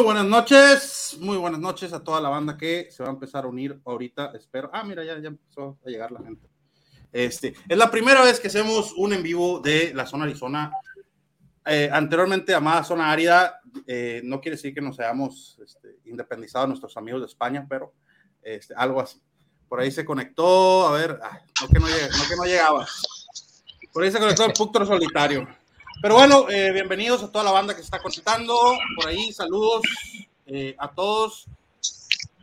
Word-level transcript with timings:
Muy 0.00 0.06
buenas 0.06 0.24
noches, 0.24 1.18
muy 1.20 1.36
buenas 1.36 1.60
noches 1.60 1.92
a 1.92 2.02
toda 2.02 2.22
la 2.22 2.30
banda 2.30 2.56
que 2.56 2.88
se 2.90 3.02
va 3.02 3.10
a 3.10 3.12
empezar 3.12 3.44
a 3.44 3.48
unir 3.48 3.78
ahorita, 3.84 4.32
espero. 4.34 4.70
Ah, 4.72 4.82
mira, 4.82 5.04
ya, 5.04 5.18
ya 5.18 5.28
empezó 5.28 5.78
a 5.84 5.90
llegar 5.90 6.10
la 6.10 6.22
gente. 6.22 6.48
Este, 7.12 7.52
es 7.68 7.76
la 7.76 7.90
primera 7.90 8.22
vez 8.22 8.40
que 8.40 8.48
hacemos 8.48 8.94
un 8.96 9.12
en 9.12 9.22
vivo 9.22 9.60
de 9.60 9.92
la 9.92 10.06
zona 10.06 10.24
Arizona. 10.24 10.72
Eh, 11.66 11.90
anteriormente 11.92 12.50
llamada 12.50 12.82
zona 12.82 13.12
árida, 13.12 13.60
eh, 13.86 14.22
no 14.24 14.40
quiere 14.40 14.56
decir 14.56 14.72
que 14.72 14.80
nos 14.80 14.98
hayamos 14.98 15.60
este, 15.62 15.98
independizado 16.06 16.64
de 16.64 16.68
nuestros 16.68 16.96
amigos 16.96 17.20
de 17.20 17.26
España, 17.26 17.66
pero 17.68 17.92
este, 18.40 18.72
algo 18.74 19.02
así. 19.02 19.20
Por 19.68 19.80
ahí 19.80 19.90
se 19.90 20.06
conectó, 20.06 20.88
a 20.88 20.92
ver, 20.92 21.20
no, 21.60 21.68
que 21.68 21.78
no, 21.78 21.86
no, 21.86 22.26
que 22.26 22.36
no 22.36 22.44
llegaba. 22.44 22.86
Por 23.92 24.02
ahí 24.02 24.10
se 24.10 24.18
conectó 24.18 24.46
el 24.46 24.54
Puctro 24.54 24.86
Solitario. 24.86 25.46
Pero 26.02 26.14
bueno, 26.14 26.48
eh, 26.48 26.72
bienvenidos 26.72 27.22
a 27.22 27.30
toda 27.30 27.44
la 27.44 27.50
banda 27.50 27.74
que 27.74 27.80
se 27.80 27.84
está 27.84 28.00
conectando. 28.00 28.54
Por 28.96 29.08
ahí, 29.08 29.34
saludos 29.34 29.82
eh, 30.46 30.74
a 30.78 30.90
todos. 30.90 31.46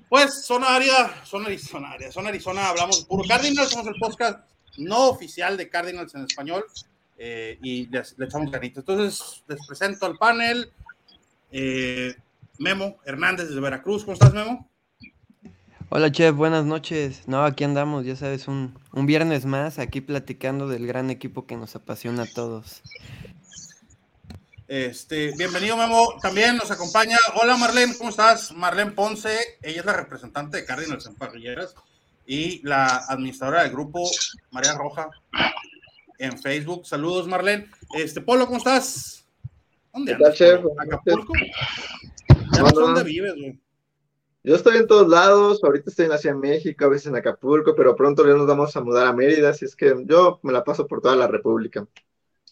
Pues, 0.10 0.46
zona 0.46 0.76
área, 0.76 1.26
zona 1.26 1.48
Arizona, 1.48 1.96
zona 2.12 2.30
Arizona, 2.30 2.70
hablamos 2.70 3.04
puro 3.06 3.24
Cardinals, 3.28 3.72
somos 3.72 3.88
el 3.88 3.96
podcast 4.00 4.48
no 4.78 5.10
oficial 5.10 5.58
de 5.58 5.70
Cardinals 5.70 6.14
en 6.14 6.26
español 6.26 6.66
eh, 7.18 7.58
y 7.64 7.88
le 7.88 8.04
echamos 8.26 8.52
ganitas. 8.52 8.84
Entonces, 8.88 9.44
les 9.48 9.66
presento 9.66 10.06
al 10.06 10.18
panel. 10.18 10.72
Memo 12.60 12.98
Hernández 13.06 13.48
desde 13.48 13.60
Veracruz, 13.60 14.04
¿cómo 14.04 14.14
estás, 14.14 14.34
Memo? 14.34 14.70
Hola, 15.90 16.12
chef, 16.12 16.36
buenas 16.36 16.66
noches. 16.66 17.24
No, 17.28 17.44
aquí 17.44 17.64
andamos, 17.64 18.06
ya 18.06 18.16
sabes, 18.16 18.48
un, 18.48 18.78
un 18.92 19.06
viernes 19.08 19.46
más 19.46 19.80
aquí 19.80 20.02
platicando 20.02 20.68
del 20.68 20.86
gran 20.86 21.10
equipo 21.10 21.48
que 21.48 21.56
nos 21.56 21.76
apasiona 21.76 22.24
a 22.24 22.28
todos. 22.28 22.84
Este, 24.68 25.32
bienvenido 25.38 25.78
Memo, 25.78 26.16
también 26.22 26.58
nos 26.58 26.70
acompaña. 26.72 27.18
Hola 27.42 27.56
Marlene, 27.56 27.98
¿cómo 27.98 28.10
estás? 28.10 28.52
Marlene 28.52 28.92
Ponce, 28.92 29.38
ella 29.62 29.80
es 29.80 29.86
la 29.86 29.94
representante 29.94 30.58
de 30.58 30.66
Cardinals 30.66 31.06
en 31.06 31.16
Parrilleras 31.16 31.74
y 32.26 32.62
la 32.68 32.98
administradora 33.08 33.64
del 33.64 33.72
grupo 33.72 34.04
María 34.52 34.74
Roja 34.74 35.10
en 36.20 36.38
Facebook. 36.38 36.86
Saludos 36.86 37.30
Marlene. 37.30 37.70
Este, 37.96 38.20
Polo, 38.20 38.46
¿cómo 38.46 38.58
estás? 38.58 39.26
¿Dónde 39.94 40.16
andas? 40.16 40.36
Chef? 40.36 40.60
¿Acapulco? 40.78 41.32
No, 42.60 42.70
dónde 42.72 43.04
vives, 43.06 43.36
güey. 43.36 43.58
Yo 44.44 44.56
estoy 44.56 44.80
en 44.80 44.88
todos 44.88 45.08
lados, 45.08 45.64
ahorita 45.64 45.90
estoy 45.90 46.10
en 46.26 46.40
México, 46.42 46.84
a 46.84 46.90
veces 46.90 47.08
en 47.08 47.16
Acapulco, 47.16 47.74
pero 47.74 47.96
pronto 47.96 48.28
ya 48.28 48.34
nos 48.34 48.48
vamos 48.48 48.76
a 48.76 48.82
mudar 48.82 49.08
a 49.08 49.14
Mérida, 49.14 49.52
así 49.52 49.64
es 49.64 49.78
que 49.78 49.96
yo 50.06 50.42
me 50.44 50.52
la 50.52 50.66
paso 50.66 50.86
por 50.88 51.00
toda 51.00 51.16
la 51.16 51.28
República. 51.28 51.88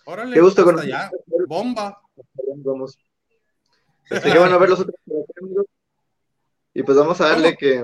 Órale, 0.06 0.34
Qué 0.34 0.40
gusto 0.40 0.64
con 0.64 0.80
allá. 0.80 1.12
Bomba. 1.48 2.04
Vamos. 2.58 2.98
Este, 4.10 4.32
qué 4.32 4.40
bueno 4.40 4.60
verlos 4.60 4.80
otra 4.80 4.94
vez 5.06 5.26
Y 6.74 6.84
pues 6.84 6.98
vamos 6.98 7.20
a 7.22 7.30
darle 7.30 7.56
que, 7.58 7.84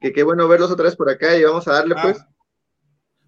que 0.00 0.12
qué 0.12 0.22
bueno 0.22 0.48
verlos 0.48 0.70
otra 0.70 0.84
vez 0.84 0.96
por 0.96 1.10
acá 1.10 1.36
y 1.36 1.44
vamos 1.44 1.66
a 1.68 1.72
darle 1.72 1.94
ah. 1.96 2.02
pues. 2.02 2.24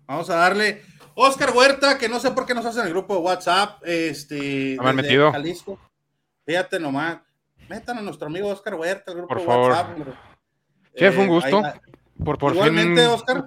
Vamos 0.07 0.31
a 0.31 0.37
darle. 0.37 0.83
Oscar 1.15 1.55
Huerta, 1.55 1.99
que 1.99 2.09
no 2.09 2.19
sé 2.19 2.31
por 2.31 2.47
qué 2.47 2.55
nos 2.55 2.65
hacen 2.65 2.87
el 2.87 2.91
grupo 2.91 3.15
de 3.15 3.21
WhatsApp, 3.21 3.83
este, 3.85 4.77
¿Me 4.83 4.93
metido? 4.93 5.31
Jalisco. 5.33 5.79
Fíjate 6.47 6.81
nomás. 6.81 7.21
Metan 7.69 7.99
a 7.99 8.03
nuestro 8.03 8.27
amigo 8.27 8.49
Oscar 8.49 8.75
Huerta, 8.75 9.13
el 9.13 9.19
grupo 9.19 9.35
de 9.35 9.47
WhatsApp. 9.47 9.99
Chef, 10.97 11.17
un 11.19 11.25
eh, 11.25 11.29
gusto. 11.29 11.63
Por 12.25 12.39
por 12.39 12.55
fin 12.55 12.97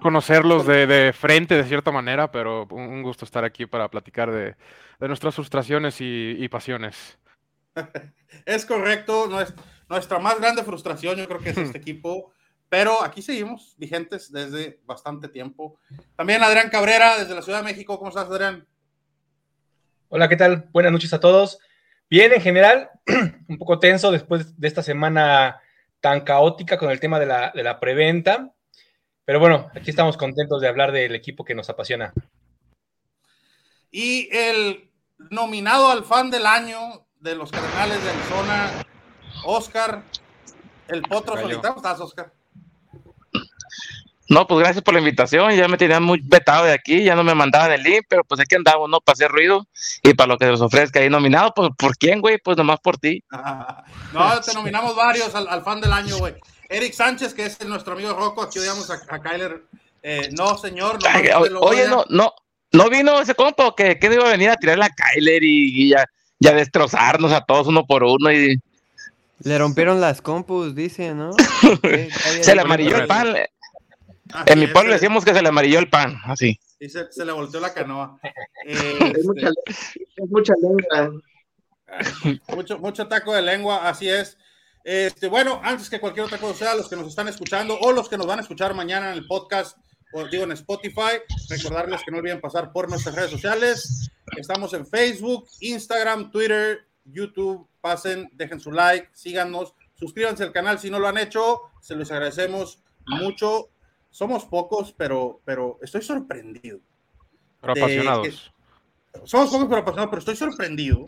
conocerlos 0.02 0.66
de, 0.66 0.88
de, 0.88 1.14
frente 1.14 1.56
de 1.56 1.64
cierta 1.64 1.92
manera, 1.92 2.32
pero 2.32 2.68
un 2.72 3.02
gusto 3.04 3.26
estar 3.26 3.44
aquí 3.44 3.66
para 3.66 3.90
platicar 3.90 4.32
de, 4.32 4.56
de 5.00 5.08
nuestras 5.08 5.36
frustraciones 5.36 5.98
y, 6.00 6.48
pasiones. 6.50 7.18
es 8.46 8.66
correcto, 8.66 9.30
nuestra 9.90 10.20
más 10.20 10.40
grande 10.40 10.64
frustración 10.64 11.18
yo 11.18 11.28
creo 11.28 11.40
que 11.40 11.50
es 11.50 11.58
este 11.58 11.78
equipo, 11.80 12.32
pero 12.70 13.04
aquí 13.04 13.22
seguimos 13.22 13.76
vigentes 13.78 14.32
desde 14.32 14.80
bastante 14.86 15.28
tiempo. 15.28 15.80
También 16.16 16.44
Adrián 16.44 16.70
Cabrera 16.70 17.18
desde 17.18 17.36
la 17.36 17.42
Ciudad 17.42 17.60
de 17.60 17.66
México, 17.66 17.98
¿cómo 17.98 18.10
estás 18.10 18.30
Adrián? 18.30 18.66
Hola, 20.10 20.30
¿qué 20.30 20.36
tal? 20.36 20.70
Buenas 20.72 20.92
noches 20.92 21.14
a 21.14 21.20
todos. 21.20 21.60
Bien, 22.10 22.32
en 22.32 22.42
general, 22.42 22.92
un 23.48 23.58
poco 23.58 23.80
tenso 23.80 24.12
después 24.12 24.60
de 24.60 24.68
esta 24.68 24.84
semana 24.84 25.60
tan 26.00 26.22
caótica 26.22 26.78
con 26.78 26.92
el 26.92 27.00
tema 27.00 27.20
de 27.20 27.26
la, 27.26 27.52
de 27.56 27.64
la 27.64 27.80
preventa, 27.80 28.54
pero 29.26 29.40
bueno, 29.40 29.70
aquí 29.76 29.90
estamos 29.90 30.18
contentos 30.18 30.62
de 30.62 30.68
hablar 30.68 30.92
del 30.92 31.16
equipo 31.16 31.44
que 31.44 31.56
nos 31.56 31.70
apasiona. 31.70 32.14
Y 33.92 34.28
el 34.36 34.90
nominado 35.30 35.90
al 35.90 36.04
fan 36.04 36.32
del 36.32 36.46
año 36.46 37.06
de 37.20 37.36
los 37.36 37.52
Cardenales 37.52 38.04
de 38.04 38.10
Arizona, 38.10 38.86
Oscar, 39.46 40.04
el 40.88 41.02
potro 41.04 41.38
solitario. 41.38 41.78
¿Estás, 41.78 42.00
Oscar? 42.00 42.32
No, 44.30 44.48
pues 44.48 44.62
gracias 44.62 44.84
por 44.84 44.94
la 44.94 45.00
invitación. 45.00 45.52
Ya 45.52 45.68
me 45.68 45.78
tenían 45.78 46.04
muy 46.04 46.20
vetado 46.24 46.66
de 46.66 46.74
aquí, 46.74 47.04
ya 47.04 47.16
no 47.16 47.24
me 47.24 47.36
mandaban 47.36 47.72
el 47.72 47.84
link, 47.84 48.06
pero 48.10 48.24
pues 48.24 48.42
aquí 48.42 48.56
andamos, 48.56 48.90
¿no? 48.90 49.00
Para 49.00 49.14
hacer 49.14 49.30
ruido 49.30 49.68
y 50.02 50.14
para 50.14 50.28
lo 50.28 50.38
que 50.38 50.46
se 50.46 50.52
nos 50.52 50.62
ofrezca 50.62 51.00
ahí 51.00 51.10
nominado, 51.10 51.54
pues 51.54 51.70
¿por 51.78 51.98
quién, 51.98 52.22
güey? 52.22 52.38
Pues 52.38 52.58
nomás 52.58 52.80
por 52.80 52.98
ti. 52.98 53.24
no, 54.14 54.42
te 54.42 54.54
nominamos 54.54 54.96
varios 54.96 55.36
al, 55.36 55.62
fan 55.64 55.82
del 55.82 55.94
año, 55.94 56.18
güey. 56.18 56.34
Eric 56.74 56.94
Sánchez, 56.94 57.36
que 57.36 57.46
es 57.46 57.64
nuestro 57.68 57.94
amigo 57.94 58.14
Rocco, 58.14 58.42
aquí 58.42 58.58
odiamos 58.58 58.90
a, 58.90 59.00
a 59.08 59.22
Kyler. 59.22 59.64
Eh, 60.02 60.30
no, 60.32 60.58
señor. 60.58 60.98
No, 61.04 61.60
oye, 61.60 61.88
no, 61.88 62.04
no, 62.10 62.34
no 62.72 62.90
vino 62.90 63.22
ese 63.22 63.36
compo 63.36 63.76
que, 63.76 64.00
que 64.00 64.08
iba 64.08 64.28
a 64.28 64.32
venir 64.32 64.50
a 64.50 64.58
tirar 64.58 64.80
la 64.80 64.90
Kyler 64.90 65.44
y, 65.44 65.90
ya, 65.90 66.04
ya 66.40 66.54
destrozarnos 66.54 67.32
a 67.32 67.46
todos 67.46 67.68
uno 67.68 67.86
por 67.86 68.04
uno 68.04 68.32
y 68.32 68.60
le 69.44 69.58
rompieron 69.60 70.02
las 70.02 70.24
compus, 70.24 70.74
dice, 70.74 71.14
¿no? 71.14 71.32
se 72.42 72.56
le 72.56 72.62
amarilló 72.62 72.98
el 72.98 73.08
pan. 73.08 73.36
en 74.48 74.60
mi 74.60 74.66
pueblo 74.66 74.94
decíamos 74.94 75.24
que 75.24 75.34
se 75.34 75.44
le 75.44 75.50
amarilló 75.50 75.78
el 75.78 75.90
pan, 75.90 76.18
así. 76.26 76.60
Y 76.80 76.90
se, 76.90 77.08
le 77.24 77.32
volteó 77.32 77.60
la 77.60 77.72
canoa. 77.72 78.20
es, 78.66 79.24
mucha, 79.24 79.50
es 79.68 80.30
mucha 80.30 80.54
lengua. 80.60 81.22
mucho, 82.48 82.80
mucho 82.80 83.08
taco 83.08 83.32
de 83.36 83.44
lengua, 83.44 83.88
así 83.88 84.10
es. 84.10 84.40
Este, 84.84 85.28
bueno, 85.28 85.62
antes 85.64 85.90
que 85.90 86.00
cualquier 86.00 86.26
otra 86.26 86.38
cosa, 86.38 86.76
los 86.76 86.90
que 86.90 86.96
nos 86.96 87.08
están 87.08 87.28
escuchando 87.28 87.78
o 87.80 87.92
los 87.92 88.10
que 88.10 88.18
nos 88.18 88.28
van 88.28 88.40
a 88.40 88.42
escuchar 88.42 88.74
mañana 88.74 89.12
en 89.12 89.18
el 89.18 89.28
podcast, 89.28 89.78
o 90.14 90.28
digo 90.28 90.44
en 90.44 90.52
Spotify. 90.52 91.22
Recordarles 91.50 92.02
que 92.04 92.12
no 92.12 92.20
olviden 92.20 92.40
pasar 92.40 92.72
por 92.72 92.90
nuestras 92.90 93.16
redes 93.16 93.32
sociales. 93.32 94.12
Estamos 94.38 94.74
en 94.74 94.86
Facebook, 94.86 95.48
Instagram, 95.60 96.32
Twitter, 96.32 96.88
YouTube. 97.04 97.68
Pasen, 97.82 98.30
dejen 98.34 98.62
su 98.62 98.72
like, 98.72 99.10
síganos, 99.12 99.74
suscríbanse 99.96 100.44
al 100.44 100.54
canal 100.54 100.80
si 100.80 100.90
no 100.90 101.00
lo 101.00 101.08
han 101.08 101.18
hecho. 101.18 101.60
Se 101.82 101.96
los 101.96 102.12
agradecemos 102.12 102.82
mucho. 103.06 103.70
Somos 104.10 104.46
pocos, 104.46 104.94
pero, 104.96 105.42
pero 105.44 105.80
estoy 105.82 106.02
sorprendido. 106.02 106.80
Pero 107.60 107.74
apasionados. 107.74 108.54
somos 109.26 109.50
pocos, 109.50 109.68
pero 109.68 109.82
apasionados, 109.82 110.10
pero 110.12 110.20
estoy 110.20 110.36
sorprendido 110.36 111.04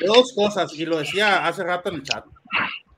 de 0.00 0.06
dos 0.06 0.32
cosas, 0.34 0.74
y 0.74 0.84
lo 0.84 0.98
decía 0.98 1.46
hace 1.46 1.62
rato 1.62 1.88
en 1.88 1.96
el 1.96 2.02
chat. 2.02 2.24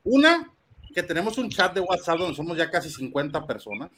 Una, 0.05 0.50
que 0.94 1.03
tenemos 1.03 1.38
un 1.38 1.50
chat 1.50 1.75
de 1.75 1.81
WhatsApp 1.81 2.19
donde 2.19 2.37
somos 2.37 2.56
ya 2.56 2.71
casi 2.71 2.91
50 2.91 3.47
personas 3.47 3.91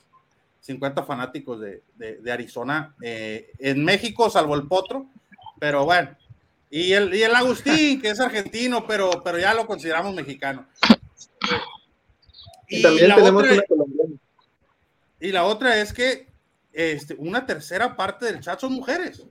50 0.63 1.03
fanáticos 1.03 1.61
de, 1.61 1.83
de, 1.97 2.33
Arizona 2.33 2.95
eh, 3.03 3.51
en 3.59 3.85
México, 3.85 4.31
salvo 4.31 4.55
el 4.55 4.69
Potro, 4.69 5.07
pero 5.59 5.85
bueno. 5.85 6.17
Y 6.71 6.93
el, 6.93 7.13
y 7.15 7.23
el 7.23 7.35
Agustín, 7.35 8.01
que 8.01 8.11
es 8.11 8.21
argentino, 8.21 8.87
pero, 8.87 9.11
pero 9.25 9.39
ya 9.39 9.53
lo 9.55 9.67
consideramos 9.67 10.15
mexicano. 10.15 10.67
Y, 12.69 12.81
también 12.81 13.09
la 13.09 13.17
tenemos 13.17 13.43
otra, 13.43 13.55
una 13.55 13.63
colombiana. 13.65 14.15
Y 15.21 15.33
la 15.33 15.45
otra 15.45 15.81
es 15.81 15.93
que 15.93 16.29
este, 16.73 17.15
una 17.15 17.45
tercera 17.45 17.97
parte 17.97 18.27
del 18.27 18.41
chat 18.41 18.61
son 18.61 18.73
mujeres. 18.73 19.23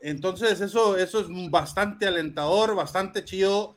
Entonces, 0.00 0.60
eso, 0.60 0.98
eso 0.98 1.20
es 1.20 1.26
bastante 1.50 2.06
alentador, 2.06 2.74
bastante 2.74 3.24
chido, 3.24 3.76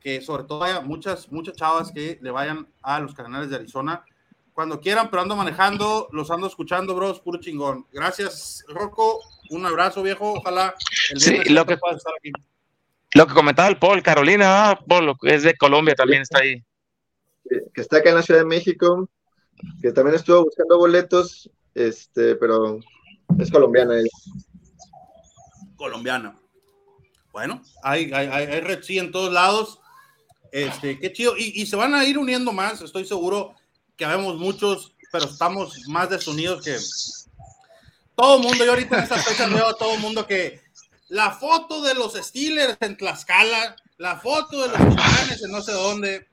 que 0.00 0.20
sobre 0.20 0.44
todo 0.44 0.64
haya 0.64 0.80
muchas, 0.80 1.30
muchas 1.30 1.56
chavas 1.56 1.92
que 1.92 2.18
le 2.20 2.30
vayan 2.30 2.68
a 2.82 3.00
los 3.00 3.14
canales 3.14 3.50
de 3.50 3.56
Arizona 3.56 4.04
cuando 4.58 4.80
quieran, 4.80 5.08
pero 5.08 5.22
ando 5.22 5.36
manejando, 5.36 6.08
los 6.10 6.32
ando 6.32 6.48
escuchando, 6.48 6.92
bros, 6.92 7.20
puro 7.20 7.38
chingón. 7.38 7.86
Gracias, 7.92 8.64
Rocco. 8.66 9.20
Un 9.50 9.64
abrazo, 9.64 10.02
viejo. 10.02 10.32
Ojalá 10.32 10.74
el 11.10 11.20
sí, 11.20 11.36
lo 11.50 11.64
que, 11.64 11.74
estar 11.74 12.12
aquí. 12.18 12.32
Lo 13.14 13.26
que 13.28 13.34
comentaba 13.34 13.68
el 13.68 13.78
Paul, 13.78 14.02
Carolina, 14.02 14.70
ah, 14.70 14.80
Paul, 14.84 15.16
es 15.22 15.44
de 15.44 15.56
Colombia, 15.56 15.94
también 15.94 16.22
está 16.22 16.40
ahí. 16.40 16.64
Que 17.72 17.80
está 17.80 17.98
acá 17.98 18.08
en 18.08 18.16
la 18.16 18.22
Ciudad 18.22 18.40
de 18.40 18.46
México, 18.46 19.08
que 19.80 19.92
también 19.92 20.16
estuvo 20.16 20.42
buscando 20.42 20.76
boletos, 20.76 21.48
este, 21.76 22.34
pero 22.34 22.80
es 23.38 23.52
colombiana 23.52 23.96
ella. 23.96 24.10
Colombiana. 25.76 26.36
Bueno, 27.30 27.62
hay, 27.84 28.12
hay, 28.12 28.26
hay, 28.26 28.46
hay 28.46 28.82
sí 28.82 28.98
en 28.98 29.12
todos 29.12 29.32
lados. 29.32 29.80
Este, 30.52 30.98
qué 30.98 31.12
chido. 31.12 31.36
Y, 31.36 31.60
y 31.60 31.66
se 31.66 31.76
van 31.76 31.94
a 31.94 32.04
ir 32.04 32.18
uniendo 32.18 32.52
más, 32.52 32.80
estoy 32.80 33.04
seguro 33.04 33.54
que 33.96 34.06
vemos 34.06 34.36
muchos, 34.36 34.94
pero 35.12 35.26
estamos 35.26 35.88
más 35.88 36.10
desunidos 36.10 36.64
que 36.64 36.76
todo 38.14 38.36
el 38.36 38.42
mundo. 38.42 38.64
Yo 38.64 38.70
ahorita 38.70 38.96
en 38.96 39.02
estas 39.02 39.24
fechas 39.24 39.52
veo 39.52 39.68
a 39.68 39.76
todo 39.76 39.94
el 39.94 40.00
mundo 40.00 40.26
que 40.26 40.60
la 41.08 41.32
foto 41.32 41.82
de 41.82 41.94
los 41.94 42.14
Steelers 42.14 42.76
en 42.80 42.96
Tlaxcala 42.96 43.76
la 43.98 44.16
foto 44.16 44.62
de 44.62 44.68
los 44.68 44.78
tucanes 44.78 45.42
en 45.42 45.50
no 45.50 45.60
sé 45.60 45.72
dónde, 45.72 46.28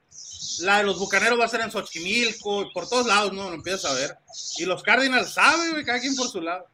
la 0.59 0.77
de 0.77 0.83
los 0.83 0.99
bucaneros 0.99 1.39
va 1.39 1.45
a 1.45 1.49
ser 1.49 1.61
en 1.61 1.71
Xochimilco, 1.71 2.71
por 2.73 2.87
todos 2.87 3.07
lados, 3.07 3.33
¿no? 3.33 3.49
Lo 3.49 3.55
empiezas 3.55 3.85
a 3.85 3.93
ver. 3.95 4.15
Y 4.57 4.65
los 4.65 4.83
Cardinals 4.83 5.33
saben, 5.33 5.83
cada 5.83 5.99
quien 5.99 6.15
por 6.15 6.27
su 6.29 6.41
lado. 6.41 6.67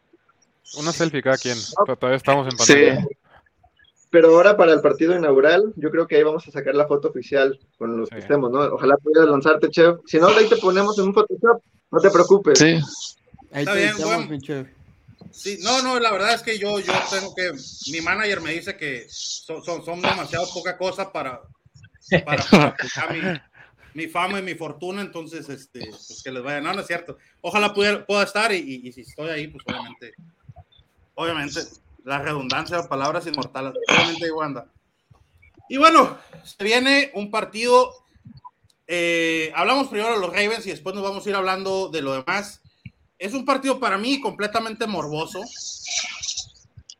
Una 0.75 0.91
selfie 0.91 1.23
cada 1.23 1.37
quien. 1.37 1.57
Todavía 1.85 2.17
estamos 2.17 2.47
en 2.51 2.57
pantalla. 2.57 3.07
Pero 4.11 4.35
ahora 4.35 4.57
para 4.57 4.73
el 4.73 4.81
partido 4.81 5.15
inaugural, 5.15 5.73
yo 5.77 5.89
creo 5.89 6.05
que 6.05 6.17
ahí 6.17 6.23
vamos 6.23 6.45
a 6.45 6.51
sacar 6.51 6.75
la 6.75 6.85
foto 6.85 7.07
oficial 7.07 7.57
con 7.77 7.97
los 7.97 8.09
que 8.09 8.19
estemos, 8.19 8.51
¿no? 8.51 8.59
Ojalá 8.59 8.97
pudieras 8.97 9.29
lanzarte, 9.29 9.69
chef. 9.69 9.99
Si 10.05 10.19
no, 10.19 10.27
ahí 10.27 10.47
te 10.49 10.57
ponemos 10.57 10.99
en 10.99 11.05
un 11.05 11.13
Photoshop, 11.13 11.61
no 11.91 11.99
te 11.99 12.11
preocupes. 12.11 12.59
Sí. 12.59 12.77
Ahí 13.53 13.63
Está 13.63 13.73
bien, 13.73 14.29
mi 14.29 14.39
chef. 14.39 14.67
Sí, 15.31 15.59
no, 15.61 15.81
no, 15.81 15.97
la 15.97 16.11
verdad 16.11 16.33
es 16.33 16.41
que 16.41 16.59
yo, 16.59 16.79
yo 16.79 16.91
tengo 17.09 17.33
que, 17.33 17.51
mi 17.91 18.01
manager 18.01 18.41
me 18.41 18.51
dice 18.51 18.75
que 18.75 19.05
son, 19.07 19.63
son, 19.63 20.01
demasiado 20.01 20.45
poca 20.53 20.77
cosa 20.77 21.09
para, 21.09 21.41
para, 22.25 22.75
mi, 23.93 24.07
fama 24.07 24.39
y 24.39 24.43
mi 24.43 24.55
fortuna, 24.55 25.01
entonces, 25.01 25.47
este, 25.47 25.79
pues 25.89 26.21
que 26.21 26.31
les 26.31 26.43
vaya, 26.43 26.59
no, 26.59 26.73
no 26.73 26.81
es 26.81 26.87
cierto. 26.87 27.17
Ojalá 27.39 27.73
pueda, 27.73 28.05
pueda 28.05 28.23
estar 28.23 28.51
y, 28.51 28.81
y, 28.83 28.91
si 28.91 29.01
estoy 29.01 29.29
ahí, 29.29 29.47
pues 29.47 29.63
obviamente, 29.65 30.13
obviamente, 31.15 31.61
la 32.03 32.19
redundancia 32.19 32.81
de 32.81 32.87
palabras 32.87 33.27
inmortales, 33.27 33.73
obviamente 33.87 34.31
Wanda. 34.31 34.67
Y 35.69 35.77
bueno, 35.77 36.17
se 36.43 36.63
viene 36.63 37.11
un 37.13 37.31
partido, 37.31 37.93
eh, 38.87 39.51
hablamos 39.55 39.87
primero 39.87 40.13
de 40.13 40.19
los 40.19 40.29
Ravens 40.29 40.65
y 40.65 40.71
después 40.71 40.93
nos 40.95 41.03
vamos 41.03 41.25
a 41.25 41.29
ir 41.29 41.35
hablando 41.35 41.89
de 41.89 42.01
lo 42.01 42.13
demás 42.13 42.61
es 43.21 43.35
un 43.35 43.45
partido 43.45 43.79
para 43.79 43.99
mí 43.99 44.19
completamente 44.19 44.87
morboso 44.87 45.41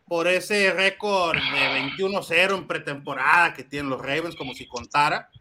por 0.08 0.28
ese 0.28 0.72
récord 0.72 1.36
de 1.36 1.98
21-0 1.98 2.58
en 2.60 2.68
pretemporada 2.68 3.56
que 3.56 3.64
tienen 3.64 3.90
los 3.90 4.00
Ravens, 4.00 4.36
como 4.36 4.54
si 4.54 4.68
contara. 4.68 5.32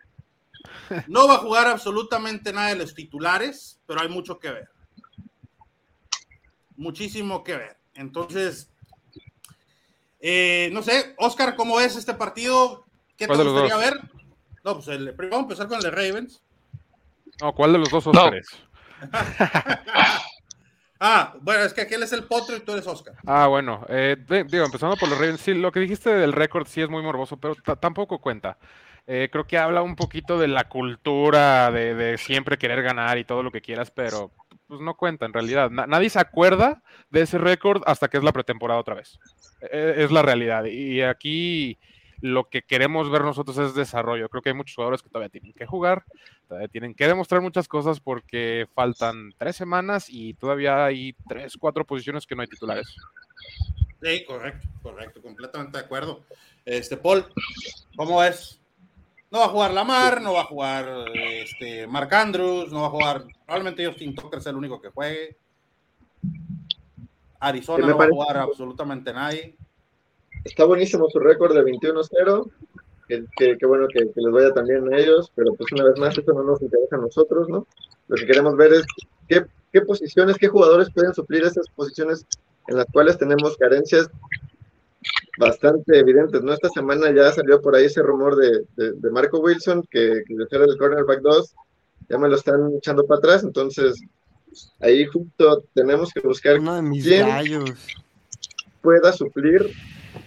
No 1.06 1.28
va 1.28 1.34
a 1.34 1.38
jugar 1.40 1.66
absolutamente 1.66 2.50
nada 2.54 2.68
de 2.68 2.76
los 2.76 2.94
titulares, 2.94 3.78
pero 3.86 4.00
hay 4.00 4.08
mucho 4.08 4.38
que 4.38 4.52
ver. 4.52 4.70
Muchísimo 6.76 7.44
que 7.44 7.58
ver. 7.58 7.76
Entonces, 7.92 8.69
eh, 10.20 10.70
no 10.72 10.82
sé, 10.82 11.14
Oscar, 11.18 11.56
¿cómo 11.56 11.80
es 11.80 11.96
este 11.96 12.14
partido? 12.14 12.84
¿Qué 13.16 13.26
te 13.26 13.34
gustaría 13.34 13.76
ver? 13.76 14.00
No, 14.64 14.74
pues 14.74 14.88
el, 14.88 15.12
vamos 15.12 15.32
a 15.32 15.40
empezar 15.40 15.68
con 15.68 15.78
el 15.78 15.82
de 15.82 15.90
Ravens. 15.90 16.42
No, 17.40 17.54
¿cuál 17.54 17.72
de 17.72 17.78
los 17.78 17.90
dos 17.90 18.06
Oscars? 18.06 18.48
Ah, 21.02 21.34
bueno, 21.40 21.64
es 21.64 21.72
que 21.72 21.80
aquel 21.80 22.02
es 22.02 22.12
el 22.12 22.24
potro 22.24 22.54
y 22.54 22.60
tú 22.60 22.72
eres 22.72 22.86
Oscar. 22.86 23.14
Ah, 23.26 23.46
bueno, 23.46 23.86
eh, 23.88 24.18
digo, 24.46 24.66
empezando 24.66 24.98
por 24.98 25.08
los 25.08 25.18
Ravens, 25.18 25.40
sí, 25.40 25.54
lo 25.54 25.72
que 25.72 25.80
dijiste 25.80 26.10
del 26.10 26.34
récord 26.34 26.66
sí 26.66 26.82
es 26.82 26.90
muy 26.90 27.02
morboso, 27.02 27.38
pero 27.38 27.54
tampoco 27.80 28.18
cuenta. 28.18 28.58
Eh, 29.06 29.30
creo 29.32 29.46
que 29.46 29.56
habla 29.56 29.80
un 29.80 29.96
poquito 29.96 30.38
de 30.38 30.48
la 30.48 30.68
cultura 30.68 31.70
de, 31.70 32.18
siempre 32.18 32.58
querer 32.58 32.82
ganar 32.82 33.16
y 33.16 33.24
todo 33.24 33.42
lo 33.42 33.50
que 33.50 33.62
quieras, 33.62 33.90
pero 33.90 34.30
pues 34.70 34.80
no 34.80 34.94
cuenta 34.94 35.26
en 35.26 35.32
realidad. 35.32 35.68
nadie 35.68 36.08
se 36.08 36.20
acuerda 36.20 36.80
de 37.10 37.22
ese 37.22 37.38
récord 37.38 37.82
hasta 37.86 38.06
que 38.06 38.18
es 38.18 38.22
la 38.22 38.30
pretemporada 38.30 38.78
otra 38.78 38.94
vez. 38.94 39.18
E, 39.60 39.94
es 39.98 40.12
la 40.12 40.22
realidad. 40.22 40.64
Y 40.66 41.02
aquí 41.02 41.76
lo 42.20 42.48
que 42.48 42.62
queremos 42.62 43.10
ver 43.10 43.22
nosotros 43.22 43.58
es 43.58 43.74
desarrollo. 43.74 44.28
Creo 44.28 44.42
que 44.42 44.50
hay 44.50 44.54
muchos 44.54 44.76
jugadores 44.76 45.02
que 45.02 45.08
todavía 45.08 45.28
tienen 45.28 45.52
que 45.54 45.66
jugar, 45.66 46.04
todavía 46.46 46.68
tienen 46.68 46.94
que 46.94 47.08
demostrar 47.08 47.40
muchas 47.40 47.66
cosas 47.66 47.98
porque 47.98 48.68
faltan 48.72 49.32
tres 49.38 49.56
semanas 49.56 50.06
y 50.08 50.34
todavía 50.34 50.84
hay 50.84 51.16
tres, 51.28 51.56
cuatro 51.58 51.84
posiciones 51.84 52.24
que 52.24 52.36
no 52.36 52.42
hay 52.42 52.48
titulares. 52.48 52.94
Sí, 54.00 54.24
correcto, 54.24 54.68
correcto, 54.84 55.20
completamente 55.20 55.78
de 55.78 55.84
acuerdo. 55.84 56.22
Este, 56.64 56.96
Paul, 56.96 57.26
¿cómo 57.96 58.22
es? 58.22 58.59
No 59.30 59.38
va 59.38 59.44
a 59.44 59.48
jugar 59.48 59.72
Lamar, 59.72 60.20
no 60.20 60.32
va 60.32 60.40
a 60.40 60.44
jugar 60.44 61.04
este, 61.14 61.86
Mark 61.86 62.12
Andrews, 62.12 62.72
no 62.72 62.80
va 62.80 62.86
a 62.88 62.90
jugar, 62.90 63.24
probablemente 63.46 63.86
Justin 63.86 64.14
Tucker 64.14 64.40
es 64.40 64.46
el 64.46 64.56
único 64.56 64.80
que 64.80 64.88
juegue. 64.88 65.36
Arizona 67.38 67.86
no 67.86 67.96
va 67.96 68.04
a 68.06 68.08
jugar 68.08 68.36
absolutamente 68.38 69.12
nadie. 69.12 69.54
Está 70.44 70.64
buenísimo 70.64 71.08
su 71.08 71.20
récord 71.20 71.54
de 71.54 71.62
21-0. 71.62 72.50
Que, 73.06 73.66
bueno 73.66 73.88
que, 73.88 74.00
les 74.14 74.32
vaya 74.32 74.52
también 74.52 74.92
a 74.92 74.96
ellos, 74.96 75.32
pero 75.34 75.52
pues 75.54 75.72
una 75.72 75.84
vez 75.84 75.98
más 75.98 76.16
eso 76.16 76.32
no 76.32 76.44
nos 76.44 76.62
interesa 76.62 76.96
a 76.96 77.00
nosotros, 77.00 77.48
¿no? 77.48 77.66
Lo 78.06 78.16
que 78.16 78.26
queremos 78.26 78.56
ver 78.56 78.72
es 78.72 78.84
qué, 79.28 79.46
qué 79.72 79.80
posiciones, 79.80 80.36
qué 80.38 80.46
jugadores 80.46 80.90
pueden 80.90 81.12
suplir 81.12 81.42
esas 81.42 81.68
posiciones 81.70 82.24
en 82.68 82.76
las 82.76 82.86
cuales 82.92 83.18
tenemos 83.18 83.56
carencias 83.56 84.08
bastante 85.40 85.98
evidentes, 85.98 86.42
¿no? 86.42 86.52
Esta 86.52 86.68
semana 86.68 87.10
ya 87.12 87.32
salió 87.32 87.60
por 87.60 87.74
ahí 87.74 87.86
ese 87.86 88.02
rumor 88.02 88.36
de, 88.36 88.64
de, 88.76 89.10
Marco 89.10 89.40
Wilson, 89.40 89.82
que, 89.90 90.22
que 90.26 90.34
de 90.34 90.46
ser 90.46 90.60
el 90.60 90.76
cornerback 90.76 91.20
2, 91.22 91.54
ya 92.10 92.18
me 92.18 92.28
lo 92.28 92.36
están 92.36 92.74
echando 92.76 93.06
para 93.06 93.18
atrás, 93.18 93.42
entonces 93.42 94.00
ahí 94.80 95.06
justo 95.06 95.64
tenemos 95.74 96.12
que 96.12 96.20
buscar 96.20 96.58
Uno 96.58 96.76
de 96.76 96.82
mis 96.82 97.04
quién 97.04 97.64
pueda 98.82 99.12
suplir 99.12 99.72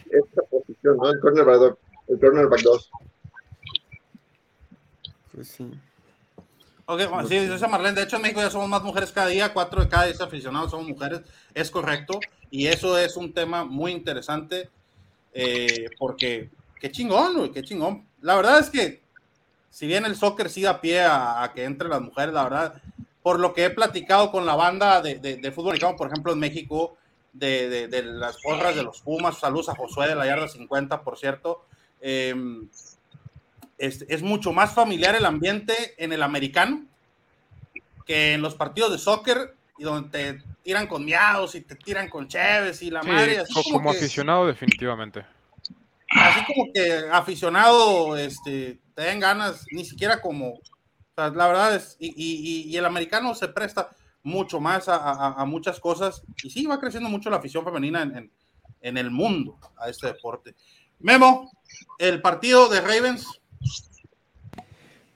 esta 0.09 0.41
posición, 0.43 0.97
¿no? 0.97 1.11
El 1.11 1.19
cornerback, 1.19 1.77
el 2.07 2.19
cornerback 2.19 2.61
2. 2.61 2.91
Pues 5.33 5.47
sí. 5.47 5.71
Ok, 6.85 7.01
bueno, 7.09 7.27
sí, 7.27 7.39
dice 7.39 7.67
Marlene. 7.67 7.95
De 7.95 8.03
hecho, 8.03 8.17
en 8.17 8.23
México 8.23 8.41
ya 8.41 8.49
somos 8.49 8.67
más 8.67 8.83
mujeres 8.83 9.11
cada 9.11 9.27
día, 9.27 9.53
cuatro 9.53 9.81
de 9.81 9.89
cada 9.89 10.05
diez 10.05 10.21
aficionados 10.21 10.71
somos 10.71 10.87
mujeres. 10.87 11.21
Es 11.53 11.71
correcto. 11.71 12.19
Y 12.51 12.67
eso 12.67 12.97
es 12.97 13.15
un 13.15 13.33
tema 13.33 13.63
muy 13.63 13.91
interesante 13.91 14.69
eh, 15.33 15.89
porque 15.97 16.49
qué 16.79 16.91
chingón, 16.91 17.51
qué 17.51 17.63
chingón. 17.63 18.05
La 18.21 18.35
verdad 18.35 18.59
es 18.59 18.69
que, 18.69 19.01
si 19.69 19.87
bien 19.87 20.05
el 20.05 20.15
soccer 20.15 20.49
sigue 20.49 20.67
a 20.67 20.81
pie 20.81 21.01
a, 21.01 21.51
que 21.53 21.63
entre 21.63 21.89
las 21.89 22.01
mujeres, 22.01 22.33
la 22.33 22.43
verdad, 22.43 22.81
por 23.21 23.39
lo 23.39 23.53
que 23.53 23.65
he 23.65 23.69
platicado 23.69 24.31
con 24.31 24.45
la 24.45 24.55
banda 24.55 25.01
de, 25.01 25.15
de, 25.15 25.51
fútbol 25.51 25.79
por 25.97 26.07
ejemplo, 26.07 26.33
en 26.33 26.39
México, 26.39 26.97
de, 27.33 28.03
las 28.03 28.37
porras 28.41 28.75
de 28.75 28.83
los 28.83 29.01
Pumas. 29.01 29.39
Saludos 29.39 29.69
a 29.69 29.75
Josué 29.75 30.07
de 30.07 30.15
la 30.15 30.25
yarda 30.25 30.47
50, 30.47 31.01
por 31.01 31.17
cierto. 31.17 31.65
Em, 31.99 32.67
es, 33.77 34.21
mucho 34.21 34.53
más 34.53 34.73
familiar 34.73 35.15
el 35.15 35.25
ambiente 35.25 35.95
en 35.97 36.13
el 36.13 36.23
americano 36.23 36.85
que 38.05 38.33
en 38.33 38.41
los 38.41 38.55
partidos 38.55 38.91
de 38.91 38.97
soccer 38.97 39.55
y 39.77 39.83
donde 39.83 40.09
te 40.09 40.43
tiran 40.63 40.87
con 40.87 41.03
miados 41.03 41.55
y 41.55 41.61
te 41.61 41.75
tiran 41.75 42.09
con 42.09 42.27
cheves 42.27 42.81
y 42.81 42.91
la 42.91 43.03
madre. 43.03 43.39
Así 43.39 43.71
como, 43.71 43.91
aficionado, 43.91 44.47
definitivamente. 44.47 45.25
Así 46.09 46.45
como 46.45 46.71
que 46.73 47.05
aficionado, 47.11 48.17
este, 48.17 48.79
te 48.93 49.01
den 49.01 49.19
ganas, 49.19 49.65
ni 49.71 49.83
siquiera 49.85 50.21
como. 50.21 50.59
la 51.15 51.29
verdad 51.29 51.75
es, 51.75 51.95
y, 51.99 52.13
y, 52.15 52.71
y 52.71 52.77
el 52.77 52.85
americano 52.85 53.33
se 53.33 53.47
presta 53.47 53.89
mucho 54.23 54.61
más 54.61 54.85
a, 54.87 55.43
muchas 55.45 55.79
cosas 55.79 56.23
y 56.43 56.49
sí, 56.49 56.65
va 56.65 56.79
creciendo 56.79 57.09
mucho 57.09 57.29
la 57.29 57.37
afición 57.37 57.63
femenina 57.65 58.01
en, 58.03 58.31
en, 58.81 58.97
el 58.97 59.11
mundo 59.11 59.59
a 59.77 59.89
este 59.89 60.07
deporte. 60.07 60.55
Memo, 60.99 61.51
el 61.99 62.21
partido 62.21 62.69
de 62.69 62.79
Ravens. 62.79 63.41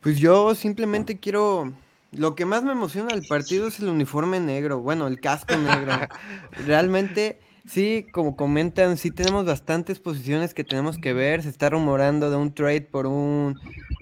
Pues 0.02 0.20
yo 0.20 0.54
simplemente 0.54 1.18
quiero, 1.20 1.74
lo 2.12 2.36
que 2.36 2.46
más 2.46 2.64
me 2.64 2.72
emociona 2.72 3.14
del 3.14 3.28
partido 3.28 3.68
es 3.68 3.80
el 3.80 3.90
uniforme 3.90 4.40
negro, 4.40 4.80
bueno, 4.80 5.08
el 5.08 5.20
casco 5.20 5.56
negro. 5.56 5.94
Realmente, 6.66 7.40
sí, 7.66 8.08
como 8.12 8.36
comentan, 8.36 8.98
sí 8.98 9.12
tenemos 9.12 9.46
bastantes 9.46 10.00
posiciones 10.00 10.54
que 10.54 10.64
tenemos 10.64 10.98
que 10.98 11.14
ver. 11.14 11.44
Se 11.44 11.50
está 11.50 11.70
rumorando 11.70 12.30
de 12.30 12.38
un 12.38 12.54
trade 12.54 12.82
por 12.82 13.08
un, 13.08 13.56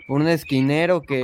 por 0.08 0.22
un 0.22 0.28
esquinero 0.28 1.02
que, 1.02 1.24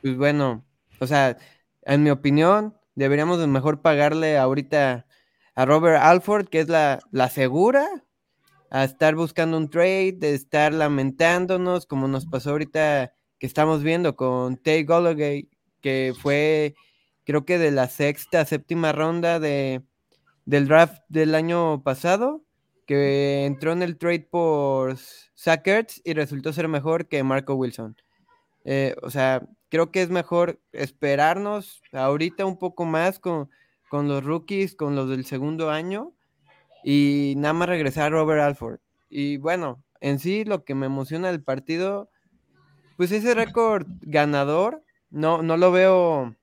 pues 0.00 0.16
bueno, 0.16 0.64
o 0.98 1.06
sea, 1.06 1.36
en 1.82 2.02
mi 2.02 2.10
opinión, 2.10 2.74
Deberíamos 2.94 3.46
mejor 3.48 3.80
pagarle 3.80 4.36
ahorita 4.36 5.06
a 5.54 5.64
Robert 5.64 6.02
Alford, 6.02 6.48
que 6.48 6.60
es 6.60 6.68
la, 6.68 7.00
la 7.10 7.30
segura, 7.30 7.86
a 8.70 8.84
estar 8.84 9.14
buscando 9.14 9.56
un 9.56 9.70
trade, 9.70 10.12
de 10.12 10.34
estar 10.34 10.72
lamentándonos, 10.74 11.86
como 11.86 12.06
nos 12.08 12.26
pasó 12.26 12.50
ahorita 12.50 13.14
que 13.38 13.46
estamos 13.46 13.82
viendo 13.82 14.14
con 14.14 14.56
Tay 14.56 14.84
Gollogay, 14.84 15.48
que 15.82 16.14
fue 16.18 16.74
creo 17.24 17.44
que 17.44 17.58
de 17.58 17.70
la 17.70 17.88
sexta, 17.88 18.44
séptima 18.44 18.92
ronda 18.92 19.38
de, 19.38 19.82
del 20.44 20.68
draft 20.68 21.02
del 21.08 21.34
año 21.34 21.82
pasado, 21.82 22.42
que 22.86 23.44
entró 23.44 23.72
en 23.72 23.82
el 23.82 23.96
trade 23.96 24.26
por 24.30 24.96
Sackers 25.34 26.00
y 26.04 26.14
resultó 26.14 26.52
ser 26.52 26.68
mejor 26.68 27.06
que 27.06 27.22
Marco 27.22 27.54
Wilson. 27.54 27.96
Eh, 28.64 28.94
o 29.02 29.10
sea, 29.10 29.46
creo 29.68 29.90
que 29.90 30.02
es 30.02 30.10
mejor 30.10 30.60
esperarnos 30.72 31.82
ahorita 31.92 32.44
un 32.44 32.58
poco 32.58 32.84
más 32.84 33.18
con, 33.18 33.48
los 33.90 34.24
rookies, 34.24 34.74
con 34.74 34.96
los 34.96 35.08
del 35.08 35.24
segundo 35.24 35.70
año 35.70 36.12
y 36.84 37.34
nada 37.36 37.54
más 37.54 37.68
regresar 37.68 38.12
Robert 38.12 38.42
Alford. 38.42 38.80
Y 39.08 39.36
bueno, 39.36 39.82
en 40.00 40.18
sí 40.18 40.44
lo 40.44 40.64
que 40.64 40.74
me 40.74 40.86
emociona 40.86 41.30
del 41.30 41.42
partido, 41.42 42.10
pues 42.96 43.12
ese 43.12 43.34
récord 43.34 43.86
ganador, 44.00 44.82
no, 45.12 45.42
no 45.42 45.56
lo 45.56 45.70
veo 45.70 46.34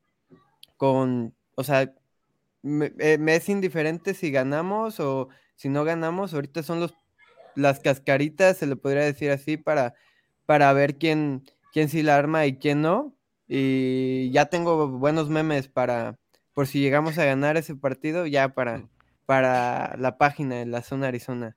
con, 0.78 1.36
o 1.56 1.64
sea, 1.66 1.94
me, 2.62 2.94
eh, 3.00 3.18
me, 3.18 3.36
es 3.36 3.50
indiferente 3.50 4.14
si 4.14 4.32
ganamos 4.32 5.02
o 5.02 5.28
si 5.56 5.68
no 5.68 5.84
ganamos, 5.84 6.34
ahorita 6.34 6.64
son 6.64 6.80
los, 6.80 6.94
las 7.56 7.82
cascaritas, 7.82 8.56
se 8.56 8.68
le 8.68 8.78
podría 8.78 9.04
decir 9.04 9.32
así, 9.32 9.58
para 9.58 9.94
para 10.50 10.74
ver 10.74 10.98
quién, 10.98 11.48
quién 11.72 11.90
sí 11.90 12.02
la 12.02 12.18
arma 12.18 12.48
y 12.48 12.58
quién 12.58 12.82
no. 12.82 13.14
Y 13.48 14.32
ya 14.32 14.48
tengo 14.48 14.88
buenos 14.88 15.30
memes 15.30 15.68
para, 15.68 16.18
por 16.56 16.66
si 16.66 16.80
llegamos 16.80 17.20
a 17.20 17.26
ganar 17.26 17.56
ese 17.56 17.76
partido, 17.76 18.26
ya 18.26 18.50
para, 18.50 18.82
para 19.28 19.96
la 20.00 20.18
página 20.18 20.56
de 20.56 20.66
la 20.66 20.82
zona 20.82 21.10
Arizona. 21.10 21.56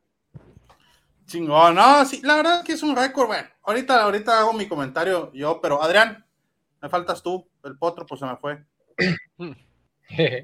Chingón, 1.25 1.75
no, 1.75 2.05
sí, 2.05 2.21
la 2.23 2.37
verdad 2.37 2.59
es 2.59 2.65
que 2.67 2.75
es 2.75 2.83
un 2.83 2.95
récord, 2.95 3.29
bueno. 3.29 3.49
Ahorita, 3.63 4.03
ahorita 4.03 4.41
hago 4.41 4.53
mi 4.53 4.69
comentario 4.69 5.33
yo, 5.33 5.63
pero 5.63 5.83
Adrián, 5.83 6.27
me 6.83 6.89
faltas 6.89 7.23
tú, 7.23 7.49
el 7.65 7.79
potro 7.79 8.05
pues 8.05 8.21
se 8.21 8.27
me 8.27 8.37
fue. 8.37 8.59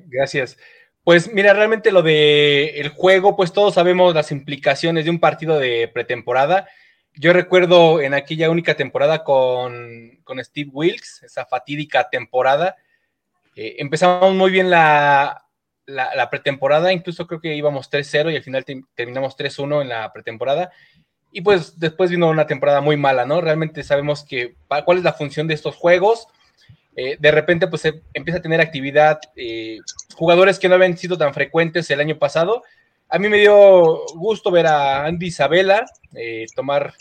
Gracias. 0.06 0.56
Pues 1.04 1.32
mira, 1.32 1.52
realmente 1.52 1.90
lo 1.90 2.02
de 2.02 2.80
el 2.80 2.90
juego, 2.90 3.34
pues 3.36 3.52
todos 3.52 3.74
sabemos 3.74 4.14
las 4.14 4.30
implicaciones 4.30 5.04
de 5.04 5.10
un 5.10 5.20
partido 5.20 5.58
de 5.58 5.88
pretemporada. 5.88 6.68
Yo 7.14 7.32
recuerdo 7.32 8.00
en 8.00 8.14
aquella 8.14 8.50
única 8.50 8.74
temporada 8.74 9.24
con, 9.24 10.20
con 10.22 10.42
Steve 10.44 10.70
Wilkes, 10.72 11.24
esa 11.24 11.46
fatídica 11.46 12.08
temporada, 12.08 12.76
eh, 13.56 13.76
empezamos 13.78 14.34
muy 14.34 14.52
bien 14.52 14.70
la, 14.70 15.48
la, 15.86 16.30
pretemporada, 16.30 16.92
incluso 16.92 17.26
creo 17.26 17.40
que 17.40 17.56
íbamos 17.56 17.90
3-0 17.90 18.32
y 18.32 18.36
al 18.36 18.42
final 18.42 18.64
terminamos 18.94 19.36
3-1 19.36 19.82
en 19.82 19.88
la 19.88 20.12
pretemporada. 20.12 20.70
Y 21.30 21.42
pues 21.42 21.78
después 21.78 22.10
vino 22.10 22.28
una 22.28 22.46
temporada 22.46 22.80
muy 22.80 22.96
mala, 22.96 23.26
¿no? 23.26 23.40
Realmente 23.40 23.82
sabemos 23.82 24.24
que 24.24 24.54
cuál 24.84 24.98
es 24.98 25.04
la 25.04 25.12
función 25.12 25.46
de 25.46 25.54
estos 25.54 25.76
juegos. 25.76 26.28
Eh, 26.96 27.16
de 27.20 27.30
repente 27.30 27.68
pues 27.68 27.84
empieza 28.12 28.38
a 28.38 28.42
tener 28.42 28.60
actividad 28.60 29.20
eh, 29.36 29.78
jugadores 30.16 30.58
que 30.58 30.68
no 30.68 30.74
habían 30.74 30.96
sido 30.96 31.16
tan 31.16 31.32
frecuentes 31.34 31.90
el 31.90 32.00
año 32.00 32.18
pasado. 32.18 32.62
A 33.08 33.18
mí 33.18 33.28
me 33.28 33.38
dio 33.38 34.04
gusto 34.14 34.50
ver 34.50 34.66
a 34.66 35.04
Andy 35.04 35.26
Isabela 35.26 35.86
eh, 36.14 36.46
tomar, 36.56 36.94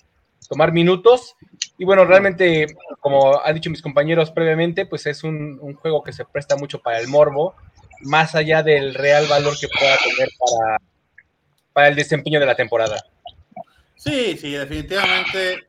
tomar 0.48 0.72
minutos. 0.72 1.36
Y 1.77 1.86
bueno, 1.86 2.05
realmente, 2.05 2.67
como 3.00 3.41
han 3.43 3.55
dicho 3.55 3.69
mis 3.69 3.81
compañeros 3.81 4.31
previamente, 4.31 4.86
pues 4.86 5.05
es 5.05 5.24
un, 5.24 5.57
un 5.62 5.74
juego 5.75 6.03
que 6.03 6.13
se 6.13 6.25
presta 6.25 6.55
mucho 6.55 6.79
para 6.79 7.00
el 7.00 7.07
morbo 7.07 7.55
más 8.01 8.36
allá 8.36 8.63
del 8.63 8.93
real 8.93 9.25
valor 9.27 9.57
que 9.60 9.67
pueda 9.67 9.96
tener 9.98 10.29
para, 10.39 10.77
para 11.74 11.88
el 11.88 11.96
desempeño 11.96 12.39
de 12.39 12.46
la 12.46 12.55
temporada. 12.55 13.03
Sí, 13.98 14.38
sí, 14.38 14.51
definitivamente. 14.51 15.68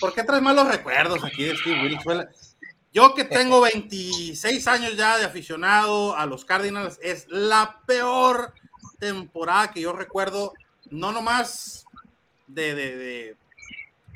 ¿Por 0.00 0.14
qué 0.14 0.22
traes 0.22 0.42
malos 0.42 0.68
recuerdos 0.68 1.22
aquí 1.24 1.44
de 1.44 1.56
Steve 1.56 1.82
Wilkes? 1.82 2.56
Yo 2.92 3.14
que 3.14 3.24
tengo 3.24 3.60
26 3.60 4.66
años 4.68 4.96
ya 4.96 5.18
de 5.18 5.26
aficionado 5.26 6.16
a 6.16 6.24
los 6.26 6.44
Cardinals, 6.44 6.98
es 7.02 7.26
la 7.28 7.80
peor 7.86 8.54
temporada 8.98 9.70
que 9.70 9.82
yo 9.82 9.92
recuerdo, 9.92 10.54
no 10.90 11.12
nomás 11.12 11.84
de... 12.46 12.74
de, 12.74 13.36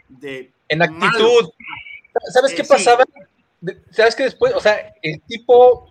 de, 0.08 0.52
en 0.68 0.82
actitud. 0.82 1.50
¿Sabes 2.32 2.54
qué 2.54 2.62
eh, 2.62 2.66
pasaba? 2.68 3.04
¿Sabes 3.90 4.16
qué 4.16 4.24
después? 4.24 4.54
O 4.54 4.60
sea, 4.60 4.94
el 5.02 5.20
tipo 5.22 5.90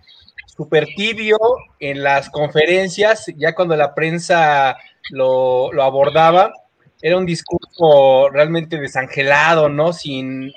súper 0.60 0.88
tibio 0.96 1.38
en 1.80 2.04
las 2.04 2.30
conferencias, 2.30 3.26
ya 3.38 3.56
cuando 3.56 3.76
la 3.76 3.96
prensa 3.96 4.78
lo, 5.10 5.72
abordaba, 5.82 6.52
era 7.02 7.18
un 7.18 7.26
discurso 7.26 8.30
realmente 8.30 8.80
desangelado, 8.80 9.70
¿no? 9.70 9.94
Sin, 9.94 10.52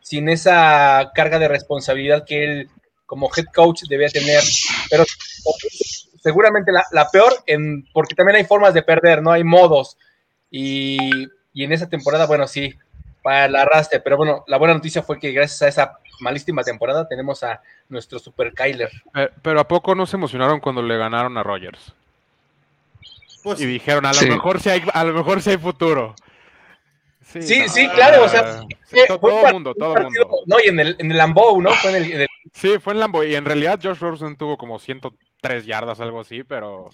sin 0.00 0.28
esa 0.28 1.12
carga 1.14 1.38
de 1.38 1.48
responsabilidad 1.48 2.24
que 2.26 2.44
él 2.44 2.70
como 3.06 3.30
head 3.36 3.46
coach 3.54 3.82
debía 3.88 4.08
tener. 4.08 4.42
Pero 4.90 5.04
seguramente 6.22 6.72
la, 6.72 7.08
peor, 7.10 7.32
en, 7.46 7.86
porque 7.92 8.14
también 8.14 8.36
hay 8.36 8.44
formas 8.44 8.74
de 8.74 8.82
perder, 8.82 9.22
¿no? 9.22 9.32
Hay 9.32 9.44
modos. 9.44 9.98
Y, 10.50 10.98
y 11.52 11.64
en 11.64 11.72
esa 11.72 11.88
temporada, 11.88 12.26
bueno, 12.26 12.46
sí, 12.46 12.74
para 13.22 13.46
el 13.46 13.56
arrastre. 13.56 14.00
Pero 14.00 14.16
bueno, 14.16 14.44
la 14.46 14.58
buena 14.58 14.74
noticia 14.74 15.02
fue 15.02 15.18
que 15.18 15.32
gracias 15.32 15.62
a 15.62 15.68
esa 15.68 15.98
malísima 16.20 16.62
temporada 16.62 17.06
tenemos 17.08 17.42
a 17.42 17.60
nuestro 17.88 18.18
super 18.18 18.52
Kyler. 18.52 18.90
Eh, 19.14 19.30
pero 19.42 19.60
¿a 19.60 19.68
poco 19.68 19.94
no 19.94 20.06
se 20.06 20.16
emocionaron 20.16 20.60
cuando 20.60 20.82
le 20.82 20.96
ganaron 20.96 21.36
a 21.36 21.42
Rogers? 21.42 21.94
Pues 23.42 23.60
y 23.60 23.66
dijeron, 23.66 24.06
a 24.06 24.12
lo 24.12 24.22
mejor 24.22 24.60
si 24.60 24.70
hay, 24.70 24.82
a 24.92 25.04
lo 25.04 25.12
mejor 25.12 25.42
si 25.42 25.50
hay 25.50 25.58
futuro. 25.58 26.14
Sí, 27.24 27.68
sí, 27.68 27.88
claro, 27.88 28.24
o 28.24 28.28
sea, 28.28 28.62
todo, 29.08 29.46
el 29.46 29.52
mundo, 29.54 29.74
todo 29.74 29.96
el 29.96 30.04
mundo. 30.04 30.28
No, 30.46 30.56
y 30.62 30.68
en 30.68 30.80
el, 30.80 30.96
en 30.98 31.10
el 31.10 31.16
Lambeau, 31.16 31.62
¿no? 31.62 31.70
Fue 31.70 31.96
en 31.96 32.04
el, 32.04 32.28
Sí, 32.52 32.78
fue 32.78 32.92
en 32.92 33.00
Lambeau, 33.00 33.24
y 33.24 33.34
en 33.34 33.44
realidad 33.44 33.80
Josh 33.82 33.98
Rosen 33.98 34.36
tuvo 34.36 34.58
como 34.58 34.78
103 34.78 35.64
yardas, 35.64 36.00
algo 36.00 36.20
así, 36.20 36.44
pero... 36.44 36.90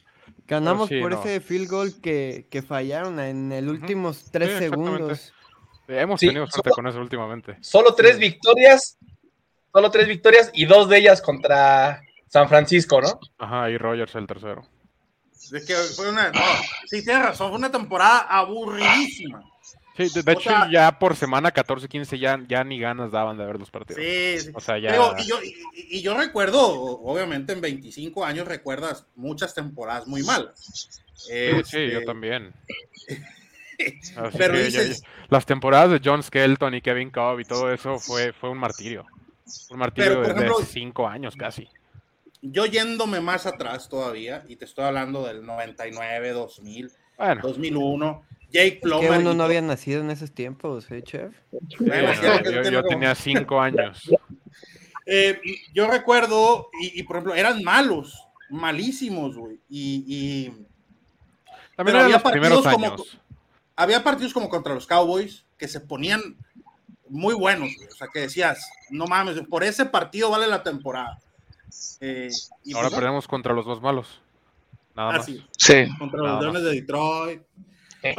Ganamos 0.47 0.89
por 0.89 1.13
ese 1.13 1.41
field 1.41 1.69
goal 1.69 2.01
que, 2.01 2.47
que 2.51 2.63
fallaron 2.63 3.19
en 3.19 3.51
el 3.51 3.69
últimos 3.69 4.31
tres 4.31 4.59
segundos. 4.59 5.35
Hemos 5.89 6.21
tenido 6.21 6.47
suerte 6.47 6.71
con 6.71 6.87
eso 6.87 7.01
últimamente. 7.01 7.57
Solo 7.61 7.95
tres 7.95 8.19
victorias 8.19 8.99
solo 9.73 9.91
tres 9.91 10.09
victorias 10.09 10.51
y 10.55 10.65
dos 10.65 10.89
de 10.89 10.99
ellas 10.99 11.23
contra 11.23 12.01
San 12.27 12.49
Francisco, 12.49 13.01
¿no? 13.01 13.21
Ajá, 13.39 13.71
y 13.71 13.79
Rogers 13.79 14.15
el 14.15 14.27
tercero. 14.27 14.65
Es 15.53 15.65
que 15.65 15.75
fue 15.75 16.11
una, 16.11 16.31
no, 16.31 16.41
sí, 16.87 17.03
tienes 17.05 17.23
razón, 17.23 17.49
fue 17.51 17.59
una 17.59 17.71
temporada 17.71 18.21
aburridísima. 18.21 19.43
Sí, 19.99 20.09
de, 20.23 20.33
hecho, 20.33 20.51
ya 20.71 20.97
por 20.97 21.17
semana 21.17 21.51
14, 21.51 21.89
15 21.89 22.19
ya, 22.21 22.39
ya 22.47 22.63
ni 22.63 22.79
ganas 22.79 23.11
daban 23.11 23.37
de 23.37 23.45
ver 23.45 23.59
los 23.59 23.69
partidos. 23.69 24.01
Sí, 24.01 24.39
sí. 24.39 24.51
O 24.55 24.61
sea, 24.61 24.79
ya... 24.79 24.91
y, 25.19 25.27
yo, 25.27 25.41
y, 25.75 26.03
yo, 26.03 26.17
recuerdo, 26.17 26.61
obviamente 26.71 27.53
en 27.53 27.61
25 27.61 28.25
años 28.25 28.47
recuerdas 28.47 29.07
muchas 29.17 29.55
temporadas 29.55 30.07
muy 30.07 30.23
malas. 30.23 31.03
sí, 31.17 31.51
sí, 31.65 31.91
yo 31.91 31.99
este, 31.99 32.05
también. 32.05 32.53
Pero 34.39 34.57
dices... 34.57 35.03
las 35.31 35.45
temporadas 35.47 35.91
de 35.91 36.01
John 36.05 36.23
Skelton 36.23 36.75
y 36.75 36.81
Kevin 36.81 37.11
Cobb 37.11 37.41
y 37.41 37.45
todo 37.45 37.73
eso 37.73 37.99
fue, 37.99 38.33
fue 38.33 38.51
un 38.51 38.59
martirio. 38.59 39.05
Un 39.71 39.79
martirio 39.79 40.21
de 40.21 40.65
cinco 40.65 41.09
años 41.09 41.35
casi. 41.35 41.69
Yo 42.41 42.67
yéndome 42.67 43.21
más 43.21 43.47
atrás 43.47 43.89
todavía, 43.89 44.45
y 44.49 44.57
te 44.57 44.65
estoy 44.65 44.85
hablando 44.85 45.27
del 45.27 45.45
99, 45.45 46.31
2000, 46.31 46.93
2001, 47.43 48.25
Jake 48.51 48.79
Plummer. 48.83 49.11
Que 49.11 49.19
uno 49.19 49.35
no 49.35 49.45
había 49.45 49.61
nacido 49.61 50.01
en 50.01 50.11
esos 50.11 50.33
tiempos, 50.33 50.91
¿eh, 50.91 51.03
chef? 51.03 51.35
yo, 51.51 52.83
tenía 52.85 53.15
cinco 53.15 53.61
años. 53.61 54.11
Eh, 55.11 55.41
yo 55.73 55.91
recuerdo, 55.91 56.69
y, 56.79 57.03
por 57.05 57.17
ejemplo, 57.17 57.35
eran 57.35 57.65
malos, 57.65 58.29
malísimos, 58.51 59.39
güey. 59.39 59.59
Y, 59.67 60.53
También 61.75 61.97
había 61.97 62.19
partidos 62.19 62.63
como, 62.63 62.97
había 63.75 64.05
partidos 64.05 64.35
como 64.35 64.51
contra 64.51 64.75
los 64.75 64.87
Cowboys 64.87 65.47
que 65.57 65.67
se 65.67 65.81
ponían 65.81 66.37
muy 67.09 67.33
buenos, 67.33 67.71
o 67.91 67.97
sea, 67.97 68.09
que 68.13 68.21
decías, 68.21 68.71
no 68.91 69.07
mames, 69.07 69.41
por 69.49 69.65
ese 69.65 69.87
partido 69.87 70.29
vale 70.29 70.47
la 70.47 70.63
temporada. 70.63 71.19
Eh, 72.01 72.31
y 72.65 72.75
Ahora 72.75 72.89
pues, 72.89 73.01
perdemos 73.01 73.29
contra 73.29 73.55
los 73.55 73.67
dos 73.67 73.81
malos. 73.81 74.21
Nada 74.95 75.11
ah, 75.11 75.19
más. 75.19 75.27
Sí. 75.27 75.87
Contra 75.99 76.21
los 76.21 76.43
Leones 76.43 76.63
de 76.63 76.71
Detroit. 76.73 77.43
Eh, 78.03 78.15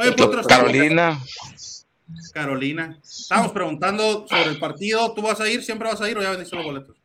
Carolina. 0.48 1.18
Carolina. 2.32 2.98
Estábamos 3.02 3.52
preguntando 3.52 4.26
sobre 4.28 4.50
el 4.50 4.58
partido. 4.58 5.12
¿Tú 5.14 5.22
vas 5.22 5.40
a 5.40 5.48
ir? 5.48 5.62
¿Siempre 5.62 5.88
vas 5.88 6.00
a 6.00 6.10
ir 6.10 6.18
o 6.18 6.22
ya 6.22 6.30
vendiste 6.30 6.56
los 6.56 6.64
boletos? 6.64 6.96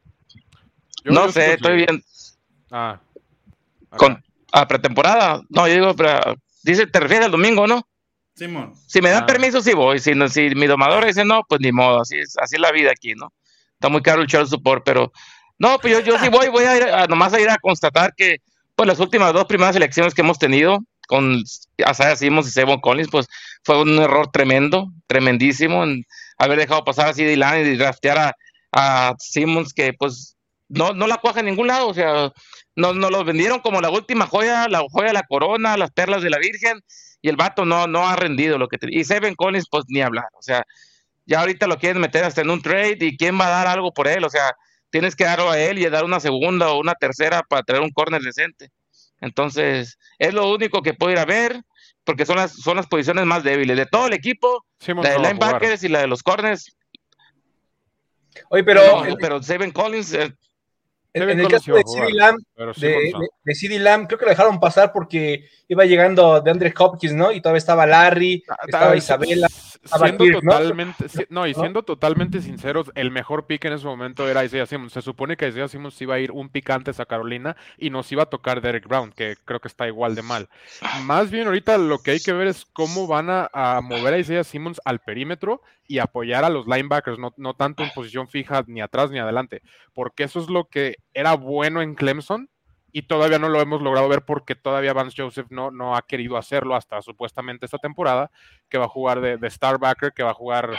no 1.04 1.32
sé, 1.32 1.54
estoy 1.54 1.78
bien. 1.78 2.04
Ah. 2.72 3.00
Con, 3.90 4.24
a 4.52 4.68
pretemporada. 4.68 5.42
No, 5.50 5.68
yo 5.68 5.74
digo, 5.74 5.96
pero, 5.96 6.36
dice, 6.64 6.88
te 6.88 7.00
refieres 7.00 7.26
al 7.26 7.32
domingo, 7.32 7.68
¿no? 7.68 7.88
Simón. 8.36 8.74
Si 8.88 9.02
me 9.02 9.10
dan 9.10 9.24
ah. 9.24 9.26
permiso, 9.26 9.62
sí 9.62 9.74
voy. 9.74 10.00
Si, 10.00 10.14
si 10.30 10.50
mi 10.56 10.68
domador 10.68 11.06
dice 11.06 11.24
no, 11.24 11.44
pues 11.48 11.62
ni 11.62 11.72
modo. 11.72 12.02
Así 12.02 12.18
es, 12.18 12.36
así 12.38 12.56
es 12.56 12.62
la 12.62 12.72
vida 12.72 12.92
aquí, 12.92 13.14
¿no? 13.14 13.32
Está 13.74 13.90
muy 13.90 14.02
caro 14.02 14.22
el 14.22 14.28
child 14.28 14.48
support, 14.48 14.84
pero 14.84 15.12
no, 15.58 15.80
pues 15.80 15.94
yo, 15.94 16.00
yo 16.02 16.20
sí 16.20 16.30
voy, 16.30 16.50
voy 16.50 16.66
a 16.66 16.78
ir 16.78 16.84
a, 16.84 17.08
nomás 17.08 17.34
a 17.34 17.40
ir 17.40 17.50
a 17.50 17.58
constatar 17.58 18.14
que 18.16 18.38
pues 18.76 18.88
las 18.88 19.00
últimas 19.00 19.34
dos 19.34 19.46
primeras 19.46 19.76
elecciones 19.76 20.14
que 20.14 20.22
hemos 20.22 20.38
tenido 20.38 20.80
con 21.08 21.42
Asaya 21.86 22.16
Simmons 22.16 22.48
y 22.48 22.52
Sebon 22.52 22.82
Collins, 22.82 23.10
pues 23.10 23.28
fue 23.64 23.82
un 23.82 23.98
error 24.00 24.30
tremendo, 24.32 24.92
tremendísimo 25.08 25.84
en 25.84 26.04
haber 26.38 26.60
dejado 26.60 26.84
pasar 26.84 27.10
así 27.10 27.24
Dylan 27.24 27.66
y 27.66 27.78
draftear 27.78 28.18
a, 28.18 28.36
a 28.72 29.14
Simmons 29.20 29.74
que 29.74 29.94
pues 29.94 30.36
no, 30.68 30.94
no 30.94 31.08
la 31.08 31.18
cuaja 31.18 31.40
en 31.40 31.46
ningún 31.46 31.68
lado, 31.68 31.88
o 31.88 31.94
sea, 31.94 32.32
nos, 32.76 32.96
nos 32.96 33.12
los 33.12 33.26
vendieron 33.26 33.60
como 33.60 33.82
la 33.82 33.90
última 33.90 34.28
joya, 34.28 34.68
la 34.68 34.82
joya 34.92 35.08
de 35.08 35.14
la 35.14 35.24
corona, 35.24 35.78
las 35.78 35.92
perlas 35.92 36.24
de 36.24 36.30
la 36.30 36.40
Virgen, 36.40 36.82
y 37.22 37.30
el 37.30 37.38
vato 37.38 37.66
no, 37.66 37.88
no 37.88 38.08
ha 38.08 38.16
rendido 38.16 38.58
lo 38.58 38.68
que 38.68 38.78
te... 38.78 38.88
Y 38.90 39.04
Seven 39.04 39.36
Collins, 39.36 39.68
pues 39.70 39.86
ni 39.88 40.02
hablar, 40.02 40.26
o 40.34 40.42
sea, 40.42 40.64
ya 41.26 41.40
ahorita 41.40 41.68
lo 41.68 41.78
quieren 41.78 42.02
meter 42.02 42.24
hasta 42.24 42.42
en 42.42 42.50
un 42.50 42.62
trade 42.62 42.98
y 43.00 43.18
quién 43.18 43.40
va 43.40 43.48
a 43.48 43.52
dar 43.52 43.68
algo 43.68 43.94
por 43.94 44.08
él, 44.08 44.24
o 44.24 44.30
sea, 44.30 44.54
tienes 44.90 45.16
que 45.16 45.26
darlo 45.26 45.50
a 45.50 45.60
él 45.60 45.78
y 45.78 45.90
dar 45.90 46.06
una 46.06 46.20
segunda 46.20 46.72
o 46.72 46.80
una 46.80 46.96
tercera 46.96 47.44
para 47.44 47.64
traer 47.64 47.82
un 47.82 47.92
corner 47.92 48.22
decente. 48.22 48.70
Entonces, 49.22 49.98
es 50.20 50.34
lo 50.34 50.50
único 50.52 50.82
que 50.82 50.94
puedo 50.94 51.12
ir 51.12 51.20
a 51.20 51.26
ver, 51.26 51.62
porque 52.04 52.26
son 52.26 52.38
las, 52.38 52.54
son 52.54 52.78
las 52.78 52.88
posiciones 52.88 53.26
más 53.26 53.44
débiles 53.44 53.78
de 53.78 53.86
todo 53.86 54.08
el 54.08 54.14
equipo, 54.14 54.66
la 54.88 55.10
de 55.10 55.20
linebackers 55.20 55.84
y 55.84 55.90
la 55.90 56.02
de 56.02 56.08
los 56.08 56.22
corners. 56.22 56.76
Oye, 58.50 58.64
pero... 58.64 59.04
pero 59.20 59.42
Seven 59.42 59.72
Collins... 59.72 60.14
Eh, 60.14 60.34
en, 61.16 61.40
el 61.40 61.48
caso 61.48 61.74
de 61.74 61.82
CD 61.86 62.12
Lamb, 62.12 62.38
de, 62.76 63.80
Lamb, 63.80 64.06
creo 64.06 64.20
que 64.20 64.26
lo 64.26 64.32
dejaron 64.32 64.60
pasar 64.60 64.92
porque 64.92 65.48
iba 65.70 65.86
llegando 65.86 66.42
de 66.42 66.52
Andre 66.52 66.74
Hopkins, 66.78 67.14
¿no? 67.14 67.32
Y 67.32 67.40
todavía 67.40 67.60
estaba 67.60 67.86
Larry, 67.86 68.44
ah, 68.50 68.58
estaba 68.66 68.98
Isabela. 68.98 69.48
Siendo 69.86 70.24
batir, 70.26 70.34
¿no? 70.44 70.52
totalmente, 70.52 71.10
si- 71.10 71.26
no, 71.30 71.48
y 71.48 71.54
¿No? 71.54 71.60
siendo 71.60 71.84
totalmente 71.84 72.42
sinceros, 72.42 72.92
el 72.96 73.12
mejor 73.12 73.46
pick 73.48 73.66
en 73.66 73.74
ese 73.74 73.86
momento 73.86 74.28
era 74.28 74.44
Isaiah 74.44 74.66
Simmons. 74.66 74.94
Se 74.94 75.02
supone 75.02 75.38
que 75.38 75.48
Isaiah 75.48 75.68
Simmons 75.68 76.02
iba 76.02 76.16
a 76.16 76.20
ir 76.20 76.32
un 76.32 76.50
pick 76.50 76.70
antes 76.70 77.00
a 77.00 77.06
Carolina 77.06 77.56
y 77.78 77.90
nos 77.90 78.12
iba 78.12 78.24
a 78.24 78.28
tocar 78.28 78.62
Derek 78.62 78.88
Brown, 78.88 79.12
que 79.12 79.36
creo 79.46 79.60
que 79.60 79.68
está 79.68 79.88
igual 79.88 80.16
de 80.16 80.22
mal. 80.22 80.50
Más 81.04 81.32
bien 81.32 81.48
ahorita 81.48 81.78
lo 81.78 82.00
que 82.00 82.12
hay 82.12 82.20
que 82.20 82.34
ver 82.34 82.48
es 82.48 82.66
cómo 82.66 83.08
van 83.08 83.30
a, 83.30 83.50
a 83.54 83.82
mover 83.82 84.14
a 84.14 84.20
Isaiah 84.20 84.44
Simmons 84.44 84.82
al 84.86 85.00
perímetro 85.00 85.62
y 85.88 86.00
apoyar 86.00 86.44
a 86.44 86.50
los 86.50 86.66
linebackers, 86.68 87.20
no, 87.20 87.34
no 87.38 87.54
tanto 87.54 87.84
en 87.84 87.92
posición 87.92 88.28
fija 88.28 88.64
ni 88.68 88.82
atrás 88.82 89.12
ni 89.12 89.20
adelante, 89.20 89.62
porque 89.94 90.24
eso 90.24 90.40
es 90.40 90.50
lo 90.50 90.66
que 90.66 90.96
era 91.14 91.36
bueno 91.36 91.82
en 91.84 91.94
Clemson 91.94 92.50
y 92.96 93.02
todavía 93.02 93.40
no 93.40 93.50
lo 93.50 93.60
hemos 93.60 93.82
logrado 93.82 94.08
ver 94.08 94.22
porque 94.24 94.56
todavía 94.56 94.94
Vance 94.94 95.22
Joseph 95.22 95.48
no, 95.50 95.70
no 95.70 95.98
ha 95.98 96.02
querido 96.04 96.38
hacerlo 96.38 96.76
hasta 96.76 97.02
supuestamente 97.02 97.66
esta 97.66 97.78
temporada, 97.78 98.32
que 98.70 98.78
va 98.78 98.86
a 98.86 98.88
jugar 98.88 99.20
de, 99.20 99.36
de 99.36 99.50
Starbacker, 99.50 100.14
que 100.14 100.24
va 100.24 100.30
a 100.30 100.34
jugar, 100.34 100.78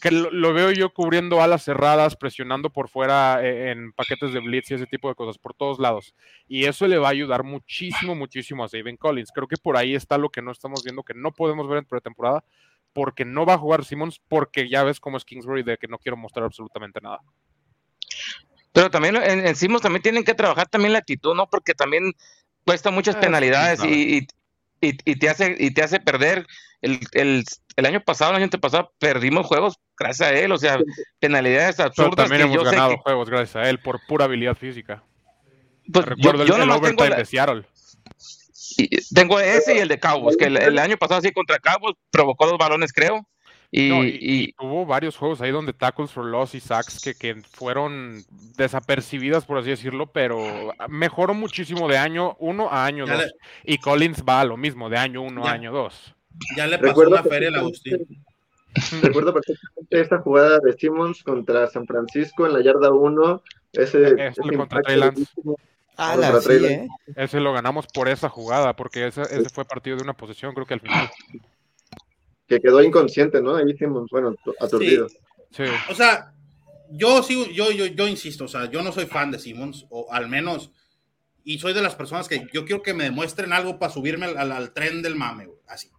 que 0.00 0.10
lo, 0.10 0.52
veo 0.52 0.72
yo 0.72 0.92
cubriendo 0.92 1.40
alas 1.40 1.62
cerradas, 1.62 2.16
presionando 2.16 2.70
por 2.70 2.88
fuera 2.88 3.38
eh, 3.44 3.70
en 3.70 3.92
paquetes 3.92 4.32
de 4.32 4.40
blitz 4.40 4.72
y 4.72 4.74
ese 4.74 4.88
tipo 4.88 5.08
de 5.08 5.14
cosas 5.14 5.38
por 5.38 5.54
todos 5.54 5.78
lados. 5.78 6.16
Y 6.48 6.64
eso 6.64 6.88
le 6.88 6.98
va 6.98 7.06
a 7.06 7.12
ayudar 7.12 7.44
muchísimo, 7.44 8.16
muchísimo 8.16 8.64
a 8.64 8.68
Saban 8.68 8.96
Collins. 8.96 9.30
Creo 9.32 9.46
que 9.46 9.56
por 9.56 9.76
ahí 9.76 9.94
está 9.94 10.18
lo 10.18 10.30
que 10.30 10.42
no 10.42 10.50
estamos 10.50 10.82
viendo, 10.82 11.04
que 11.04 11.14
no 11.14 11.30
podemos 11.30 11.68
ver 11.68 11.78
en 11.78 11.84
pretemporada, 11.84 12.42
porque 12.92 13.24
no 13.24 13.46
va 13.46 13.54
a 13.54 13.58
jugar 13.58 13.84
Simmons, 13.84 14.20
porque 14.26 14.68
ya 14.68 14.82
ves 14.82 14.98
cómo 14.98 15.16
es 15.16 15.24
Kingsbury 15.24 15.62
de 15.62 15.78
que 15.78 15.86
no 15.86 15.98
quiero 15.98 16.16
mostrar 16.16 16.44
absolutamente 16.44 17.00
nada. 17.00 17.20
Pero 18.72 18.90
también 18.90 19.16
en, 19.16 19.46
en 19.46 19.80
también 19.80 20.02
tienen 20.02 20.24
que 20.24 20.34
trabajar 20.34 20.68
también 20.68 20.92
la 20.92 20.98
actitud, 20.98 21.34
¿no? 21.34 21.48
Porque 21.48 21.74
también 21.74 22.12
cuesta 22.64 22.90
muchas 22.90 23.16
Ah, 23.16 23.20
penalidades 23.20 23.80
sí, 23.80 23.88
y, 24.80 24.86
y, 24.86 24.88
y- 24.90 24.98
y 25.12 25.16
te 25.16 25.28
hace 25.28 25.54
y 25.58 25.72
te 25.72 25.82
hace 25.82 26.00
perder. 26.00 26.46
El, 26.80 26.98
el, 27.12 27.44
el 27.76 27.86
año 27.86 28.00
pasado, 28.02 28.32
el 28.32 28.38
año 28.38 28.44
antepasado, 28.44 28.92
perdimos 28.98 29.46
juegos 29.46 29.78
gracias 29.96 30.28
a 30.30 30.32
él, 30.32 30.50
o 30.50 30.58
sea, 30.58 30.80
penalidades 31.20 31.76
Pero 31.76 31.88
absurdas 31.88 32.28
también 32.28 32.48
que 32.48 32.54
yo 32.54 32.60
hemos 32.62 32.70
ganado 32.72 32.96
que, 32.96 33.02
juegos 33.02 33.30
gracias 33.30 33.56
a 33.64 33.70
él 33.70 33.78
por 33.78 34.00
pura 34.06 34.24
habilidad 34.24 34.56
física. 34.56 35.02
pues, 35.92 36.04
yo, 36.06 36.10
Recuerdo 36.32 36.44
yo 36.44 36.56
el, 36.56 36.62
el 36.62 36.68
tengo, 36.68 36.78
overtime 36.80 37.10
la- 37.10 37.16
de 37.16 37.24
Seattle. 37.24 37.64
y- 38.78 39.14
tengo 39.14 39.38
ese 39.38 39.76
y 39.76 39.78
el 39.78 39.88
de 39.88 40.00
Cowboys, 40.00 40.36
que 40.36 40.46
el, 40.46 40.56
el 40.56 40.78
año 40.78 40.96
pasado 40.96 41.20
sí 41.20 41.30
contra 41.30 41.58
Cowboys 41.60 41.94
provocó 42.10 42.46
dos 42.46 42.58
balones, 42.58 42.92
creo. 42.92 43.28
Y, 43.74 43.88
No, 43.88 44.04
y- 44.04 44.18
y, 44.20 44.54
hubo 44.60 44.84
varios 44.84 45.16
juegos 45.16 45.40
ahí 45.40 45.50
donde 45.50 45.72
tackles 45.72 46.10
for 46.10 46.26
loss 46.26 46.54
y 46.54 46.60
sacks 46.60 47.02
que, 47.02 47.14
que 47.14 47.40
fueron 47.40 48.22
desapercibidas, 48.58 49.46
por 49.46 49.56
así 49.56 49.70
decirlo, 49.70 50.06
pero 50.12 50.74
mejoró 50.88 51.32
muchísimo 51.32 51.88
de 51.88 51.96
año 51.96 52.36
uno 52.38 52.68
a 52.70 52.84
año 52.84 53.06
Ya 53.06 53.14
dos. 53.14 53.22
le- 53.24 53.32
Y 53.72 53.78
Collins 53.78 54.22
va 54.28 54.42
a 54.42 54.44
lo 54.44 54.58
mismo, 54.58 54.90
de 54.90 54.98
año 54.98 55.22
uno 55.22 55.42
a 55.44 55.46
Ya. 55.46 55.52
año 55.52 55.72
dos. 55.72 56.14
Ya 56.56 56.66
le 56.66 56.76
pasó 56.78 56.88
Recuerdo 56.88 57.14
la 57.14 57.22
feria 57.22 57.48
al 57.48 57.54
Agustín. 57.56 58.06
Recuerdo 59.02 59.32
perfectamente 59.32 60.00
esta 60.00 60.18
jugada 60.18 60.58
de 60.58 60.72
Simmons 60.74 61.22
contra 61.22 61.66
San 61.68 61.86
Francisco 61.86 62.46
en 62.46 62.52
la 62.52 62.62
yarda 62.62 62.90
1. 62.90 63.42
Ese, 63.72 64.02
Eso 64.06 64.42
ese 64.42 64.56
contra 64.56 64.82
Trey 64.82 64.98
Lance. 64.98 65.24
Ala, 65.96 66.30
Contra 66.30 66.40
sí, 66.42 66.58
Trey 66.60 66.64
¿eh? 66.74 66.88
Ese 67.16 67.40
lo 67.40 67.52
ganamos 67.54 67.86
por 67.86 68.08
esa 68.08 68.28
jugada, 68.28 68.74
porque 68.76 69.06
ese, 69.06 69.22
ese 69.22 69.48
fue 69.50 69.64
partido 69.64 69.96
de 69.96 70.02
una 70.02 70.12
posición, 70.14 70.52
creo 70.54 70.66
que 70.66 70.74
al 70.74 70.80
final. 70.80 71.10
Que 72.46 72.60
quedó 72.60 72.82
inconsciente, 72.82 73.40
¿no? 73.40 73.56
Ahí 73.56 73.76
Simmons, 73.76 74.10
bueno, 74.10 74.34
aturdido. 74.60 75.08
Sí. 75.50 75.64
O 75.90 75.94
sea, 75.94 76.32
yo 76.90 77.22
sí, 77.22 77.52
yo, 77.54 77.70
yo, 77.70 77.86
yo 77.86 78.08
insisto, 78.08 78.44
o 78.44 78.48
sea, 78.48 78.70
yo 78.70 78.82
no 78.82 78.92
soy 78.92 79.06
fan 79.06 79.30
de 79.30 79.38
Simmons, 79.38 79.86
o 79.90 80.12
al 80.12 80.28
menos, 80.28 80.70
y 81.44 81.58
soy 81.58 81.72
de 81.72 81.82
las 81.82 81.94
personas 81.94 82.28
que 82.28 82.46
yo 82.52 82.64
quiero 82.64 82.82
que 82.82 82.94
me 82.94 83.04
demuestren 83.04 83.52
algo 83.52 83.78
para 83.78 83.92
subirme 83.92 84.26
al, 84.26 84.36
al- 84.36 84.52
al 84.52 84.72
tren 84.72 85.02
del 85.02 85.16
mame, 85.16 85.46
güey, 85.46 85.58
así. 85.68 85.90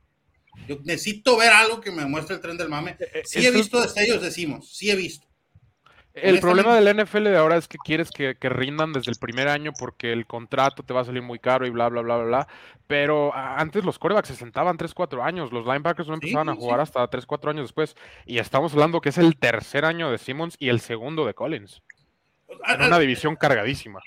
Yo 0.67 0.77
necesito 0.83 1.35
ver 1.37 1.51
algo 1.51 1.81
que 1.81 1.91
me 1.91 2.03
demuestre 2.03 2.35
el 2.35 2.41
tren 2.41 2.57
del 2.57 2.69
mame. 2.69 2.95
Sí 3.25 3.45
he 3.45 3.51
visto 3.51 3.81
destellos 3.81 4.21
de 4.21 4.31
Simmons, 4.31 4.69
sí 4.75 4.91
he 4.91 4.95
visto. 4.95 5.27
El 6.13 6.39
problema 6.39 6.75
del 6.79 6.95
NFL 7.03 7.23
de 7.23 7.37
ahora 7.37 7.57
es 7.57 7.67
que 7.67 7.77
quieres 7.79 8.11
que, 8.11 8.35
que 8.35 8.47
rindan 8.49 8.93
desde 8.93 9.11
el 9.11 9.17
primer 9.17 9.47
año 9.47 9.71
porque 9.77 10.13
el 10.13 10.27
contrato 10.27 10.83
te 10.83 10.93
va 10.93 11.01
a 11.01 11.05
salir 11.05 11.23
muy 11.23 11.39
caro 11.39 11.65
y 11.65 11.71
bla, 11.71 11.89
bla, 11.89 12.01
bla, 12.01 12.17
bla, 12.17 12.25
bla. 12.25 12.47
Pero 12.85 13.33
antes 13.35 13.83
los 13.83 13.97
corebacks 13.97 14.27
se 14.27 14.35
sentaban 14.35 14.77
3, 14.77 14.93
4 14.93 15.23
años. 15.23 15.51
Los 15.51 15.65
linebackers 15.65 16.07
no 16.07 16.13
Sí, 16.15 16.19
empezaban 16.27 16.49
a 16.49 16.53
sí. 16.53 16.59
jugar 16.59 16.81
hasta 16.81 17.07
3, 17.07 17.25
4 17.25 17.49
años 17.51 17.63
después. 17.63 17.95
Y 18.27 18.37
estamos 18.37 18.73
hablando 18.73 19.01
que 19.01 19.09
es 19.09 19.17
el 19.17 19.35
tercer 19.37 19.85
año 19.85 20.11
de 20.11 20.19
Simmons 20.19 20.55
y 20.59 20.69
el 20.69 20.81
segundo 20.81 21.25
de 21.25 21.33
Collins. 21.33 21.81
A, 22.63 22.75
En 22.75 22.83
una 22.83 22.97
a- 22.97 22.99
división 22.99 23.35
cargadísima. 23.35 23.99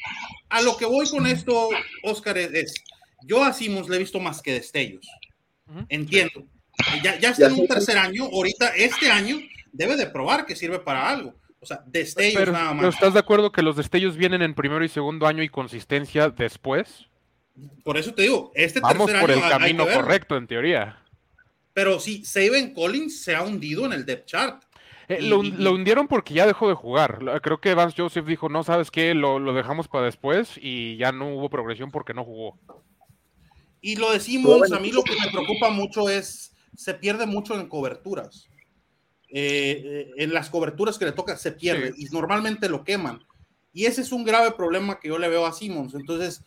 a 0.48 0.62
lo 0.62 0.76
que 0.76 0.86
voy 0.86 1.08
con 1.10 1.26
esto, 1.26 1.68
Oscar, 2.04 2.38
es, 2.38 2.72
yo 3.22 3.42
a 3.42 3.52
Simmons 3.52 3.88
le 3.88 3.96
he 3.96 3.98
visto 3.98 4.20
más 4.20 4.40
que 4.40 4.52
destellos. 4.52 5.04
Entiendo. 5.88 6.44
Ya, 7.02 7.18
ya 7.18 7.30
está 7.30 7.48
Ya 7.48 7.54
en 7.54 7.60
un 7.60 7.66
tercer 7.66 7.98
año, 7.98 8.26
ahorita 8.26 8.68
este 8.76 9.10
año 9.10 9.38
debe 9.72 9.96
de 9.96 10.06
probar 10.06 10.46
que 10.46 10.54
sirve 10.54 10.78
para 10.78 11.08
algo. 11.08 11.34
O 11.66 11.68
sea, 11.68 11.83
destellos 11.85 12.35
Pero, 12.38 12.52
nada 12.52 12.70
pero 12.70 12.83
más. 12.87 12.94
¿estás 12.94 13.12
de 13.12 13.18
acuerdo 13.18 13.50
que 13.50 13.61
los 13.61 13.74
destellos 13.74 14.16
vienen 14.16 14.40
en 14.40 14.55
primero 14.55 14.85
y 14.85 14.88
segundo 14.88 15.26
año 15.26 15.42
y 15.42 15.48
consistencia 15.48 16.31
después? 16.31 17.07
Por 17.83 17.96
eso 17.96 18.14
te 18.14 18.22
digo, 18.22 18.52
este 18.55 18.79
Vamos 18.79 19.07
tercer 19.07 19.20
por 19.20 19.31
el 19.33 19.38
año 19.38 19.46
hay- 19.46 19.52
hay 19.52 19.59
camino 19.59 19.87
correcto, 19.92 20.37
en 20.37 20.46
teoría. 20.46 21.02
Pero 21.72 21.98
sí, 21.98 22.24
Saban 22.24 22.72
Collins 22.72 23.24
se 23.24 23.35
ha 23.35 23.42
hundido 23.42 23.85
en 23.85 23.94
el 23.94 24.07
depth 24.07 24.26
chart. 24.26 24.62
Eh, 25.09 25.18
Y- 25.20 25.29
lo, 25.29 25.42
y- 25.42 25.50
lo 25.50 25.72
hundieron 25.72 26.07
porque 26.07 26.35
ya 26.35 26.46
dejó 26.46 26.68
de 26.68 26.74
jugar. 26.74 27.18
Creo 27.42 27.61
que 27.61 27.74
Vance 27.74 28.00
Joseph 28.00 28.26
dijo, 28.26 28.48
no, 28.48 28.62
¿sabes 28.62 28.92
qué? 28.92 29.12
Lo, 29.14 29.40
lo 29.40 29.52
dejamos 29.55 29.88
para 29.88 30.05
después 30.05 30.52
y 30.62 30.96
ya 30.98 31.11
no 31.11 31.35
hubo 31.35 31.50
progresión 31.50 31.90
porque 31.90 32.14
no 32.14 32.24
jugó. 32.24 32.57
Y 33.81 33.96
lo 33.96 34.12
de 34.12 34.20
Simmons, 34.20 34.59
bueno, 34.59 34.76
a 34.76 34.81
mí 34.81 34.92
lo 34.92 35.02
que 35.02 35.16
me 35.18 35.29
preocupa 35.33 35.70
mucho 35.70 36.09
es, 36.09 36.52
se 36.76 36.94
pierde 36.94 37.26
mucho 37.26 37.59
en 37.59 37.68
coberturas. 37.68 38.48
Eh, 39.28 40.12
en 40.18 40.32
las 40.32 40.50
coberturas 40.50 40.98
que 40.98 41.04
le 41.04 41.12
toca 41.12 41.36
se 41.36 41.52
pierde 41.52 41.92
y 41.96 42.04
normalmente 42.06 42.68
lo 42.68 42.84
queman. 42.84 43.24
Y 43.72 43.86
ese 43.86 44.02
es 44.02 44.12
un 44.12 44.24
grave 44.24 44.52
problema 44.52 45.00
que 45.00 45.08
yo 45.08 45.18
le 45.18 45.28
veo 45.28 45.46
a 45.46 45.52
Simmons. 45.52 45.94
Entonces, 45.94 46.42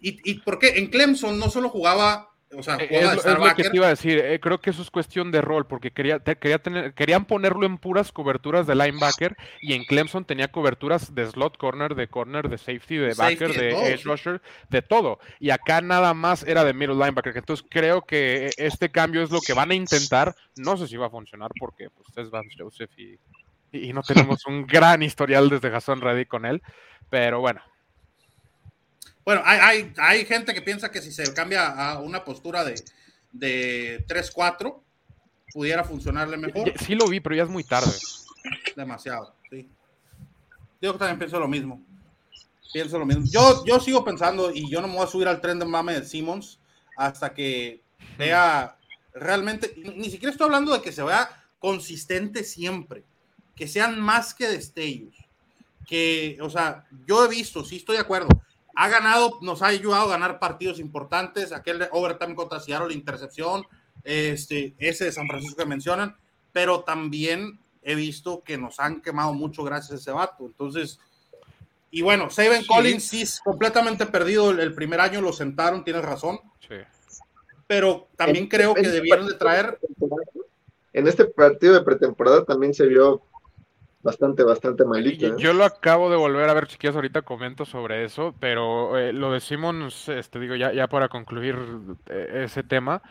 ¿y, 0.00 0.18
y 0.30 0.40
por 0.40 0.58
qué? 0.58 0.78
En 0.78 0.88
Clemson 0.88 1.38
no 1.38 1.50
solo 1.50 1.68
jugaba, 1.68 2.31
o 2.56 2.62
sea, 2.62 2.76
Eh, 2.76 2.88
Es, 2.90 3.02
lo- 3.04 3.12
es 3.32 3.38
lo 3.38 3.54
que 3.54 3.62
te 3.64 3.76
iba 3.76 3.86
a 3.86 3.90
decir. 3.90 4.18
eh, 4.18 4.38
creo 4.40 4.60
que 4.60 4.70
eso 4.70 4.82
es 4.82 4.90
cuestión 4.90 5.30
de 5.30 5.40
rol 5.40 5.66
porque 5.66 5.90
quería, 5.90 6.18
te- 6.18 6.36
quería 6.36 6.58
tener, 6.58 6.94
querían 6.94 7.24
ponerlo 7.24 7.66
en 7.66 7.78
puras 7.78 8.12
coberturas 8.12 8.66
de 8.66 8.74
linebacker 8.74 9.36
y 9.60 9.72
en 9.74 9.84
Clemson 9.84 10.24
tenía 10.24 10.48
coberturas 10.48 11.14
de 11.14 11.26
slot 11.30 11.56
corner, 11.56 11.94
de 11.94 12.08
corner, 12.08 12.48
de 12.48 12.58
safety, 12.58 12.96
de 12.96 13.14
Safety, 13.14 13.44
backer, 13.44 13.60
de 13.60 13.92
edge 13.92 14.04
rusher, 14.04 14.42
de 14.68 14.82
todo. 14.82 15.18
Y 15.40 15.50
acá 15.50 15.80
nada 15.80 16.14
más 16.14 16.42
era 16.44 16.64
de 16.64 16.74
middle 16.74 16.94
linebacker. 16.96 17.36
Entonces 17.36 17.66
creo 17.70 18.02
que 18.02 18.50
este 18.56 18.90
cambio 18.90 19.22
es 19.22 19.30
lo 19.30 19.40
que 19.40 19.52
van 19.54 19.70
a 19.70 19.74
intentar. 19.74 20.34
No 20.56 20.76
sé 20.76 20.86
si 20.88 20.96
va 20.96 21.06
a 21.06 21.10
funcionar 21.10 21.50
porque 21.58 21.88
pues, 21.90 22.08
es 22.16 22.30
Vance 22.30 22.54
Joseph 22.58 22.90
y, 22.98 23.18
y 23.72 23.92
no 23.92 24.02
tenemos 24.02 24.44
un 24.46 24.66
gran 24.66 25.02
historial 25.02 25.48
desde 25.48 25.70
Jason 25.70 26.00
Reddy 26.00 26.26
con 26.26 26.44
él. 26.46 26.62
Pero 27.08 27.40
bueno. 27.40 27.60
Bueno, 29.24 29.42
hay, 29.44 29.58
hay, 29.60 29.92
hay 29.96 30.24
gente 30.24 30.52
que 30.52 30.62
piensa 30.62 30.90
que 30.90 31.00
si 31.00 31.12
se 31.12 31.32
cambia 31.32 31.66
a 31.68 32.00
una 32.00 32.24
postura 32.24 32.64
de, 32.64 32.74
de 33.32 34.04
3-4, 34.06 34.80
pudiera 35.52 35.84
funcionarle 35.84 36.36
mejor. 36.36 36.72
Sí 36.78 36.94
lo 36.94 37.06
vi, 37.06 37.20
pero 37.20 37.36
ya 37.36 37.44
es 37.44 37.48
muy 37.48 37.64
tarde. 37.64 37.92
Demasiado, 38.76 39.34
sí. 39.50 39.68
Yo 40.80 40.94
también 40.94 41.18
pienso 41.18 41.38
lo 41.38 41.48
mismo. 41.48 41.80
Pienso 42.72 42.98
lo 42.98 43.06
mismo. 43.06 43.24
Yo, 43.30 43.64
yo 43.66 43.78
sigo 43.78 44.04
pensando 44.04 44.50
y 44.52 44.68
yo 44.70 44.80
no 44.80 44.88
me 44.88 44.94
voy 44.94 45.04
a 45.04 45.08
subir 45.08 45.28
al 45.28 45.40
tren 45.40 45.58
de 45.58 45.66
mame 45.66 45.92
de 45.92 46.06
Simmons 46.06 46.58
hasta 46.96 47.32
que 47.34 47.82
vea 48.18 48.76
realmente, 49.14 49.74
ni 49.76 49.90
ni 49.90 50.10
siquiera 50.10 50.32
estoy 50.32 50.46
hablando 50.46 50.72
de 50.72 50.80
que 50.80 50.90
se 50.90 51.02
vea 51.02 51.28
consistente 51.58 52.44
siempre, 52.44 53.04
que 53.54 53.68
sean 53.68 54.00
más 54.00 54.34
que 54.34 54.48
destellos. 54.48 55.14
Que, 55.86 56.38
o 56.40 56.48
sea, 56.48 56.86
yo 57.06 57.24
he 57.24 57.28
visto, 57.28 57.64
sí 57.64 57.76
estoy 57.76 57.96
de 57.96 58.02
acuerdo, 58.02 58.28
ha 58.74 58.88
ganado, 58.88 59.38
nos 59.42 59.62
ha 59.62 59.66
ayudado 59.68 60.04
a 60.06 60.10
ganar 60.10 60.38
partidos 60.38 60.78
importantes, 60.78 61.52
aquel 61.52 61.78
de 61.78 61.88
overtime 61.92 62.34
contra 62.34 62.60
Seattle, 62.60 62.88
la 62.88 62.94
intercepción, 62.94 63.64
este, 64.04 64.74
ese 64.78 65.04
de 65.06 65.12
San 65.12 65.28
Francisco 65.28 65.56
que 65.56 65.66
mencionan, 65.66 66.16
pero 66.52 66.80
también 66.82 67.58
he 67.82 67.94
visto 67.94 68.42
que 68.42 68.56
nos 68.58 68.78
han 68.80 69.00
quemado 69.00 69.32
mucho 69.34 69.62
gracias 69.64 69.92
a 69.92 69.96
ese 69.96 70.10
vato. 70.12 70.44
Entonces, 70.46 70.98
y 71.90 72.00
bueno, 72.02 72.30
Saban 72.30 72.62
Sí. 72.62 72.66
Collins 72.66 73.04
sí 73.08 73.22
es 73.22 73.40
completamente 73.40 74.06
perdido 74.06 74.50
el, 74.50 74.60
el 74.60 74.74
primer 74.74 75.00
año, 75.00 75.20
lo 75.20 75.32
sentaron, 75.32 75.84
tienes 75.84 76.02
razón, 76.04 76.40
Sí. 76.66 76.76
pero 77.66 78.08
también 78.16 78.44
En- 78.44 78.48
creo 78.48 78.74
que 78.74 78.80
en- 78.82 78.92
debieron 78.92 79.26
de 79.26 79.34
traer, 79.34 79.78
En 80.94 81.08
este 81.08 81.24
partido 81.24 81.72
de 81.72 81.80
pretemporada 81.82 82.44
también 82.44 82.74
se 82.74 82.86
vio 82.86 83.22
bastante, 84.02 84.42
bastante 84.42 84.84
malito. 84.84 85.28
Yo, 85.28 85.34
¿eh? 85.34 85.36
yo 85.38 85.52
lo 85.52 85.64
acabo 85.64 86.10
de 86.10 86.16
volver 86.16 86.48
a 86.48 86.54
ver, 86.54 86.66
chiquillos, 86.66 86.96
ahorita 86.96 87.22
comento 87.22 87.64
sobre 87.64 88.04
eso, 88.04 88.34
pero 88.40 88.98
eh, 88.98 89.12
lo 89.12 89.32
de 89.32 89.40
Simmons, 89.40 90.08
este, 90.08 90.38
digo, 90.40 90.54
ya, 90.54 90.72
ya 90.72 90.88
para 90.88 91.08
concluir 91.08 91.56
eh, 92.08 92.42
ese 92.44 92.62
tema, 92.62 93.02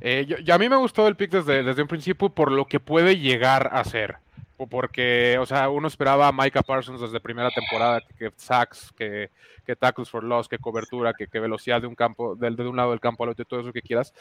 eh, 0.00 0.24
yo- 0.26 0.38
ya 0.38 0.54
a 0.54 0.58
mí 0.58 0.68
me 0.68 0.76
gustó 0.76 1.06
el 1.06 1.16
pick 1.16 1.30
desde, 1.30 1.62
desde 1.62 1.82
un 1.82 1.88
principio 1.88 2.30
por 2.30 2.50
lo 2.52 2.64
que 2.66 2.80
puede 2.80 3.18
llegar 3.18 3.70
a 3.72 3.84
ser, 3.84 4.16
o 4.56 4.66
porque, 4.66 5.38
o 5.40 5.46
sea, 5.46 5.70
uno 5.70 5.88
esperaba 5.88 6.28
a 6.28 6.32
Micah 6.32 6.62
Parsons 6.62 7.00
desde 7.00 7.20
primera 7.20 7.50
temporada, 7.50 8.00
que, 8.02 8.14
que 8.14 8.32
sacks, 8.36 8.92
que, 8.96 9.30
que 9.64 9.76
tackles 9.76 10.10
for 10.10 10.22
loss, 10.24 10.48
que 10.48 10.58
cobertura, 10.58 11.14
que, 11.14 11.28
que 11.28 11.40
velocidad 11.40 11.80
de 11.80 11.86
un 11.86 11.94
campo, 11.94 12.34
del, 12.36 12.56
de 12.56 12.68
un 12.68 12.76
lado 12.76 12.90
del 12.90 13.00
campo 13.00 13.24
al 13.24 13.30
otro 13.30 13.44
todo 13.44 13.60
eso 13.60 13.72
que 13.72 13.82
quieras, 13.82 14.12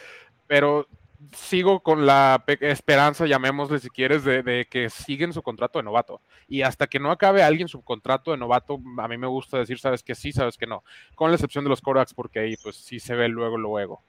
pero 0.48 0.88
sigo 1.34 1.82
con 1.82 2.06
la 2.06 2.44
esperanza, 2.48 3.26
llamémosle 3.26 3.80
si 3.80 3.90
quieres, 3.90 4.24
de, 4.24 4.68
que 4.70 4.90
siguen 4.90 5.34
su 5.34 5.42
contrato 5.42 5.80
de 5.80 5.84
novato. 5.84 6.22
Y 6.48 6.62
hasta 6.62 6.88
que 6.88 7.00
no 7.00 7.12
acabe 7.12 7.44
alguien 7.44 7.68
su 7.68 7.82
contrato 7.82 8.32
de 8.32 8.38
novato, 8.38 8.80
a 8.98 9.08
mí 9.08 9.18
me 9.18 9.28
gusta 9.28 9.58
decir, 9.58 9.80
sabes 9.80 10.04
que 10.04 10.16
sí, 10.16 10.32
sabes 10.32 10.58
que 10.58 10.68
no. 10.68 10.84
Con 11.16 11.30
la 11.30 11.36
excepción 11.36 11.64
de 11.64 11.70
los 11.70 11.82
Korax, 11.82 12.14
porque 12.14 12.40
ahí 12.40 12.56
pues 12.58 12.76
sí 12.78 13.00
se 13.00 13.16
ve 13.16 13.28
luego, 13.28 13.58
luego. 13.58 14.02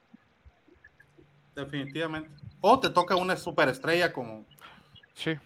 Definitivamente. 1.55 2.31
O 2.61 2.79
te 2.79 2.91
toca 2.91 3.17
una 3.17 3.37
superestrella 3.37 4.13
como 4.13 4.47
sí. 5.15 5.37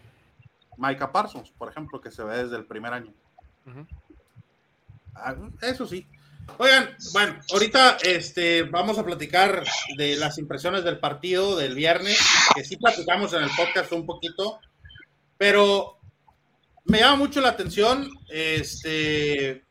Micah 0.77 1.11
Parsons, 1.11 1.51
por 1.51 1.69
ejemplo, 1.71 2.01
que 2.01 2.11
se 2.11 2.23
ve 2.25 2.45
desde 2.45 2.57
el 2.57 2.67
primer 2.67 2.93
año. 2.93 3.13
Ah, 5.15 5.35
eso 5.63 5.87
sí. 5.87 6.07
Oigan, 6.59 6.97
bueno, 7.13 7.41
ahorita 7.53 7.99
este, 8.03 8.63
vamos 8.63 8.99
a 8.99 9.05
platicar 9.05 9.65
de 9.97 10.17
las 10.17 10.39
impresiones 10.39 10.85
del 10.85 11.01
partido 11.01 11.57
del 11.57 11.75
viernes, 11.75 12.19
que 12.55 12.65
sí 12.65 12.77
platicamos 12.77 13.33
en 13.33 13.43
el 13.43 13.51
podcast 13.57 13.91
un 13.93 14.07
poquito, 14.07 14.61
pero 15.37 15.99
me 16.85 17.01
llama 17.01 17.17
mucho 17.17 17.41
la 17.41 17.49
atención 17.49 18.09
este, 18.29 19.65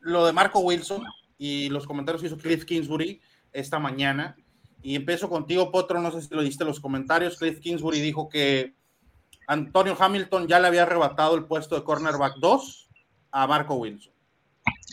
lo 0.00 0.26
de 0.26 0.32
Marco 0.32 0.58
Wilson 0.60 1.04
y 1.38 1.68
los 1.70 1.86
comentarios 1.86 2.20
que 2.20 2.28
hizo 2.28 2.38
Cliff 2.38 2.64
Kingsbury 2.64 3.20
esta 3.52 3.78
mañana. 3.78 4.36
Y 4.82 4.94
empiezo 4.96 5.28
contigo, 5.28 5.72
Potro, 5.72 6.00
no 6.00 6.10
sé 6.12 6.22
si 6.22 6.34
lo 6.34 6.42
diste 6.42 6.64
los 6.64 6.80
comentarios. 6.80 7.38
Cliff 7.38 7.58
Kingsbury 7.60 8.00
dijo 8.00 8.28
que 8.28 8.74
Antonio 9.48 9.96
Hamilton 9.98 10.46
ya 10.46 10.60
le 10.60 10.68
había 10.68 10.82
arrebatado 10.82 11.34
el 11.36 11.44
puesto 11.44 11.74
de 11.74 11.84
cornerback 11.84 12.36
2 12.36 12.88
a 13.32 13.46
Marco 13.46 13.74
Wilson. 13.74 14.15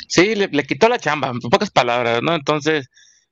Sí, 0.07 0.35
le, 0.35 0.49
quitó 0.63 0.89
la 0.89 0.99
chamba, 0.99 1.29
en 1.29 1.39
pocas 1.39 1.71
palabras, 1.71 2.21
¿no? 2.21 2.35
Entonces, 2.35 2.87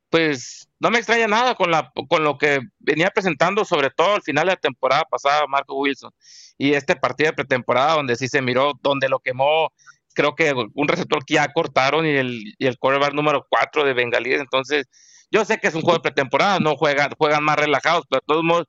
pues 0.09 0.67
no 0.79 0.91
me 0.91 0.97
extraña 0.97 1.27
nada 1.27 1.55
con, 1.55 1.71
la, 1.71 1.91
con 2.09 2.23
lo 2.23 2.37
que 2.37 2.59
venía 2.79 3.09
presentando, 3.11 3.65
sobre 3.65 3.89
todo 3.91 4.15
al 4.15 4.23
final 4.23 4.47
de 4.47 4.53
la 4.53 4.57
temporada 4.59 5.05
pasada, 5.09 5.47
Marco 5.47 5.75
Wilson. 5.75 6.11
Y 6.57 6.73
este 6.73 6.95
partido 6.95 7.29
de 7.29 7.35
pretemporada, 7.35 7.95
donde 7.95 8.15
sí 8.15 8.27
se 8.27 8.41
miró, 8.41 8.73
donde 8.81 9.09
lo 9.09 9.19
quemó, 9.19 9.71
creo 10.13 10.35
que 10.35 10.53
un 10.53 10.87
receptor 10.87 11.25
que 11.25 11.35
ya 11.35 11.51
cortaron 11.53 12.05
y 12.05 12.09
el, 12.09 12.43
y 12.57 12.67
el 12.67 12.77
número 13.13 13.45
4 13.49 13.83
de 13.83 13.93
Bengalíes. 13.93 14.41
Entonces, 14.41 14.87
yo 15.31 15.45
sé 15.45 15.59
que 15.59 15.67
es 15.67 15.75
un 15.75 15.81
juego 15.81 15.97
de 15.97 16.03
pretemporada, 16.03 16.59
no 16.59 16.75
juegan, 16.75 17.11
juegan 17.17 17.43
más 17.43 17.57
relajados, 17.57 18.05
pero 18.09 18.21
de 18.21 18.25
todos 18.27 18.43
modos, 18.43 18.67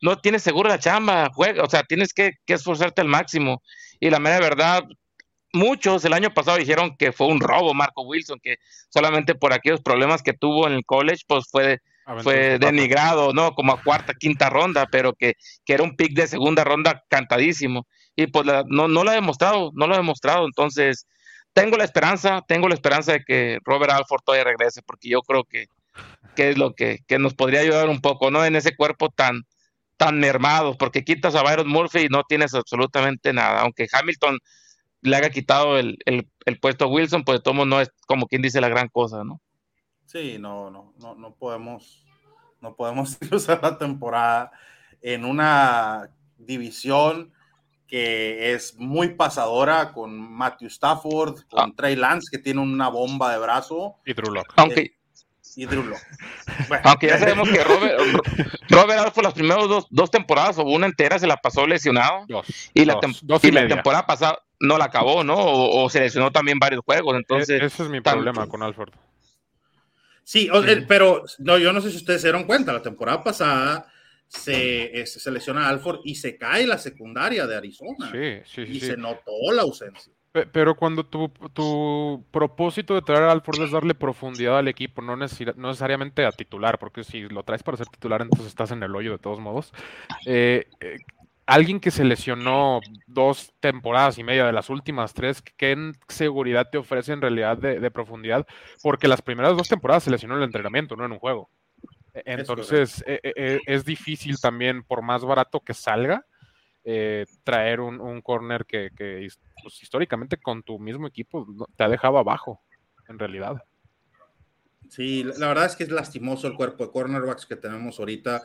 no 0.00 0.18
tienes 0.18 0.42
seguro 0.42 0.68
la 0.68 0.78
chamba, 0.78 1.30
juega, 1.32 1.62
o 1.62 1.70
sea, 1.70 1.84
tienes 1.84 2.12
que, 2.12 2.32
que 2.44 2.54
esforzarte 2.54 3.00
al 3.00 3.08
máximo. 3.08 3.62
Y 4.00 4.10
la 4.10 4.18
mera 4.18 4.40
verdad, 4.40 4.82
muchos 5.52 6.04
el 6.04 6.12
año 6.12 6.32
pasado 6.32 6.58
dijeron 6.58 6.96
que 6.96 7.12
fue 7.12 7.26
un 7.26 7.40
robo 7.40 7.74
Marco 7.74 8.02
Wilson, 8.02 8.40
que 8.42 8.56
solamente 8.88 9.34
por 9.34 9.52
aquellos 9.52 9.80
problemas 9.80 10.22
que 10.22 10.32
tuvo 10.32 10.66
en 10.66 10.74
el 10.74 10.84
college, 10.84 11.22
pues 11.26 11.44
fue, 11.50 11.80
fue 12.22 12.58
denigrado, 12.58 13.32
¿no? 13.32 13.54
Como 13.54 13.72
a 13.72 13.82
cuarta, 13.82 14.14
quinta 14.14 14.50
ronda, 14.50 14.86
pero 14.90 15.12
que, 15.14 15.34
que 15.64 15.74
era 15.74 15.82
un 15.82 15.96
pick 15.96 16.14
de 16.14 16.26
segunda 16.26 16.64
ronda 16.64 17.04
cantadísimo. 17.08 17.86
Y 18.16 18.26
pues 18.26 18.46
no, 18.46 18.88
no 18.88 19.04
lo 19.04 19.10
ha 19.10 19.14
demostrado, 19.14 19.70
no 19.74 19.86
lo 19.86 19.94
ha 19.94 19.98
demostrado. 19.98 20.46
Entonces, 20.46 21.06
tengo 21.52 21.76
la 21.76 21.84
esperanza, 21.84 22.42
tengo 22.46 22.68
la 22.68 22.74
esperanza 22.74 23.12
de 23.12 23.24
que 23.24 23.58
Robert 23.64 23.92
Alford 23.92 24.22
todavía 24.24 24.44
regrese, 24.44 24.82
porque 24.82 25.08
yo 25.08 25.20
creo 25.22 25.44
que, 25.44 25.66
que 26.34 26.50
es 26.50 26.58
lo 26.58 26.74
que, 26.74 27.00
que 27.06 27.18
nos 27.18 27.34
podría 27.34 27.60
ayudar 27.60 27.88
un 27.88 28.00
poco, 28.00 28.30
¿no? 28.30 28.44
En 28.44 28.56
ese 28.56 28.74
cuerpo 28.74 29.10
tan, 29.10 29.42
tan 29.96 30.18
mermado, 30.18 30.76
porque 30.78 31.04
quitas 31.04 31.34
a 31.34 31.42
Byron 31.42 31.68
Murphy 31.68 32.00
y 32.00 32.08
no 32.08 32.22
tienes 32.24 32.54
absolutamente 32.54 33.32
nada. 33.32 33.60
Aunque 33.60 33.86
Hamilton 33.90 34.38
le 35.02 35.16
haya 35.16 35.30
quitado 35.30 35.78
el, 35.78 35.98
puesto 36.60 36.84
a 36.84 36.88
Wilson, 36.88 37.24
pues 37.24 37.38
de 37.38 37.42
tomo 37.42 37.64
no 37.64 37.80
es 37.80 37.90
como 38.06 38.26
quien 38.26 38.42
dice 38.42 38.60
la 38.60 38.68
gran 38.68 38.88
cosa, 38.88 39.24
¿no? 39.24 39.40
Sí, 40.06 40.36
no, 40.38 40.70
no, 40.70 40.94
no, 40.98 41.14
no 41.14 41.34
podemos, 41.34 42.04
no 42.60 42.74
podemos 42.74 43.18
usar 43.32 43.60
la 43.62 43.78
temporada 43.78 44.52
en 45.00 45.24
una 45.24 46.10
división 46.38 47.32
que 47.86 48.54
es 48.54 48.74
muy 48.78 49.08
pasadora 49.08 49.92
con 49.92 50.18
Matthew 50.18 50.68
Stafford, 50.68 51.42
con 51.50 51.70
ah. 51.70 51.72
Trey 51.76 51.94
Lance, 51.94 52.30
que 52.30 52.38
tiene 52.38 52.60
una 52.60 52.88
bomba 52.88 53.32
de 53.32 53.38
brazo. 53.38 53.96
Y 54.06 54.14
Drew 54.14 54.32
Locke. 54.32 54.54
Aunque, 54.56 54.96
y 55.56 55.66
Drew 55.66 55.84
Aunque 56.84 57.08
ya 57.08 57.18
sabemos 57.18 57.48
que 57.50 57.62
Robert, 57.62 58.00
Robert 58.70 59.00
Alford 59.00 59.24
las 59.24 59.34
primeras 59.34 59.68
dos, 59.68 59.86
dos, 59.90 60.10
temporadas 60.10 60.58
o 60.58 60.64
una 60.64 60.86
entera 60.86 61.18
se 61.18 61.26
la 61.26 61.36
pasó 61.36 61.66
lesionado. 61.66 62.24
y 62.72 62.84
la, 62.84 62.98
y 63.42 63.50
la 63.50 63.68
temporada 63.68 64.06
pasada 64.06 64.38
no 64.62 64.78
la 64.78 64.86
acabó, 64.86 65.24
¿no? 65.24 65.36
O, 65.36 65.90
se 65.90 66.00
lesionó 66.00 66.30
también 66.30 66.58
varios 66.58 66.82
juegos. 66.84 67.16
Entonces, 67.16 67.60
e-, 67.60 67.66
ese 67.66 67.82
es 67.82 67.88
mi 67.88 68.00
problema 68.00 68.46
con 68.46 68.62
Alford. 68.62 68.92
Sí, 70.24 70.48
pero 70.86 71.24
no, 71.38 71.58
yo 71.58 71.72
no 71.72 71.80
sé 71.80 71.90
si 71.90 71.96
ustedes 71.96 72.22
se 72.22 72.28
dieron 72.28 72.44
cuenta, 72.44 72.72
la 72.72 72.80
temporada 72.80 73.22
pasada 73.22 73.88
se, 74.28 75.00
este, 75.00 75.18
se 75.18 75.30
lesiona 75.30 75.68
Alford 75.68 76.00
y 76.04 76.14
se 76.14 76.38
cae 76.38 76.66
la 76.66 76.78
secundaria 76.78 77.46
de 77.46 77.56
Arizona. 77.56 78.10
Sí, 78.12 78.40
sí, 78.44 78.62
y 78.62 78.80
se 78.80 78.96
notó 78.96 79.32
la 79.52 79.62
ausencia. 79.62 80.12
Pero 80.52 80.76
cuando 80.76 81.04
tu, 81.04 81.28
tu, 81.52 82.24
propósito 82.30 82.94
de 82.94 83.02
traer 83.02 83.24
a 83.24 83.32
Alford 83.32 83.64
es 83.64 83.70
darle 83.70 83.94
profundidad 83.94 84.58
al 84.58 84.68
equipo, 84.68 85.02
no, 85.02 85.14
necesariamente 85.14 86.24
a 86.24 86.32
titular, 86.32 86.78
porque 86.78 87.04
si 87.04 87.22
lo 87.28 87.42
traes 87.42 87.62
para 87.62 87.76
ser 87.76 87.88
titular, 87.88 88.22
entonces 88.22 88.46
estás 88.46 88.70
en 88.70 88.82
el 88.82 88.96
hoyo 88.96 89.12
de 89.12 89.18
todos 89.18 89.40
modos. 89.40 89.74
Eh, 90.24 90.68
eh, 90.80 90.96
alguien 91.46 91.80
que 91.80 91.90
se 91.90 92.04
lesionó 92.04 92.80
dos 93.06 93.52
temporadas 93.60 94.18
y 94.18 94.24
media 94.24 94.46
de 94.46 94.52
las 94.52 94.70
últimas 94.70 95.14
tres, 95.14 95.42
¿qué 95.42 95.92
seguridad 96.08 96.68
te 96.70 96.78
ofrece 96.78 97.12
en 97.12 97.20
realidad 97.20 97.58
de, 97.58 97.90
profundidad? 97.90 98.46
Porque 98.82 99.08
las 99.08 99.22
primeras 99.22 99.56
dos 99.56 99.68
temporadas 99.68 100.04
se 100.04 100.10
lesionó 100.10 100.34
en 100.34 100.42
el 100.42 100.46
entrenamiento, 100.46 100.96
no 100.96 101.04
en 101.04 101.12
un 101.12 101.18
juego. 101.18 101.50
E, 102.14 102.22
entonces 102.26 103.04
es, 103.06 103.60
es 103.66 103.84
difícil 103.84 104.40
también, 104.40 104.82
por 104.82 105.02
más 105.02 105.24
barato 105.24 105.60
que 105.60 105.74
salga, 105.74 106.24
eh, 106.84 107.26
traer 107.44 107.80
un, 107.80 108.00
un 108.00 108.20
corner 108.22 108.66
que, 108.66 108.90
pues, 109.62 109.82
históricamente 109.82 110.36
con 110.36 110.64
tu 110.64 110.80
mismo 110.80 111.06
equipo 111.06 111.46
te 111.76 111.84
ha 111.84 111.88
dejado 111.88 112.18
abajo, 112.18 112.60
en 113.08 113.18
realidad. 113.18 113.62
Sí, 114.88 115.22
la 115.22 115.48
verdad 115.48 115.66
es 115.66 115.76
que 115.76 115.84
es 115.84 115.90
lastimoso 115.90 116.48
el 116.48 116.54
cuerpo 116.54 116.84
de 116.84 116.90
cornerbacks 116.90 117.46
que 117.46 117.54
tenemos 117.56 118.00
ahorita. 118.00 118.42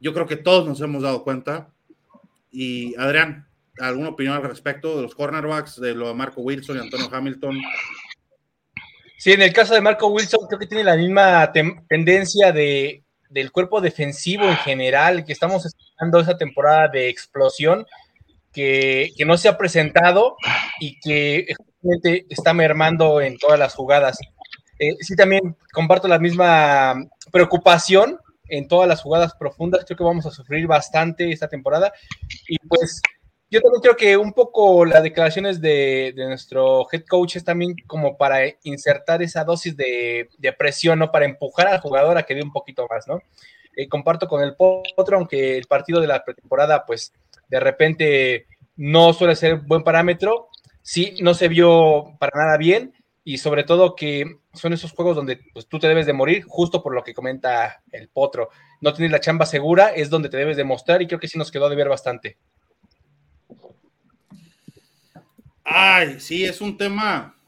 Yo 0.00 0.14
creo 0.14 0.26
que 0.26 0.36
todos 0.36 0.66
nos 0.66 0.80
hemos 0.80 1.02
dado 1.02 1.22
cuenta. 1.24 1.68
Y 2.50 2.94
Adrián, 2.96 3.48
¿alguna 3.78 4.10
opinión 4.10 4.36
al 4.36 4.42
respecto 4.42 4.96
de 4.96 5.02
los 5.02 5.14
cornerbacks, 5.14 5.80
de 5.80 5.94
lo 5.94 6.08
de 6.08 6.14
Marco 6.14 6.40
Wilson 6.40 6.76
y 6.76 6.80
Antonio 6.80 7.08
Hamilton? 7.12 7.60
Sí, 9.18 9.32
en 9.32 9.42
el 9.42 9.52
caso 9.52 9.74
de 9.74 9.80
Marco 9.80 10.08
Wilson 10.08 10.46
creo 10.46 10.58
que 10.58 10.66
tiene 10.66 10.84
la 10.84 10.96
misma 10.96 11.52
tendencia 11.88 12.52
de 12.52 13.02
del 13.28 13.52
cuerpo 13.52 13.80
defensivo 13.80 14.44
en 14.44 14.56
general, 14.56 15.24
que 15.24 15.32
estamos 15.32 15.64
esperando 15.66 16.20
esa 16.20 16.36
temporada 16.36 16.88
de 16.88 17.08
explosión, 17.08 17.86
que, 18.52 19.12
no 19.26 19.36
se 19.36 19.48
ha 19.48 19.58
presentado 19.58 20.36
y 20.80 20.98
que 21.00 21.46
está 22.28 22.54
mermando 22.54 23.20
en 23.20 23.38
todas 23.38 23.58
las 23.58 23.74
jugadas. 23.74 24.18
Eh, 24.78 24.96
sí, 25.00 25.14
también 25.14 25.56
comparto 25.72 26.08
la 26.08 26.18
misma 26.18 26.94
preocupación 27.30 28.18
en 28.48 28.68
todas 28.68 28.88
las 28.88 29.02
jugadas 29.02 29.34
profundas. 29.34 29.84
Creo 29.84 29.96
que 29.96 30.04
vamos 30.04 30.26
a 30.26 30.30
sufrir 30.30 30.66
bastante 30.66 31.30
esta 31.30 31.48
temporada. 31.48 31.92
Y 32.48 32.58
pues 32.58 33.00
yo 33.50 33.60
también 33.62 33.80
creo 33.80 33.96
que 33.96 34.16
un 34.16 34.32
poco 34.32 34.84
las 34.84 35.02
declaraciones 35.02 35.60
de, 35.60 36.12
nuestro 36.16 36.86
head 36.92 37.04
coach 37.08 37.36
es 37.36 37.44
también 37.44 37.74
como 37.86 38.18
para 38.18 38.40
insertar 38.62 39.22
esa 39.22 39.44
dosis 39.44 39.76
de, 39.76 40.28
presión, 40.58 40.98
¿no? 40.98 41.10
Para 41.10 41.24
empujar 41.24 41.68
al 41.68 41.80
jugador 41.80 42.18
a 42.18 42.24
que 42.24 42.34
dé 42.34 42.42
un 42.42 42.52
poquito 42.52 42.86
más, 42.90 43.08
¿no? 43.08 43.22
Eh, 43.74 43.88
comparto 43.88 44.28
con 44.28 44.42
el 44.42 44.54
Potro, 44.54 45.16
aunque 45.16 45.56
el 45.56 45.66
partido 45.66 46.00
de 46.00 46.08
la 46.08 46.24
pretemporada, 46.24 46.84
pues 46.84 47.12
de 47.48 47.60
repente 47.60 48.46
no 48.76 49.12
suele 49.12 49.34
ser 49.34 49.56
buen 49.56 49.82
parámetro, 49.82 50.48
sí, 50.82 51.16
no 51.22 51.32
se 51.32 51.48
vio 51.48 52.16
para 52.18 52.36
nada 52.36 52.58
bien 52.58 52.92
y 53.28 53.36
sobre 53.36 53.62
todo 53.62 53.94
que 53.94 54.38
son 54.54 54.72
esos 54.72 54.92
juegos 54.92 55.14
donde 55.14 55.38
pues, 55.52 55.68
tú 55.68 55.78
te 55.78 55.86
debes 55.86 56.06
de 56.06 56.14
morir, 56.14 56.44
justo 56.48 56.82
por 56.82 56.94
lo 56.94 57.04
que 57.04 57.12
comenta 57.12 57.82
el 57.92 58.08
Potro. 58.08 58.48
No 58.80 58.94
tienes 58.94 59.12
la 59.12 59.20
chamba 59.20 59.44
segura, 59.44 59.88
es 59.88 60.08
donde 60.08 60.30
te 60.30 60.38
debes 60.38 60.56
demostrar 60.56 61.02
y 61.02 61.06
creo 61.06 61.20
que 61.20 61.28
sí 61.28 61.36
nos 61.36 61.50
quedó 61.50 61.68
de 61.68 61.76
ver 61.76 61.90
bastante. 61.90 62.38
Ay, 65.62 66.18
sí, 66.20 66.42
es 66.42 66.58
un 66.62 66.78
tema. 66.78 67.38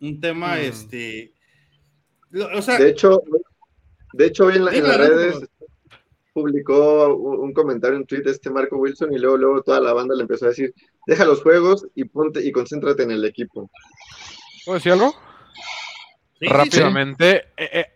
Un 0.00 0.18
tema, 0.18 0.54
mm. 0.54 0.60
este. 0.60 1.34
de 2.30 2.88
hecho, 2.88 3.20
de 4.14 4.24
hecho, 4.24 4.46
hoy 4.46 4.56
en, 4.56 4.64
las 4.64 4.96
redes 4.96 5.36
publicó 6.32 7.14
un, 7.14 7.52
comentario, 7.52 7.98
un 7.98 8.06
tweet 8.06 8.22
de 8.22 8.30
este 8.30 8.48
Marco 8.48 8.78
Wilson, 8.78 9.12
y 9.12 9.18
luego, 9.18 9.36
luego 9.36 9.62
toda 9.62 9.80
la 9.80 9.92
banda 9.92 10.14
le 10.14 10.22
empezó 10.22 10.46
a 10.46 10.48
decir: 10.48 10.72
deja 11.08 11.24
los 11.24 11.42
juegos 11.42 11.86
y 11.94 12.04
ponte 12.04 12.46
y 12.46 12.52
concéntrate 12.52 13.02
en 13.02 13.10
el 13.10 13.24
equipo. 13.24 13.70
¿Puedo 14.64 14.76
decir 14.76 14.92
algo? 14.92 15.14
Rápidamente. 16.38 17.46
Eh, 17.56 17.70
eh, 17.72 17.86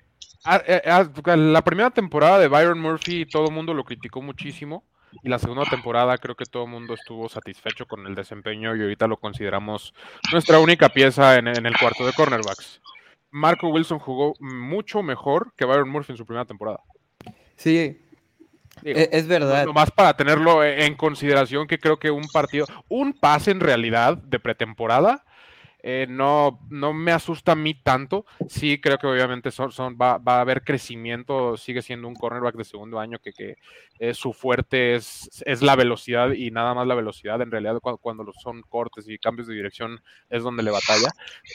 ah, 0.47 0.63
eh, 0.67 0.83
ah, 0.87 1.37
la 1.37 1.63
primera 1.63 1.91
temporada 1.91 2.39
de 2.39 2.49
Byron 2.49 2.81
Murphy, 2.81 3.27
todo 3.27 3.45
el 3.49 3.53
mundo 3.53 3.75
lo 3.75 3.85
criticó 3.85 4.23
muchísimo 4.23 4.85
y 5.23 5.29
la 5.29 5.39
segunda 5.39 5.65
temporada 5.67 6.17
creo 6.17 6.35
que 6.35 6.47
todo 6.47 6.65
el 6.65 6.71
mundo 6.71 6.95
estuvo 6.95 7.29
satisfecho 7.29 7.85
con 7.85 8.07
el 8.07 8.15
desempeño 8.15 8.75
y 8.75 8.81
ahorita 8.81 9.07
lo 9.07 9.19
consideramos 9.19 9.93
nuestra 10.33 10.59
única 10.59 10.89
pieza 10.89 11.37
en, 11.37 11.49
el 11.49 11.79
cuarto 11.79 12.07
de 12.07 12.15
cornerbacks. 12.15 12.81
Marco 13.31 13.69
Wilson 13.69 13.99
jugó 13.99 14.33
mucho 14.41 15.03
mejor 15.03 15.53
que 15.55 15.67
Byron 15.67 15.91
Murphy 15.91 16.13
en 16.13 16.19
su 16.19 16.25
primera 16.25 16.47
temporada. 16.47 16.81
Sí, 17.57 18.01
Digo, 18.83 18.99
e- 18.99 19.09
es 19.13 19.27
verdad. 19.27 19.65
Nomás 19.65 19.91
para 19.91 20.17
tenerlo 20.17 20.63
e- 20.65 20.87
en 20.87 20.95
consideración 20.95 21.67
que 21.67 21.79
creo 21.79 21.99
que 21.99 22.11
un 22.11 22.27
partido, 22.29 22.67
un 22.89 23.13
pase 23.13 23.51
en 23.51 23.61
realidad 23.61 24.17
de 24.19 24.39
pretemporada, 24.41 25.25
eh, 25.85 26.07
no, 26.09 26.61
no 26.71 26.93
me 26.93 27.11
asusta 27.11 27.53
a 27.53 27.57
mí 27.57 27.75
tanto. 27.75 28.25
Sí, 28.49 28.81
creo 28.81 28.99
que 28.99 29.09
obviamente 29.09 29.51
son, 29.51 29.73
son, 29.73 29.99
va, 30.01 30.19
va 30.19 30.37
a 30.37 30.41
haber 30.43 30.63
crecimiento, 30.63 31.57
sigue 31.57 31.83
siendo 31.83 32.07
un 32.07 32.15
cornerback 32.15 32.55
de 32.55 32.65
segundo 32.65 33.01
año 33.01 33.19
que, 33.19 33.33
que 33.33 33.57
eh, 33.99 34.15
su 34.15 34.33
fuerte 34.33 34.95
es, 34.95 35.43
es 35.45 35.61
la 35.61 35.75
velocidad 35.75 36.31
y 36.33 36.53
nada 36.53 36.73
más 36.75 36.87
la 36.87 36.95
velocidad. 36.95 37.41
En 37.43 37.51
realidad, 37.51 37.81
cuando, 37.81 37.99
cuando 37.99 38.33
son 38.41 38.63
cortes 38.63 39.09
y 39.09 39.19
cambios 39.19 39.49
de 39.49 39.55
dirección 39.55 40.01
es 40.31 40.45
donde 40.45 40.63
le 40.63 40.71
batalla. 40.71 41.09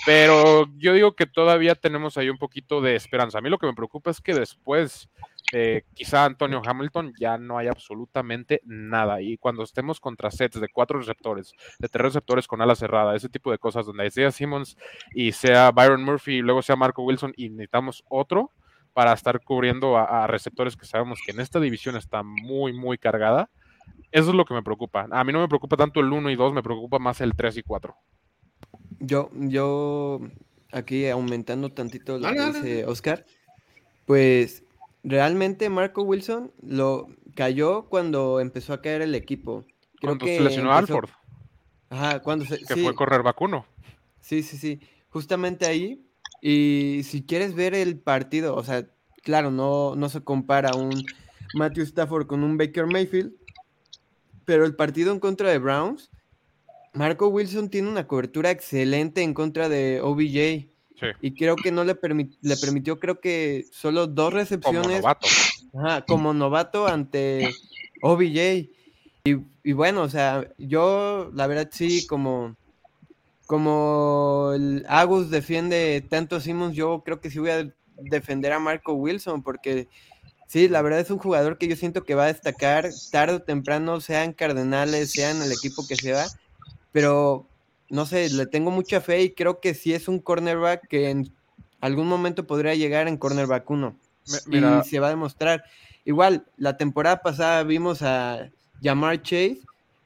Pero 0.06 0.68
yo 0.78 0.92
digo 0.92 1.16
que 1.16 1.26
todavía 1.26 1.76
tenemos 1.76 2.18
ahí 2.18 2.30
un 2.30 2.38
poquito 2.38 2.82
de 2.82 2.96
esperanza. 2.96 3.38
A 3.38 3.42
mí 3.42 3.50
lo 3.50 3.58
que 3.58 3.68
me 3.68 3.74
preocupa 3.74 4.12
es 4.12 4.20
que 4.20 4.34
después 4.34 5.10
eh, 5.54 5.84
quizá 5.94 6.26
Antonio 6.26 6.62
Hamilton 6.66 7.14
ya 7.20 7.38
no 7.38 7.58
hay 7.58 7.68
absolutamente 7.68 8.62
nada. 8.66 9.22
Y 9.22 9.38
cuando 9.38 9.64
estemos 9.64 10.00
contra 10.00 10.30
sets 10.32 10.60
de 10.60 10.68
cuatro 10.70 11.00
receptores, 11.00 11.54
de 11.80 11.88
tres 11.88 12.04
receptores 12.04 12.48
con 12.48 12.62
ala 12.62 12.76
cerrada, 12.76 13.16
ese 13.16 13.30
tipo 13.30 13.52
de 13.52 13.58
cosas, 13.58 13.86
donde 13.86 14.12
sea 14.12 14.32
Simmons 14.32 14.78
y 15.14 15.32
sea 15.32 15.72
Byron 15.72 16.04
Murphy 16.04 16.36
y 16.36 16.42
luego 16.42 16.62
sea 16.62 16.76
Marco 16.76 17.04
Wilson 17.04 17.34
y 17.38 17.50
necesitamos 17.50 18.04
otro 18.10 18.52
para 18.94 19.14
estar 19.14 19.40
cubriendo 19.42 19.98
a, 19.98 20.24
a 20.24 20.28
receptores 20.28 20.76
que 20.76 20.86
sabemos 20.86 21.20
que 21.26 21.32
en 21.32 21.40
esta 21.40 21.60
división 21.60 21.96
está 21.96 22.24
muy, 22.24 22.74
muy 22.74 22.98
cargada. 22.98 23.50
Eso 24.12 24.30
es 24.30 24.36
lo 24.36 24.46
que 24.46 24.54
me 24.54 24.64
preocupa. 24.64 25.08
A 25.12 25.24
mí 25.24 25.32
no 25.32 25.40
me 25.40 25.48
preocupa 25.48 25.78
tanto 25.78 26.00
el 26.00 26.12
1 26.12 26.30
y 26.32 26.36
2, 26.36 26.54
me 26.54 26.64
preocupa 26.64 27.00
más 27.00 27.22
el 27.22 27.36
3 27.36 27.58
y 27.58 27.64
4. 27.64 27.96
Yo, 29.00 29.30
yo 29.34 30.20
aquí 30.72 31.08
aumentando 31.08 31.72
tantito 31.72 32.18
lo 32.18 32.28
que 32.28 32.46
dice 32.48 32.86
Oscar, 32.86 33.26
pues 34.06 34.64
realmente 35.08 35.70
Marco 35.70 36.02
Wilson 36.04 36.52
lo 36.62 37.08
cayó 37.36 37.86
cuando 37.90 38.40
empezó 38.40 38.74
a 38.74 38.82
caer 38.82 39.02
el 39.02 39.16
equipo. 39.16 39.66
Creo 40.00 40.12
Cuando 40.18 40.26
que 40.26 40.38
se 40.38 40.44
lesionó 40.44 40.72
empezó- 40.78 40.94
Alford, 40.96 41.10
Ajá, 41.90 42.22
cuando 42.22 42.46
se, 42.46 42.60
que 42.60 42.74
sí, 42.74 42.84
fue 42.84 42.94
correr 42.96 43.24
vacuno. 43.24 43.66
sí, 44.20 44.44
sí, 44.44 44.58
sí, 44.58 44.80
justamente 45.10 45.66
ahí. 45.66 46.04
Y 46.42 47.02
si 47.04 47.24
quieres 47.24 47.56
ver 47.56 47.74
el 47.74 47.98
partido, 47.98 48.56
o 48.56 48.64
sea, 48.64 48.88
claro, 49.24 49.50
no, 49.50 49.96
no 49.96 50.10
se 50.10 50.22
compara 50.24 50.76
un 50.76 51.04
Matthew 51.56 51.84
Stafford 51.86 52.28
con 52.28 52.44
un 52.44 52.58
Baker 52.58 52.86
Mayfield, 52.86 53.34
pero 54.46 54.66
el 54.66 54.76
partido 54.76 55.12
en 55.14 55.20
contra 55.20 55.50
de 55.50 55.58
Browns, 55.58 56.12
Marco 56.94 57.28
Wilson 57.28 57.70
tiene 57.70 57.90
una 57.90 58.08
cobertura 58.08 58.52
excelente 58.52 59.22
en 59.22 59.34
contra 59.34 59.70
de 59.70 60.02
OBJ. 60.02 60.68
Sí, 61.00 61.08
Y 61.22 61.32
creo 61.36 61.56
que 61.56 61.72
no 61.72 61.84
le, 61.84 61.96
le 62.42 62.58
permitió, 62.58 63.00
creo 63.00 63.20
que 63.20 63.66
solo 63.72 64.08
dos 64.08 64.30
como 64.30 64.38
recepciones 64.38 65.02
novato. 65.02 65.28
ajá, 65.78 66.02
como 66.06 66.34
novato 66.34 66.88
ante 66.88 67.54
OBJ. 68.02 68.70
Y, 69.26 69.38
y 69.64 69.74
bueno, 69.74 70.02
o 70.02 70.10
sea, 70.10 70.50
yo 70.58 71.30
la 71.36 71.46
verdad 71.48 71.70
sí, 71.72 72.08
como, 72.08 72.56
como 73.46 74.52
el 74.56 74.86
Agus 74.88 75.30
defiende 75.30 76.06
tanto 76.10 76.38
a 76.38 76.42
Simmons, 76.42 76.76
yo 76.76 77.04
creo 77.06 77.20
que 77.22 77.30
sí 77.30 77.40
voy 77.40 77.52
a 77.52 77.74
defender 77.98 78.54
a 78.54 78.60
Marco 78.60 78.94
Wilson, 78.94 79.44
porque 79.44 79.88
sí, 80.48 80.68
la 80.68 80.82
verdad 80.82 81.00
es 81.02 81.12
un 81.12 81.20
jugador 81.20 81.58
que 81.58 81.68
yo 81.68 81.76
siento 81.76 82.06
que 82.06 82.16
va 82.16 82.24
a 82.24 82.34
destacar 82.34 82.90
tarde 83.12 83.36
o 83.36 83.42
temprano, 83.42 84.02
sean 84.02 84.34
Cardenales, 84.34 85.12
sean 85.12 85.42
el 85.42 85.52
equipo 85.52 85.86
que 85.88 85.96
sea, 85.96 86.26
pero 86.92 87.48
no 87.90 88.06
sé, 88.06 88.30
le 88.30 88.46
tengo 88.46 88.72
mucha 88.72 89.02
fe 89.02 89.22
y 89.24 89.34
creo 89.34 89.60
que 89.60 89.74
sí 89.74 89.94
es 89.94 90.08
un 90.08 90.20
cornerback 90.20 90.88
que 90.88 91.10
en 91.10 91.32
algún 91.80 92.08
momento 92.08 92.48
podría 92.48 92.76
llegar 92.76 93.08
en 93.08 93.18
cornerback 93.18 93.70
1 93.70 93.96
Me- 94.28 94.40
Mira, 94.48 94.80
y 94.86 94.90
se 94.90 95.00
va 95.00 95.08
a 95.08 95.12
demostrar. 95.12 95.64
Igual, 96.06 96.46
la 96.58 96.78
temporada 96.78 97.22
pasada 97.22 97.64
vimos 97.64 98.02
a 98.02 98.50
Jamar 98.82 99.22
Chase 99.22 99.60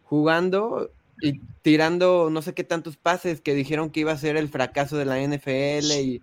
jugando 0.04 0.92
y 1.22 1.40
tirando 1.62 2.30
no 2.32 2.42
sé 2.42 2.54
qué 2.54 2.64
tantos 2.64 2.98
pases 2.98 3.42
que 3.42 3.54
dijeron 3.54 3.90
que 3.92 4.02
iba 4.02 4.12
a 4.12 4.18
ser 4.18 4.36
el 4.38 4.50
fracaso 4.50 4.98
de 4.98 5.06
la 5.06 5.20
NFL 5.20 6.02
y 6.02 6.22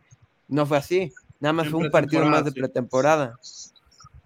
no 0.49 0.67
fue 0.67 0.79
así. 0.79 1.13
Nada 1.41 1.53
más 1.53 1.69
fue 1.69 1.79
un 1.79 1.85
partido 1.93 2.23
más 2.31 2.45
de 2.45 2.51
pretemporada. 2.61 3.39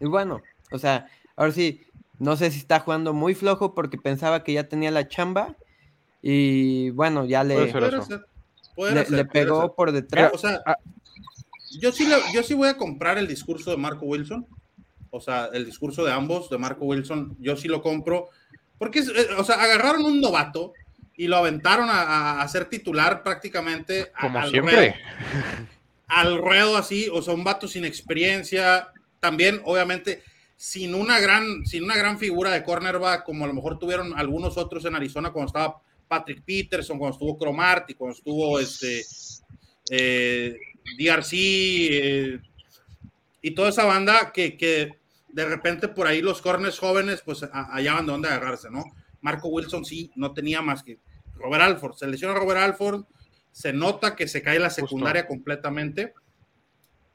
Y 0.00 0.06
bueno, 0.06 0.42
o 0.70 0.78
sea, 0.78 1.08
ahora 1.36 1.52
sí, 1.52 1.82
no 2.18 2.36
sé 2.36 2.50
si 2.50 2.58
está 2.58 2.80
jugando 2.80 3.12
muy 3.12 3.34
flojo 3.34 3.74
porque 3.74 3.98
pensaba 3.98 4.42
que 4.44 4.52
ya 4.54 4.68
tenía 4.68 4.90
la 4.90 5.06
chamba 5.08 5.56
y 6.22 6.90
bueno, 6.90 7.24
ya 7.26 7.42
le, 7.44 7.56
pudiera 7.66 7.90
le, 7.90 8.02
ser, 9.04 9.10
le 9.10 9.24
pegó 9.24 9.62
ser. 9.62 9.70
por 9.76 9.92
detrás. 9.92 10.30
O 10.32 10.38
sea, 10.38 10.60
Ah. 10.64 10.76
yo 11.80 11.90
sí, 11.92 12.06
le- 12.06 12.32
yo 12.32 12.42
sí 12.42 12.54
voy 12.54 12.68
a 12.68 12.76
comprar 12.76 13.18
el 13.18 13.26
discurso 13.26 13.70
de 13.70 13.76
Marco 13.76 14.06
Wilson. 14.06 14.46
O 15.10 15.20
sea, 15.20 15.50
el 15.52 15.66
discurso 15.66 16.04
de 16.04 16.12
ambos, 16.12 16.48
de 16.48 16.56
Marco 16.58 16.84
Wilson, 16.86 17.36
yo 17.40 17.56
sí 17.56 17.68
lo 17.68 17.82
compro. 17.82 18.28
Porque, 18.78 19.00
eh, 19.00 19.26
o 19.36 19.44
sea, 19.44 19.56
agarraron 19.62 20.04
un 20.04 20.20
novato 20.20 20.72
y 21.16 21.26
lo 21.26 21.36
aventaron 21.36 21.88
a, 21.90 22.02
a- 22.02 22.42
a 22.42 22.48
ser 22.48 22.64
titular 22.66 23.22
prácticamente. 23.22 24.10
a- 24.14 24.20
Como 24.22 24.38
al 24.38 24.50
siempre. 24.50 24.74
ruedo. 24.74 24.94
al 26.08 26.38
ruedo 26.38 26.76
así, 26.76 27.08
o 27.12 27.20
sea, 27.22 27.34
un 27.34 27.44
vato 27.44 27.66
sin 27.68 27.84
experiencia. 27.84 28.88
También, 29.20 29.60
obviamente, 29.64 30.22
sin 30.56 30.94
una 30.94 31.18
gran, 31.20 31.64
sin 31.66 31.84
una 31.84 31.96
gran 31.96 32.18
figura 32.18 32.50
de 32.50 32.62
cornerback, 32.62 33.24
como 33.24 33.44
a 33.44 33.48
lo 33.48 33.54
mejor 33.54 33.78
tuvieron 33.78 34.12
algunos 34.18 34.56
otros 34.56 34.84
en 34.84 34.94
Arizona 34.94 35.30
cuando 35.30 35.48
estaba 35.48 35.78
Patrick 36.12 36.44
Peterson, 36.44 36.98
cuando 36.98 37.14
estuvo 37.14 37.38
Cromarty, 37.38 37.94
cuando 37.94 38.14
estuvo 38.14 38.60
este 38.60 39.02
eh, 39.88 40.54
DRC 40.98 41.32
eh, 41.32 42.40
y 43.40 43.52
toda 43.52 43.70
esa 43.70 43.86
banda 43.86 44.30
que, 44.30 44.58
que 44.58 45.00
de 45.28 45.44
repente 45.46 45.88
por 45.88 46.06
ahí 46.06 46.20
los 46.20 46.42
corners 46.42 46.78
jóvenes 46.78 47.22
pues 47.24 47.40
hallaban 47.50 48.04
de 48.04 48.12
dónde 48.12 48.28
agarrarse, 48.28 48.70
¿no? 48.70 48.84
Marco 49.22 49.48
Wilson 49.48 49.86
sí, 49.86 50.12
no 50.14 50.34
tenía 50.34 50.60
más 50.60 50.82
que 50.82 50.98
Robert 51.32 51.62
Alford, 51.62 51.94
se 51.94 52.06
lesiona 52.06 52.34
Robert 52.34 52.60
Alford, 52.60 53.06
se 53.50 53.72
nota 53.72 54.14
que 54.14 54.28
se 54.28 54.42
cae 54.42 54.58
la 54.58 54.68
secundaria 54.68 55.26
completamente. 55.26 56.12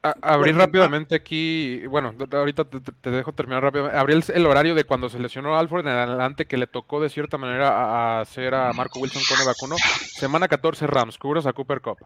A- 0.00 0.14
abrir 0.22 0.54
Bueno, 0.54 0.66
rápidamente 0.66 1.16
aquí, 1.16 1.84
bueno, 1.88 2.14
ahorita 2.32 2.64
te, 2.64 3.10
dejo 3.10 3.32
terminar 3.32 3.64
rápido. 3.64 3.90
Abrí 3.92 4.14
el, 4.14 4.24
el 4.32 4.46
horario 4.46 4.74
de 4.76 4.84
cuando 4.84 5.08
se 5.08 5.18
lesionó 5.18 5.58
Alford 5.58 5.80
en 5.80 5.88
adelante, 5.88 6.46
que 6.46 6.56
le 6.56 6.68
tocó 6.68 7.00
de 7.00 7.08
cierta 7.08 7.36
manera 7.36 7.68
a, 7.70 8.18
a 8.18 8.20
hacer 8.20 8.54
a 8.54 8.72
Marco 8.72 9.00
Wilson 9.00 9.22
con 9.28 9.40
el 9.40 9.46
vacuno. 9.46 9.74
Semana 9.76 10.46
14 10.46 10.86
Rams, 10.86 11.18
cubres 11.18 11.46
a 11.46 11.52
Cooper 11.52 11.80
Cup. 11.80 11.98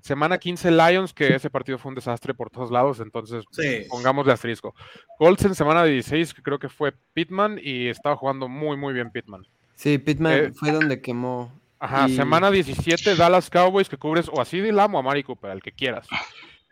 Semana 0.00 0.38
15 0.38 0.70
Lions, 0.70 1.12
que 1.12 1.34
ese 1.34 1.50
partido 1.50 1.76
fue 1.78 1.90
un 1.90 1.94
desastre 1.96 2.32
por 2.32 2.48
todos 2.50 2.70
lados, 2.70 3.00
entonces 3.00 3.44
Sí. 3.50 3.86
pongámosle 3.90 4.32
asterisco. 4.32 4.74
Colts 5.18 5.44
en 5.44 5.54
semana 5.54 5.84
16, 5.84 6.32
que 6.32 6.42
creo 6.42 6.58
que 6.58 6.70
fue 6.70 6.94
Pittman, 7.12 7.60
y 7.62 7.88
estaba 7.88 8.16
jugando 8.16 8.48
muy, 8.48 8.76
muy 8.78 8.94
bien 8.94 9.10
Pittman. 9.10 9.46
Sí, 9.74 9.98
Pittman 9.98 10.32
Eh, 10.32 10.52
fue 10.54 10.70
donde 10.72 11.00
quemó. 11.02 11.52
Ajá, 11.78 12.08
Y- 12.08 12.16
semana 12.16 12.50
17 12.50 13.16
Dallas 13.16 13.50
Cowboys 13.50 13.90
que 13.90 13.98
cubres 13.98 14.30
o 14.32 14.40
a 14.40 14.46
CeeDee 14.46 14.72
Lamb 14.72 14.94
o 14.94 14.98
a 14.98 15.02
Mari 15.02 15.22
Cooper, 15.22 15.50
al 15.50 15.62
que 15.62 15.72
quieras. 15.72 16.06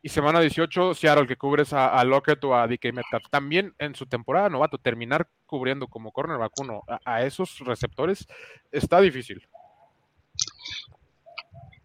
Y 0.05 0.09
semana 0.09 0.41
18 0.41 0.95
Seattle 0.95 1.29
que 1.29 1.37
cubres 1.37 1.73
a, 1.73 1.88
a 1.88 2.03
Lockett 2.05 2.43
o 2.45 2.57
a 2.57 2.67
DK 2.67 2.93
Metcalf. 2.93 3.25
También 3.31 3.73
en 3.79 3.95
su 3.95 4.07
temporada 4.07 4.49
novato, 4.49 4.77
terminar 4.79 5.29
cubriendo 5.47 5.87
como 5.87 6.11
cornerback 6.11 6.53
uno 6.59 6.83
a, 6.88 6.99
a 7.05 7.23
esos 7.25 7.61
receptores 7.61 8.27
está 8.73 9.01
difícil. 9.01 9.47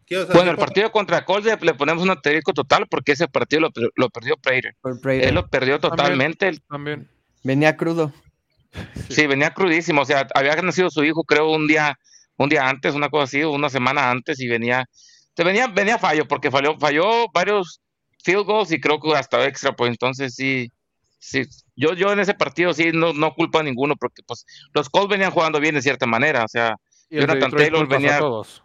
¿Qué 0.06 0.18
vas 0.18 0.30
a 0.30 0.34
Bueno, 0.34 0.52
el 0.52 0.58
partido 0.58 0.92
contra 0.92 1.26
Colts 1.26 1.46
le, 1.62 1.74
ponemos 1.74 2.02
un 2.02 2.10
asterisco 2.10 2.54
total 2.54 2.88
porque 2.90 3.12
ese 3.12 3.28
partido 3.28 3.62
lo, 3.62 3.72
per- 3.72 3.92
lo 3.96 4.10
perdió 4.10 4.36
Prater. 4.38 4.76
Él 5.28 5.36
lo 5.36 5.48
perdió 5.48 5.80
totalmente. 5.80 6.52
También. 6.68 7.10
Venía 7.44 7.76
crudo. 7.78 8.12
Sí, 9.10 9.28
venía 9.28 9.52
crudísimo. 9.54 10.02
O 10.02 10.06
sea, 10.06 10.28
había 10.34 10.56
nacido 10.62 10.90
su 10.90 11.04
hijo, 11.04 11.24
creo, 11.24 11.52
un 11.52 11.68
día, 11.68 11.98
un 12.38 12.50
día 12.50 12.68
antes, 12.68 12.96
una 12.96 13.10
cosa 13.10 13.26
así, 13.26 13.44
una 13.44 13.70
semana 13.70 14.10
antes, 14.10 14.40
y 14.40 14.48
venía, 14.48 14.86
venía, 15.38 15.68
venía 15.68 15.98
fallo, 15.98 16.28
porque 16.28 16.52
falló, 16.52 16.78
falló 16.80 17.28
varios 17.34 17.82
field 18.28 18.46
goals 18.46 18.72
y 18.72 18.80
creo 18.80 19.00
que 19.00 19.14
hasta 19.16 19.46
extra, 19.48 19.72
pues 19.76 19.90
entonces 19.90 20.36
sí, 20.36 20.72
sí. 21.20 21.44
Yo, 21.76 21.94
yo 21.94 22.12
en 22.12 22.20
ese 22.20 22.34
partido 22.34 22.74
sí 22.74 22.92
no, 22.94 23.14
no 23.14 23.34
culpo 23.34 23.60
a 23.60 23.64
ninguno, 23.64 23.96
porque 23.96 24.22
pues 24.24 24.46
los 24.74 24.90
Colts 24.90 25.10
venían 25.10 25.32
jugando 25.32 25.60
bien 25.60 25.76
de 25.76 25.82
cierta 25.82 26.06
manera. 26.06 26.44
O 26.44 26.48
sea, 26.48 26.76
Y 27.10 27.20
Jonathan 27.20 27.52
Taylor 27.52 27.80
culpas 27.82 27.96
a 27.96 28.00
venía- 28.00 28.20
todos. 28.20 28.64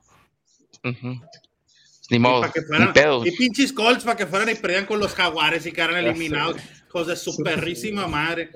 ni 0.82 2.16
Y, 2.16 2.18
modo, 2.18 2.42
ni 2.44 2.62
fueran, 2.66 2.92
pedos. 2.92 3.26
y 3.26 3.30
pinches 3.32 3.72
Colts 3.72 4.04
para 4.04 4.16
que 4.16 4.26
fueran 4.26 4.48
y 4.50 4.54
perdían 4.54 4.86
con 4.86 4.98
los 4.98 5.14
Jaguares 5.14 5.64
y 5.66 5.72
quedaran 5.72 5.96
eliminados. 6.04 6.56
Hijos 6.88 7.06
de 7.06 7.16
su 7.16 7.34
perrísima 7.42 8.06
madre. 8.06 8.50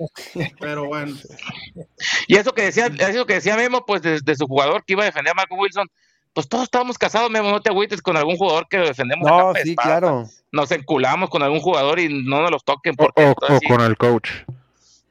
Pero 0.59 0.85
bueno. 0.85 1.15
Y 2.27 2.35
eso 2.35 2.53
que 2.53 2.63
decía, 2.63 2.85
eso 2.99 3.25
que 3.25 3.33
decía 3.35 3.55
Memo, 3.55 3.83
pues 3.85 4.01
de, 4.03 4.19
de 4.21 4.35
su 4.35 4.45
jugador 4.45 4.83
que 4.85 4.93
iba 4.93 5.01
a 5.03 5.07
defender 5.07 5.31
a 5.31 5.35
Marco 5.35 5.55
Wilson, 5.55 5.87
pues 6.37 6.47
todos 6.47 6.65
estábamos 6.65 6.99
casados, 6.99 7.31
Memo, 7.31 7.49
no 7.49 7.59
te 7.63 7.71
agüites 7.71 7.99
con 7.99 8.15
algún 8.15 8.37
jugador 8.37 8.67
que 8.69 8.77
defendemos. 8.77 9.27
No, 9.27 9.53
sí, 9.55 9.71
espada. 9.71 9.87
claro. 9.99 10.25
Nos 10.51 10.69
enculamos 10.69 11.31
con 11.31 11.41
algún 11.41 11.61
jugador 11.61 11.99
y 11.99 12.09
no 12.25 12.43
nos 12.43 12.51
los 12.51 12.63
toquen 12.63 12.93
O, 12.93 13.05
porque 13.05 13.23
o- 13.25 13.33
o 13.55 13.59
sí, 13.59 13.67
con 13.67 13.81
el 13.81 13.97
coach. 13.97 14.29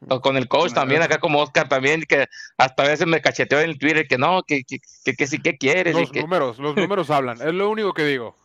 o 0.08 0.20
con 0.20 0.36
el 0.36 0.46
coach 0.46 0.72
también, 0.72 1.02
acá 1.02 1.18
como 1.18 1.40
Oscar 1.42 1.68
también, 1.68 2.04
que 2.08 2.26
hasta 2.56 2.84
a 2.84 2.86
veces 2.86 3.08
me 3.08 3.20
cacheteó 3.20 3.58
en 3.58 3.70
el 3.70 3.76
Twitter 3.80 4.06
que 4.06 4.18
no, 4.18 4.44
que, 4.44 4.62
que, 4.62 4.78
que, 5.04 5.14
que 5.14 5.26
sí, 5.26 5.40
que 5.42 5.58
quieres? 5.58 5.96
Y 5.96 6.00
Los 6.02 6.12
que, 6.12 6.20
números, 6.20 6.60
los 6.60 6.76
números 6.76 7.10
hablan. 7.10 7.38
Es 7.40 7.52
lo 7.52 7.70
único 7.70 7.92
que 7.92 8.04
digo. 8.04 8.36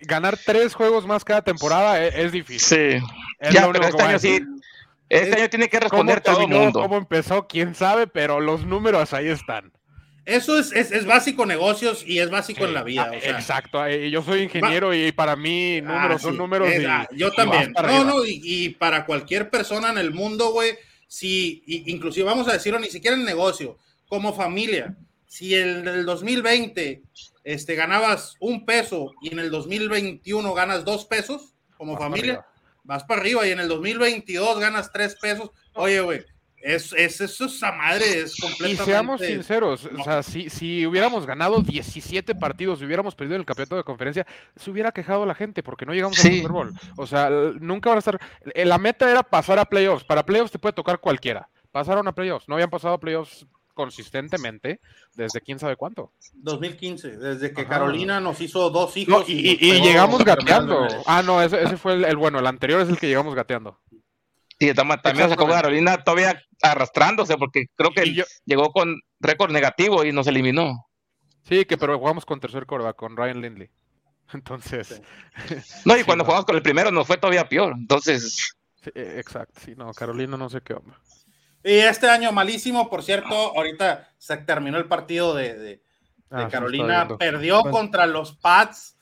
Ganar 0.00 0.38
tres 0.46 0.74
juegos 0.74 1.06
más 1.06 1.24
cada 1.26 1.42
temporada 1.42 2.02
e- 2.02 2.22
es, 2.24 2.32
difícil. 2.32 2.58
Sí. 3.00 3.06
Es 3.38 3.52
Ya, 3.52 3.66
lo 3.66 3.72
pero 3.72 3.84
único 3.84 3.98
este 3.98 4.02
año 4.02 4.18
sí. 4.18 4.40
Este 5.10 5.36
año 5.38 5.50
tiene 5.50 5.68
que 5.68 5.78
¿Cómo 5.78 5.90
responder 5.90 6.20
todo 6.22 6.40
el 6.40 6.48
mundo. 6.48 6.80
cómo 6.80 6.96
empezó, 6.96 7.46
quién 7.46 7.74
sabe, 7.74 8.06
pero 8.06 8.40
los 8.40 8.64
números 8.64 9.12
ahí 9.12 9.28
están. 9.28 9.70
Eso 10.26 10.58
es, 10.58 10.72
es, 10.72 10.90
es 10.90 11.04
básico 11.04 11.44
negocios 11.44 12.02
y 12.06 12.18
es 12.18 12.30
básico 12.30 12.64
en 12.64 12.72
la 12.74 12.82
vida. 12.82 13.10
Ah, 13.12 13.16
o 13.16 13.20
sea. 13.20 13.38
Exacto, 13.38 13.84
eh, 13.86 14.10
yo 14.10 14.22
soy 14.22 14.42
ingeniero 14.42 14.94
y 14.94 15.12
para 15.12 15.36
mí 15.36 15.80
números 15.82 16.16
Ah, 16.16 16.18
son 16.18 16.32
sí. 16.32 16.38
números. 16.38 16.68
Es- 16.70 16.82
y- 16.82 16.86
ah, 16.86 17.06
yo 17.12 17.30
también. 17.32 17.72
No, 17.72 17.80
arriba. 17.80 18.04
no, 18.04 18.24
y, 18.24 18.40
y 18.42 18.68
para 18.70 19.04
cualquier 19.04 19.50
persona 19.50 19.90
en 19.90 19.98
el 19.98 20.12
mundo, 20.12 20.50
güey, 20.52 20.76
si, 21.06 21.62
y- 21.66 21.90
inclusive 21.92 22.24
vamos 22.24 22.48
a 22.48 22.52
decirlo, 22.54 22.78
ni 22.78 22.88
siquiera 22.88 23.16
en 23.16 23.24
negocio, 23.24 23.78
como 24.08 24.32
familia, 24.32 24.96
si 25.26 25.54
en 25.54 25.86
el 25.86 26.06
2020 26.06 27.02
este, 27.44 27.74
ganabas 27.74 28.36
un 28.40 28.64
peso 28.64 29.12
y 29.20 29.30
en 29.32 29.38
el 29.40 29.50
2021 29.50 30.54
ganas 30.54 30.84
dos 30.84 31.04
pesos, 31.04 31.54
como 31.76 31.92
Vas 31.94 32.00
familia, 32.02 32.46
vas 32.84 33.04
para 33.04 33.20
arriba 33.20 33.46
y 33.46 33.50
en 33.50 33.60
el 33.60 33.68
2022 33.68 34.58
ganas 34.58 34.90
tres 34.92 35.16
pesos, 35.20 35.50
oye, 35.74 36.00
güey, 36.00 36.24
es, 36.64 36.92
esa 36.92 37.72
madre 37.72 38.20
es 38.22 38.38
Y 38.38 38.42
completamente... 38.42 38.84
seamos 38.84 39.20
sinceros, 39.20 39.92
no. 39.92 40.00
o 40.00 40.04
sea, 40.04 40.22
si, 40.22 40.48
si 40.48 40.86
hubiéramos 40.86 41.26
ganado 41.26 41.60
17 41.60 42.34
partidos 42.34 42.80
y 42.80 42.86
hubiéramos 42.86 43.14
perdido 43.14 43.36
el 43.36 43.44
campeonato 43.44 43.76
de 43.76 43.84
conferencia, 43.84 44.26
se 44.56 44.70
hubiera 44.70 44.90
quejado 44.90 45.26
la 45.26 45.34
gente 45.34 45.62
porque 45.62 45.84
no 45.86 45.92
llegamos 45.92 46.18
al. 46.24 46.32
Super 46.36 46.52
Bowl. 46.52 46.72
O 46.96 47.06
sea, 47.06 47.28
nunca 47.60 47.90
van 47.90 47.96
a 47.96 48.00
estar. 48.00 48.18
eh, 48.54 48.64
La 48.64 48.78
meta 48.78 49.10
era 49.10 49.22
pasar 49.22 49.58
a 49.58 49.64
playoffs. 49.66 50.04
Para 50.04 50.24
playoffs 50.24 50.52
te 50.52 50.58
puede 50.58 50.72
tocar 50.72 50.98
cualquiera. 51.00 51.48
Pasaron 51.70 52.08
a 52.08 52.12
playoffs. 52.12 52.48
No 52.48 52.54
habían 52.54 52.70
pasado 52.70 52.94
a 52.94 52.98
playoffs 53.00 53.46
consistentemente 53.74 54.80
desde 55.14 55.40
quién 55.40 55.58
sabe 55.58 55.76
cuánto. 55.76 56.12
2015, 56.34 57.16
desde 57.18 57.52
que 57.52 57.62
Ajá. 57.62 57.70
Carolina 57.70 58.20
nos 58.20 58.40
hizo 58.40 58.70
dos 58.70 58.94
No, 58.96 59.00
hijos. 59.02 59.28
y, 59.28 59.32
y- 59.50 59.58
y 59.60 59.80
llegamos 59.82 60.24
gateando. 60.24 60.86
Ah, 61.06 61.22
no, 61.22 61.42
ese, 61.42 61.62
ese 61.62 61.76
fue 61.76 61.94
el, 61.94 62.04
el 62.04 62.16
bueno. 62.16 62.38
El 62.38 62.46
anterior 62.46 62.80
es 62.80 62.88
el 62.88 62.98
que 62.98 63.08
llegamos 63.08 63.34
gateando. 63.34 63.78
Sí, 64.58 64.72
tama- 64.74 65.00
también 65.02 65.28
sacó. 65.28 65.48
Carolina 65.48 66.02
todavía 66.04 66.40
arrastrándose 66.62 67.36
porque 67.36 67.66
creo 67.76 67.90
que 67.92 68.06
Y 68.06 68.14
yo- 68.14 68.24
llegó 68.44 68.72
con 68.72 69.00
récord 69.20 69.50
negativo 69.50 70.04
y 70.04 70.12
nos 70.12 70.26
eliminó. 70.26 70.86
sí, 71.42 71.64
que 71.64 71.76
pero 71.76 71.98
jugamos 71.98 72.24
con 72.24 72.40
tercer 72.40 72.64
coreback, 72.66 72.96
con 72.96 73.16
Ryan 73.16 73.40
Lindley. 73.42 73.70
Entonces, 74.32 75.02
No, 75.84 75.94
y 75.96 76.00
Sí, 76.00 76.04
cuando 76.04 76.22
no. 76.22 76.26
jugamos 76.26 76.44
con 76.46 76.56
el 76.56 76.62
primero 76.62 76.90
nos 76.90 77.06
fue 77.06 77.16
todavía 77.18 77.48
peor. 77.48 77.74
Entonces, 77.76 78.54
sí, 78.82 78.90
eh, 78.94 79.16
exacto. 79.18 79.60
Sí, 79.64 79.74
no, 79.76 79.92
Carolina 79.92 80.36
no 80.36 80.48
sé 80.48 80.60
qué 80.62 80.74
onda. 80.74 80.98
Y 81.62 81.72
este 81.76 82.08
año 82.08 82.30
malísimo, 82.32 82.88
por 82.90 83.02
cierto, 83.02 83.34
ahorita 83.34 84.10
se 84.18 84.36
terminó 84.38 84.76
el 84.78 84.86
partido 84.86 85.34
de, 85.34 85.54
de- 85.54 85.64
de 85.76 85.82
Ah, 86.30 86.48
Carolina, 86.50 87.08
perdió 87.18 87.60
Bueno. 87.62 87.76
contra 87.76 88.06
los 88.06 88.36
Pats, 88.36 88.96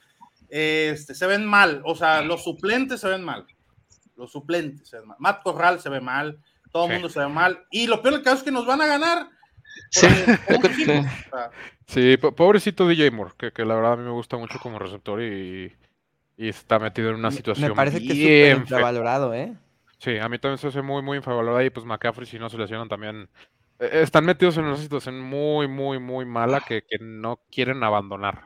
este, 0.48 1.14
se 1.14 1.26
ven 1.26 1.46
mal, 1.46 1.80
o 1.84 1.94
sea, 1.94 2.20
los 2.22 2.44
suplentes 2.44 3.00
se 3.00 3.08
ven 3.08 3.22
mal, 3.22 3.46
los 4.16 4.30
suplentes 4.32 4.88
se 4.88 4.98
ven 4.98 5.08
mal, 5.08 5.16
Matt 5.20 5.42
Corral 5.42 5.80
se 5.80 5.88
ve 5.88 6.00
mal, 6.00 6.38
todo 6.70 6.84
el 6.84 6.90
Sí. 6.90 6.94
mundo 6.94 7.08
se 7.08 7.20
ve 7.20 7.28
mal, 7.28 7.64
y 7.70 7.86
lo 7.86 8.00
peor 8.02 8.14
del 8.14 8.22
caso 8.22 8.36
es 8.38 8.42
que 8.42 8.50
nos 8.52 8.66
van 8.66 8.80
a 8.82 8.86
ganar. 8.86 9.28
Sí. 9.90 10.06
Sí, 11.86 12.16
po- 12.16 12.32
pobrecito 12.34 12.86
DJ 12.86 13.10
Moore, 13.10 13.32
que, 13.36 13.52
que 13.52 13.64
la 13.64 13.74
verdad 13.74 13.92
a 13.94 13.96
mí 13.96 14.04
me 14.04 14.10
gusta 14.10 14.36
mucho 14.36 14.58
como 14.58 14.78
receptor 14.78 15.20
y, 15.22 15.72
y 16.36 16.48
está 16.48 16.78
metido 16.78 17.10
en 17.10 17.16
una 17.16 17.30
situación 17.30 17.70
Me 17.70 17.74
parece 17.76 17.98
que 18.00 18.50
es 18.52 18.56
infravalorado, 18.58 19.34
¿eh? 19.34 19.54
Sí, 19.98 20.18
a 20.18 20.28
mí 20.28 20.38
también 20.38 20.58
se 20.58 20.68
hace 20.68 20.82
muy, 20.82 21.02
muy 21.02 21.18
infravalorada 21.18 21.62
y 21.64 21.70
pues 21.70 21.86
McCaffrey 21.86 22.26
si 22.26 22.38
no 22.38 22.48
se 22.50 22.58
lesionan 22.58 22.88
también. 22.88 23.28
eh, 23.78 23.90
Están 24.02 24.24
metidos 24.24 24.56
en 24.56 24.64
una 24.64 24.76
situación 24.76 25.20
muy, 25.20 25.68
muy, 25.68 25.98
muy 25.98 26.24
mala 26.24 26.60
que, 26.60 26.82
que 26.82 26.98
no 27.00 27.40
quieren 27.50 27.82
abandonar. 27.84 28.44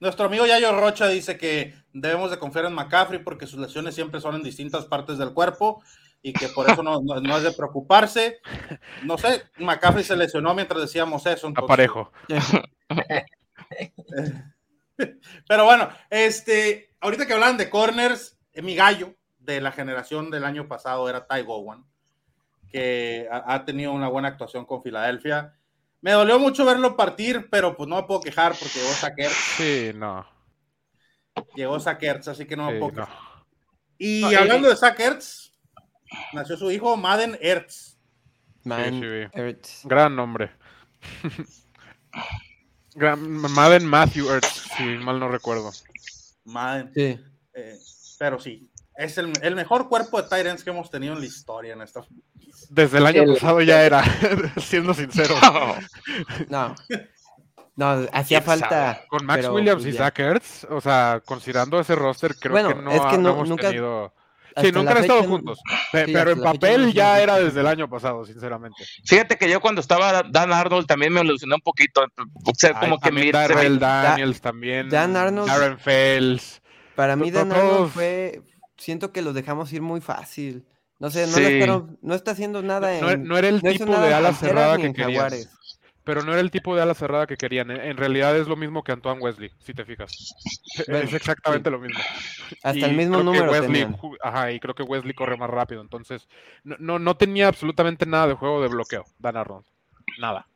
Nuestro 0.00 0.26
amigo 0.26 0.46
Yayo 0.46 0.78
Rocha 0.78 1.08
dice 1.08 1.36
que 1.38 1.74
debemos 1.92 2.30
de 2.30 2.38
confiar 2.38 2.66
en 2.66 2.74
McCaffrey 2.74 3.18
porque 3.22 3.46
sus 3.46 3.58
lesiones 3.58 3.94
siempre 3.94 4.20
son 4.20 4.36
en 4.36 4.42
distintas 4.42 4.84
partes 4.86 5.18
del 5.18 5.32
cuerpo 5.34 5.82
y 6.22 6.32
que 6.32 6.48
por 6.48 6.70
eso 6.70 6.82
no, 6.82 7.00
no- 7.02 7.20
no 7.20 7.36
es 7.36 7.42
de 7.42 7.52
preocuparse. 7.52 8.38
No 9.02 9.18
sé, 9.18 9.42
McCaffrey 9.58 10.04
se 10.04 10.16
lesionó 10.16 10.54
mientras 10.54 10.80
decíamos 10.80 11.26
eso. 11.26 11.48
entonces- 11.48 11.64
Aparejo. 11.64 12.12
Pero 15.48 15.64
bueno, 15.64 15.88
este, 16.10 16.90
ahorita 17.00 17.26
que 17.26 17.34
hablan 17.34 17.56
de 17.56 17.70
corners, 17.70 18.36
eh, 18.52 18.62
mi 18.62 18.74
gallo 18.74 19.14
de 19.38 19.60
la 19.60 19.70
generación 19.72 20.30
del 20.30 20.44
año 20.44 20.66
pasado 20.68 21.08
era 21.08 21.26
Ty 21.26 21.42
Gowan, 21.42 21.84
que 22.70 23.28
ha, 23.30 23.54
ha 23.54 23.64
tenido 23.64 23.92
una 23.92 24.08
buena 24.08 24.28
actuación 24.28 24.64
con 24.64 24.82
Filadelfia. 24.82 25.54
Me 26.00 26.12
dolió 26.12 26.38
mucho 26.38 26.64
verlo 26.64 26.96
partir, 26.96 27.48
pero 27.50 27.76
pues 27.76 27.88
no 27.88 27.96
me 27.96 28.02
puedo 28.04 28.20
quejar 28.20 28.52
porque 28.52 28.78
llegó 28.78 28.92
Sackers, 28.92 29.32
Sí, 29.56 29.90
no. 29.94 30.26
llegó 31.54 31.80
Sackers, 31.80 32.28
así 32.28 32.44
que 32.46 32.56
no 32.56 32.66
me 32.66 32.72
sí, 32.74 32.78
puedo 32.78 32.92
no. 32.92 33.04
quejar. 33.06 33.18
Y 33.98 34.20
No, 34.22 34.28
hablando 34.38 34.68
de 34.68 34.76
Sackers, 34.76 35.52
nació 36.32 36.56
su 36.56 36.70
hijo 36.70 36.96
Madden 36.96 37.36
Ertz. 37.40 37.96
Sí, 38.62 38.70
vi. 39.00 39.26
Ertz. 39.32 39.80
Gran 39.84 40.14
nombre. 40.14 40.52
Gran, 42.94 43.20
Madden 43.30 43.86
Matthew 43.86 44.28
Ertz, 44.30 44.68
si 44.76 44.82
mal 44.98 45.18
no 45.20 45.28
recuerdo. 45.28 45.70
Madden, 46.44 46.92
Sí. 46.94 47.20
eh, 47.54 47.78
pero 48.18 48.40
sí, 48.40 48.70
es 48.96 49.18
el, 49.18 49.32
el 49.42 49.54
mejor 49.54 49.88
cuerpo 49.88 50.20
de 50.20 50.28
Tyrants 50.28 50.64
que 50.64 50.70
hemos 50.70 50.90
tenido 50.90 51.14
en 51.14 51.20
la 51.20 51.26
historia 51.26 51.74
en 51.74 51.82
esta. 51.82 52.04
Desde 52.70 52.98
el 52.98 53.06
año 53.06 53.22
El- 53.22 53.34
pasado 53.34 53.60
ya 53.62 53.82
era, 53.84 54.02
siendo 54.58 54.94
sincero. 54.94 55.34
No. 56.48 56.74
No, 57.76 57.90
hacía 58.12 58.40
¿Quién 58.40 58.42
falta. 58.42 58.68
sabe? 58.94 59.06
Con 59.08 59.24
Max 59.24 59.40
pero, 59.42 59.54
Williams 59.54 59.82
pues, 59.82 59.94
y 59.94 59.96
ya. 59.96 60.04
Zach 60.04 60.18
Ertz, 60.18 60.64
o 60.64 60.80
sea, 60.80 61.22
considerando 61.24 61.78
ese 61.78 61.94
roster, 61.94 62.34
creo 62.34 62.52
Bueno, 62.52 62.68
que 62.70 62.74
no, 62.82 62.90
es 62.90 63.00
que 63.02 63.16
no 63.16 63.22
no- 63.22 63.30
hemos 63.30 63.48
nunca- 63.48 63.68
tenido. 63.68 64.12
Sí, 64.60 64.72
nunca 64.72 64.90
han 64.90 64.98
estado 64.98 65.22
no- 65.22 65.28
juntos. 65.28 65.60
Sí, 65.92 65.98
pero 66.12 66.32
en 66.32 66.38
no 66.38 66.44
papel 66.44 66.92
ya 66.92 67.20
era 67.20 67.38
desde 67.38 67.60
el 67.60 67.68
año 67.68 67.88
pasado, 67.88 68.24
sinceramente. 68.26 68.84
fíjate 69.04 69.38
que 69.38 69.48
yo 69.48 69.60
cuando 69.60 69.80
estaba 69.80 70.24
Dan 70.24 70.52
Arnold 70.52 70.86
también 70.88 71.12
me 71.12 71.20
ilusioné 71.20 71.54
un 71.54 71.60
poquito. 71.60 72.04
O 72.44 72.52
sea, 72.56 72.70
Ay, 72.74 72.80
como 72.80 72.98
que 72.98 73.10
se 73.12 73.30
Darrell 73.30 73.74
me- 73.74 73.78
Daniels 73.78 74.40
también. 74.40 74.88
Dan 74.88 75.14
Arnold- 75.16 75.46
Darren 75.46 75.78
Fells. 75.78 76.60
Para 76.96 77.14
mí, 77.14 77.30
Dan 77.30 77.52
Arnold 77.52 77.92
fue. 77.92 78.42
Siento 78.76 79.12
que 79.12 79.22
los 79.22 79.34
dejamos 79.34 79.72
ir 79.72 79.82
muy 79.82 80.00
fácil. 80.00 80.64
No 80.98 81.10
sé, 81.10 81.26
no, 81.26 81.32
Sí. 81.36 81.96
no 82.02 82.14
está 82.14 82.32
haciendo 82.32 82.62
nada 82.62 82.96
en. 82.96 83.00
No, 83.00 83.16
no 83.16 83.38
era 83.38 83.48
el 83.48 83.60
no 83.62 83.70
tipo 83.70 83.86
nada 83.86 84.06
de 84.06 84.14
ala 84.14 84.32
cerrada 84.34 84.76
que. 84.78 84.92
Jaguares. 84.92 85.50
Pero 86.02 86.22
no 86.22 86.32
era 86.32 86.40
el 86.40 86.50
tipo 86.50 86.74
de 86.74 86.80
ala 86.80 86.94
cerrada 86.94 87.26
que 87.26 87.36
querían. 87.36 87.70
En 87.70 87.80
en 87.82 87.96
realidad 87.98 88.34
es 88.36 88.48
lo 88.48 88.56
mismo 88.56 88.82
que 88.82 88.92
Antoine 88.92 89.20
Wesley, 89.20 89.50
si 89.60 89.74
te 89.74 89.84
fijas. 89.84 90.10
Bueno, 90.88 91.04
es 91.04 91.12
exactamente 91.12 91.70
lo 91.70 91.78
mismo. 91.80 91.98
Hasta 92.62 92.78
Y 92.78 92.84
el 92.84 92.96
mismo 92.96 93.22
número 93.22 93.50
Wesley 93.50 93.86
Ajá, 94.22 94.52
y 94.52 94.60
creo 94.60 94.74
que 94.74 94.84
Wesley 94.84 95.12
corre 95.12 95.36
más 95.36 95.50
rápido. 95.50 95.82
Entonces, 95.82 96.28
no, 96.62 96.76
no, 96.78 96.98
no 96.98 97.16
tenía 97.16 97.48
absolutamente 97.48 98.06
nada 98.06 98.28
de 98.28 98.34
juego 98.34 98.62
de 98.62 98.68
bloqueo, 98.68 99.04
Dan 99.18 99.36
Arnold. 99.36 99.66
Nada. 100.20 100.46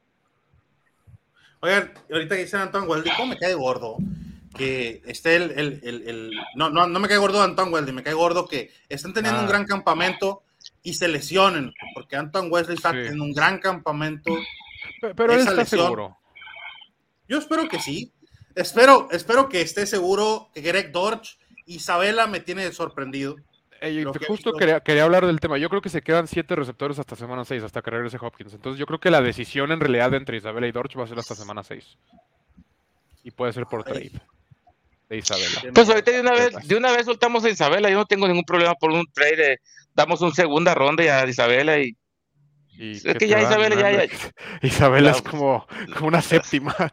Oigan, 1.61 1.93
ahorita 2.11 2.37
que 2.37 2.43
dicen 2.43 2.61
Anton 2.61 2.89
Weldy, 2.89 3.11
¿cómo 3.17 3.35
me 3.35 3.39
cae 3.39 3.55
gordo? 3.55 3.97
Que 4.57 5.01
esté 5.07 5.37
el, 5.37 5.51
el, 5.53 5.81
el, 5.83 6.09
el- 6.09 6.33
no, 6.57 6.69
no, 6.71 6.87
no 6.87 7.01
me 7.01 7.09
cae 7.09 7.17
gordo 7.19 7.43
Anton 7.43 7.73
Weldy, 7.73 7.93
me 7.93 8.03
cae 8.03 8.13
gordo 8.15 8.47
que 8.47 8.71
estén 8.89 9.13
teniendo 9.15 9.41
Ah. 9.41 9.43
un 9.43 9.49
gran 9.49 9.65
campamento 9.67 10.43
y 10.83 10.95
se 10.95 11.09
lesionen, 11.09 11.73
porque 11.95 12.17
Anton 12.17 12.49
Wesley 12.51 12.77
está 12.77 12.91
Sí. 12.91 12.97
teniendo 12.99 13.25
un 13.25 13.33
gran 13.33 13.59
campamento. 13.59 14.35
Pe- 15.01 15.15
Pero 15.15 15.33
él 15.33 15.41
está 15.41 15.53
lesión- 15.55 15.85
seguro. 15.87 16.19
Yo 17.29 17.39
espero 17.39 17.69
que 17.69 17.79
sí. 17.81 18.13
Espero, 18.55 19.09
espero 19.11 19.49
que 19.49 19.63
esté 19.63 19.87
seguro 19.87 20.51
que 20.53 20.61
Greg 20.61 20.93
Dorch, 20.93 21.39
Isabela 21.65 22.27
me 22.27 22.41
tiene 22.41 22.71
sorprendido. 22.73 23.37
Que 23.81 24.05
justo 24.29 24.53
quería, 24.53 24.81
quería 24.81 25.03
hablar 25.05 25.27
del 25.27 25.41
tema. 25.41 25.59
Yo 25.59 25.69
creo 25.69 25.81
que 25.83 25.89
se 25.89 26.03
quedan 26.03 26.29
siete 26.29 26.55
receptores 26.55 26.99
hasta 27.01 27.17
semana 27.17 27.45
6, 27.45 27.65
hasta 27.65 27.83
que 27.83 27.91
regrese 27.91 28.19
Hopkins. 28.21 28.53
Entonces 28.55 28.79
yo 28.79 28.87
creo 28.87 29.01
que 29.01 29.11
la 29.11 29.21
decisión 29.23 29.73
en 29.73 29.81
realidad 29.81 30.15
entre 30.15 30.37
Isabela 30.37 30.69
y 30.69 30.73
Dorch 30.73 30.97
va 30.99 31.05
a 31.05 31.09
ser 31.09 31.19
hasta 31.19 31.35
semana 31.35 31.65
6. 31.65 31.97
Y 33.25 33.31
puede 33.33 33.53
ser 33.53 33.67
por 33.67 33.83
Ay. 33.87 33.93
trade 34.11 34.23
de 35.13 35.19
Isabela. 35.19 35.63
Pues 35.75 35.89
ahorita 35.89 36.11
de 36.11 36.21
una 36.21 36.33
vez, 36.33 36.51
de 36.67 36.77
una 36.77 36.93
vez 36.93 37.05
soltamos 37.07 37.45
a 37.45 37.51
Isabela. 37.51 37.91
Yo 37.91 37.97
no 37.99 38.07
tengo 38.07 38.27
ningún 38.27 38.45
problema 38.45 38.75
por 38.75 38.91
un 38.91 39.05
trade. 39.13 39.37
de- 39.37 39.59
damos 39.95 40.23
un 40.23 40.35
segunda 40.35 40.75
ronda 40.75 41.05
y 41.05 41.09
a 41.09 41.27
Isabela 41.27 41.79
y 41.79 41.95
Y 42.79 42.93
Es 42.93 43.03
¿qué 43.03 43.15
que 43.15 43.29
ya 43.29 43.43
Isabela 43.43 43.77
ya- 43.77 43.99
man? 43.99 44.09
Isabela 44.63 45.11
es 45.11 45.23
Ya. 45.23 45.31
como, 45.31 45.67
como 45.95 46.09
una 46.09 46.23
séptima. 46.23 46.75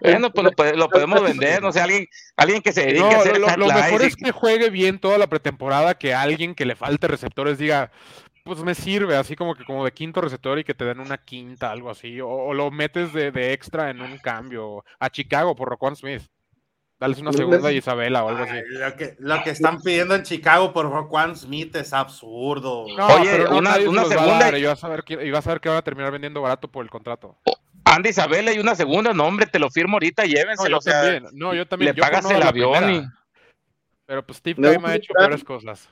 bueno, 0.00 0.30
pues 0.32 0.44
lo, 0.44 0.50
pode- 0.52 0.76
lo 0.76 0.88
podemos 0.88 1.22
vender. 1.22 1.62
No 1.62 1.72
sé, 1.72 1.80
alguien, 1.80 2.06
alguien 2.36 2.62
que 2.62 2.72
se 2.72 2.82
dedique 2.82 3.00
No, 3.00 3.10
a 3.10 3.20
hacer 3.20 3.38
lo, 3.38 3.48
lo 3.56 3.66
mejor 3.68 4.02
y- 4.02 4.06
es 4.06 4.16
que 4.16 4.32
juegue 4.32 4.70
bien 4.70 4.98
toda 4.98 5.18
la 5.18 5.28
pretemporada, 5.28 5.96
que 5.96 6.14
alguien 6.14 6.54
que 6.54 6.64
le 6.66 6.76
falte 6.76 7.08
receptores 7.08 7.58
diga, 7.58 7.90
pues 8.46 8.60
me 8.62 8.74
sirve, 8.74 9.16
así 9.16 9.36
como 9.36 9.54
que 9.54 9.64
como 9.64 9.84
de 9.84 9.92
quinto 9.92 10.22
receptor 10.22 10.58
y 10.58 10.64
que 10.64 10.72
te 10.74 10.86
den 10.86 11.00
una 11.00 11.18
quinta, 11.18 11.70
algo 11.70 11.90
así, 11.90 12.20
o, 12.22 12.28
o 12.28 12.54
lo 12.54 12.70
metes 12.70 13.12
de, 13.12 13.30
de 13.30 13.52
extra 13.52 13.90
en 13.90 14.00
un 14.00 14.16
cambio 14.18 14.82
a 14.98 15.10
Chicago 15.10 15.54
por 15.54 15.68
Roquan 15.68 15.96
Smith. 15.96 16.22
Dales 16.98 17.18
una 17.18 17.28
Pues, 17.30 17.36
segunda 17.36 17.68
me- 17.68 17.74
y 17.74 17.76
Isabela 17.76 18.24
o 18.24 18.28
algo 18.30 18.44
así. 18.44 18.54
Ay, 18.54 18.62
lo, 18.70 18.96
que, 18.96 19.16
lo 19.18 19.42
que 19.42 19.50
están 19.50 19.82
pidiendo 19.82 20.14
en 20.14 20.22
Chicago 20.22 20.72
por 20.72 20.88
Roquan 20.90 21.36
Smith 21.36 21.76
es 21.76 21.92
absurdo. 21.92 22.86
No, 22.96 23.06
Oye, 23.08 23.30
pero 23.32 23.50
no, 23.50 23.58
una- 23.58 23.70
nadie 23.72 23.82
se 23.82 23.88
una 23.90 24.00
los 24.02 24.10
va 24.10 24.14
a 24.14 24.18
segunda- 24.18 24.44
dar, 24.46 24.56
y 24.58 24.64
vas 24.64 24.82
a 24.84 24.88
ver 24.88 25.02
que, 25.02 25.12
y 25.26 25.30
vas 25.30 25.46
a 25.46 25.50
ver 25.50 25.60
que 25.60 25.68
van 25.68 25.76
a 25.78 25.82
terminar 25.82 26.10
vendiendo 26.10 26.40
barato 26.40 26.68
por 26.70 26.82
el 26.82 26.90
contrato. 26.90 27.36
Andy 27.84 28.08
Isabela 28.08 28.52
y 28.52 28.58
una 28.58 28.74
segunda, 28.74 29.12
no, 29.12 29.26
hombre, 29.26 29.46
te 29.46 29.58
lo 29.58 29.68
firmo 29.70 29.96
ahorita, 29.96 30.22
No, 30.22 30.28
llévenselo. 30.28 30.70
yo 30.70 30.78
o 30.78 30.80
sea, 30.80 31.02
también. 31.02 31.26
No, 31.34 31.52
yo 31.54 31.66
también. 31.68 31.92
le 31.92 31.96
yo 31.98 32.02
por 32.02 32.10
pagas 32.10 32.24
no 32.24 32.30
el 32.36 32.42
avión 32.42 32.90
y- 32.94 33.06
Pero 34.06 34.24
pues 34.24 34.38
Steve 34.38 34.60
Me 34.60 34.74
Time 34.74 34.88
ha 34.88 34.94
hecho 34.94 35.12
gusta- 35.12 35.26
peores 35.26 35.44
cosas. 35.44 35.88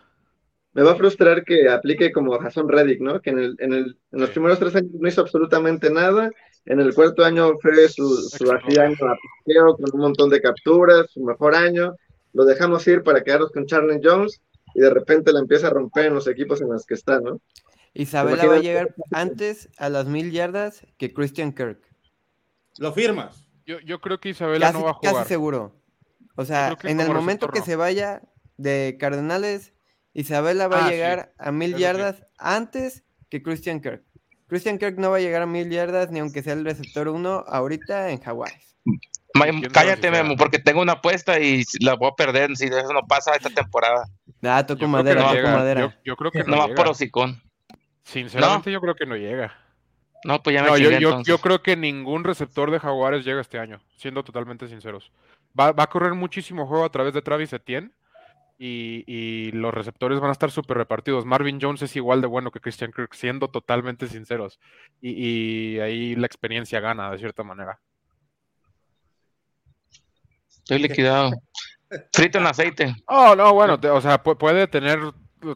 Me 0.75 0.83
va 0.83 0.93
a 0.93 0.97
frustrar 0.97 1.45
que 1.45 1.68
aplique 1.68 2.11
como 2.12 2.37
Jason 2.39 2.68
Reddick, 2.68 3.01
¿no? 3.01 3.20
Que 3.22 3.31
en, 3.31 3.39
el, 3.39 3.57
en, 3.61 3.72
el, 3.72 3.97
en 4.12 4.20
los 4.20 4.29
Sí. 4.31 4.35
primeros 4.35 4.59
tres 4.59 4.75
años 4.75 4.91
no 4.99 5.09
hizo 5.09 5.20
absolutamente 5.20 5.89
nada. 5.91 6.31
En 6.66 6.81
el 6.81 6.95
cuarto 6.95 7.25
año 7.25 7.53
fue 7.62 7.89
su, 7.89 8.09
su 8.16 8.37
Explotó. 8.45 8.66
así 8.66 8.79
año 8.79 8.97
a 9.09 9.16
piqueo 9.45 9.77
con 9.77 9.85
un 9.93 10.01
montón 10.01 10.31
de 10.31 10.41
capturas, 10.41 11.07
su 11.12 11.22
mejor 11.22 11.55
año. 11.55 11.95
Lo 12.33 12.45
dejamos 12.45 12.87
ir 12.89 13.03
para 13.05 13.22
quedarnos 13.22 13.53
con 13.53 13.66
Charlie 13.66 14.01
Jones 14.03 14.41
y 14.75 14.81
de 14.81 14.91
repente 14.91 15.33
la 15.33 15.39
empieza 15.41 15.68
a 15.68 15.70
romper 15.70 16.07
en 16.07 16.14
los 16.14 16.27
equipos 16.27 16.61
en 16.61 16.68
los 16.70 16.85
que 16.85 16.95
está, 16.95 17.20
¿no? 17.20 17.41
Isabela 17.93 18.47
va 18.47 18.57
a 18.57 18.61
llegar 18.61 18.93
antes 19.12 19.68
a 19.77 19.89
las 19.89 20.07
mil 20.07 20.33
yardas 20.33 20.85
que 20.99 21.12
Christian 21.12 21.53
Kirk. 21.53 21.79
¿Lo 22.79 22.93
firmas? 22.93 23.47
Yo, 23.66 23.79
yo 23.81 24.01
creo 24.01 24.18
que 24.18 24.31
Isabela 24.31 24.66
Casi, 24.66 24.79
no 24.79 24.85
va 24.87 24.91
a 24.91 24.95
casi 25.01 25.12
jugar. 25.12 25.27
seguro. 25.29 25.77
O 26.35 26.45
sea, 26.45 26.77
en 26.83 26.99
el 26.99 27.11
momento 27.12 27.47
que 27.47 27.61
se 27.62 27.77
vaya 27.77 28.22
de 28.57 28.97
Cardenales, 28.99 29.72
Isabela 30.15 30.69
va 30.69 30.79
Ah, 30.79 30.87
a 30.87 30.89
sí. 30.89 30.95
llegar 30.95 31.33
a 31.39 31.53
mil 31.53 31.77
yardas 31.77 32.25
antes 32.39 33.05
que 33.29 33.43
Christian 33.43 33.81
Kirk. 33.81 34.03
Christian 34.47 34.79
Kirk 34.79 34.97
no 34.99 35.11
va 35.11 35.17
a 35.17 35.21
llegar 35.21 35.43
a 35.43 35.47
mil 35.47 35.69
yardas 35.71 36.11
ni 36.11 36.21
aunque 36.21 36.43
sea 36.43 36.53
el 36.53 36.65
receptor 36.65 37.09
1 37.09 37.45
ahorita 37.47 38.11
en 38.11 38.21
Hawái. 38.21 38.53
Ma- 39.35 39.45
¿Quién 39.47 39.55
sabe 39.62 39.69
cállate? 39.73 40.11
Memo, 40.11 40.37
porque 40.37 40.59
tengo 40.61 40.81
una 40.81 40.93
apuesta 40.93 41.41
y 41.41 41.65
la 41.81 41.95
voy 41.95 42.09
a 42.09 42.15
perder 42.15 42.57
si 42.57 42.67
eso 42.67 42.93
no 42.93 43.01
pasa 43.09 43.35
esta 43.35 43.51
temporada. 43.51 44.05
Ah, 44.43 44.65
toco 44.65 44.81
Yo 44.83 44.87
creo 44.87 44.87
que 44.87 44.87
madera, 44.87 45.21
no 45.21 45.27
toco 45.27 45.35
llega. 45.37 45.53
madera. 45.57 45.81
Yo, 45.81 45.93
yo 46.05 46.17
creo 46.17 46.31
que 46.31 46.45
no, 46.45 46.62
llega. 46.67 46.75
por 46.77 46.89
hocicón. 46.89 47.43
Sinceramente, 48.05 48.71
yo 48.71 48.81
creo 48.81 48.95
que 48.95 49.07
no 49.07 49.17
llega. 49.17 49.53
No, 50.25 50.43
pues 50.43 50.55
ya 50.55 50.62
me 50.62 50.69
No, 50.69 50.79
yo, 50.79 50.85
chingué 50.91 51.01
yo- 51.03 51.23
yo 51.23 51.39
creo 51.39 51.62
que 51.62 51.77
ningún 51.77 52.23
receptor 52.25 52.71
de 52.71 52.79
Jaguares 52.79 53.25
llega 53.25 53.41
este 53.41 53.59
año, 53.59 53.81
siendo 53.97 54.23
totalmente 54.23 54.69
sinceros. 54.69 55.11
Va, 55.59 55.73
va 55.73 55.85
a 55.85 55.89
correr 55.89 56.15
muchísimo 56.15 56.67
juego 56.67 56.85
a 56.85 56.91
través 56.91 57.12
de 57.15 57.23
Travis 57.23 57.53
Etienne 57.53 57.91
y, 58.59 59.05
y 59.07 59.53
los 59.53 59.75
receptores 59.75 60.21
van 60.21 60.29
a 60.29 60.33
estar 60.33 60.51
súper 60.51 60.77
repartidos. 60.77 61.25
Marvin 61.25 61.59
Jones 61.61 61.83
es 61.83 61.97
igual 61.97 62.21
de 62.21 62.27
bueno 62.29 62.51
que 62.51 62.61
Christian 62.61 62.93
Kirk, 62.93 63.15
siendo 63.15 63.49
totalmente 63.49 64.07
sinceros. 64.07 64.61
Y, 65.01 65.11
y 65.77 65.81
ahí 65.81 66.15
la 66.17 66.27
experiencia 66.27 66.81
gana, 66.81 67.11
de 67.11 67.19
cierta 67.19 67.43
manera. 67.43 67.81
Estoy 70.49 70.79
liquidado. 70.79 71.31
Frito 72.13 72.39
en 72.39 72.47
aceite. 72.47 72.97
Oh, 73.07 73.35
no, 73.37 73.53
bueno, 73.55 73.79
te- 73.79 73.91
o 73.91 74.01
sea, 74.01 74.23
pu- 74.23 74.37
puede 74.39 74.67
tener 74.67 74.99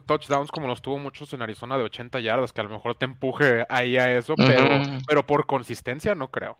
touchdowns 0.05 0.51
como 0.51 0.67
los 0.67 0.81
tuvo 0.81 0.99
muchos 0.99 1.33
en 1.33 1.41
Arizona 1.41 1.77
de 1.77 1.83
80 1.85 2.19
yardas, 2.19 2.53
que 2.53 2.61
a 2.61 2.63
lo 2.63 2.69
mejor 2.69 2.95
te 2.95 3.05
empuje 3.05 3.65
ahí 3.69 3.97
a 3.97 4.15
eso, 4.15 4.35
pero, 4.35 4.81
pero 5.07 5.25
por 5.25 5.47
consistencia 5.47 6.13
no 6.15 6.29
creo. 6.29 6.59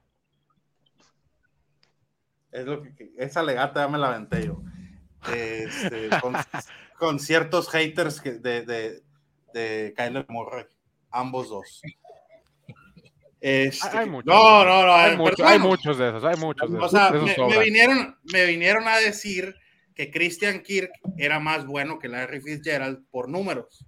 Es 2.52 2.66
lo 2.66 2.82
que, 2.82 2.96
que- 2.96 3.12
esa 3.18 3.44
legata 3.44 3.82
ya 3.82 3.88
me 3.88 3.98
la 4.00 4.08
aventé 4.08 4.46
yo. 4.48 4.64
Este, 5.28 6.10
con, 6.22 6.36
con 6.98 7.20
ciertos 7.20 7.70
haters 7.70 8.22
que- 8.22 8.34
de, 8.34 8.62
de, 8.66 9.02
de 9.54 9.94
Kyler 9.96 10.26
Murray, 10.30 10.66
ambos 11.12 11.50
dos. 11.50 11.82
Este, 13.42 13.88
Hay- 13.90 13.98
hay 14.00 14.10
muchos. 14.10 14.26
no, 14.34 14.66
no, 14.66 14.86
no, 14.86 14.94
Hay, 14.94 15.14
eh, 15.14 15.18
mucho- 15.18 15.46
hay 15.48 15.60
muchos 15.60 15.98
de 15.98 16.10
esos, 16.10 16.24
hay 16.24 16.36
muchos 16.38 16.70
de 16.72 16.76
O 16.78 16.80
esos. 16.80 16.92
sea, 16.92 17.12
de 17.12 17.32
esos 17.32 17.50
me, 17.50 17.60
vinieron, 17.60 18.18
me 18.34 18.46
vinieron 18.46 18.88
a 18.88 18.98
decir 18.98 19.56
que 19.96 20.12
Christian 20.12 20.62
Kirk 20.62 20.92
era 21.18 21.40
más 21.40 21.66
bueno 21.66 22.00
que 22.00 22.08
Larry 22.10 22.42
Fitzgerald 22.42 23.06
por 23.12 23.30
números. 23.30 23.86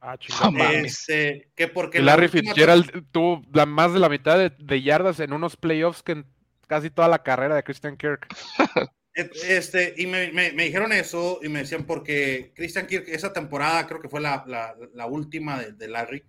Ah, 0.00 0.16
chingada. 0.18 0.72
Este, 0.72 1.50
que 1.54 1.68
porque 1.68 1.98
Que 1.98 2.04
la 2.04 2.12
Larry 2.12 2.26
última 2.26 2.42
Fitzgerald 2.54 3.06
tuvo 3.12 3.42
la, 3.52 3.66
más 3.66 3.92
de 3.92 3.98
la 4.00 4.08
mitad 4.08 4.36
de, 4.38 4.50
de 4.50 4.82
yardas 4.82 5.20
en 5.20 5.32
unos 5.32 5.56
playoffs 5.56 6.02
que 6.02 6.12
en 6.12 6.26
casi 6.66 6.90
toda 6.90 7.06
la 7.08 7.22
carrera 7.22 7.54
de 7.54 7.62
Christian 7.62 7.96
Kirk. 7.96 8.26
Et- 9.14 9.34
Este, 9.48 9.94
y 9.96 10.06
me, 10.06 10.30
me- 10.32 10.52
me 10.52 10.64
dijeron 10.64 10.92
eso 10.92 11.40
y 11.42 11.48
me 11.48 11.60
decían 11.60 11.84
porque 11.84 12.52
Christian 12.54 12.86
Kirk 12.86 13.08
esa 13.08 13.32
temporada, 13.32 13.86
creo 13.86 14.00
que 14.00 14.08
fue 14.08 14.20
la, 14.20 14.44
la- 14.46 14.74
la 14.94 15.06
última 15.06 15.58
de, 15.58 15.72
de 15.72 15.88
Larry, 15.88 16.22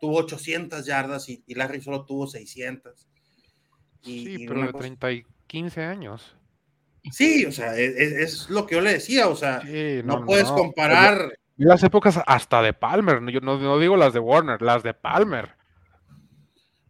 tuvo 0.00 0.18
800 0.18 0.86
yardas 0.86 1.28
y, 1.28 1.42
y 1.46 1.54
Larry 1.54 1.80
solo 1.80 2.04
tuvo 2.04 2.26
600. 2.26 3.08
Y, 4.04 4.24
Sí, 4.24 4.36
y 4.42 4.46
pero 4.46 4.60
de 4.62 4.66
cosa- 4.72 4.78
30 4.78 5.12
y 5.12 5.24
15 5.48 5.82
años. 5.82 6.36
Sí, 7.10 7.44
o 7.46 7.52
sea, 7.52 7.74
es, 7.76 7.96
es- 7.96 8.12
es 8.12 8.50
lo 8.50 8.66
que 8.66 8.76
yo 8.76 8.80
le 8.80 8.92
decía, 8.92 9.28
o 9.28 9.34
sea, 9.36 9.60
Sí, 9.62 10.00
no, 10.04 10.24
puedes 10.24 10.48
no. 10.48 10.54
comparar. 10.56 11.32
Las 11.56 11.82
épocas 11.82 12.20
hasta 12.24 12.62
de 12.62 12.72
Palmer, 12.72 13.20
yo 13.32 13.40
no, 13.40 13.58
no 13.58 13.78
digo 13.80 13.96
las 13.96 14.12
de 14.12 14.20
Warner, 14.20 14.62
las 14.62 14.84
de 14.84 14.94
Palmer. 14.94 15.56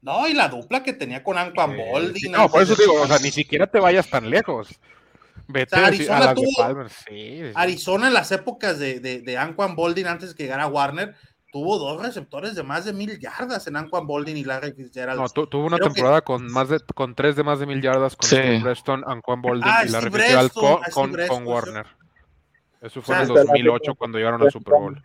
No, 0.03 0.29
y 0.29 0.35
la 0.35 0.49
dupla 0.49 0.83
que 0.83 0.93
tenía 0.93 1.25
con 1.25 1.37
Anquan 1.39 1.75
sí, 2.15 2.29
no, 2.29 2.49
por 2.49 2.63
eso 2.63 2.75
digo, 2.77 3.01
o 3.01 3.07
sea, 3.07 3.19
ni 3.19 3.31
siquiera 3.31 3.67
te 3.67 3.81
vayas 3.81 4.09
tan 4.11 4.29
lejos. 4.31 4.69
Vete 5.49 5.75
O 5.75 5.79
sea, 5.79 5.85
a 5.85 5.89
Arizona 5.89 6.27
de 6.29 6.35
tuvo- 6.35 6.89
sí. 6.89 7.05
sí. 7.09 7.53
Arizona 7.55 8.07
en 8.09 8.15
las 8.15 8.31
épocas 8.33 8.79
de, 8.79 9.01
de, 9.01 9.21
de 9.23 9.39
Anquan 9.39 9.75
Boldin 9.75 10.07
antes 10.07 10.35
que 10.35 10.43
llegara 10.45 10.67
Warner, 10.67 11.15
tuvo 11.51 11.79
dos 11.79 12.03
receptores 12.03 12.55
de 12.55 12.63
más 12.63 12.85
de 12.85 12.93
mil 12.93 13.19
yardas 13.19 13.67
en 13.67 13.77
Anquan 13.77 14.07
Boldin 14.07 14.37
y 14.37 14.45
Larry 14.45 14.73
Fitzgerald. 14.73 15.19
No, 15.19 15.29
tu- 15.31 15.47
tuvo 15.47 15.65
una 15.67 15.79
Creo 15.79 15.89
que- 15.89 15.95
temporada 15.95 16.21
con 16.21 16.47
más 16.53 16.69
de 16.69 16.81
con 16.95 17.15
tres 17.15 17.35
de 17.37 17.45
más 17.45 17.59
de 17.61 17.67
mil 17.67 17.81
yardas 17.81 18.15
con 18.15 18.29
Sí. 18.29 18.37
Preston, 18.63 19.03
Anquan 19.07 19.41
Boldin 19.41 19.65
Ah, 19.67 19.85
y 19.87 19.89
Larry 19.89 20.09
Steve 20.11 20.23
Fitzgerald 20.23 20.53
con, 20.53 20.65
ah, 20.85 20.91
con, 20.93 21.17
con. 21.29 21.47
Warner. 21.47 21.87
Eso 22.83 23.01
O 23.01 23.03
fue 23.03 23.15
en 23.17 23.21
el 23.23 23.27
sea, 23.29 23.37
2008 23.45 23.95
cuando 23.95 24.19
llegaron 24.19 24.43
al 24.43 24.51
Super 24.53 24.75
Bowl. 24.75 25.03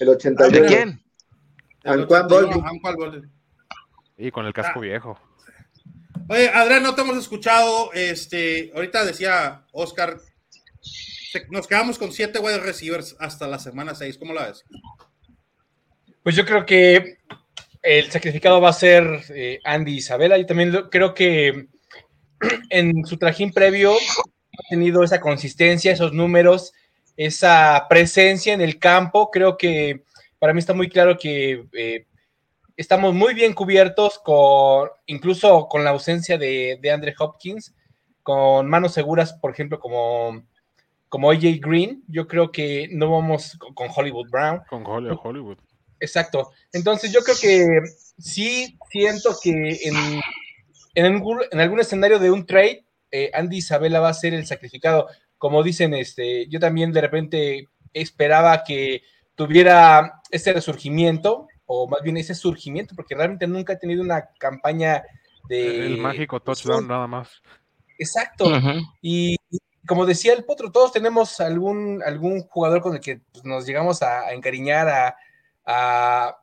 El 0.00 0.08
81. 0.08 0.58
¿De 0.60 0.66
quién? 0.66 1.02
El 1.84 2.00
Anquan 2.00 2.24
81, 2.24 2.46
Boldin. 2.48 2.66
Anquan 2.66 2.94
Boldin. 2.96 3.32
Y 4.16 4.30
con 4.30 4.46
el 4.46 4.52
casco 4.54 4.78
Ah. 4.78 4.82
viejo. 4.82 5.18
Oye, 6.30 6.48
Adrián, 6.48 6.84
no 6.84 6.94
te 6.94 7.00
hemos 7.00 7.16
escuchado. 7.16 7.92
Este, 7.92 8.70
ahorita 8.72 9.04
decía 9.04 9.66
Oscar, 9.72 10.16
nos 11.50 11.66
quedamos 11.66 11.98
con 11.98 12.12
siete 12.12 12.38
wide 12.38 12.60
receivers 12.60 13.16
hasta 13.18 13.48
la 13.48 13.58
semana 13.58 13.96
6. 13.96 14.16
¿Cómo 14.16 14.32
la 14.32 14.46
ves? 14.46 14.64
Pues 16.22 16.36
yo 16.36 16.46
creo 16.46 16.64
que 16.64 17.18
el 17.82 18.12
sacrificado 18.12 18.60
va 18.60 18.68
a 18.68 18.74
ser 18.74 19.24
eh, 19.30 19.58
Andy 19.64 19.96
Isabela. 19.96 20.38
Y 20.38 20.46
también 20.46 20.70
creo 20.88 21.14
que 21.14 21.66
en 22.70 23.04
su 23.06 23.16
trajín 23.18 23.52
previo 23.52 23.92
ha 23.92 24.68
tenido 24.68 25.02
esa 25.02 25.20
consistencia, 25.20 25.90
esos 25.90 26.12
números, 26.12 26.72
esa 27.16 27.86
presencia 27.88 28.54
en 28.54 28.60
el 28.60 28.78
campo. 28.78 29.32
Creo 29.32 29.56
que 29.56 30.04
para 30.38 30.52
mí 30.52 30.60
está 30.60 30.74
muy 30.74 30.88
claro 30.88 31.18
que 31.18 31.64
eh, 31.72 32.06
estamos 32.80 33.12
muy 33.14 33.34
bien 33.34 33.52
cubiertos, 33.52 34.18
con, 34.18 34.88
incluso 35.06 35.68
con 35.68 35.84
la 35.84 35.90
ausencia 35.90 36.38
de, 36.38 36.78
de 36.80 36.90
Andre 36.90 37.14
Hopkins, 37.18 37.74
con 38.22 38.66
manos 38.68 38.94
seguras, 38.94 39.34
por 39.34 39.50
ejemplo, 39.50 39.78
como, 39.78 40.44
como 41.10 41.30
AJ 41.30 41.60
Green. 41.60 42.02
Yo 42.08 42.26
creo 42.26 42.50
que 42.50 42.88
no 42.92 43.10
vamos 43.10 43.56
con, 43.58 43.74
con 43.74 43.88
Hollywood 43.94 44.30
Brown. 44.30 44.62
Con 44.68 44.86
Holly- 44.86 45.16
Hollywood. 45.22 45.58
Exacto. 46.00 46.52
Entonces 46.72 47.12
yo 47.12 47.20
creo 47.20 47.36
que 47.38 47.66
sí 48.18 48.78
siento 48.90 49.36
que 49.42 49.50
en, 49.50 50.20
en, 50.94 51.04
algún, 51.06 51.40
en 51.50 51.60
algún 51.60 51.80
escenario 51.80 52.18
de 52.18 52.30
un 52.30 52.46
trade, 52.46 52.86
eh, 53.10 53.30
Andy 53.34 53.58
Isabela 53.58 54.00
va 54.00 54.08
a 54.08 54.14
ser 54.14 54.32
el 54.32 54.46
sacrificado. 54.46 55.08
Como 55.36 55.62
dicen, 55.62 55.92
este, 55.92 56.46
yo 56.48 56.58
también 56.60 56.92
de 56.92 57.00
repente 57.02 57.68
esperaba 57.92 58.64
que 58.64 59.02
tuviera 59.34 60.22
ese 60.30 60.52
resurgimiento, 60.54 61.48
o 61.72 61.86
más 61.86 62.02
bien 62.02 62.16
ese 62.16 62.34
surgimiento, 62.34 62.96
porque 62.96 63.14
realmente 63.14 63.46
nunca 63.46 63.74
ha 63.74 63.78
tenido 63.78 64.02
una 64.02 64.28
campaña 64.40 65.04
de... 65.48 65.86
el 65.86 65.98
mágico 65.98 66.40
touchdown 66.40 66.88
nada 66.88 67.06
más. 67.06 67.30
Exacto. 67.96 68.50
Y 69.00 69.36
y 69.82 69.86
como 69.86 70.04
decía 70.04 70.32
el 70.32 70.44
Potro, 70.44 70.72
todos 70.72 70.90
tenemos 70.90 71.38
algún, 71.40 72.02
algún 72.04 72.42
jugador 72.42 72.82
con 72.82 72.94
el 72.94 73.00
que 73.00 73.20
pues, 73.32 73.44
nos 73.44 73.66
llegamos 73.66 74.02
a, 74.02 74.22
a 74.22 74.32
encariñar, 74.32 74.88
a, 74.88 75.16
a, 75.64 76.38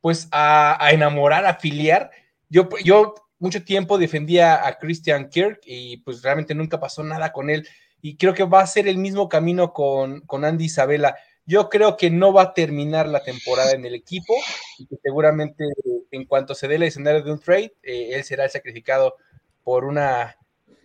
pues 0.00 0.28
a, 0.30 0.82
a 0.82 0.92
enamorar, 0.92 1.44
a 1.44 1.50
afiliar. 1.50 2.10
Yo, 2.48 2.66
yo 2.82 3.14
mucho 3.38 3.64
tiempo 3.64 3.98
defendía 3.98 4.66
a 4.66 4.78
Christian 4.78 5.28
Kirk 5.28 5.60
y 5.66 5.98
pues 5.98 6.22
realmente 6.22 6.54
nunca 6.54 6.80
pasó 6.80 7.02
nada 7.04 7.32
con 7.32 7.50
él. 7.50 7.68
Y 8.00 8.16
creo 8.16 8.32
que 8.32 8.44
va 8.44 8.62
a 8.62 8.66
ser 8.66 8.88
el 8.88 8.96
mismo 8.96 9.28
camino 9.28 9.74
con, 9.74 10.22
con 10.22 10.46
Andy 10.46 10.64
Isabela. 10.64 11.16
Yo 11.46 11.68
creo 11.68 11.96
que 11.96 12.10
no 12.10 12.32
va 12.32 12.42
a 12.42 12.54
terminar 12.54 13.06
la 13.06 13.22
temporada 13.22 13.72
en 13.72 13.84
el 13.84 13.94
equipo 13.94 14.34
y 14.78 14.86
que 14.86 14.96
seguramente 15.02 15.64
en 16.10 16.24
cuanto 16.24 16.54
se 16.54 16.68
dé 16.68 16.76
el 16.76 16.84
escenario 16.84 17.22
de 17.22 17.32
un 17.32 17.38
trade, 17.40 17.74
eh, 17.82 18.10
él 18.12 18.24
será 18.24 18.44
el 18.44 18.50
sacrificado 18.50 19.16
por 19.62 19.84
una 19.84 20.36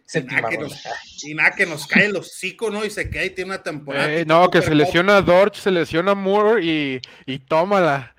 séptima 0.05 0.41
nada, 0.41 0.57
nos, 0.57 0.83
y 1.23 1.33
nada 1.35 1.51
que 1.51 1.65
nos 1.65 1.85
cae 1.85 2.05
el 2.05 2.15
hocico, 2.15 2.71
¿no? 2.71 2.83
Y 2.83 2.89
se 2.89 3.09
queda 3.09 3.25
y 3.25 3.29
tiene 3.29 3.51
una 3.51 3.63
temporada. 3.63 4.11
Eh, 4.11 4.25
no, 4.25 4.49
que 4.49 4.61
se 4.61 4.73
lesiona 4.73 5.21
Dorch, 5.21 5.55
se 5.55 5.71
lesiona 5.71 6.15
Moore 6.15 6.63
y, 6.65 7.01
y 7.25 7.39
tómala. 7.39 8.15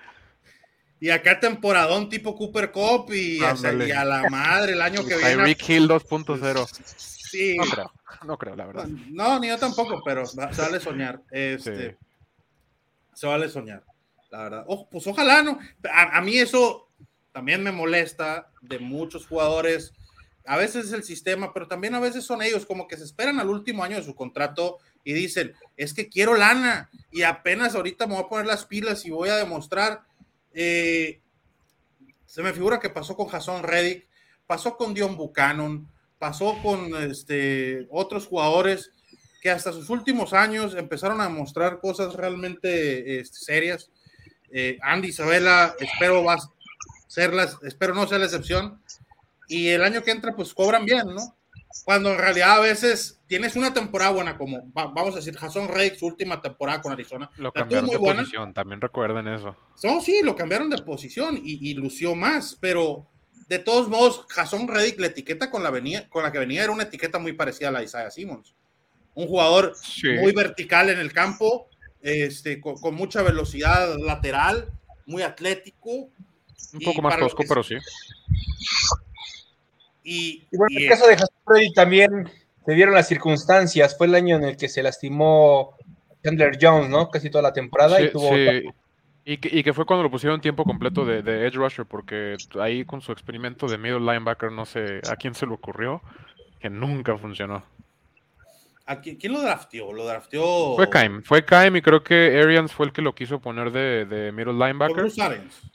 Y 1.01 1.11
acá 1.11 1.41
temporadón 1.41 2.09
tipo 2.09 2.37
Cooper 2.37 2.71
Cup 2.71 3.13
y, 3.13 3.39
o 3.39 3.57
sea, 3.57 3.71
Ándale. 3.71 3.89
y 3.89 3.91
a 3.91 4.05
la 4.05 4.29
madre 4.31 4.73
el 4.73 4.83
año 4.83 5.01
que 5.05 5.17
viene. 5.17 5.35
Tyreek 5.35 5.69
Hill 5.69 5.89
2.0. 5.89 6.67
Sí. 6.97 7.57
No 7.57 7.65
creo, 7.65 7.93
no 8.27 8.39
creo, 8.39 8.57
la 8.57 8.67
verdad. 8.67 8.87
No, 8.87 9.41
ni 9.41 9.49
yo 9.49 9.59
tampoco, 9.59 10.03
pero 10.05 10.25
vale 10.35 10.81
soñar. 10.81 11.23
Este, 11.31 11.91
Sí. 11.91 11.97
Se 13.21 13.27
vale 13.27 13.51
soñar, 13.51 13.85
la 14.31 14.45
verdad. 14.45 14.65
Oh, 14.67 14.89
pues 14.89 15.07
ojalá, 15.07 15.43
¿no? 15.43 15.59
A, 15.93 16.23
mí 16.23 16.39
eso, 16.39 16.89
también 17.33 17.63
me 17.63 17.71
molesta 17.71 18.51
de 18.63 18.79
muchos 18.79 19.27
jugadores. 19.27 19.93
A 20.47 20.57
veces 20.57 20.87
es 20.87 20.93
el 20.93 21.05
sistema, 21.05 21.53
pero 21.53 21.69
también 21.69 21.95
a 21.95 22.01
veces 22.01 22.25
son 22.25 22.41
ellos 22.41 22.65
como 22.65 22.89
que 22.89 22.97
se 22.97 23.05
esperan 23.05 23.39
al 23.39 23.51
último 23.51 23.85
año 23.85 23.99
de 23.99 24.05
su 24.05 24.15
contrato 24.15 24.79
y 25.05 25.13
dicen, 25.13 25.53
es 25.77 25.93
que 25.93 26.09
quiero 26.09 26.35
lana 26.35 26.89
y 27.13 27.21
apenas 27.21 27.75
ahorita 27.75 28.07
me 28.07 28.15
voy 28.15 28.25
a 28.25 28.29
poner 28.29 28.47
las 28.47 28.65
pilas 28.65 29.05
y 29.05 29.11
voy 29.11 29.29
a 29.29 29.37
demostrar. 29.37 30.01
Eh, 30.55 31.21
se 32.25 32.43
me 32.43 32.55
figura 32.55 32.81
que 32.81 32.89
pasó 32.89 33.17
con 33.17 33.29
Jason 33.29 33.63
Reddick, 33.63 34.09
pasó 34.47 34.79
con 34.79 34.95
Dion 34.95 35.19
Buchanan, 35.19 35.87
pasó 36.19 36.57
con 36.63 36.95
este, 37.03 37.87
otros 37.91 38.27
jugadores 38.27 38.93
que 39.41 39.51
hasta 39.51 39.73
sus 39.73 39.89
últimos 39.91 40.33
años 40.33 40.75
empezaron 40.75 41.21
a 41.21 41.29
mostrar 41.29 41.81
cosas 41.81 42.15
realmente 42.15 43.21
este, 43.21 43.39
serias. 43.39 43.91
Eh, 44.51 44.79
Andy 44.83 45.09
Isabela, 45.09 45.75
espero 45.79 46.25
va 46.25 46.35
a 46.35 46.51
ser 47.07 47.33
las, 47.33 47.57
espero 47.63 47.95
no 47.95 48.07
sea 48.07 48.19
la 48.19 48.27
excepción. 48.27 48.81
Y 49.49 49.69
el 49.69 49.83
año 49.83 50.03
que 50.03 50.11
entra, 50.11 50.37
pues 50.37 50.55
cobran 50.55 50.85
bien, 50.85 51.07
¿no? 51.07 51.37
Cuando 51.85 52.11
en 52.11 52.19
realidad 52.19 52.59
a 52.59 52.61
veces 52.61 53.21
tienes 53.27 53.57
una 53.57 53.73
temporada 53.73 54.11
buena, 54.11 54.37
como 54.37 54.61
vamos 54.73 55.15
a 55.15 55.17
decir, 55.17 55.37
Jason 55.37 55.69
Reddick, 55.69 55.97
su 55.97 56.07
última 56.07 56.41
temporada 56.41 56.83
con 56.83 56.93
Arizona. 56.93 57.31
Lo 57.37 57.53
cambiaron 57.53 57.89
de 57.89 57.99
posición, 57.99 58.53
también 58.53 58.81
recuerden 58.81 59.29
eso. 59.29 59.57
No, 59.83 60.01
sí, 60.01 60.21
lo 60.23 60.37
cambiaron 60.37 60.69
de 60.69 60.79
posición 60.83 61.37
y, 61.43 61.71
y 61.71 61.75
lució 61.75 62.15
más, 62.15 62.57
pero 62.61 63.09
de 63.49 63.59
todos 63.59 63.89
modos, 63.89 64.27
Jason 64.29 64.69
Reddick, 64.69 65.01
la 65.01 65.09
etiqueta 65.09 65.51
con 65.51 65.63
la, 65.63 65.71
venía, 65.71 66.09
con 66.09 66.23
la 66.23 66.31
que 66.31 66.39
venía 66.39 66.63
era 66.63 66.73
una 66.73 66.85
etiqueta 66.85 67.19
muy 67.19 67.33
parecida 67.33 67.69
a 67.69 67.73
la 67.73 67.79
de 67.81 67.87
Isaiah 67.87 68.11
Simmons. 68.11 68.55
Un 69.15 69.27
jugador 69.27 69.75
muy 70.21 70.33
vertical 70.33 70.89
en 70.89 70.99
el 70.99 71.13
campo, 71.13 71.69
este, 72.01 72.61
con, 72.61 72.95
mucha 72.95 73.23
velocidad 73.23 73.97
lateral, 73.99 74.71
muy 75.07 75.23
atlético. 75.23 76.09
Un 76.73 76.81
poco 76.85 77.03
más 77.03 77.19
tosco, 77.19 77.43
pero 77.49 77.63
sí. 77.63 77.77
Y, 80.03 80.47
bueno, 80.53 80.77
en 80.77 80.83
el 80.85 80.89
caso 80.89 81.07
de 81.07 81.17
Reddick 81.47 81.75
también 81.75 82.31
se 82.65 82.73
dieron 82.73 82.95
las 82.95 83.09
circunstancias. 83.09 83.97
Fue 83.99 84.07
el 84.07 84.15
año 84.15 84.37
en 84.37 84.45
el 84.45 84.57
que 84.57 84.69
se 84.69 84.83
lastimó 84.83 85.77
Chandler 86.25 86.59
Jones, 86.61 86.89
¿no? 86.89 87.11
Casi 87.11 87.31
toda 87.31 87.43
la 87.43 87.53
temporada 87.53 88.01
y 88.01 88.11
tuvo 88.11 88.31
y 89.25 89.63
que, 89.63 89.73
fue 89.73 89.85
cuando 89.85 90.03
lo 90.03 90.11
pusieron 90.11 90.41
tiempo 90.41 90.65
completo 90.65 91.05
de, 91.05 91.23
de, 91.23 91.47
Edge 91.47 91.55
Rusher, 91.55 91.87
porque 91.87 92.37
ahí 92.59 92.85
con 92.85 93.01
su 93.01 93.13
experimento 93.13 93.69
de 93.69 93.79
middle 93.79 94.01
linebacker, 94.01 94.51
no 94.51 94.65
sé 94.65 95.01
a 95.09 95.15
quién 95.17 95.35
se 95.35 95.47
le 95.47 95.53
ocurrió, 95.53 96.03
que 96.59 96.71
nunca 96.71 97.17
funcionó. 97.17 97.63
¿Quién 98.97 99.33
lo 99.33 99.41
drafteó? 99.41 99.93
Lo 99.93 100.05
drafteó. 100.05 100.75
Fue 100.75 100.91
Kaim. 100.91 101.23
Fue 101.23 101.45
Kaim 101.45 101.77
y 101.77 101.83
creo 101.83 102.03
que 102.03 102.41
Arians 102.43 102.73
fue 102.73 102.87
el 102.87 102.93
que 102.93 103.03
lo 103.03 103.15
quiso 103.15 103.41
poner 103.41 103.71
de, 103.71 104.05
de 104.05 104.33
middle 104.33 104.55
linebacker. 104.55 105.07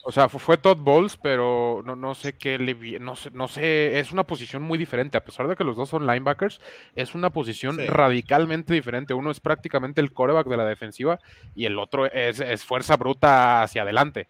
O 0.04 0.12
sea, 0.12 0.28
fue, 0.28 0.58
Todd 0.58 0.78
Bowles, 0.78 1.16
pero 1.16 1.82
no, 1.84 1.96
no 1.96 2.14
sé 2.14 2.34
qué 2.34 2.58
le 2.58 2.74
no 3.00 3.16
sé, 3.16 3.30
no 3.32 3.48
sé, 3.48 3.98
es 3.98 4.12
una 4.12 4.24
posición 4.24 4.62
muy 4.62 4.78
diferente. 4.78 5.16
A 5.16 5.24
pesar 5.24 5.48
de 5.48 5.56
que 5.56 5.64
los 5.64 5.76
dos 5.76 5.88
son 5.88 6.06
linebackers, 6.06 6.60
es 6.94 7.14
una 7.14 7.30
posición 7.30 7.78
radicalmente 7.86 8.74
diferente. 8.74 9.14
Uno 9.14 9.30
es 9.30 9.40
prácticamente 9.40 10.00
el 10.00 10.12
coreback 10.12 10.46
de 10.46 10.56
la 10.56 10.66
defensiva 10.66 11.18
y 11.54 11.64
el 11.64 11.78
otro 11.78 12.06
es, 12.06 12.40
es 12.40 12.64
fuerza 12.64 12.96
bruta 12.96 13.62
hacia 13.62 13.82
adelante. 13.82 14.28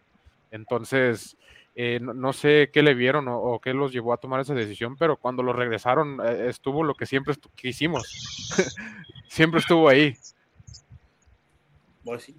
Entonces, 0.51 1.37
eh, 1.79 2.01
no, 2.01 2.33
sé 2.33 2.70
qué 2.72 2.83
le 2.83 2.95
vieron 2.95 3.27
o, 3.29 3.61
qué 3.62 3.74
los 3.74 3.93
llevó 3.93 4.14
a 4.14 4.16
tomar 4.16 4.41
esa 4.41 4.55
decisión, 4.55 4.97
pero 4.97 5.18
cuando 5.18 5.43
lo 5.43 5.53
regresaron 5.53 6.18
eh, 6.24 6.49
estuvo 6.49 6.83
lo 6.83 6.95
que 6.95 7.05
siempre 7.05 7.35
quisimos. 7.55 8.03
siempre 9.29 9.61
estuvo 9.61 9.87
ahí. 9.87 10.16
Pues 12.03 12.22
sí. 12.24 12.35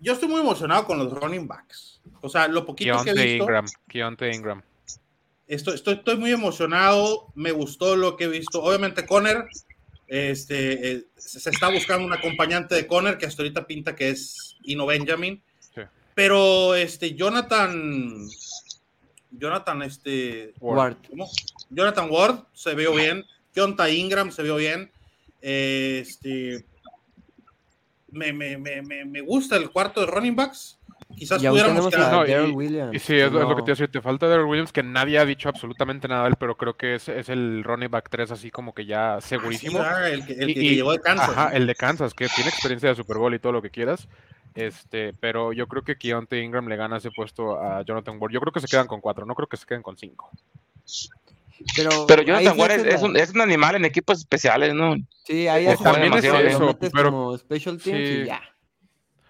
yo 0.00 0.12
estoy 0.12 0.28
muy 0.28 0.40
emocionado 0.40 0.86
con 0.86 0.98
los 0.98 1.12
running 1.12 1.46
backs. 1.46 2.00
O 2.20 2.28
sea, 2.28 2.48
lo 2.48 2.66
poquito 2.66 3.00
que 3.04 3.10
he 3.10 3.14
visto. 3.14 3.44
Ingram, 3.44 3.66
Ingram. 4.32 4.62
Estoy, 5.46 5.74
estoy, 5.74 5.94
estoy, 5.94 6.16
muy 6.16 6.32
emocionado. 6.32 7.28
Me 7.36 7.52
gustó 7.52 7.94
lo 7.94 8.16
que 8.16 8.24
he 8.24 8.28
visto. 8.28 8.60
Obviamente, 8.60 9.06
Conner 9.06 9.46
este, 10.10 10.92
eh, 10.92 11.06
se 11.14 11.50
está 11.50 11.70
buscando 11.70 12.04
un 12.04 12.12
acompañante 12.12 12.74
de 12.74 12.88
Conner 12.88 13.18
que 13.18 13.26
hasta 13.26 13.42
ahorita 13.42 13.68
pinta 13.68 13.94
que 13.94 14.10
es 14.10 14.56
Ino 14.64 14.84
Benjamin. 14.84 15.40
Pero 16.14 16.74
este, 16.74 17.14
Jonathan. 17.14 18.28
Jonathan, 19.30 19.82
este. 19.82 20.54
Ward. 20.60 20.96
Jonathan 21.70 22.08
Ward 22.10 22.44
se 22.52 22.74
vio 22.74 22.94
bien. 22.94 23.24
Jonta 23.54 23.90
Ingram 23.90 24.30
se 24.30 24.42
vio 24.42 24.56
bien. 24.56 24.90
Este. 25.40 26.64
Me, 28.12 28.32
me, 28.32 28.58
me, 28.58 28.82
me, 28.82 29.20
gusta 29.20 29.56
el 29.56 29.70
cuarto 29.70 30.00
de 30.00 30.06
running 30.08 30.34
backs. 30.34 30.80
Quizás 31.16 31.42
pudiéramos 31.42 31.88
quedar. 31.88 32.28
No, 32.28 32.54
Williams. 32.54 33.02
sí, 33.02 33.16
es, 33.16 33.32
lo 33.32 33.40
que 33.40 33.62
te 33.62 33.62
iba 33.62 33.62
a 33.62 33.66
decir. 33.66 33.90
Te 33.90 34.00
falta 34.00 34.26
Daryl 34.26 34.46
Williams, 34.46 34.72
que 34.72 34.82
nadie 34.82 35.18
ha 35.18 35.24
dicho 35.24 35.48
absolutamente 35.48 36.08
nada 36.08 36.22
de 36.22 36.30
él, 36.30 36.36
pero 36.38 36.56
creo 36.56 36.76
que 36.76 36.96
es, 36.96 37.08
es 37.08 37.28
el 37.28 37.62
running 37.64 37.90
back 37.90 38.08
3, 38.10 38.30
así 38.30 38.50
como 38.50 38.74
que 38.74 38.86
ya 38.86 39.20
segurísimo. 39.20 39.80
Ah, 39.80 40.08
el 40.08 40.24
que, 40.24 40.32
el 40.34 40.54
que, 40.54 40.60
llegó 40.60 40.92
de 40.92 41.00
Kansas. 41.00 41.30
Ajá, 41.30 41.50
el 41.50 41.66
de 41.66 41.74
Kansas, 41.74 42.14
que 42.14 42.28
tiene 42.28 42.50
experiencia 42.50 42.88
de 42.88 42.94
Super 42.94 43.18
Bowl 43.18 43.34
y 43.34 43.38
todo 43.38 43.52
lo 43.52 43.62
que 43.62 43.70
quieras. 43.70 44.08
Este, 44.54 45.12
pero 45.20 45.52
yo 45.52 45.66
creo 45.68 45.82
que 45.82 45.96
Keontae 45.96 46.42
Ingram 46.42 46.66
le 46.68 46.76
gana 46.76 46.96
ese 46.96 47.10
puesto 47.10 47.60
a 47.60 47.82
Jonathan 47.82 48.18
Ward. 48.20 48.32
Yo 48.32 48.40
creo 48.40 48.52
que 48.52 48.60
se 48.60 48.66
quedan 48.66 48.86
con 48.86 49.00
cuatro, 49.00 49.24
no 49.24 49.34
creo 49.34 49.48
que 49.48 49.56
se 49.56 49.66
queden 49.66 49.82
con 49.82 49.96
cinco. 49.96 50.30
Pero, 51.76 52.06
pero 52.06 52.22
Jonathan 52.22 52.58
Ward 52.58 52.70
es, 52.72 53.02
un, 53.02 53.16
es, 53.16 53.30
un, 53.30 53.40
animal 53.40 53.76
en 53.76 53.84
equipos 53.84 54.18
especiales, 54.18 54.74
¿no? 54.74 54.96
Sí, 55.24 55.46
ahí 55.46 55.66
es 55.66 55.78
también 55.78 56.14
es 56.14 56.24
eso, 56.24 56.76
pero, 56.92 57.10
como 57.10 57.36
special 57.36 57.78
teams 57.80 58.00
y 58.00 58.24
ya. 58.24 58.40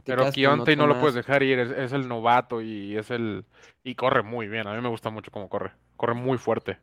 pero 0.05 0.31
Keontae 0.31 0.77
no 0.77 0.87
lo 0.87 1.01
puedes 1.01 1.17
dejar 1.17 1.43
ir, 1.43 1.59
es, 1.59 1.93
el 1.93 2.09
novato 2.09 2.63
y 2.63 2.97
es 2.97 3.11
el 3.11 3.45
y 3.83 3.95
corre 3.97 4.23
muy 4.23 4.49
bien. 4.49 4.69
A 4.69 4.75
mí 4.75 4.81
me 4.81 4.89
gusta 4.89 5.11
mucho 5.11 5.31
cómo 5.31 5.49
corre, 5.49 5.73
corre 5.97 6.15
muy 6.15 6.39
fuerte. 6.39 6.79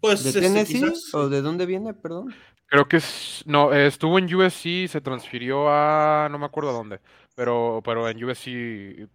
Pues, 0.00 0.22
¿De 0.22 0.30
este, 0.30 0.42
Tennessee 0.42 0.92
o 1.12 1.28
de 1.28 1.42
dónde 1.42 1.66
viene, 1.66 1.94
perdón? 1.94 2.34
Creo 2.66 2.86
que 2.86 2.98
es, 2.98 3.42
no, 3.46 3.72
estuvo 3.72 4.18
en 4.18 4.32
USC, 4.32 4.88
se 4.88 5.00
transfirió 5.00 5.70
a 5.70 6.28
no 6.30 6.38
me 6.38 6.44
acuerdo 6.44 6.70
a 6.70 6.74
dónde, 6.74 7.00
pero, 7.34 7.80
pero 7.82 8.08
en 8.08 8.22
USC 8.22 8.46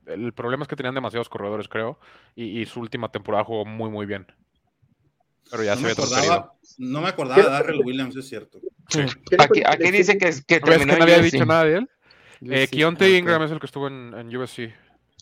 el 0.07 0.34
problema 0.36 0.63
es 0.63 0.67
que 0.67 0.75
tenían 0.75 0.95
demasiados 0.95 1.29
corredores, 1.29 1.67
creo, 1.67 1.99
y, 2.36 2.65
su 2.65 2.79
última 2.79 3.11
temporada 3.11 3.43
jugó 3.43 3.63
muy, 3.63 3.91
muy 3.91 4.07
bien. 4.07 4.25
Pero 5.51 5.63
ya 5.63 5.75
se 5.75 5.86
ve 5.86 5.91
acordaba, 5.91 6.53
No 6.79 7.01
me 7.01 7.09
acordaba 7.09 7.43
de 7.43 7.49
Darrell 7.49 7.81
Williams, 7.86 8.15
es 8.15 8.27
cierto. 8.27 8.59
Aquí, 9.38 9.91
dice 9.91 10.17
que, 10.17 10.34
que 10.47 10.59
terminó 10.59 10.93
que 10.93 10.97
no 10.97 11.03
había 11.03 11.19
dicho 11.19 11.45
nada 11.45 11.65
de 11.65 11.75
él? 11.77 11.89
Eh, 12.49 12.67
Keontae 12.67 13.17
Ingram 13.17 13.43
es 13.43 13.51
el 13.51 13.59
que 13.59 13.67
estuvo 13.67 13.88
en, 13.88 14.15
en 14.15 14.36
USC. 14.36 14.73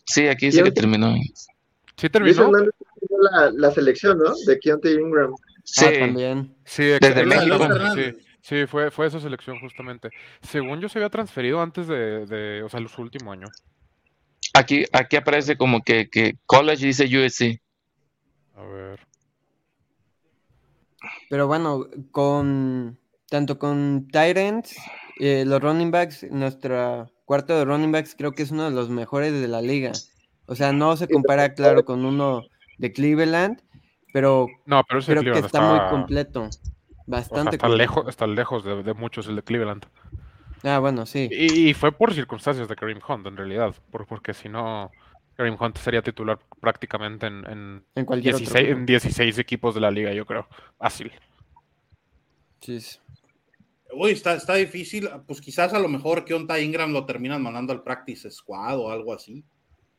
Sí, 0.06 0.28
aquí 0.28 0.46
dice 0.48 0.64
que 0.64 0.72
terminó. 0.72 1.16
Sí, 1.98 2.10
terminó. 2.10 2.50
La, 3.32 3.52
la 3.52 3.72
selección, 3.72 4.18
¿no? 4.20 4.34
De 4.48 4.58
Keontae 4.58 4.94
Ingram. 4.94 5.36
Sí, 5.64 5.86
ah, 5.86 6.00
también. 6.00 6.56
Sí, 6.66 6.84
desde 6.84 7.26
México. 7.26 7.58
Sí. 7.96 8.18
Sí, 8.42 8.66
fue, 8.66 8.90
fue 8.90 9.06
esa 9.06 9.20
selección 9.20 9.60
justamente. 9.60 10.10
Según 10.42 10.82
yo 10.82 10.90
se 10.90 10.98
había 10.98 11.10
transferido 11.10 11.62
antes 11.62 11.88
de, 11.88 12.26
de 12.26 12.64
o 12.64 12.70
sea, 12.70 12.86
su 12.88 13.02
último 13.02 13.32
año. 13.32 13.48
Aquí, 14.54 14.86
aquí 14.92 15.16
aparece 15.16 15.58
como 15.58 15.82
que, 15.84 16.10
que 16.10 16.38
college 16.46 16.86
dice 16.86 17.06
USC. 17.06 17.62
A 18.56 18.64
ver. 18.64 19.00
Pero 21.30 21.48
bueno, 21.48 21.88
con 22.12 23.00
tanto 23.30 23.58
con 23.58 24.08
Tyrants, 24.12 24.76
eh, 25.20 25.46
los 25.46 25.62
running 25.62 25.92
backs, 25.92 26.24
nuestra 26.30 27.10
cuarto 27.26 27.58
de 27.58 27.64
running 27.64 27.92
backs 27.92 28.16
creo 28.16 28.34
que 28.34 28.44
es 28.44 28.52
uno 28.52 28.66
de 28.66 28.76
los 28.76 28.90
mejores 28.90 29.32
de 29.40 29.48
la 29.48 29.62
liga. 29.62 29.94
O 30.48 30.56
sea, 30.56 30.74
no 30.74 30.98
se 30.98 31.08
compara, 31.08 31.54
claro, 31.54 31.86
con 31.86 32.04
uno 32.04 32.44
de 32.78 32.92
Cleveland, 32.92 33.62
pero, 34.12 34.48
no, 34.66 34.84
pero 34.88 35.02
creo 35.02 35.34
que 35.34 35.40
está 35.40 35.62
muy 35.62 35.90
completo. 35.90 36.50
Bastante. 37.08 37.56
está, 37.56 37.70
lejos, 37.70 38.08
está 38.08 38.28
lejos 38.28 38.64
de, 38.64 38.94
muchos 38.94 39.28
el 39.28 39.36
de 39.36 39.44
Cleveland. 39.44 39.86
Ah, 40.64 40.80
bueno, 40.80 41.06
sí. 41.06 41.28
Y, 41.32 41.74
fue 41.74 41.92
por 41.92 42.14
circunstancias 42.14 42.68
de 42.68 42.76
Kareem 42.76 43.00
Hunt, 43.06 43.26
en 43.28 43.38
realidad. 43.38 43.76
porque 43.90 44.34
si 44.34 44.48
no, 44.50 44.92
Kareem 45.36 45.58
Hunt 45.60 45.78
sería 45.78 46.02
titular 46.02 46.40
prácticamente 46.60 47.28
en, 47.28 47.46
en, 47.48 47.84
en 47.96 48.22
16, 48.22 48.70
en 48.70 48.86
16 48.86 49.40
equipos 49.40 49.74
de 49.74 49.82
la 49.82 49.92
liga, 49.92 50.14
yo 50.14 50.26
creo. 50.26 50.48
Fácil. 50.78 51.12
Sí. 52.62 52.80
Uy, 53.94 54.12
está, 54.12 54.36
está 54.36 54.56
difícil. 54.56 55.10
Pues 55.28 55.42
quizás 55.42 55.74
a 55.74 55.80
lo 55.80 55.88
mejor 55.88 56.24
que 56.24 56.34
Onta 56.34 56.60
Ingram 56.60 56.94
lo 56.94 57.06
terminan 57.06 57.42
mandando 57.42 57.74
al 57.74 57.84
practice 57.84 58.30
squad 58.30 58.80
o 58.80 58.92
algo 58.92 59.14
así. 59.14 59.44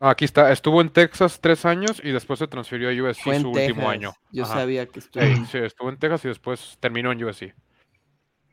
Ah, 0.05 0.11
aquí 0.11 0.24
está, 0.24 0.50
estuvo 0.50 0.80
en 0.80 0.90
Texas 0.90 1.38
tres 1.40 1.64
años 1.64 2.00
y 2.03 2.11
después 2.11 2.40
se 2.40 2.48
transfirió 2.48 2.88
a 2.88 3.09
USC 3.09 3.40
su 3.40 3.50
último 3.50 3.88
año. 3.88 4.12
Yo 4.32 4.44
sabía 4.44 4.84
que 4.84 4.98
estuvo. 4.98 5.22
sí, 5.46 5.59
estuvo 5.59 5.90
en 5.90 5.96
Texas 5.96 6.24
y 6.24 6.28
después 6.28 6.76
terminó 6.80 7.12
en 7.12 7.22
USC. 7.22 7.55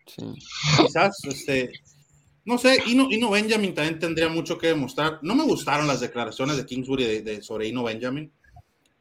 Sí. 0.05 0.33
Quizás, 0.77 1.17
este, 1.23 1.71
no 2.45 2.59
sé, 2.59 2.77
Ino, 2.85 3.07
Ino, 3.09 3.31
Benjamin 3.31 3.73
también 3.73 3.97
tendría 3.97 4.29
mucho 4.29 4.59
que 4.59 4.67
demostrar. 4.67 5.17
No 5.23 5.33
me 5.33 5.43
gustaron 5.43 5.87
las 5.87 6.01
declaraciones 6.01 6.55
de 6.55 6.67
Kingsbury 6.67 7.21
de, 7.21 7.41
sobre 7.41 7.67
Ino 7.67 7.81
Benjamin. 7.81 8.31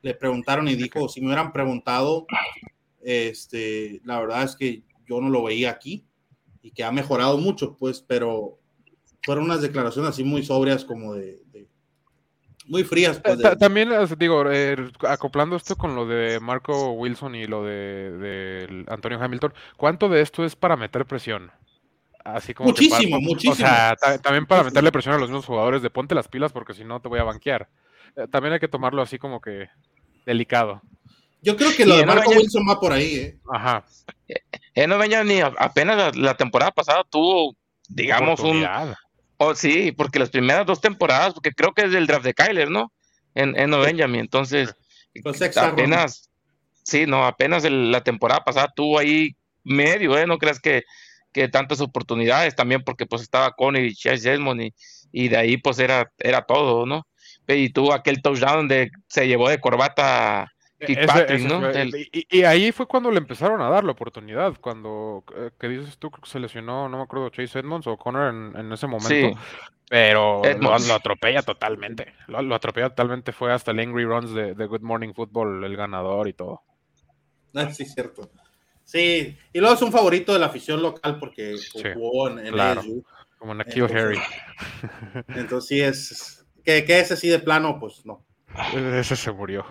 Le 0.00 0.14
preguntaron 0.14 0.68
y 0.68 0.74
dijo, 0.74 1.06
si 1.10 1.20
me 1.20 1.26
hubieran 1.26 1.52
preguntado, 1.52 2.26
este, 3.02 4.00
la 4.04 4.20
verdad 4.20 4.44
es 4.44 4.56
que 4.56 4.84
yo 5.06 5.20
no 5.20 5.28
lo 5.28 5.42
veía 5.42 5.72
aquí 5.72 6.06
y 6.62 6.70
que 6.70 6.82
ha 6.82 6.92
mejorado 6.92 7.36
mucho, 7.36 7.76
pues, 7.76 8.00
pero 8.00 8.58
fueron 9.22 9.44
unas 9.44 9.60
declaraciones 9.60 10.08
así 10.08 10.24
muy 10.24 10.42
sobrias 10.42 10.86
como 10.86 11.12
de 11.12 11.42
muy 12.68 12.84
frías. 12.84 13.20
Pues, 13.24 13.38
de- 13.38 13.56
También, 13.56 13.90
digo, 14.18 14.44
eh, 14.50 14.76
acoplando 15.08 15.56
esto 15.56 15.76
con 15.76 15.94
lo 15.96 16.06
de 16.06 16.38
Marco 16.40 16.92
Wilson 16.92 17.34
y 17.34 17.46
lo 17.46 17.64
de, 17.64 18.12
de 18.12 18.84
Antonio 18.88 19.18
Hamilton, 19.20 19.52
¿cuánto 19.76 20.08
de 20.08 20.20
esto 20.20 20.44
es 20.44 20.54
para 20.54 20.76
meter 20.76 21.04
presión? 21.06 21.50
Así 22.24 22.52
como 22.54 22.68
Muchísimo, 22.70 23.16
para- 23.16 23.22
muchísimo. 23.22 23.52
O 23.52 23.56
sea, 23.56 23.96
ta- 23.96 24.18
también 24.18 24.46
para 24.46 24.62
meterle 24.64 24.92
presión 24.92 25.14
a 25.14 25.18
los 25.18 25.28
mismos 25.30 25.46
jugadores 25.46 25.80
de 25.82 25.90
ponte 25.90 26.14
las 26.14 26.28
pilas 26.28 26.52
porque 26.52 26.74
si 26.74 26.84
no 26.84 27.00
te 27.00 27.08
voy 27.08 27.18
a 27.20 27.24
banquear. 27.24 27.68
Eh, 28.16 28.26
También 28.30 28.52
hay 28.54 28.60
que 28.60 28.68
tomarlo 28.68 29.00
así 29.02 29.18
como 29.18 29.40
que 29.40 29.68
delicado. 30.26 30.82
Yo 31.40 31.56
creo 31.56 31.70
que 31.76 31.86
lo 31.86 31.96
de 31.96 32.04
Marco 32.04 32.30
Wilson 32.32 32.66
va 32.68 32.78
por 32.80 32.92
ahí, 32.92 33.14
¿eh? 33.14 33.38
Ajá. 33.50 33.84
Eh, 34.74 34.86
no 34.86 34.98
venía 34.98 35.22
ni 35.24 35.40
apenas 35.40 35.96
la, 35.96 36.10
la 36.22 36.36
temporada 36.36 36.72
pasada 36.72 37.04
tuvo, 37.08 37.54
digamos, 37.88 38.40
un. 38.40 38.66
Oh, 39.38 39.54
sí, 39.54 39.92
porque 39.92 40.18
las 40.18 40.30
primeras 40.30 40.66
dos 40.66 40.80
temporadas, 40.80 41.32
porque 41.34 41.52
creo 41.52 41.72
que 41.72 41.82
es 41.82 41.92
del 41.92 42.06
draft 42.06 42.24
de 42.24 42.34
Kyler, 42.34 42.70
¿no? 42.70 42.92
En, 43.34 43.58
en 43.58 43.70
No 43.70 43.78
Benjamin. 43.80 44.20
Entonces, 44.20 44.74
ronda. 45.56 45.72
apenas. 45.72 46.30
Sí, 46.82 47.06
no, 47.06 47.24
apenas 47.26 47.64
el- 47.64 47.90
la 47.92 48.02
temporada 48.02 48.42
pasada 48.44 48.72
tuvo 48.74 48.98
ahí 48.98 49.36
medio, 49.62 50.16
¿eh? 50.18 50.26
No 50.26 50.38
creas 50.38 50.58
que, 50.58 50.82
que 51.32 51.48
tantas 51.48 51.80
oportunidades 51.80 52.56
también, 52.56 52.82
porque 52.82 53.06
pues 53.06 53.22
estaba 53.22 53.52
Conner 53.52 53.84
y 53.84 53.94
Chase 53.94 54.32
Edmond 54.32 54.62
y, 54.62 54.74
y 55.12 55.28
de 55.28 55.36
ahí 55.36 55.56
pues 55.58 55.78
era, 55.78 56.10
era 56.18 56.42
todo, 56.42 56.86
¿no? 56.86 57.06
Y 57.46 57.70
tuvo 57.70 57.92
aquel 57.94 58.20
touchdown 58.22 58.56
donde 58.56 58.90
se 59.08 59.26
llevó 59.26 59.48
de 59.48 59.60
corbata 59.60 60.50
Ese- 60.80 60.94
Fitzpatrick, 60.94 61.30
ese 61.30 61.48
¿no? 61.48 61.60
fue- 61.60 61.80
El- 61.82 61.96
y, 62.12 62.26
y 62.38 62.42
ahí 62.44 62.70
fue 62.72 62.86
cuando 62.86 63.10
le 63.10 63.18
empezaron 63.18 63.60
a 63.60 63.68
dar 63.68 63.84
la 63.84 63.92
oportunidad, 63.92 64.54
cuando, 64.60 65.24
eh, 65.36 65.50
que 65.58 65.68
dices 65.68 65.98
tú, 65.98 66.10
creo 66.10 66.22
que 66.22 66.30
se 66.30 66.38
lesionó, 66.38 66.88
no 66.88 66.98
me 66.98 67.02
acuerdo, 67.02 67.30
Chase 67.30 67.58
Edmonds 67.58 67.86
o 67.86 67.96
Connor 67.96 68.32
en, 68.32 68.56
en 68.56 68.72
ese 68.72 68.86
momento, 68.86 69.08
Sí. 69.08 69.44
pero 69.88 70.42
lo, 70.60 70.74
atropella 70.94 71.42
totalmente, 71.42 72.14
lo, 72.28 72.40
lo 72.42 72.54
atropella 72.54 72.90
totalmente, 72.90 73.32
fue 73.32 73.52
hasta 73.52 73.72
el 73.72 73.80
Angry 73.80 74.04
Runs 74.04 74.32
de, 74.32 74.54
de 74.54 74.66
Good 74.66 74.82
Morning 74.82 75.12
Football, 75.14 75.64
el 75.64 75.76
ganador 75.76 76.28
y 76.28 76.32
todo. 76.32 76.62
Ah, 77.54 77.70
sí, 77.72 77.84
cierto. 77.84 78.30
Sí, 78.84 79.36
y 79.52 79.58
luego 79.58 79.74
es 79.74 79.82
un 79.82 79.90
favorito 79.92 80.32
de 80.32 80.38
la 80.38 80.46
afición 80.46 80.80
local 80.80 81.18
porque 81.18 81.56
jugó 81.94 82.28
en, 82.28 82.38
en 82.38 82.52
claro. 82.52 82.82
Como 83.38 83.52
Entonces- 83.52 83.92
Harry. 83.94 84.18
Entonces 85.28 85.68
sí 85.68 85.80
es 85.80 86.46
que, 86.64 86.84
que 86.84 87.00
ese 87.00 87.16
sí 87.16 87.28
de 87.28 87.38
plano, 87.38 87.78
pues 87.78 88.04
no. 88.06 88.24
Ese 88.74 89.16
se 89.16 89.32
murió. 89.32 89.64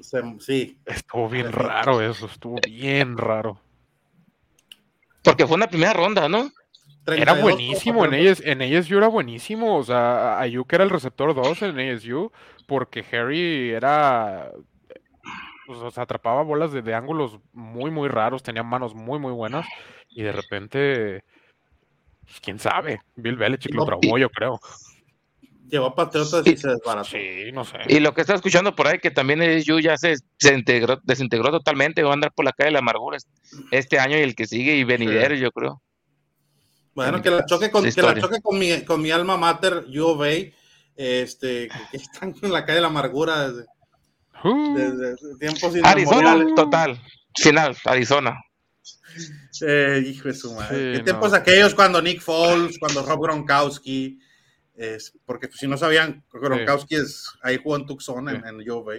Se- 0.00 0.38
sí, 0.40 0.78
Estuvo 0.84 1.28
bien 1.28 1.52
raro 1.52 2.00
eso, 2.00 2.26
estuvo 2.26 2.56
bien 2.66 3.16
raro. 3.16 3.60
Porque 5.22 5.46
fue 5.46 5.56
una 5.56 5.68
primera 5.68 5.92
ronda, 5.92 6.28
¿no? 6.28 6.50
Era 7.06 7.32
32 7.32 7.42
buenísimo 7.42 8.04
en 8.04 8.14
en 8.14 8.76
ASU 8.76 8.98
era 8.98 9.08
buenísimo, 9.08 9.76
o 9.76 9.82
sea, 9.82 10.38
Ayuk 10.40 10.70
era 10.72 10.84
el 10.84 10.90
receptor 10.90 11.34
2 11.34 11.62
en 11.62 11.78
ASU, 11.78 12.30
porque 12.66 13.04
Harry 13.12 13.70
era, 13.70 14.52
pues, 15.66 15.78
o 15.80 15.90
sea, 15.90 16.02
atrapaba 16.02 16.42
bolas 16.42 16.70
de, 16.72 16.82
de 16.82 16.94
ángulos 16.94 17.38
muy, 17.52 17.90
muy 17.90 18.08
raros, 18.08 18.42
tenía 18.42 18.62
manos 18.62 18.94
muy, 18.94 19.18
muy 19.18 19.32
buenas, 19.32 19.66
y 20.10 20.22
de 20.22 20.32
repente, 20.32 21.24
pues, 22.24 22.40
quién 22.40 22.58
sabe, 22.58 23.00
Bill 23.16 23.36
Belichick 23.36 23.74
lo 23.74 23.80
No, 23.82 23.86
traumó, 23.86 24.18
yo 24.18 24.28
creo. 24.30 24.60
Llegó 25.68 25.86
a 25.86 25.94
Patriotas 25.94 26.46
y 26.46 26.56
se 26.56 26.68
desbarató. 26.68 27.08
Sí, 27.10 27.52
no 27.52 27.64
sé. 27.64 27.76
Y 27.88 28.00
lo 28.00 28.14
que 28.14 28.22
está 28.22 28.34
escuchando 28.34 28.74
por 28.74 28.86
ahí, 28.88 28.98
que 28.98 29.10
también 29.10 29.42
es 29.42 29.64
Yu 29.66 29.80
ya 29.80 29.96
se, 29.98 30.14
se 30.38 30.54
integró, 30.54 30.98
desintegró 31.04 31.50
totalmente, 31.50 32.02
va 32.02 32.10
a 32.10 32.14
andar 32.14 32.32
por 32.32 32.44
la 32.44 32.52
calle 32.52 32.68
de 32.68 32.72
la 32.72 32.78
amargura 32.78 33.16
es- 33.18 33.26
este 33.70 33.98
año 33.98 34.16
y 34.16 34.20
el 34.22 34.34
que 34.34 34.46
sigue 34.46 34.76
y 34.76 34.84
venidero, 34.84 35.34
yo 35.34 35.50
creo. 35.52 35.82
Bueno, 36.94 37.20
que 37.22 37.30
la 37.30 37.44
choque 37.46 37.70
con, 37.70 37.84
que 37.84 38.02
la 38.02 38.18
choque 38.18 38.40
con 38.42 38.58
mi, 38.58 38.82
con 38.84 39.00
mi 39.00 39.10
alma 39.10 39.36
mater, 39.36 39.84
U 39.96 40.04
of 40.04 40.22
A, 40.22 40.28
este, 40.96 41.68
que 41.90 41.96
están 41.96 42.34
en 42.42 42.52
la 42.52 42.64
calle 42.64 42.76
de 42.76 42.82
la 42.82 42.88
amargura 42.88 43.48
desde, 43.50 43.66
Uh, 44.44 44.72
desde 44.76 45.16
tiempos 45.40 45.74
Arizona, 45.82 46.46
total, 46.54 46.96
final, 47.36 47.76
Arizona. 47.84 48.40
Eh, 49.66 50.00
hijo 50.06 50.28
de 50.28 50.34
su 50.34 50.54
madre. 50.54 50.68
Sí, 50.76 50.92
¿Qué 50.92 50.98
no. 50.98 51.04
tiempos 51.04 51.32
aquellos 51.32 51.74
cuando 51.74 52.00
Nick 52.00 52.20
Foles, 52.20 52.78
cuando 52.78 53.02
Rob 53.04 53.20
Gronkowski, 53.20 54.20
es, 54.78 55.12
porque 55.26 55.48
si 55.52 55.66
no 55.66 55.76
sabían, 55.76 56.24
Gronkowski 56.32 56.94
es, 56.94 57.30
ahí 57.42 57.58
jugó 57.62 57.76
en 57.76 57.86
Tucson, 57.86 58.28
en, 58.28 58.46
en 58.46 58.70
of 58.70 58.88
A. 58.88 58.92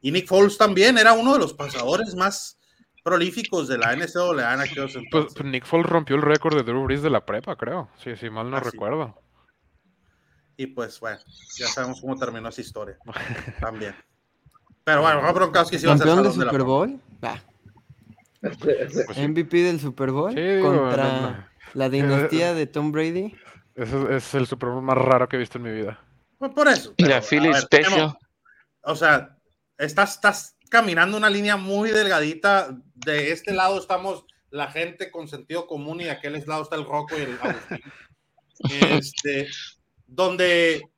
Y 0.00 0.10
Nick 0.12 0.26
Foles 0.28 0.58
también 0.58 0.98
era 0.98 1.12
uno 1.14 1.32
de 1.32 1.38
los 1.38 1.54
pasadores 1.54 2.14
más 2.14 2.58
prolíficos 3.04 3.68
de 3.68 3.78
la 3.78 3.94
NCAA 3.94 4.54
en 4.54 4.60
aquellos 4.60 4.92
pues, 4.92 5.04
entonces. 5.04 5.34
pues 5.36 5.44
Nick 5.50 5.64
Foles 5.64 5.86
rompió 5.86 6.16
el 6.16 6.22
récord 6.22 6.56
de 6.56 6.64
Drew 6.64 6.84
Brees 6.84 7.02
de 7.02 7.10
la 7.10 7.24
prepa, 7.24 7.54
creo, 7.56 7.88
sí, 8.02 8.16
sí, 8.16 8.28
mal 8.28 8.50
no 8.50 8.56
Ah, 8.56 8.60
sí. 8.64 8.70
recuerdo. 8.72 9.20
Y 10.56 10.66
pues 10.68 10.98
bueno, 11.00 11.18
ya 11.58 11.66
sabemos 11.68 12.00
cómo 12.00 12.16
terminó 12.16 12.48
esa 12.48 12.60
historia 12.60 12.96
también. 13.60 13.94
Pero 14.84 15.02
bueno, 15.02 15.20
Rob 15.20 15.34
Gronkowski 15.34 15.78
sí 15.78 15.86
va 15.86 15.92
a 15.94 15.98
ser 15.98 16.06
Campeón 16.06 16.24
de 16.24 16.30
Salón 16.30 16.38
de 16.40 16.44
la 16.46 16.50
Super. 16.52 16.64
Bowl. 16.64 17.00
Va. 17.24 17.42
Pues 18.60 19.06
sí. 19.14 19.28
MVP 19.28 19.56
del 19.62 19.80
Super 19.80 20.10
Bowl 20.12 20.32
Sí, 20.32 20.62
contra 20.62 21.04
no, 21.04 21.30
no. 21.32 21.44
la 21.74 21.88
dinastía 21.88 22.54
de 22.54 22.66
Tom 22.66 22.92
Brady. 22.92 23.34
Ese 23.76 24.16
es, 24.16 24.34
el 24.34 24.46
Super 24.46 24.70
Bowl 24.70 24.82
más 24.82 24.96
raro 24.98 25.28
que 25.28 25.36
he 25.36 25.38
visto 25.38 25.58
en 25.58 25.64
mi 25.64 25.70
vida. 25.72 26.00
Pues 26.38 26.52
por 26.52 26.66
eso. 26.68 26.94
Y 26.96 27.04
la 27.04 27.20
Philly 27.20 27.48
ver, 27.48 27.62
Special. 27.62 27.90
tenemos- 27.92 28.16
O 28.82 28.96
sea, 28.96 29.36
estás, 29.78 30.14
estás 30.14 30.56
caminando 30.70 31.16
una 31.16 31.28
línea 31.30 31.56
muy 31.56 31.90
delgadita. 31.90 32.76
De 32.94 33.32
este 33.32 33.52
lado 33.52 33.78
estamos 33.78 34.24
la 34.50 34.70
gente 34.70 35.10
con 35.10 35.28
sentido 35.28 35.66
común 35.66 36.00
y 36.00 36.04
de 36.04 36.10
aquel 36.12 36.42
lado 36.46 36.62
está 36.62 36.76
el 36.76 36.84
Rocco 36.84 37.16
y 37.18 37.22
el 37.22 37.38
Agustín. 37.40 37.80
Este, 38.70 39.48
donde, 40.06 40.88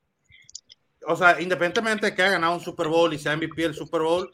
o 1.05 1.17
sea, 1.17 1.41
independientemente 1.41 2.07
de 2.07 2.15
que 2.15 2.23
haya 2.23 2.31
ganado 2.33 2.55
un 2.55 2.61
Super 2.61 2.87
Bowl 2.87 3.13
y 3.13 3.19
sea 3.19 3.37
MVP 3.37 3.63
del 3.63 3.75
Super 3.75 4.03
Bowl, 4.03 4.31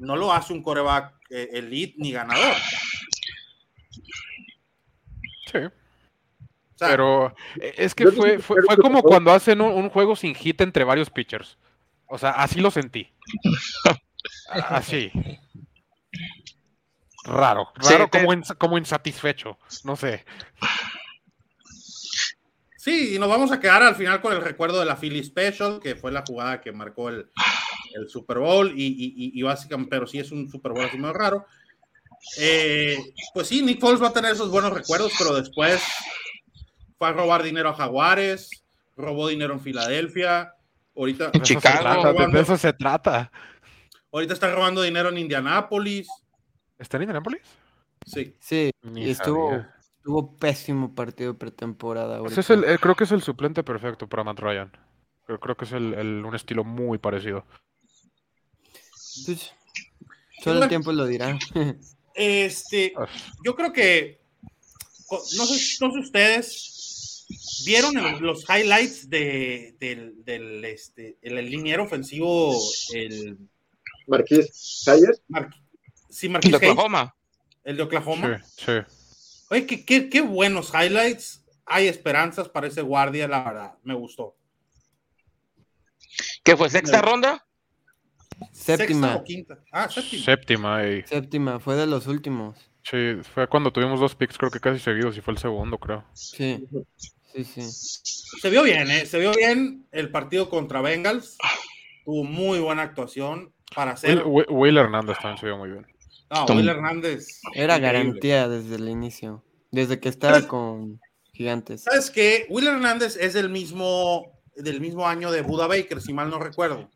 no 0.00 0.14
lo 0.14 0.30
hace 0.30 0.52
un 0.52 0.62
coreback 0.62 1.14
eh, 1.30 1.48
elite 1.54 1.94
ni 1.96 2.12
ganador. 2.12 2.54
Sí. 5.50 5.58
O 6.76 6.78
sea, 6.78 6.88
Pero 6.88 7.34
eh, 7.60 7.74
es 7.78 7.94
que 7.94 8.06
fue, 8.12 8.38
fue, 8.38 8.58
fue 8.62 8.76
como 8.76 9.02
cuando 9.02 9.32
hacen 9.32 9.60
un, 9.62 9.72
un 9.72 9.88
juego 9.90 10.14
sin 10.14 10.34
hit 10.34 10.60
entre 10.60 10.84
varios 10.84 11.08
pitchers. 11.10 11.56
O 12.06 12.18
sea, 12.18 12.30
así 12.30 12.60
lo 12.60 12.70
sentí. 12.70 13.10
Así. 14.50 15.10
Raro, 17.24 17.72
Sí, 17.80 17.92
raro 17.92 18.08
te- 18.08 18.18
como, 18.20 18.32
ins- 18.32 18.56
como 18.56 18.78
insatisfecho. 18.78 19.58
No 19.84 19.96
sé. 19.96 20.24
Sí, 22.78 23.14
y 23.16 23.18
nos 23.18 23.28
vamos 23.28 23.50
a 23.50 23.58
quedar 23.58 23.82
al 23.82 23.96
final 23.96 24.20
con 24.20 24.32
el 24.32 24.40
recuerdo 24.42 24.78
de 24.78 24.86
la 24.86 24.96
Philly 24.96 25.24
Special, 25.24 25.80
que 25.82 25.96
fue 25.96 26.12
la 26.12 26.22
jugada 26.26 26.60
que 26.60 26.70
marcó 26.70 27.08
el, 27.08 27.28
el 27.94 28.08
Super 28.08 28.38
Bowl, 28.38 28.72
y, 28.78 28.84
y- 28.84 29.14
y- 29.16 29.40
y 29.40 29.42
básicamente, 29.42 29.90
pero 29.90 30.06
sí 30.06 30.18
es 30.20 30.30
un 30.30 30.48
Super 30.48 30.72
Bowl 30.72 30.84
así 30.84 30.96
muy 30.96 31.12
raro. 31.12 31.46
Eh, 32.38 32.96
pues 33.34 33.48
sí, 33.48 33.62
Nick 33.62 33.80
Foles 33.80 34.00
va 34.02 34.08
a 34.08 34.12
tener 34.12 34.32
esos 34.32 34.50
buenos 34.50 34.72
recuerdos, 34.72 35.12
pero 35.18 35.34
después 35.34 35.82
fue 36.98 37.08
a 37.08 37.12
robar 37.12 37.42
dinero 37.42 37.68
a 37.70 37.74
Jaguares, 37.74 38.50
robó 38.96 39.28
dinero 39.28 39.54
en 39.54 39.60
Filadelfia, 39.60 40.54
ahorita, 40.96 41.30
se 41.32 41.40
Chicago. 41.40 42.02
trata, 42.02 42.26
de- 42.28 42.40
eso 42.40 42.56
se 42.56 42.72
trata. 42.72 43.30
ahorita 44.12 44.32
está 44.34 44.54
robando 44.54 44.82
dinero 44.82 45.08
en 45.10 45.18
Indianápolis. 45.18 46.08
¿Está 46.78 46.96
en 46.96 47.04
Indianapolis? 47.04 47.42
Sí, 48.04 48.34
Sí, 48.40 48.70
Ni 48.82 49.04
y 49.06 49.10
estuvo, 49.10 49.64
estuvo 49.98 50.36
pésimo 50.36 50.94
partido 50.94 51.32
de 51.32 51.38
pretemporada. 51.38 52.14
Ese 52.16 52.20
ahorita. 52.20 52.40
es 52.40 52.50
el, 52.50 52.64
eh, 52.64 52.78
creo 52.80 52.94
que 52.94 53.04
es 53.04 53.12
el 53.12 53.22
suplente 53.22 53.62
perfecto 53.64 54.08
para 54.08 54.24
Matt 54.24 54.38
Ryan. 54.38 54.70
Creo, 55.26 55.40
creo 55.40 55.56
que 55.56 55.64
es 55.64 55.72
el, 55.72 55.92
el- 55.94 56.24
un 56.24 56.34
estilo 56.34 56.62
muy 56.64 56.98
parecido. 56.98 57.44
Pues, 59.24 59.52
solo 60.42 60.62
el 60.62 60.68
tiempo 60.68 60.92
lo 60.92 61.06
dirá. 61.06 61.36
este, 62.14 62.92
Ah, 62.96 63.06
yo 63.44 63.54
creo 63.56 63.72
que 63.72 64.20
no 65.10 65.18
sé, 65.46 65.84
no 65.84 65.92
sé 65.92 65.98
ustedes 66.00 66.75
vieron 67.64 67.96
el- 67.98 68.18
los 68.20 68.44
highlights 68.48 69.08
de, 69.10 69.76
del, 69.80 70.24
del, 70.24 70.64
este, 70.64 71.18
el, 71.22 71.38
el 71.38 71.50
liniero 71.50 71.84
ofensivo 71.84 72.54
el 72.94 73.38
Marquís 74.06 74.84
Hayes. 74.88 75.22
Mar- 75.28 75.50
sí, 76.08 76.26
De 76.28 76.32
Marquis 76.34 76.54
Hayes, 76.54 76.70
Oklahoma. 76.70 77.14
el 77.64 77.76
de 77.76 77.82
Oklahoma. 77.82 78.42
Sí, 78.56 78.64
sí. 78.64 78.72
Oye, 79.50 79.66
qué, 79.66 79.84
qué- 79.84 80.08
qué 80.08 80.20
buenos 80.20 80.72
highlights. 80.74 81.42
Hay 81.64 81.88
esperanzas 81.88 82.48
para 82.48 82.68
ese 82.68 82.82
guardia, 82.82 83.26
la 83.26 83.42
verdad. 83.44 83.74
Me 83.82 83.94
gustó. 83.94 84.36
¿Qué 86.44 86.56
fue? 86.56 86.70
¿Sexta 86.70 86.98
Sí. 87.00 87.04
ronda? 87.04 87.46
¿Sexta 88.52 88.76
Séptima, 88.86 89.16
o 89.16 89.24
quinta? 89.24 89.58
Ah, 89.72 89.88
séptima. 89.88 90.24
Séptima. 90.24 90.86
y- 90.88 91.02
séptima, 91.06 91.58
fue 91.60 91.74
de 91.76 91.86
los 91.86 92.06
últimos. 92.06 92.56
sí, 92.82 93.16
fue 93.34 93.48
cuando 93.48 93.72
tuvimos 93.72 93.98
dos 93.98 94.14
picks, 94.14 94.38
creo 94.38 94.50
que 94.50 94.60
casi 94.60 94.78
seguidos, 94.78 95.16
y 95.16 95.20
fue 95.20 95.34
el 95.34 95.38
segundo, 95.38 95.76
creo. 95.78 96.04
Sí, 96.12 96.64
sí, 97.44 97.62
sí. 97.62 97.62
Se 98.40 98.50
vio 98.50 98.62
bien, 98.62 98.90
¿eh? 98.90 99.06
Se 99.06 99.18
vio 99.18 99.32
bien 99.32 99.86
el 99.92 100.10
partido 100.10 100.48
contra 100.48 100.80
Bengals. 100.80 101.36
Tuvo 102.04 102.24
muy 102.24 102.58
buena 102.60 102.82
actuación 102.82 103.52
para 103.74 103.92
hacer. 103.92 104.24
Will- 104.24 104.46
Will 104.48 104.76
Hernández 104.76 105.16
también 105.18 105.38
se 105.38 105.46
vio 105.46 105.56
muy 105.58 105.70
bien. 105.70 105.86
No, 106.30 106.44
Will 106.46 106.68
Hernández. 106.68 107.40
Era 107.54 107.76
increíble. 107.76 107.80
garantía 107.98 108.48
desde 108.48 108.76
el 108.76 108.88
inicio. 108.88 109.44
Desde 109.70 110.00
que 110.00 110.08
estaba 110.08 110.34
¿Sabes? 110.34 110.48
con 110.48 111.00
Gigantes. 111.32 111.82
¿Sabes 111.82 112.10
qué? 112.10 112.46
Will 112.48 112.66
Hernández 112.66 113.16
es 113.16 113.34
el 113.34 113.48
mismo 113.48 114.32
del 114.56 114.80
mismo 114.80 115.06
año 115.06 115.30
de 115.30 115.42
Buda 115.42 115.66
Baker, 115.66 116.00
si 116.00 116.12
mal 116.14 116.30
no 116.30 116.38
recuerdo. 116.38 116.90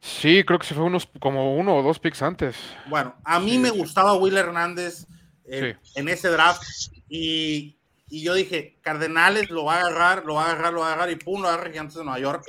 Sí, 0.00 0.42
creo 0.44 0.58
que 0.58 0.66
se 0.66 0.74
fue 0.74 0.84
unos 0.84 1.06
como 1.20 1.54
uno 1.56 1.76
o 1.76 1.82
dos 1.82 1.98
picks 1.98 2.22
antes. 2.22 2.56
Bueno, 2.88 3.14
a 3.24 3.38
mí 3.38 3.58
me 3.58 3.70
gustaba 3.70 4.14
Will 4.14 4.36
Hernández 4.36 5.06
eh, 5.44 5.76
en 5.94 6.08
ese 6.08 6.28
draft 6.28 6.62
y, 7.08 7.78
y, 8.12 8.22
yo 8.22 8.34
dije, 8.34 8.78
Cardenales 8.82 9.48
lo 9.48 9.64
va 9.64 9.76
a 9.76 9.80
agarrar, 9.80 10.24
lo 10.26 10.34
va 10.34 10.44
a 10.44 10.52
agarrar, 10.52 10.72
lo 10.74 10.80
va 10.80 10.90
a 10.90 10.92
agarrar 10.92 11.10
y 11.10 11.16
pum, 11.16 11.40
lo 11.40 11.48
agarra 11.48 11.70
Gigantes 11.70 11.96
de 11.96 12.04
Nueva 12.04 12.20
York. 12.20 12.44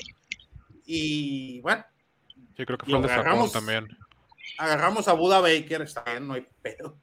Y 0.85 1.61
bueno. 1.61 1.85
Sí, 2.57 2.65
creo 2.65 2.77
que 2.77 2.85
fue 2.85 2.99
el 2.99 3.01
de 3.01 3.49
también. 3.51 3.87
Agarramos 4.57 5.07
a 5.07 5.13
Buda 5.13 5.39
Baker, 5.39 5.81
está 5.83 6.03
bien, 6.03 6.27
no 6.27 6.33
hay 6.33 6.45
pedo. 6.61 6.97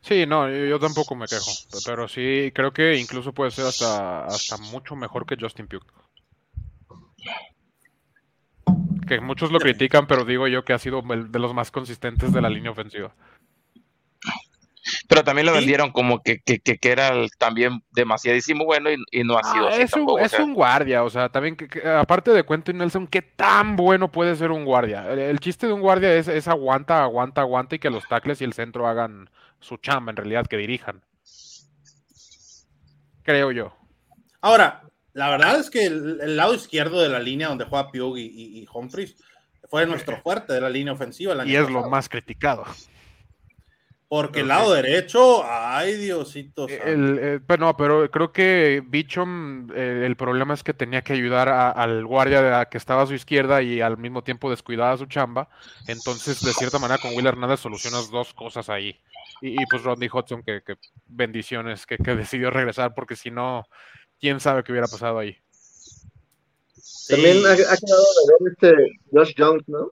Sí, 0.00 0.26
no, 0.26 0.50
yo 0.50 0.80
tampoco 0.80 1.14
me 1.14 1.26
quejo, 1.26 1.52
pero 1.86 2.08
sí 2.08 2.50
creo 2.52 2.72
que 2.72 2.96
incluso 2.96 3.32
puede 3.32 3.52
ser 3.52 3.66
hasta, 3.66 4.24
hasta 4.24 4.56
mucho 4.56 4.96
mejor 4.96 5.26
que 5.26 5.36
Justin 5.38 5.68
Pugh. 5.68 5.86
Que 9.06 9.20
muchos 9.20 9.52
lo 9.52 9.60
critican, 9.60 10.08
pero 10.08 10.24
digo 10.24 10.48
yo 10.48 10.64
que 10.64 10.72
ha 10.72 10.78
sido 10.78 11.02
de 11.02 11.38
los 11.38 11.54
más 11.54 11.70
consistentes 11.70 12.32
de 12.32 12.40
la 12.40 12.50
línea 12.50 12.72
ofensiva. 12.72 13.14
Pero 15.08 15.22
también 15.22 15.46
lo 15.46 15.52
vendieron 15.52 15.92
como 15.92 16.22
que, 16.22 16.40
que, 16.40 16.58
que, 16.58 16.78
era 16.90 17.12
también 17.38 17.82
demasiadísimo 17.92 18.64
bueno 18.64 18.90
y, 18.90 19.24
no 19.24 19.38
ha 19.38 19.44
sido 19.44 19.68
ah, 19.68 19.76
Es, 19.76 19.92
un, 19.94 20.20
es 20.20 20.32
un 20.38 20.54
guardia, 20.54 21.04
o 21.04 21.10
sea, 21.10 21.28
también 21.28 21.56
que, 21.56 21.88
aparte 21.88 22.32
de 22.32 22.44
Quentin 22.44 22.78
Nelson, 22.78 23.06
¿qué 23.06 23.22
tan 23.22 23.76
bueno 23.76 24.10
puede 24.10 24.34
ser 24.36 24.50
un 24.50 24.64
guardia? 24.64 25.10
El, 25.12 25.38
chiste 25.38 25.66
de 25.66 25.72
un 25.72 25.80
guardia 25.80 26.14
es, 26.14 26.28
es, 26.28 26.48
aguanta, 26.48 27.02
aguanta, 27.02 27.40
aguanta 27.42 27.76
y 27.76 27.78
que 27.78 27.90
los 27.90 28.06
tackles 28.08 28.40
y 28.40 28.44
el 28.44 28.52
centro 28.52 28.86
hagan 28.86 29.30
su 29.60 29.76
chamba, 29.76 30.10
en 30.10 30.16
realidad, 30.16 30.46
que 30.46 30.56
dirijan. 30.56 31.02
Creo 33.22 33.52
yo. 33.52 33.72
Ahora, 34.40 34.82
la 35.12 35.30
verdad 35.30 35.60
es 35.60 35.70
que 35.70 35.86
el, 35.86 36.36
lado 36.36 36.54
izquierdo 36.54 37.00
de 37.00 37.08
la 37.08 37.20
línea 37.20 37.48
donde 37.48 37.64
juega 37.64 37.90
Pugh 37.90 38.16
y, 38.16 38.66
Humphries 38.72 39.16
fue 39.68 39.86
nuestro 39.86 40.16
fuerte 40.22 40.52
de 40.52 40.60
la 40.60 40.68
línea 40.68 40.92
ofensiva. 40.92 41.34
y 41.46 41.54
es 41.54 41.70
lo 41.70 41.88
más 41.88 42.08
criticado. 42.08 42.64
Porque 44.12 44.40
el 44.40 44.48
lado 44.48 44.74
derecho, 44.74 45.42
ay 45.42 45.94
Diosito. 45.94 46.68
El, 46.68 47.18
eh, 47.18 47.40
pero, 47.46 47.74
pero 47.78 48.10
creo 48.10 48.30
que 48.30 48.82
Bichom, 48.86 49.70
eh, 49.74 50.02
el 50.04 50.16
problema 50.16 50.52
es 50.52 50.62
que 50.62 50.74
tenía 50.74 51.00
que 51.00 51.14
ayudar 51.14 51.48
al 51.48 52.04
guardia 52.04 52.66
que 52.66 52.76
estaba 52.76 53.04
a 53.04 53.06
su 53.06 53.14
izquierda 53.14 53.62
y 53.62 53.80
al 53.80 53.96
mismo 53.96 54.22
tiempo 54.22 54.50
descuidaba 54.50 54.98
su 54.98 55.06
chamba. 55.06 55.48
Entonces, 55.88 56.42
de 56.44 56.52
cierta 56.52 56.78
manera, 56.78 57.00
con 57.00 57.16
Will 57.16 57.26
Hernández 57.26 57.60
solucionas 57.60 58.10
dos 58.10 58.34
cosas 58.34 58.68
ahí. 58.68 59.00
Y, 59.40 59.64
pues 59.64 59.82
Rodney 59.82 60.10
Hudson, 60.12 60.42
que, 60.42 60.60
bendiciones, 61.06 61.86
que, 61.86 61.96
decidió 61.96 62.50
regresar, 62.50 62.94
porque 62.94 63.16
si 63.16 63.30
no, 63.30 63.64
quién 64.20 64.40
sabe 64.40 64.62
qué 64.62 64.72
hubiera 64.72 64.88
pasado 64.88 65.20
ahí. 65.20 65.38
También 67.08 67.38
ha, 67.46 67.56
quedado 67.56 68.04
de 68.18 68.44
ver 68.44 68.52
este 68.52 69.00
Josh 69.10 69.32
Jones, 69.38 69.66
¿no? 69.68 69.90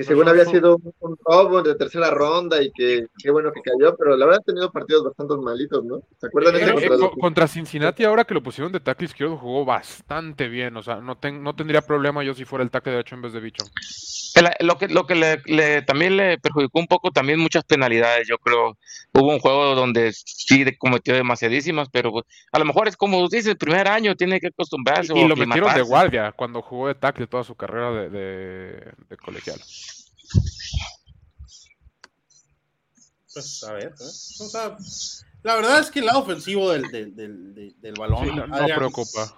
Que 0.00 0.04
según 0.04 0.28
había 0.28 0.46
sido 0.46 0.78
un 1.00 1.18
robo 1.24 1.62
de 1.62 1.74
tercera 1.74 2.10
ronda 2.10 2.62
y 2.62 2.70
que 2.72 3.06
qué 3.22 3.30
bueno 3.30 3.52
que 3.52 3.60
cayó, 3.60 3.94
pero 3.96 4.16
la 4.16 4.24
verdad 4.24 4.40
ha 4.42 4.44
tenido 4.44 4.72
partidos 4.72 5.04
bastante 5.04 5.36
malitos, 5.36 5.84
¿no? 5.84 6.00
¿Se 6.18 6.26
acuerdan 6.26 6.54
de 6.54 6.62
ese 6.62 6.88
contra, 6.88 7.10
contra, 7.20 7.48
Cincinnati 7.48 8.04
ahora 8.04 8.24
que 8.24 8.32
lo 8.32 8.42
pusieron 8.42 8.72
de 8.72 8.80
tackle 8.80 9.06
izquierdo 9.06 9.36
jugó 9.36 9.66
bastante 9.66 10.48
bien, 10.48 10.74
o 10.76 10.82
sea, 10.82 10.96
no, 10.96 11.18
no 11.22 11.54
tendría 11.54 11.82
problema 11.82 12.24
yo 12.24 12.32
si 12.32 12.46
fuera 12.46 12.64
el 12.64 12.70
tackle 12.70 12.92
derecho 12.92 13.14
en 13.14 13.22
vez 13.22 13.32
de 13.34 13.40
Bicho. 13.40 13.64
Lo 14.60 14.78
que, 14.78 14.88
lo 14.88 15.06
que 15.06 15.14
le, 15.14 15.82
también 15.82 16.16
le 16.16 16.38
perjudicó 16.38 16.78
un 16.78 16.86
poco, 16.86 17.10
también 17.10 17.38
muchas 17.38 17.64
penalidades, 17.64 18.28
yo 18.28 18.38
creo. 18.38 18.78
Hubo 19.12 19.28
un 19.28 19.40
juego 19.40 19.74
donde 19.74 20.12
sí 20.12 20.64
cometió 20.78 21.14
demasiadísimas, 21.14 21.88
pero 21.90 22.12
pues, 22.12 22.24
a 22.52 22.58
lo 22.58 22.64
mejor 22.64 22.88
es 22.88 22.96
como 22.96 23.28
dice, 23.28 23.50
el 23.50 23.56
primer 23.56 23.88
año 23.88 24.14
tiene 24.14 24.40
que 24.40 24.48
acostumbrarse. 24.48 25.12
Y, 25.16 25.26
lo 25.26 25.36
metieron 25.36 25.74
de 25.74 25.82
guardia 25.82 26.32
cuando 26.32 26.62
jugó 26.62 26.88
de 26.88 26.94
tackle 26.94 27.26
toda 27.26 27.44
su 27.44 27.54
carrera 27.54 27.90
de, 27.92 28.08
de, 28.08 29.16
colegial. 29.16 29.60
Pues 33.32 33.62
a 33.62 33.72
ver, 33.74 33.94
la 35.42 35.54
verdad 35.54 35.80
es 35.80 35.90
que 35.90 36.00
el 36.00 36.06
lado 36.06 36.20
ofensivo 36.20 36.70
del, 36.72 36.82
del, 36.90 37.94
balón 37.96 38.36
no, 38.36 38.66
preocupa. 38.76 39.36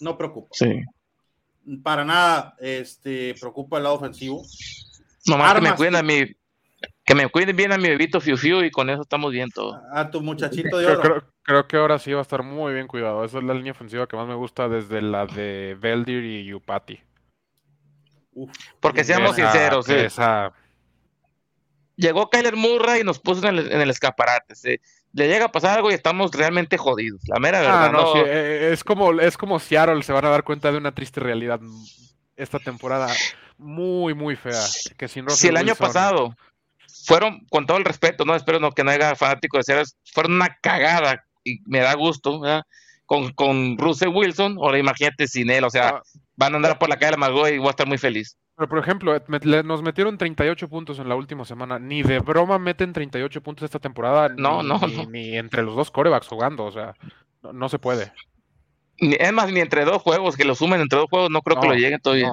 No 0.00 0.16
preocupa. 0.16 0.50
Sí 0.52 0.84
para 1.82 2.04
nada 2.04 2.54
este, 2.58 3.34
preocupa 3.40 3.78
el 3.78 3.84
lado 3.84 3.96
ofensivo. 3.96 4.42
Nomás 5.26 5.54
que 5.54 5.60
me 5.60 5.74
cuiden 5.74 5.96
a 5.96 6.02
mi, 6.02 6.24
que 7.04 7.14
me 7.14 7.28
cuiden 7.28 7.56
bien 7.56 7.72
a 7.72 7.78
mi 7.78 7.88
bebito 7.88 8.20
Fiu 8.20 8.36
Fiu 8.36 8.62
y 8.62 8.70
con 8.70 8.90
eso 8.90 9.02
estamos 9.02 9.32
bien 9.32 9.50
todos. 9.50 9.76
A 9.92 10.10
tu 10.10 10.20
muchachito 10.20 10.78
de 10.78 10.86
oro. 10.86 11.24
Creo, 11.42 11.66
que 11.66 11.76
ahora 11.76 11.98
sí 11.98 12.12
va 12.12 12.20
a 12.20 12.22
estar 12.22 12.42
muy 12.42 12.72
bien 12.72 12.86
cuidado. 12.86 13.24
Esa 13.24 13.38
es 13.38 13.44
la 13.44 13.54
línea 13.54 13.72
ofensiva 13.72 14.06
que 14.06 14.16
más 14.16 14.26
me 14.26 14.34
gusta 14.34 14.68
desde 14.68 15.02
la 15.02 15.26
de 15.26 15.76
Beldir 15.78 16.24
y 16.24 16.44
Yupati. 16.46 17.00
Porque 18.80 19.04
seamos 19.04 19.36
sinceros, 19.36 19.88
eh, 19.88 20.08
llegó 21.96 22.28
Kyler 22.28 22.56
Murray 22.56 23.00
y 23.02 23.04
nos 23.04 23.18
puso 23.18 23.46
en 23.46 23.58
el, 23.58 23.90
escaparate 23.90 24.54
le 25.14 25.28
llega 25.28 25.46
a 25.46 25.52
pasar 25.52 25.76
algo 25.76 25.90
y 25.90 25.94
estamos 25.94 26.32
realmente 26.32 26.76
jodidos. 26.76 27.22
La 27.28 27.38
mera 27.38 27.58
ah, 27.60 27.86
verdad. 27.86 27.92
no, 27.92 28.16
eh, 28.16 28.22
eh, 28.26 28.70
es 28.72 28.82
como 28.82 29.12
es 29.20 29.36
como 29.36 29.60
Seattle 29.60 30.02
se 30.02 30.12
van 30.12 30.24
a 30.24 30.28
dar 30.28 30.42
cuenta 30.42 30.72
de 30.72 30.78
una 30.78 30.92
triste 30.92 31.20
realidad 31.20 31.60
esta 32.36 32.58
temporada 32.58 33.14
muy 33.56 34.12
muy 34.12 34.34
fea. 34.34 34.60
Que 34.96 35.06
sin 35.06 35.30
si 35.30 35.48
el 35.48 35.56
año 35.56 35.76
pasado 35.76 36.36
fueron 37.06 37.46
con 37.48 37.64
todo 37.64 37.76
el 37.76 37.84
respeto, 37.84 38.24
no 38.24 38.34
espero 38.34 38.58
no 38.58 38.72
que 38.72 38.82
no 38.82 38.90
haya 38.90 39.14
fanático 39.14 39.56
de 39.56 39.62
Seattle, 39.62 39.86
fueron 40.12 40.32
una 40.34 40.58
cagada 40.60 41.24
y 41.44 41.60
me 41.66 41.78
da 41.80 41.94
gusto, 41.94 42.40
Con, 43.06 43.32
con 43.34 43.76
Russell 43.76 44.08
Wilson, 44.08 44.56
ahora 44.58 44.78
imagínate 44.78 45.28
sin 45.28 45.50
él, 45.50 45.62
o 45.64 45.70
sea, 45.70 45.88
ah. 45.88 46.02
Van 46.36 46.52
a 46.52 46.56
andar 46.56 46.78
por 46.78 46.88
la 46.88 46.96
calle 46.96 47.12
de 47.12 47.18
la 47.18 47.50
y 47.50 47.58
voy 47.58 47.66
a 47.66 47.70
estar 47.70 47.86
muy 47.86 47.98
feliz. 47.98 48.36
Pero, 48.56 48.68
por 48.68 48.78
ejemplo, 48.78 49.20
nos 49.64 49.82
metieron 49.82 50.16
38 50.16 50.68
puntos 50.68 50.98
en 51.00 51.08
la 51.08 51.16
última 51.16 51.44
semana. 51.44 51.78
Ni 51.78 52.02
de 52.02 52.20
broma 52.20 52.58
meten 52.58 52.92
38 52.92 53.42
puntos 53.42 53.64
esta 53.64 53.80
temporada. 53.80 54.28
No, 54.28 54.62
ni, 54.62 54.68
no, 54.68 54.80
ni, 55.10 55.36
entre 55.36 55.62
los 55.62 55.74
dos 55.74 55.90
corebacks 55.90 56.28
jugando. 56.28 56.64
O 56.64 56.70
sea, 56.70 56.94
no, 57.52 57.68
se 57.68 57.80
puede. 57.80 58.12
es 58.98 59.32
más, 59.32 59.50
ni 59.50 59.58
entre 59.58 59.84
dos 59.84 60.02
juegos, 60.02 60.36
que 60.36 60.44
lo 60.44 60.54
sumen 60.54 60.80
entre 60.80 61.00
dos 61.00 61.10
juegos, 61.10 61.30
no 61.30 61.42
creo 61.42 61.60
que 61.60 61.68
lo 61.68 61.74
lleguen 61.74 62.00
todavía. 62.00 62.28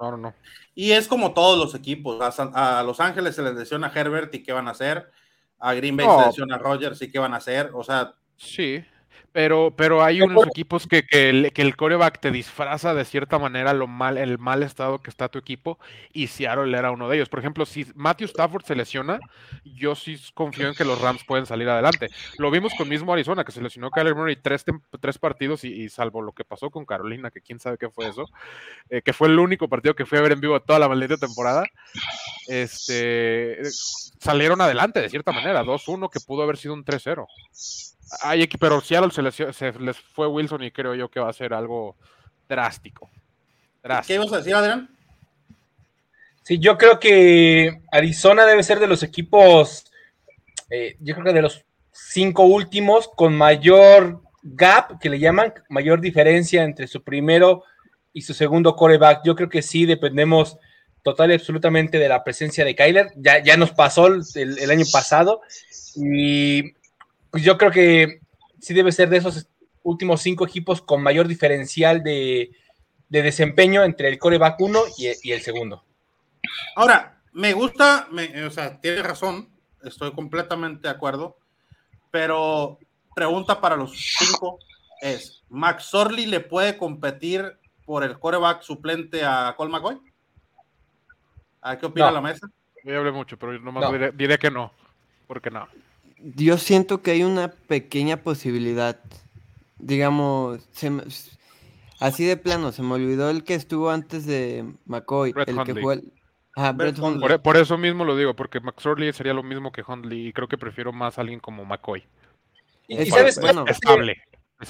No, 0.00 0.10
no, 0.12 0.16
no. 0.16 0.34
Y 0.74 0.92
es 0.92 1.08
como 1.08 1.34
todos 1.34 1.58
los 1.58 1.74
equipos. 1.74 2.18
A, 2.38 2.82
Los 2.82 3.00
Ángeles 3.00 3.34
se 3.34 3.42
les 3.42 3.54
lesiona 3.54 3.88
a 3.88 3.92
Herbert 3.92 4.34
y 4.34 4.42
qué 4.42 4.52
van 4.52 4.68
a 4.68 4.70
hacer. 4.70 5.10
A 5.58 5.74
Green 5.74 5.96
Bay 5.96 6.06
se 6.06 6.16
les 6.16 6.26
lesiona 6.28 6.56
a 6.56 6.58
Rogers 6.58 7.00
y 7.02 7.10
qué 7.10 7.18
van 7.18 7.34
a 7.34 7.38
hacer. 7.38 7.70
O 7.74 7.82
sea. 7.82 8.14
Sí. 8.36 8.82
Pero, 9.36 9.70
pero 9.76 10.02
hay 10.02 10.22
unos 10.22 10.46
equipos 10.46 10.86
que, 10.86 11.02
que, 11.02 11.28
el, 11.28 11.52
que 11.52 11.60
el 11.60 11.76
coreback 11.76 12.20
te 12.20 12.30
disfraza 12.30 12.94
de 12.94 13.04
cierta 13.04 13.38
manera 13.38 13.74
lo 13.74 13.86
mal, 13.86 14.16
el 14.16 14.38
mal 14.38 14.62
estado 14.62 15.02
que 15.02 15.10
está 15.10 15.28
tu 15.28 15.38
equipo, 15.38 15.78
y 16.14 16.28
Seattle 16.28 16.74
era 16.74 16.90
uno 16.90 17.06
de 17.06 17.16
ellos. 17.16 17.28
Por 17.28 17.40
ejemplo, 17.40 17.66
si 17.66 17.86
Matthew 17.94 18.28
Stafford 18.28 18.64
se 18.64 18.74
lesiona, 18.74 19.20
yo 19.62 19.94
sí 19.94 20.18
confío 20.32 20.68
en 20.68 20.74
que 20.74 20.86
los 20.86 21.02
Rams 21.02 21.22
pueden 21.24 21.44
salir 21.44 21.68
adelante. 21.68 22.08
Lo 22.38 22.50
vimos 22.50 22.72
con 22.78 22.88
mismo 22.88 23.12
Arizona, 23.12 23.44
que 23.44 23.52
se 23.52 23.60
lesionó 23.60 23.90
Kyler 23.90 24.14
Murray 24.14 24.36
tres, 24.36 24.64
tres 25.02 25.18
partidos, 25.18 25.64
y, 25.64 25.86
salvo 25.90 26.22
lo 26.22 26.32
que 26.32 26.44
pasó 26.44 26.70
con 26.70 26.86
Carolina, 26.86 27.30
que 27.30 27.42
quién 27.42 27.60
sabe 27.60 27.76
qué 27.76 27.90
fue 27.90 28.08
eso, 28.08 28.24
eh, 28.88 29.02
que 29.02 29.12
fue 29.12 29.28
el 29.28 29.38
único 29.38 29.68
partido 29.68 29.94
que 29.94 30.06
fui 30.06 30.16
a 30.16 30.22
ver 30.22 30.32
en 30.32 30.40
vivo 30.40 30.58
toda 30.60 30.78
la 30.78 30.88
maldita 30.88 31.18
temporada, 31.18 31.66
este, 32.48 33.60
salieron 34.18 34.62
adelante 34.62 35.02
de 35.02 35.10
cierta 35.10 35.32
manera, 35.32 35.62
2-1, 35.62 36.08
que 36.10 36.20
pudo 36.20 36.42
haber 36.42 36.56
sido 36.56 36.72
un 36.72 36.86
3-0. 36.86 37.26
Ay, 38.22 38.46
pero 38.58 38.80
Seattle 38.80 39.10
se, 39.32 39.52
se, 39.52 39.72
les 39.80 39.96
fue 39.96 40.28
Wilson 40.28 40.62
y 40.62 40.70
creo 40.70 40.94
yo 40.94 41.08
que 41.08 41.20
va 41.20 41.30
a 41.30 41.32
ser 41.32 41.52
algo 41.52 41.96
drástico. 42.48 43.10
¿Qué 44.06 44.14
ibas 44.14 44.32
a 44.32 44.38
decir, 44.38 44.54
Adrián? 44.54 44.88
Sí, 46.42 46.58
yo 46.58 46.78
creo 46.78 46.98
que 47.00 47.80
Arizona 47.90 48.46
debe 48.46 48.62
ser 48.62 48.78
de 48.78 48.86
los 48.86 49.02
equipos, 49.02 49.90
eh, 50.70 50.96
yo 51.00 51.14
creo 51.14 51.26
que 51.26 51.32
de 51.32 51.42
los 51.42 51.64
cinco 51.92 52.44
últimos 52.44 53.08
con 53.08 53.36
mayor 53.36 54.22
gap, 54.42 55.00
que 55.00 55.10
le 55.10 55.18
llaman, 55.18 55.54
mayor 55.68 56.00
diferencia 56.00 56.62
entre 56.62 56.86
su 56.86 57.02
primero 57.02 57.64
y 58.12 58.22
su 58.22 58.32
segundo 58.32 58.76
coreback. 58.76 59.22
Yo 59.24 59.34
creo 59.34 59.48
que 59.48 59.62
sí 59.62 59.86
dependemos 59.86 60.56
total 61.02 61.30
y 61.30 61.34
absolutamente 61.34 61.98
de 61.98 62.08
la 62.08 62.22
presencia 62.22 62.64
de 62.64 62.76
Kyler. 62.76 63.12
Ya, 63.16 63.42
ya 63.42 63.56
nos 63.56 63.72
pasó 63.72 64.06
el 64.06 64.70
año 64.70 64.84
pasado 64.92 65.40
y 65.96 66.74
pues 67.36 67.44
yo 67.44 67.58
creo 67.58 67.70
que 67.70 68.22
sí 68.62 68.72
debe 68.72 68.90
ser 68.92 69.10
de 69.10 69.18
esos 69.18 69.46
últimos 69.82 70.22
cinco 70.22 70.46
equipos 70.46 70.80
con 70.80 71.02
mayor 71.02 71.28
diferencial 71.28 72.02
de, 72.02 72.50
desempeño 73.10 73.84
entre 73.84 74.08
el 74.08 74.18
coreback 74.18 74.58
1 74.58 74.80
y, 74.96 75.30
el 75.30 75.42
segundo. 75.42 75.84
Ahora, 76.76 77.20
me 77.34 77.52
gusta, 77.52 78.08
o 78.46 78.50
sea, 78.50 78.80
tiene 78.80 79.02
razón, 79.02 79.50
estoy 79.82 80.12
completamente 80.12 80.88
de 80.88 80.94
acuerdo, 80.94 81.36
pero 82.10 82.78
pregunta 83.14 83.60
para 83.60 83.76
los 83.76 83.92
cinco 83.92 84.58
es, 85.02 85.44
¿Max 85.50 85.92
Orly 85.92 86.24
le 86.24 86.40
puede 86.40 86.78
competir 86.78 87.58
por 87.84 88.02
el 88.02 88.18
coreback 88.18 88.62
suplente 88.62 89.26
a 89.26 89.52
Cole 89.58 89.72
McCoy? 89.72 90.00
¿A 91.60 91.76
qué 91.76 91.84
opina 91.84 92.10
la 92.10 92.22
mesa? 92.22 92.48
Yo 92.82 92.96
hablé 92.96 93.12
mucho, 93.12 93.36
pero 93.36 93.58
nomás 93.58 93.92
Diré, 93.92 94.12
diré, 94.12 94.38
que 94.38 94.50
no, 94.50 94.72
porque 95.26 95.50
no 95.50 95.68
yo 96.18 96.58
siento 96.58 97.02
que 97.02 97.12
hay 97.12 97.22
una 97.22 97.48
pequeña 97.48 98.18
posibilidad. 98.18 98.98
Digamos, 99.78 100.60
Así 101.98 102.26
de 102.26 102.36
plano, 102.36 102.72
se 102.72 102.82
me 102.82 102.94
olvidó 102.94 103.30
el 103.30 103.42
que 103.42 103.54
estuvo 103.54 103.90
antes 103.90 104.26
de 104.26 104.64
McCoy, 104.84 105.32
Brett 105.32 105.48
el 105.48 105.64
que 105.64 105.74
fue 105.74 105.94
el... 105.94 106.12
Ajá, 106.54 106.72
Brett 106.72 106.94
Brett 106.94 107.04
Hundley. 107.04 107.28
Por, 107.28 107.42
por 107.42 107.56
eso 107.56 107.78
mismo 107.78 108.04
lo 108.04 108.16
digo, 108.16 108.34
porque 108.34 108.60
McSorley 108.60 109.12
sería 109.12 109.34
lo 109.34 109.42
mismo 109.42 109.72
que 109.72 109.82
Hundley 109.86 110.28
y 110.28 110.32
creo 110.32 110.48
que 110.48 110.58
prefiero 110.58 110.92
más 110.92 111.16
a 111.16 111.22
alguien 111.22 111.40
como 111.40 111.64
McCoy. 111.64 112.04
Y, 112.88 113.00
y 113.00 113.06
sabes, 113.06 113.40
bueno. 113.40 113.64
qué? 113.64 113.72
Estable. 113.72 114.16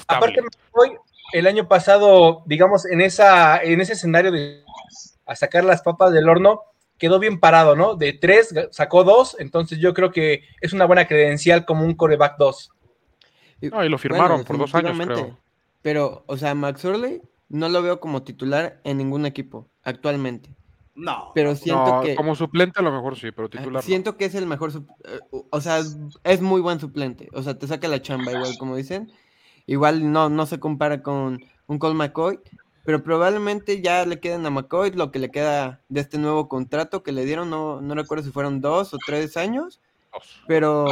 aparte 0.06 0.40
Estable. 0.40 0.48
hoy 0.72 0.90
el 1.32 1.46
año 1.46 1.68
pasado, 1.68 2.42
digamos, 2.46 2.86
en 2.86 3.00
esa, 3.00 3.62
en 3.62 3.80
ese 3.80 3.94
escenario 3.94 4.30
de 4.30 4.62
a 5.26 5.34
sacar 5.34 5.64
las 5.64 5.82
papas 5.82 6.12
del 6.12 6.28
horno, 6.28 6.62
quedó 6.98 7.18
bien 7.18 7.40
parado, 7.40 7.76
¿no? 7.76 7.94
De 7.94 8.12
tres 8.12 8.54
sacó 8.70 9.04
dos, 9.04 9.36
entonces 9.38 9.78
yo 9.78 9.92
creo 9.94 10.10
que 10.12 10.42
es 10.60 10.72
una 10.72 10.84
buena 10.86 11.06
credencial 11.06 11.64
como 11.64 11.84
un 11.84 11.94
coreback 11.94 12.36
2. 12.38 12.70
Y- 13.60 13.68
No, 13.68 13.84
y 13.84 13.88
lo 13.88 13.98
firmaron 13.98 14.44
por 14.44 14.58
dos 14.58 14.74
años, 14.74 14.98
creo. 14.98 15.38
Pero, 15.82 16.24
o 16.26 16.36
sea, 16.36 16.54
Max 16.54 16.84
Orley 16.84 17.22
no 17.48 17.68
lo 17.68 17.80
veo 17.82 18.00
como 18.00 18.22
titular 18.22 18.80
en 18.84 18.98
ningún 18.98 19.24
equipo 19.26 19.68
actualmente. 19.84 20.50
No. 20.94 21.30
Pero 21.34 21.54
siento 21.54 21.84
No, 21.96 22.00
que 22.02 22.14
como 22.16 22.34
suplente 22.34 22.80
a 22.80 22.82
lo 22.82 22.90
mejor 22.90 23.16
sí, 23.18 23.30
pero 23.30 23.50
titular 23.50 23.72
no. 23.74 23.82
siento 23.82 24.16
que 24.16 24.24
es 24.24 24.34
el 24.34 24.46
mejor, 24.46 24.72
eh, 25.04 25.20
o 25.50 25.60
sea, 25.60 25.80
es 26.24 26.40
muy 26.40 26.60
buen 26.62 26.80
suplente. 26.80 27.28
O 27.34 27.42
sea, 27.42 27.58
te 27.58 27.66
saca 27.66 27.86
la 27.86 28.00
chamba 28.00 28.32
igual, 28.32 28.56
como 28.58 28.76
dicen. 28.76 29.12
Igual 29.66 30.10
no, 30.10 30.28
no 30.30 30.46
se 30.46 30.58
compara 30.58 31.02
con 31.02 31.44
un 31.66 31.78
Cole 31.78 31.94
McCoy, 31.94 32.38
pero 32.86 33.02
probablemente 33.02 33.82
ya 33.82 34.06
le 34.06 34.20
queden 34.20 34.46
a 34.46 34.50
McCoy 34.50 34.92
lo 34.92 35.10
que 35.12 35.18
le 35.18 35.30
queda 35.30 35.80
de 35.88 36.00
este 36.00 36.16
nuevo 36.18 36.48
contrato 36.48 37.02
que 37.02 37.12
le 37.12 37.24
dieron. 37.26 37.50
No, 37.50 37.80
no 37.82 37.94
recuerdo 37.94 38.24
si 38.24 38.30
fueron 38.30 38.60
dos 38.62 38.94
o 38.94 38.98
tres 39.04 39.36
años. 39.36 39.80
Pero 40.46 40.86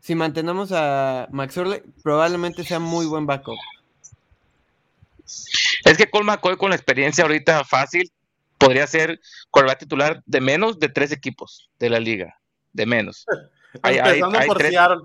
si 0.00 0.14
mantenemos 0.14 0.70
a 0.72 1.26
Max 1.32 1.56
Orley, 1.56 1.82
probablemente 2.02 2.62
sea 2.62 2.78
muy 2.78 3.06
buen 3.06 3.26
backup. 3.26 3.56
Es 5.84 5.96
que 5.96 6.08
Cole 6.08 6.24
McCoy 6.26 6.56
con 6.56 6.70
la 6.70 6.76
experiencia 6.76 7.24
ahorita 7.24 7.64
fácil 7.64 8.10
podría 8.58 8.86
ser 8.86 9.20
quarterback 9.50 9.78
titular 9.80 10.22
de 10.26 10.40
menos 10.40 10.78
de 10.78 10.88
tres 10.88 11.10
equipos 11.12 11.68
de 11.78 11.90
la 11.90 12.00
liga. 12.00 12.38
De 12.72 12.86
menos. 12.86 13.26
Hay- 13.82 13.98
hay- 13.98 14.20
Empezando 14.20 14.38
hay 14.38 14.46
por 14.46 14.58
tres- 14.58 14.70
Seattle. 14.70 15.00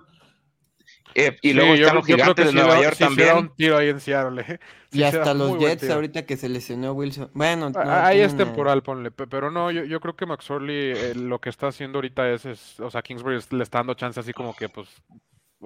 Eh, 1.16 1.38
y 1.42 1.50
Sí, 1.50 1.54
luego 1.54 1.76
yo- 1.76 1.82
están 1.82 1.96
los 1.96 2.08
yo 2.08 2.16
creo 2.16 2.26
gigantes 2.26 2.46
que 2.46 2.52
de 2.52 2.54
Nueva 2.64 2.82
York 2.84 2.98
también. 2.98 3.38
un 3.38 3.56
tiro 3.56 3.78
ahí 3.78 3.90
en 3.90 4.00
Seattle. 4.00 4.42
eh. 4.48 4.60
Y 4.92 5.04
hasta 5.04 5.34
los 5.34 5.58
Jets 5.60 5.90
ahorita 5.90 6.26
que 6.26 6.38
se 6.38 6.50
lesionó 6.50 6.94
Wilson. 6.94 7.30
Bueno, 7.34 7.70
no, 7.70 7.80
Ah, 7.80 8.08
Ahí 8.08 8.22
es 8.22 8.36
temporal, 8.38 8.84
ponle. 8.84 9.12
pe- 9.12 9.28
Pero 9.28 9.50
no, 9.52 9.72
yo, 9.72 9.84
yo 9.86 10.00
creo 10.00 10.16
que 10.16 10.26
McSorley 10.26 10.92
eh, 10.96 11.14
lo 11.16 11.40
que 11.40 11.50
está 11.50 11.68
haciendo 11.68 11.98
ahorita 11.98 12.30
es, 12.32 12.46
es- 12.46 12.80
o 12.80 12.90
sea, 12.92 13.02
Kingsbury 13.02 13.40
le 13.52 13.64
está 13.64 13.80
dando 13.80 13.94
chance 13.96 14.20
así 14.20 14.34
como 14.34 14.56
que, 14.56 14.70
pues, 14.70 14.88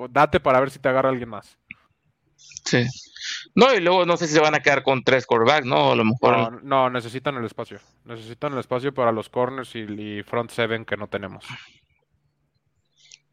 date 0.09 0.39
para 0.39 0.59
ver 0.59 0.71
si 0.71 0.79
te 0.79 0.89
agarra 0.89 1.09
alguien 1.09 1.29
más. 1.29 1.57
Sí. 2.35 2.85
No, 3.55 3.73
y 3.73 3.79
luego 3.79 4.05
no 4.05 4.17
sé 4.17 4.27
si 4.27 4.33
se 4.33 4.39
van 4.41 4.55
a 4.55 4.59
quedar 4.61 4.83
con 4.83 5.03
tres 5.03 5.25
quarterbacks, 5.25 5.65
¿no? 5.65 5.91
A 5.91 5.95
lo 5.95 6.03
mejor. 6.03 6.37
No, 6.37 6.59
no, 6.63 6.89
necesitan 6.89 7.35
el 7.37 7.45
espacio. 7.45 7.79
Necesitan 8.05 8.53
el 8.53 8.59
espacio 8.59 8.93
para 8.93 9.11
los 9.11 9.29
corners 9.29 9.75
y, 9.75 9.79
y 9.79 10.23
front 10.23 10.49
seven 10.51 10.83
que 10.85 10.97
no 10.97 11.07
tenemos. 11.07 11.45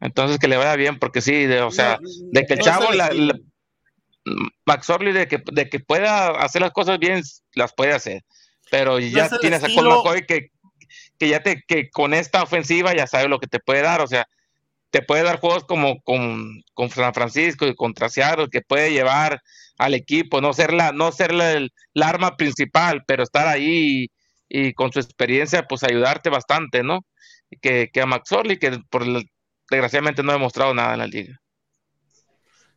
Entonces 0.01 0.39
que 0.39 0.47
le 0.47 0.57
vaya 0.57 0.75
bien, 0.75 0.99
porque 0.99 1.21
sí, 1.21 1.45
de- 1.45 1.61
o 1.61 1.71
sea, 1.71 1.97
de 2.31 2.45
que 2.45 2.53
el 2.53 2.59
chavo, 2.65 2.91
la, 2.97 3.09
la- 3.13 3.39
Max 4.65 4.89
Orley, 4.89 5.13
de 5.13 5.27
que, 5.27 5.41
de 5.51 5.69
que 5.69 5.79
pueda 5.79 6.29
hacer 6.43 6.61
las 6.61 6.71
cosas 6.71 6.99
bien, 6.99 7.21
las 7.53 7.73
puede 7.73 7.93
hacer. 7.93 8.23
Pero 8.69 8.99
ya 8.99 9.25
es 9.25 9.31
el 9.33 9.39
tienes 9.41 9.63
a 9.63 9.67
McCoy 9.97 10.25
que, 10.25 10.49
que 11.17 11.27
ya 11.29 11.41
te, 11.41 11.63
que 11.67 11.89
con 11.89 12.13
esta 12.13 12.43
ofensiva 12.43 12.95
ya 12.95 13.07
sabe 13.07 13.27
lo 13.27 13.39
que 13.39 13.47
te 13.47 13.59
puede 13.59 13.81
dar, 13.81 14.01
o 14.01 14.07
sea, 14.07 14.27
te 14.91 15.01
puede 15.01 15.23
dar 15.23 15.39
juegos 15.39 15.63
como 15.65 16.01
con, 16.01 16.61
con 16.73 16.89
San 16.89 17.13
Francisco 17.13 17.65
y 17.65 17.75
contra 17.75 18.09
Seattle, 18.09 18.49
que 18.51 18.61
puede 18.61 18.91
llevar 18.91 19.41
al 19.77 19.93
equipo, 19.93 20.41
no 20.41 20.53
ser 20.53 20.73
la, 20.73 20.91
no 20.91 21.11
ser 21.11 21.33
la, 21.33 21.53
el- 21.53 21.71
la 21.93 22.09
arma 22.09 22.37
principal, 22.37 23.03
pero 23.07 23.23
estar 23.23 23.47
ahí 23.47 24.09
y, 24.49 24.67
y 24.67 24.73
con 24.73 24.91
su 24.91 24.99
experiencia, 24.99 25.63
pues 25.63 25.83
ayudarte 25.83 26.29
bastante, 26.29 26.83
¿no? 26.83 27.05
Que, 27.61 27.89
que 27.91 28.01
a 28.01 28.05
Max 28.05 28.31
Orley, 28.31 28.57
que 28.57 28.79
por 28.89 29.03
el- 29.03 29.29
desgraciadamente 29.71 30.21
no 30.21 30.31
ha 30.31 30.35
demostrado 30.35 30.73
nada 30.73 30.93
en 30.93 30.99
la 30.99 31.07
liga. 31.07 31.41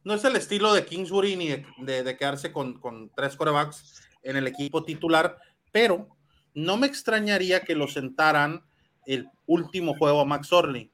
No 0.05 0.15
es 0.15 0.25
el 0.25 0.37
estilo 0.37 0.73
de 0.73 0.85
Kingsbury 0.85 1.37
ni 1.37 1.49
de, 1.49 2.17
quedarse 2.17 2.53
con, 2.53 2.79
con 2.79 3.11
tres 3.15 3.37
corebacks 3.37 4.07
en 4.23 4.37
el 4.37 4.47
equipo 4.47 4.85
titular, 4.85 5.39
pero 5.73 6.09
no 6.55 6.77
me 6.77 6.87
extrañaría 6.87 7.61
que 7.61 7.75
lo 7.75 7.89
sentaran 7.89 8.65
el 9.07 9.29
último 9.47 9.95
juego 9.97 10.21
a 10.21 10.25
Max 10.25 10.53
Orley 10.53 10.91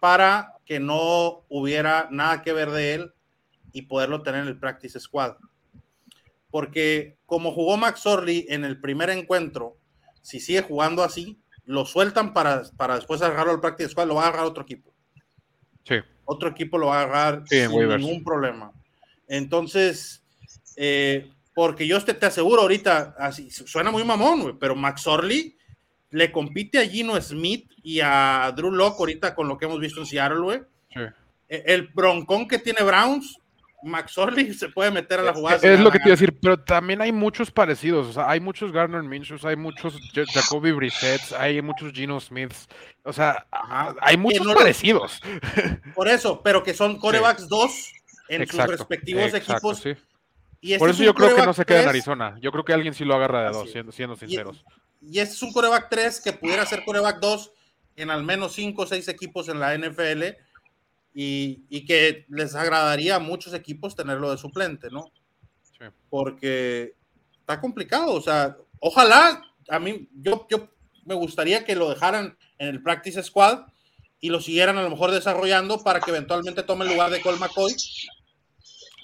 para 0.00 0.54
que 0.64 0.80
no 0.80 1.44
hubiera 1.48 2.08
nada 2.10 2.42
que 2.42 2.52
ver 2.52 2.70
de 2.70 2.94
él 2.94 3.14
y 3.72 3.82
poderlo 3.82 4.22
tener 4.22 4.42
en 4.42 4.48
el 4.48 4.58
practice 4.58 5.00
squad. 5.00 5.36
Porque 6.50 7.16
como 7.24 7.52
jugó 7.52 7.76
Max 7.76 8.04
Orley 8.06 8.46
en 8.48 8.64
el 8.64 8.80
primer 8.80 9.10
encuentro, 9.10 9.78
si 10.20 10.40
sigue 10.40 10.62
jugando 10.62 11.02
así, 11.02 11.40
lo 11.64 11.86
sueltan 11.86 12.34
para, 12.34 12.62
para 12.76 12.96
después 12.96 13.22
agarrarlo 13.22 13.52
al 13.52 13.60
practice 13.60 13.90
squad, 13.90 14.08
lo 14.08 14.16
va 14.16 14.24
a 14.24 14.28
agarrar 14.28 14.46
otro 14.46 14.62
equipo 14.62 14.91
Sí. 15.84 15.96
otro 16.24 16.48
equipo 16.48 16.78
lo 16.78 16.86
va 16.88 17.00
a 17.00 17.02
agarrar 17.02 17.42
Sí, 17.46 17.60
sin 17.60 17.70
waivers. 17.72 18.02
ningún 18.02 18.22
problema. 18.24 18.72
Entonces, 19.28 20.22
eh, 20.76 21.30
porque 21.54 21.86
yo 21.86 22.02
te, 22.04 22.14
te 22.14 22.26
aseguro 22.26 22.62
ahorita, 22.62 23.14
así 23.18 23.50
suena 23.50 23.90
muy 23.90 24.04
mamón, 24.04 24.58
pero 24.58 24.74
Max 24.74 25.06
Orley 25.06 25.56
le 26.10 26.30
compite 26.30 26.78
a 26.78 26.86
Gino 26.88 27.20
Smith 27.20 27.70
y 27.82 28.00
a 28.00 28.52
Drew 28.54 28.70
Locke 28.70 28.96
ahorita 29.00 29.34
con 29.34 29.48
lo 29.48 29.56
que 29.58 29.64
hemos 29.64 29.80
visto 29.80 30.00
en 30.00 30.06
Seattle, 30.06 30.40
güey. 30.40 30.60
Sí. 30.92 31.00
Eh, 31.48 31.62
El 31.66 31.88
broncón 31.88 32.46
que 32.46 32.58
tiene 32.58 32.82
Browns, 32.82 33.38
Max 33.82 34.14
se 34.58 34.68
puede 34.68 34.90
meter 34.90 35.20
a 35.20 35.22
la 35.22 35.32
jugada. 35.34 35.56
Es 35.62 35.80
lo 35.80 35.90
que 35.90 35.98
te 35.98 36.04
iba 36.04 36.12
a 36.14 36.16
decir, 36.18 36.38
pero 36.40 36.58
también 36.62 37.00
hay 37.00 37.10
muchos 37.12 37.50
parecidos. 37.50 38.06
O 38.08 38.12
sea, 38.12 38.30
hay 38.30 38.40
muchos 38.40 38.72
Garner 38.72 39.02
Minshews, 39.02 39.44
hay 39.44 39.56
muchos 39.56 39.94
Ja- 40.14 40.24
Jacoby 40.32 40.72
Brissett, 40.72 41.20
hay 41.38 41.60
muchos 41.62 41.92
Gino 41.92 42.20
Smiths. 42.20 42.68
O 43.04 43.12
sea, 43.12 43.46
Ajá. 43.50 43.94
hay 44.00 44.16
muchos 44.16 44.46
no 44.46 44.52
lo- 44.52 44.58
parecidos. 44.58 45.20
Por 45.94 46.08
eso, 46.08 46.40
pero 46.42 46.62
que 46.62 46.74
son 46.74 46.98
corebacks 46.98 47.48
dos 47.48 47.90
en 48.28 48.46
sus 48.46 48.64
respectivos 48.66 49.24
exacto, 49.34 49.52
equipos. 49.52 49.78
sí. 49.80 49.94
Y 50.60 50.74
este 50.74 50.78
Por 50.78 50.90
es 50.90 50.96
eso 50.96 51.04
yo 51.04 51.14
creo 51.14 51.34
que 51.34 51.44
no 51.44 51.52
se 51.52 51.64
queda 51.64 51.82
en 51.82 51.88
Arizona. 51.88 52.36
Yo 52.40 52.52
creo 52.52 52.64
que 52.64 52.72
alguien 52.72 52.94
sí 52.94 53.04
lo 53.04 53.14
agarra 53.16 53.42
de 53.44 53.50
dos, 53.50 53.70
siendo, 53.72 53.90
siendo 53.90 54.14
Y- 54.14 54.18
sinceros. 54.18 54.64
Y 55.00 55.18
este 55.18 55.34
es 55.34 55.42
un 55.42 55.52
coreback 55.52 55.88
3 55.90 56.20
que 56.20 56.32
pudiera 56.32 56.64
ser 56.64 56.84
coreback 56.84 57.18
2 57.18 57.52
en 57.96 58.10
al 58.10 58.22
menos 58.22 58.52
5 58.52 58.82
o 58.82 58.86
6 58.86 59.08
equipos 59.08 59.48
en 59.48 59.58
la 59.58 59.74
NFL 59.76 60.36
y, 61.14 61.64
y 61.68 61.84
que 61.84 62.26
les 62.28 62.54
agradaría 62.54 63.16
a 63.16 63.20
muchos 63.20 63.54
equipos 63.54 63.96
tenerlo 63.96 64.30
de 64.30 64.38
suplente, 64.38 64.88
¿no? 64.90 65.04
Sí. 65.62 65.86
Porque 66.08 66.94
está 67.40 67.60
complicado, 67.60 68.12
o 68.14 68.20
sea, 68.20 68.56
ojalá, 68.80 69.42
a 69.68 69.78
mí, 69.78 70.08
yo, 70.14 70.46
yo 70.50 70.68
me 71.04 71.14
gustaría 71.14 71.64
que 71.64 71.76
lo 71.76 71.90
dejaran 71.90 72.36
en 72.58 72.68
el 72.68 72.82
practice 72.82 73.22
squad 73.22 73.66
y 74.20 74.30
lo 74.30 74.40
siguieran 74.40 74.78
a 74.78 74.82
lo 74.82 74.90
mejor 74.90 75.10
desarrollando 75.10 75.82
para 75.82 76.00
que 76.00 76.10
eventualmente 76.10 76.62
tome 76.62 76.84
el 76.84 76.92
lugar 76.92 77.10
de 77.10 77.20
Cole 77.20 77.38
McCoy 77.38 77.74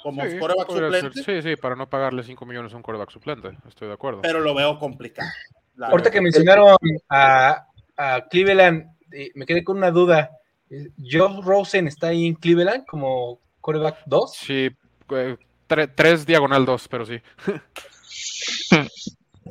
como 0.02 0.22
Sí, 0.24 0.38
coreback 0.38 0.70
ser. 0.70 0.84
suplente, 0.84 1.22
sí, 1.22 1.42
sí, 1.42 1.56
para 1.56 1.76
no 1.76 1.88
pagarle 1.88 2.22
5 2.22 2.46
millones 2.46 2.72
a 2.72 2.76
un 2.76 2.82
quarterback 2.82 3.10
suplente. 3.10 3.58
Estoy 3.66 3.88
de 3.88 3.94
acuerdo. 3.94 4.22
pero 4.22 4.40
lo 4.40 4.54
veo 4.54 4.78
complicado. 4.78 5.28
la 5.76 5.88
Ahorita 5.88 6.10
que 6.10 6.20
mencionaron 6.20 6.76
a, 7.08 7.66
a 7.96 8.28
Cleveland, 8.28 8.86
me 9.34 9.46
quedé 9.46 9.64
con 9.64 9.76
una 9.78 9.90
duda. 9.90 10.30
Eh, 10.70 10.90
¿Joe 10.98 11.40
Rosen 11.42 11.88
está 11.88 12.08
ahí 12.08 12.26
en 12.26 12.34
Cleveland 12.34 12.84
como 12.86 13.40
coreback 13.60 14.02
2? 14.06 14.34
Sí, 14.36 14.70
eh, 15.10 15.36
tre- 15.68 15.92
tres 15.94 16.26
diagonal 16.26 16.64
dos, 16.66 16.88
pero 16.88 17.06
sí. 17.06 17.20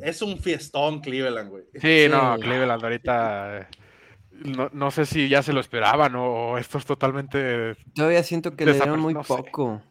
Es 0.02 0.22
un 0.22 0.38
fiestón 0.38 1.00
Cleveland, 1.00 1.50
güey. 1.50 1.64
Sí, 1.74 2.06
no. 2.08 2.36
Cleveland 2.38 2.82
ahorita. 2.84 3.58
eh, 3.58 3.66
No, 4.30 4.70
no 4.72 4.90
sé 4.92 5.06
si 5.06 5.28
ya 5.28 5.42
se 5.42 5.52
lo 5.52 5.58
esperaban 5.60 6.14
o 6.16 6.56
esto 6.58 6.78
es 6.78 6.86
totalmente. 6.86 7.74
Todavía 7.94 8.22
siento 8.22 8.54
que 8.54 8.64
le 8.64 8.74
dieron 8.74 9.00
muy 9.00 9.14
sé. 9.14 9.20
poco. 9.26 9.82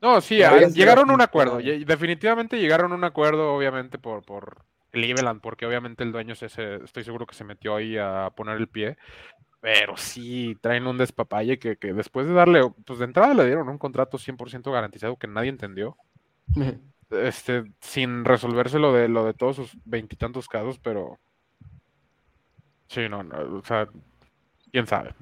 No, 0.00 0.20
sí, 0.20 0.36
llegaron 0.74 1.10
a 1.10 1.14
un 1.14 1.20
acuerdo. 1.20 1.58
Definitivamente 1.58 2.58
llegaron 2.58 2.92
a 2.92 2.94
un 2.94 3.04
acuerdo, 3.04 3.52
obviamente, 3.54 3.98
por, 3.98 4.22
por 4.24 4.64
Cleveland, 4.92 5.40
porque 5.42 5.66
obviamente 5.66 6.04
el 6.04 6.12
dueño 6.12 6.34
se, 6.34 6.48
se- 6.48 6.76
estoy 6.76 7.04
seguro 7.04 7.26
que 7.26 7.34
se 7.34 7.44
metió 7.44 7.76
ahí 7.76 7.98
a 7.98 8.30
poner 8.34 8.56
el 8.56 8.68
pie. 8.68 8.96
Pero 9.60 9.96
sí, 9.96 10.56
traen 10.60 10.86
un 10.86 10.98
despapalle 10.98 11.58
que, 11.58 11.76
que 11.76 11.92
después 11.92 12.26
de 12.28 12.34
darle, 12.34 12.70
pues 12.84 12.98
de 13.00 13.06
entrada 13.06 13.34
le 13.34 13.44
dieron 13.44 13.68
un 13.68 13.78
contrato 13.78 14.18
100% 14.18 14.72
garantizado 14.72 15.16
que 15.16 15.26
nadie 15.26 15.50
entendió. 15.50 15.96
este, 17.10 17.64
sin 17.80 18.24
resolverse 18.24 18.78
lo 18.78 18.92
de 18.92 19.08
lo 19.08 19.24
de 19.24 19.34
todos 19.34 19.56
sus 19.56 19.72
veintitantos 19.84 20.48
casos, 20.48 20.78
pero 20.78 21.18
sí, 22.88 23.08
no, 23.08 23.22
no, 23.22 23.58
o 23.58 23.64
sea, 23.64 23.88
quién 24.70 24.86
sabe. 24.86 25.14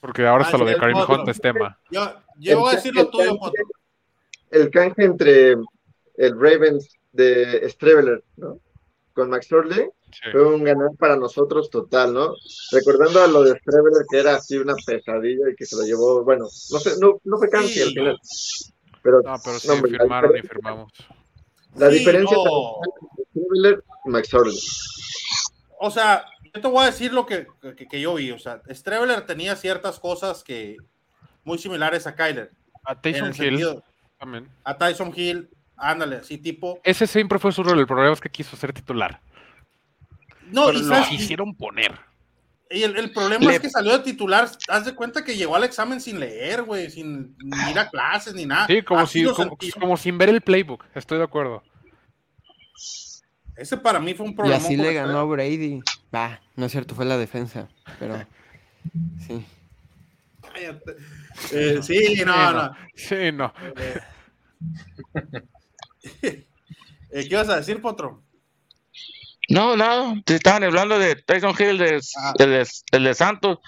Porque 0.00 0.26
ahora 0.26 0.44
hasta 0.44 0.56
Ah, 0.56 0.60
lo 0.60 0.66
de 0.66 0.76
Karim. 0.76 0.96
Hunt 0.96 1.28
es 1.28 1.40
tema. 1.40 1.78
Yo, 1.90 2.14
yo 2.38 2.60
voy 2.60 2.72
a 2.72 2.76
decir 2.76 2.94
lo 2.94 3.02
El 3.02 3.10
tuyo. 3.10 3.38
El 4.50 4.70
canje 4.70 5.04
entre 5.04 5.52
el 6.16 6.40
Ravens 6.40 6.88
de 7.12 7.68
Streveler, 7.68 8.24
¿no? 8.36 8.58
Con 9.12 9.28
Max 9.28 9.52
Orley 9.52 9.90
Sí. 10.12 10.30
fue 10.32 10.44
un 10.46 10.64
ganar 10.64 10.90
para 10.98 11.16
nosotros 11.16 11.70
total, 11.70 12.12
¿no? 12.14 12.34
Recordando 12.72 13.22
a 13.22 13.26
lo 13.26 13.42
de 13.44 13.58
Streveler 13.58 14.04
que 14.10 14.18
era 14.18 14.36
así 14.36 14.56
una 14.56 14.74
pesadilla 14.86 15.50
y 15.52 15.54
que 15.56 15.66
se 15.66 15.76
lo 15.76 15.82
llevó, 15.82 16.24
bueno, 16.24 16.44
no 16.44 16.78
sé, 16.78 16.92
no, 17.00 17.20
no 17.24 17.38
fue 17.38 17.48
canje 17.48 17.68
Sí. 17.68 17.82
al 17.82 17.88
final. 17.90 18.18
Pero, 19.02 19.22
No, 19.22 19.34
pero 19.44 19.58
sí 19.58 19.68
no, 19.68 19.74
hombre, 19.74 19.90
la 19.92 19.98
firmaron 20.00 20.30
y 20.30 20.34
diferencia- 20.40 20.54
firmamos. 20.54 20.92
La 21.76 21.90
Sí, 21.90 21.98
diferencia 21.98 22.36
no. 22.36 22.72
entre 22.84 23.24
Streveler 23.30 23.84
y 24.04 24.08
McSorley. 24.10 24.58
O 25.78 25.90
sea, 25.90 26.24
yo 26.54 26.60
te 26.60 26.68
voy 26.68 26.82
a 26.82 26.86
decir 26.86 27.12
lo 27.12 27.24
que, 27.26 27.46
que, 27.76 27.86
que 27.88 28.00
yo 28.00 28.14
vi. 28.14 28.30
O 28.32 28.38
sea, 28.38 28.60
Streveler 28.68 29.24
tenía 29.26 29.56
ciertas 29.56 29.98
cosas 29.98 30.42
que 30.44 30.76
muy 31.44 31.58
similares 31.58 32.06
a 32.06 32.14
Kyler. 32.14 32.50
A 32.84 32.98
el 33.02 33.16
Hill 33.16 33.34
sentido, 33.34 33.82
también. 34.18 34.48
a 34.64 34.76
Tyson 34.76 35.12
Hill, 35.14 35.48
ándale, 35.76 36.16
así 36.16 36.38
tipo. 36.38 36.80
Ese 36.84 37.06
siempre 37.06 37.38
fue 37.38 37.52
su 37.52 37.62
rol. 37.62 37.78
El 37.78 37.86
problema 37.86 38.12
es 38.12 38.20
que 38.20 38.28
quiso 38.30 38.56
ser 38.56 38.72
titular. 38.72 39.20
No, 40.52 40.66
pero 40.66 40.78
y, 40.78 40.82
lo 40.82 41.02
quisieron 41.08 41.54
poner. 41.54 41.98
y 42.70 42.82
el, 42.82 42.96
el 42.96 43.12
problema 43.12 43.46
Le- 43.46 43.56
es 43.56 43.60
que 43.60 43.70
salió 43.70 43.92
de 43.98 44.04
titular. 44.04 44.48
Haz 44.68 44.84
de 44.84 44.94
cuenta 44.94 45.24
que 45.24 45.36
llegó 45.36 45.56
al 45.56 45.64
examen 45.64 46.00
sin 46.00 46.20
leer, 46.20 46.62
güey, 46.62 46.90
sin 46.90 47.36
ir 47.70 47.78
a 47.78 47.88
clases 47.88 48.34
ni 48.34 48.46
nada. 48.46 48.66
Sí, 48.66 48.82
como, 48.82 49.00
Así 49.00 49.24
si, 49.60 49.72
como, 49.72 49.96
sin 49.96 50.18
ver 50.18 50.28
el 50.28 50.40
playbook. 50.40 50.84
Estoy 50.94 51.18
de 51.18 51.24
acuerdo. 51.24 51.62
Ese 53.56 53.76
para 53.76 54.00
mí 54.00 54.14
fue 54.14 54.24
un 54.26 54.32
Y 54.32 54.36
problema. 54.36 54.56
así 54.56 54.76
le 54.76 54.94
ganó 54.94 55.18
a 55.18 55.24
Brady. 55.24 55.80
Va, 56.14 56.40
no 56.56 56.66
es 56.66 56.72
cierto, 56.72 56.94
fue 56.94 57.04
la 57.04 57.18
defensa. 57.18 57.68
Pero 57.98 58.24
sí. 59.26 59.44
Eh, 61.52 61.80
sí, 61.82 62.22
no, 62.24 62.32
Sí, 62.32 62.52
no. 62.52 62.72
Sí, 62.94 63.32
no. 63.32 63.52
Eh, 66.22 66.46
¿Qué 67.10 67.28
ibas 67.30 67.48
a 67.48 67.56
decir, 67.56 67.80
Potro? 67.80 68.22
No, 69.50 69.76
no, 69.76 70.14
te 70.24 70.36
estaban 70.36 70.64
hablando 70.64 70.98
de 70.98 71.16
Tyson 71.16 71.54
Hill, 71.58 71.76
de, 71.76 72.00
el 72.38 72.50
de, 72.50 72.68
el 72.92 73.04
de 73.04 73.14
Santos. 73.14 73.58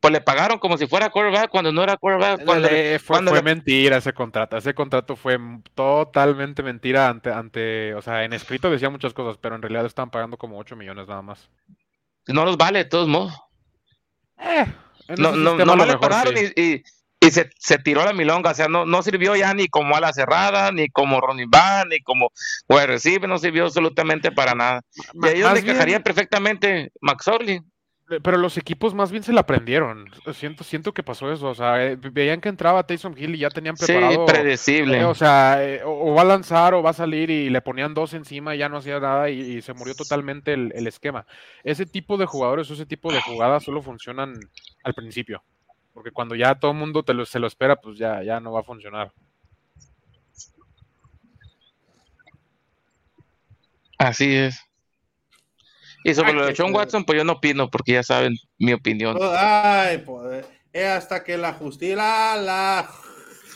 Pues 0.00 0.10
le 0.12 0.20
pagaron 0.20 0.58
como 0.58 0.76
si 0.78 0.88
fuera 0.88 1.10
quarterback 1.10 1.48
cuando 1.48 1.70
no 1.70 1.80
era 1.82 1.96
quarterback. 1.96 2.44
Cuando, 2.44 2.68
fue, 2.68 2.98
cuando 3.06 3.30
fue 3.30 3.38
le- 3.38 3.44
mentira 3.44 3.98
ese 3.98 4.12
contrato. 4.12 4.56
Ese 4.56 4.74
contrato 4.74 5.14
fue 5.14 5.38
totalmente 5.74 6.62
mentira 6.64 7.08
ante, 7.08 7.30
ante, 7.30 7.94
o 7.94 8.02
sea, 8.02 8.24
en 8.24 8.32
escrito 8.32 8.68
decía 8.68 8.90
muchas 8.90 9.14
cosas, 9.14 9.38
pero 9.40 9.54
en 9.54 9.62
realidad 9.62 9.86
estaban 9.86 10.10
pagando 10.10 10.36
como 10.38 10.58
8 10.58 10.74
millones 10.74 11.06
nada 11.06 11.22
más. 11.22 11.48
no 12.26 12.44
los 12.44 12.56
vale, 12.56 12.80
de 12.80 12.84
todos 12.86 13.06
modos. 13.06 13.32
Eh, 14.38 14.64
No, 15.18 15.32
no, 15.36 15.56
nomás 15.56 15.76
lo 15.76 15.84
le 15.86 15.92
mejor 15.92 16.00
pagaron 16.08 16.36
sí. 16.36 16.52
y, 16.56 16.62
y- 16.62 16.82
y 17.24 17.30
se, 17.30 17.50
se 17.58 17.78
tiró 17.78 18.04
la 18.04 18.12
milonga. 18.12 18.50
O 18.50 18.54
sea, 18.54 18.66
no, 18.68 18.84
no 18.84 19.02
sirvió 19.02 19.36
ya 19.36 19.54
ni 19.54 19.68
como 19.68 19.94
ala 19.96 20.12
cerrada, 20.12 20.72
ni 20.72 20.88
como 20.88 21.20
running 21.20 21.48
back, 21.50 21.86
ni 21.88 22.00
como 22.00 22.30
wide 22.68 22.86
receiver, 22.88 23.28
no 23.28 23.38
sirvió 23.38 23.64
absolutamente 23.64 24.32
para 24.32 24.54
nada. 24.54 24.80
Y 25.14 25.18
Ma- 25.18 25.28
a 25.28 25.30
ellos 25.30 25.44
más 25.44 25.54
le 25.54 25.60
bien- 25.60 25.70
encajaría 25.74 26.00
perfectamente 26.00 26.90
McSorley. 27.00 27.60
Eh, 28.10 28.18
Pero 28.22 28.36
los 28.36 28.58
equipos 28.58 28.92
más 28.92 29.12
bien 29.12 29.22
se 29.22 29.32
la 29.32 29.42
aprendieron. 29.42 30.10
Siento, 30.34 30.64
siento 30.64 30.92
que 30.92 31.04
pasó 31.04 31.32
eso. 31.32 31.48
O 31.48 31.54
sea, 31.54 31.82
eh, 31.86 31.96
veían 31.96 32.40
que 32.40 32.48
entraba 32.48 32.82
Taysom 32.84 33.14
Hill 33.16 33.36
y 33.36 33.38
ya 33.38 33.48
tenían 33.48 33.76
Sí, 33.76 33.86
preparado. 33.86 34.26
predecible. 34.26 34.98
eh, 34.98 35.04
o 35.04 35.14
sea, 35.14 35.64
eh, 35.64 35.82
o, 35.84 36.10
o 36.10 36.14
va 36.14 36.22
a 36.22 36.24
lanzar 36.24 36.74
o 36.74 36.82
va 36.82 36.90
a 36.90 36.94
salir 36.94 37.30
y 37.30 37.48
le 37.48 37.60
ponían 37.62 37.94
dos 37.94 38.12
encima 38.14 38.54
y 38.54 38.58
ya 38.58 38.68
no 38.68 38.78
hacía 38.78 38.98
nada 38.98 39.30
y, 39.30 39.40
y 39.40 39.62
se 39.62 39.72
murió 39.74 39.94
totalmente 39.94 40.52
el, 40.52 40.72
el 40.74 40.88
esquema. 40.88 41.24
Ese 41.62 41.86
tipo 41.86 42.16
de 42.18 42.26
jugadores 42.26 42.68
o 42.70 42.74
ese 42.74 42.84
tipo 42.84 43.12
de 43.12 43.22
jugadas 43.22 43.62
solo 43.62 43.80
funcionan 43.80 44.34
al 44.82 44.94
principio. 44.94 45.42
Porque 45.92 46.10
cuando 46.10 46.34
ya 46.34 46.54
todo 46.54 46.70
el 46.70 46.78
mundo 46.78 47.02
te 47.02 47.14
lo, 47.14 47.24
se 47.26 47.38
lo 47.38 47.46
espera, 47.46 47.76
pues 47.76 47.98
ya, 47.98 48.22
ya 48.22 48.40
no 48.40 48.52
va 48.52 48.60
a 48.60 48.64
funcionar. 48.64 49.12
Así 53.98 54.34
es. 54.34 54.58
Y 56.04 56.14
sobre 56.14 56.30
Ay, 56.30 56.36
lo 56.36 56.46
de 56.46 56.54
feo. 56.54 56.66
Watson, 56.66 57.04
pues 57.04 57.18
yo 57.18 57.24
no 57.24 57.34
opino, 57.34 57.70
porque 57.70 57.92
ya 57.92 58.02
saben 58.02 58.34
mi 58.58 58.72
opinión. 58.72 59.16
Ay, 59.20 59.98
poder. 59.98 60.46
Eh, 60.72 60.86
hasta 60.86 61.22
que 61.22 61.36
la 61.36 61.52
justicia 61.52 61.96
la, 61.96 62.36
la- 62.36 62.90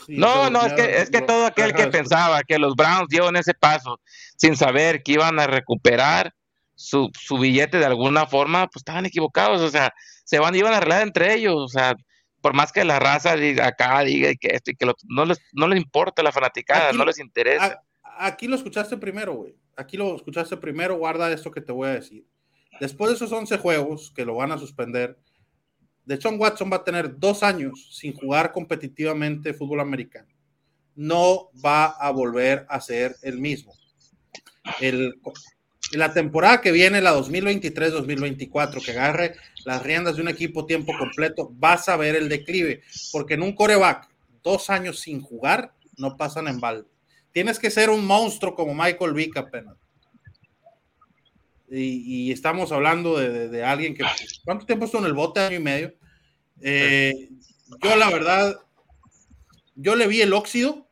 No, 0.07 0.49
no, 0.49 0.65
es 0.65 0.73
que, 0.73 0.97
es 1.01 1.09
que 1.09 1.21
todo 1.21 1.45
aquel 1.45 1.73
que 1.73 1.87
pensaba 1.87 2.43
que 2.43 2.59
los 2.59 2.75
Browns 2.75 3.09
dieron 3.09 3.35
ese 3.35 3.53
paso 3.53 3.99
sin 4.37 4.55
saber 4.55 5.03
que 5.03 5.13
iban 5.13 5.39
a 5.39 5.47
recuperar 5.47 6.33
su, 6.75 7.09
su 7.19 7.39
billete 7.39 7.79
de 7.79 7.85
alguna 7.85 8.27
forma, 8.27 8.67
pues 8.67 8.81
estaban 8.81 9.05
equivocados, 9.05 9.61
o 9.61 9.69
sea, 9.69 9.93
se 10.23 10.39
van, 10.39 10.55
iban 10.55 10.73
a 10.73 10.77
arreglar 10.77 11.01
entre 11.01 11.33
ellos, 11.33 11.55
o 11.55 11.67
sea, 11.67 11.95
por 12.41 12.53
más 12.53 12.71
que 12.71 12.83
la 12.85 12.99
raza 12.99 13.35
diga 13.35 13.67
acá, 13.67 13.99
diga 14.01 14.33
que 14.35 14.49
esto 14.49 14.71
y 14.71 14.75
que 14.75 14.85
lo 14.85 14.91
otro, 14.91 15.07
no 15.09 15.25
les, 15.25 15.39
no 15.53 15.67
les 15.67 15.79
importa 15.81 16.23
la 16.23 16.31
fanaticada, 16.31 16.89
Aquí- 16.89 16.97
no 16.97 17.05
les 17.05 17.19
interesa. 17.19 17.65
A- 17.65 17.81
Aquí 18.19 18.47
lo 18.47 18.55
escuchaste 18.55 18.97
primero, 18.97 19.33
güey. 19.35 19.55
Aquí 19.75 19.95
lo 19.95 20.15
escuchaste 20.15 20.57
primero. 20.57 20.97
Guarda 20.97 21.31
esto 21.31 21.51
que 21.51 21.61
te 21.61 21.71
voy 21.71 21.87
a 21.89 21.91
decir. 21.93 22.25
Después 22.79 23.09
de 23.11 23.15
esos 23.15 23.31
11 23.31 23.57
juegos 23.59 24.11
que 24.15 24.25
lo 24.25 24.33
van 24.35 24.51
a 24.51 24.57
suspender, 24.57 25.19
Deshaun 26.03 26.39
Watson 26.39 26.71
va 26.71 26.77
a 26.77 26.83
tener 26.83 27.19
dos 27.19 27.43
años 27.43 27.89
sin 27.95 28.13
jugar 28.15 28.51
competitivamente 28.53 29.53
fútbol 29.53 29.81
americano. 29.81 30.29
No 30.95 31.49
va 31.63 31.85
a 31.85 32.09
volver 32.09 32.65
a 32.69 32.81
ser 32.81 33.15
el 33.21 33.39
mismo. 33.39 33.71
El, 34.79 35.19
la 35.93 36.13
temporada 36.13 36.61
que 36.61 36.71
viene, 36.71 37.01
la 37.01 37.15
2023-2024, 37.15 38.83
que 38.83 38.91
agarre 38.91 39.35
las 39.65 39.81
riendas 39.83 40.15
de 40.15 40.21
un 40.21 40.27
equipo 40.27 40.65
tiempo 40.65 40.93
completo, 40.97 41.49
vas 41.53 41.87
a 41.89 41.97
ver 41.97 42.15
el 42.15 42.29
declive, 42.29 42.81
porque 43.11 43.35
en 43.35 43.43
un 43.43 43.53
coreback, 43.53 44.09
dos 44.43 44.69
años 44.69 44.99
sin 44.99 45.21
jugar, 45.21 45.73
no 45.97 46.17
pasan 46.17 46.47
en 46.47 46.59
balde. 46.59 46.87
Tienes 47.31 47.59
que 47.59 47.69
ser 47.69 47.89
un 47.89 48.05
monstruo 48.05 48.55
como 48.55 48.73
Michael 48.73 49.13
Vick 49.13 49.37
apenas. 49.37 49.75
Y, 51.69 52.27
y 52.27 52.31
estamos 52.31 52.71
hablando 52.71 53.17
de, 53.17 53.63
alguien 53.63 53.93
que, 53.93 54.03
¿cuánto 54.43 54.65
tiempo 54.65 54.85
estuvo 54.85 55.01
en 55.01 55.07
el 55.07 55.13
bote? 55.13 55.41
Año 55.41 55.57
y 55.57 55.63
medio. 55.63 55.93
Eh, 56.61 57.29
yo, 57.83 57.95
la 57.95 58.09
verdad, 58.09 58.57
yo 59.75 59.95
le 59.95 60.07
vi 60.07 60.21
el 60.21 60.33
óxido 60.33 60.87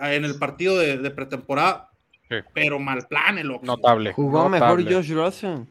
en 0.00 0.24
el 0.24 0.38
partido 0.38 0.78
de 0.78 1.10
pretemporada, 1.10 1.91
Sí. 2.40 2.48
pero 2.54 2.78
mal 2.78 3.06
plan 3.08 3.38
el. 3.38 3.48
Notable. 3.62 4.12
Jugó 4.12 4.48
mejor. 4.48 4.82
Josh 4.90 5.12
Rosen. 5.12 5.68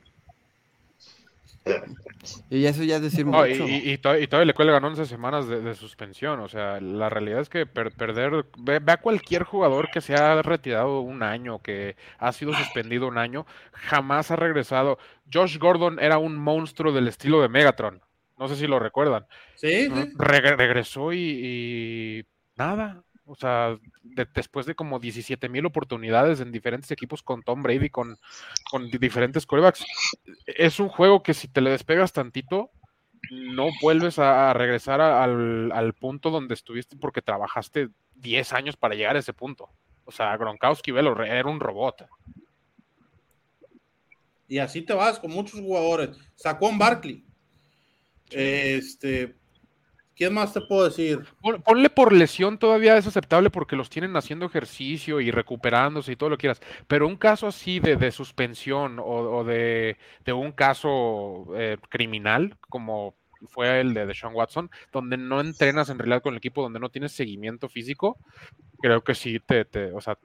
Y 2.49 2.66
eso 2.66 2.84
ya 2.84 2.95
es 2.97 3.01
decir 3.03 3.26
No, 3.26 3.45
y, 3.45 3.51
mucho. 3.51 3.68
y- 3.68 3.76
y 3.76 3.91
y 3.93 3.97
todavía 3.97 4.45
le 4.45 4.53
cuelgan 4.53 4.84
11 4.84 5.05
semanas 5.05 5.47
de, 5.47 5.62
de 5.62 5.76
suspensión. 5.76 6.39
O 6.39 6.47
sea, 6.47 6.80
la 6.82 7.09
realidad 7.09 7.39
es 7.39 7.49
que 7.49 7.66
per- 7.66 7.91
perder. 7.91 8.45
Ve, 8.57 8.80
ve 8.80 8.91
a 8.91 8.97
cualquier 8.97 9.43
jugador 9.43 9.89
que 9.91 10.01
se 10.01 10.16
ha 10.16 10.41
retirado 10.41 11.01
un 11.01 11.24
año, 11.24 11.59
que 11.59 11.95
ha 12.18 12.32
sido 12.32 12.53
suspendido 12.53 13.07
un 13.07 13.18
año, 13.18 13.45
jamás 13.74 14.32
ha 14.32 14.36
regresado. 14.36 14.97
Josh 15.32 15.57
Gordon 15.59 15.99
era 15.99 16.18
un 16.18 16.36
monstruo 16.36 16.91
del 16.91 17.07
estilo 17.07 17.41
de 17.41 17.49
Megatron. 17.49 18.01
No 18.38 18.47
sé 18.47 18.55
si 18.55 18.66
lo 18.68 18.80
recuerdan. 18.80 19.26
Sí, 19.55 19.86
sí. 19.88 20.12
Re- 20.18 20.55
regresó 20.55 21.14
y, 21.14 21.20
y 21.20 22.26
nada. 22.55 23.03
O 23.26 23.36
sea, 23.36 23.78
de- 24.04 24.28
después 24.34 24.66
de 24.66 24.76
como 24.76 24.99
17 24.99 25.47
mil 25.49 25.66
oportunidades 25.66 26.39
en 26.39 26.52
diferentes 26.52 26.91
equipos 26.91 27.22
con 27.24 27.43
Tom 27.43 27.62
Brady, 27.64 27.89
con, 27.89 28.18
con 28.70 28.89
di- 28.89 28.97
diferentes 28.97 29.45
corebacks, 29.45 29.86
es 30.45 30.80
un 30.80 30.89
juego 30.89 31.24
que 31.24 31.34
si 31.34 31.47
te 31.47 31.62
le 31.62 31.70
despegas 31.72 32.14
tantito, 32.14 32.72
no 33.32 33.68
vuelves 33.82 34.18
a, 34.20 34.52
regresar 34.54 34.99
a- 35.02 35.24
al, 35.24 35.72
al 35.72 35.93
punto 35.93 36.30
donde 36.32 36.54
estuviste 36.56 36.95
porque 36.97 37.22
trabajaste 37.22 37.89
10 38.16 38.54
años 38.54 38.76
para 38.78 38.95
llegar 38.95 39.16
a 39.16 39.20
ese 39.20 39.34
punto. 39.34 39.70
O 40.06 40.12
sea, 40.12 40.36
Gronkowski 40.36 40.91
velo, 40.91 41.22
era 41.24 41.47
un 41.47 41.60
robot. 41.60 42.08
Y 44.47 44.58
así 44.58 44.82
te 44.82 44.93
vas 44.93 45.20
con 45.20 45.32
muchos 45.32 45.60
jugadores. 45.62 46.10
Sacó 46.36 46.70
en 46.70 46.78
Barkley. 46.78 47.24
Este, 48.32 49.36
¿quién 50.16 50.34
más 50.34 50.53
te 50.53 50.62
puedo 50.62 50.86
decir? 50.86 51.20
Pon- 51.41 51.62
Ponle 51.62 51.89
por 51.89 52.14
lesión 52.14 52.57
todavía 52.57 52.97
es 52.97 53.07
aceptable 53.07 53.49
porque 53.49 53.76
los 53.76 53.89
tienen 53.89 54.16
haciendo 54.16 54.45
ejercicio 54.45 55.20
y 55.22 55.32
recuperándose 55.32 56.12
y 56.12 56.16
todo 56.16 56.30
lo 56.30 56.38
que 56.38 56.41
quieras. 56.41 56.62
Pero 56.88 57.07
un 57.07 57.18
caso 57.18 57.47
así 57.47 57.80
de, 57.80 57.95
de 57.95 58.12
suspensión 58.12 58.99
o, 58.99 59.03
o 59.05 59.43
de, 59.43 59.97
de 60.26 60.34
un 60.34 60.51
caso 60.51 61.45
eh, 61.55 61.78
criminal, 61.89 62.57
como 62.70 63.16
fue 63.47 63.82
el 63.82 63.93
de 63.95 64.05
Deshaun 64.05 64.36
Watson, 64.36 64.70
donde 64.91 65.18
no 65.18 65.41
entrenas 65.41 65.89
en 65.89 65.97
realidad 65.97 66.22
con 66.22 66.34
el 66.34 66.38
equipo, 66.38 66.62
donde 66.62 66.80
no 66.80 66.89
tienes 66.89 67.12
seguimiento 67.12 67.70
físico, 67.70 68.18
creo 68.80 69.03
que 69.03 69.16
sí 69.16 69.39
te, 69.39 69.66
te- 69.66 69.91
o 69.93 69.99
sea, 70.01 70.18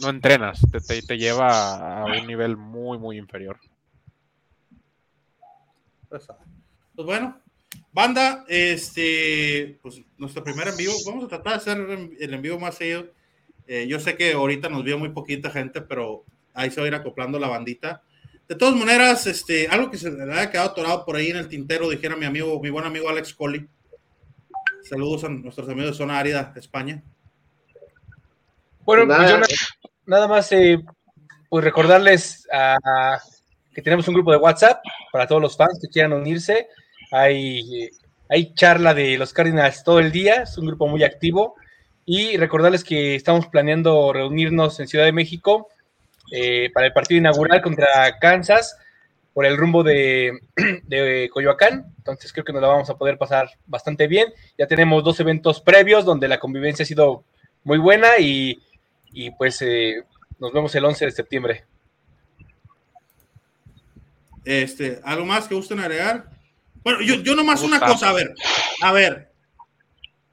no 0.00 0.08
entrenas, 0.10 0.60
te, 0.72 0.80
te- 0.80 1.02
te 1.02 1.16
lleva 1.16 2.00
a 2.02 2.04
un 2.06 2.26
nivel 2.26 2.56
muy, 2.56 2.98
muy 2.98 3.16
inferior. 3.16 3.60
Pues, 6.08 6.28
ah, 6.30 6.38
pues 6.94 7.06
bueno, 7.06 7.40
banda, 7.92 8.44
este, 8.48 9.78
pues 9.82 10.00
nuestro 10.18 10.42
primer 10.44 10.68
en 10.68 10.76
vivo, 10.76 10.92
vamos 11.06 11.24
a 11.24 11.28
tratar 11.28 11.52
de 11.52 11.56
hacer 11.58 11.78
el 12.20 12.34
en 12.34 12.42
vivo 12.42 12.58
más 12.58 12.74
seguido. 12.76 13.06
Eh, 13.66 13.86
yo 13.88 13.98
sé 14.00 14.16
que 14.16 14.32
ahorita 14.32 14.68
nos 14.68 14.84
vio 14.84 14.98
muy 14.98 15.10
poquita 15.10 15.50
gente, 15.50 15.80
pero 15.80 16.24
ahí 16.52 16.70
se 16.70 16.80
va 16.80 16.84
a 16.86 16.88
ir 16.88 16.94
acoplando 16.94 17.38
la 17.38 17.48
bandita. 17.48 18.02
De 18.48 18.54
todas 18.54 18.74
maneras, 18.76 19.26
este, 19.26 19.68
algo 19.68 19.90
que 19.90 19.96
se 19.96 20.10
le 20.10 20.22
haya 20.32 20.50
quedado 20.50 20.70
atorado 20.70 21.04
por 21.06 21.16
ahí 21.16 21.28
en 21.30 21.36
el 21.36 21.48
tintero, 21.48 21.88
dijera 21.88 22.14
mi 22.16 22.26
amigo, 22.26 22.60
mi 22.60 22.68
buen 22.70 22.84
amigo 22.84 23.08
Alex 23.08 23.32
Colli. 23.32 23.66
Saludos 24.82 25.24
a 25.24 25.30
nuestros 25.30 25.66
amigos 25.68 25.92
de 25.92 25.96
Zona 25.96 26.18
Árida, 26.18 26.52
España. 26.56 27.02
Bueno, 28.84 29.06
pues 29.06 29.18
Nada. 29.18 29.30
yo 29.30 29.38
na- 29.38 29.46
nada 30.06 30.28
más 30.28 30.52
eh, 30.52 30.78
pues 31.48 31.64
recordarles 31.64 32.46
que 33.74 33.80
tenemos 33.82 34.06
un 34.08 34.14
grupo 34.14 34.30
de 34.30 34.36
WhatsApp 34.36 34.82
para 35.10 35.26
todos 35.26 35.40
los 35.40 35.56
fans 35.56 35.78
que 35.80 35.88
quieran 35.88 36.12
unirse. 36.12 36.68
Hay, 37.10 37.90
hay 38.28 38.54
charla 38.54 38.94
de 38.94 39.18
los 39.18 39.32
Cardinals 39.32 39.84
todo 39.84 40.00
el 40.00 40.12
día, 40.12 40.42
es 40.42 40.58
un 40.58 40.66
grupo 40.66 40.86
muy 40.88 41.02
activo 41.04 41.54
Y 42.06 42.36
recordarles 42.36 42.84
que 42.84 43.14
estamos 43.14 43.46
planeando 43.46 44.12
reunirnos 44.12 44.80
en 44.80 44.88
Ciudad 44.88 45.04
de 45.04 45.12
México 45.12 45.68
eh, 46.30 46.70
para 46.72 46.86
el 46.86 46.92
partido 46.92 47.18
inaugural 47.18 47.62
contra 47.62 48.18
Kansas 48.18 48.78
por 49.34 49.44
el 49.44 49.56
rumbo 49.56 49.82
de, 49.82 50.38
de, 50.84 51.28
Coyoacán. 51.32 51.92
Entonces 51.98 52.32
creo 52.32 52.44
que 52.44 52.52
nos 52.52 52.62
la 52.62 52.68
vamos 52.68 52.88
a 52.88 52.96
poder 52.96 53.18
pasar 53.18 53.50
bastante 53.66 54.06
bien. 54.06 54.32
Ya 54.56 54.66
tenemos 54.66 55.02
dos 55.04 55.18
eventos 55.20 55.60
previos 55.60 56.04
donde 56.04 56.28
la 56.28 56.38
convivencia 56.38 56.84
ha 56.84 56.86
sido 56.86 57.24
muy 57.64 57.78
buena 57.78 58.18
y, 58.18 58.62
y 59.12 59.30
pues 59.32 59.60
eh, 59.62 60.04
nos 60.38 60.52
vemos 60.52 60.74
el 60.74 60.84
11 60.84 61.06
de 61.06 61.10
septiembre. 61.10 61.64
Este, 64.44 65.00
¿Algo 65.04 65.24
más 65.24 65.48
que 65.48 65.54
gusten 65.54 65.80
agregar? 65.80 66.26
Bueno, 66.84 67.00
yo, 67.00 67.16
yo 67.16 67.34
nomás 67.34 67.62
una 67.62 67.80
cosa, 67.80 68.10
a 68.10 68.12
ver, 68.12 68.34
a 68.82 68.92
ver, 68.92 69.32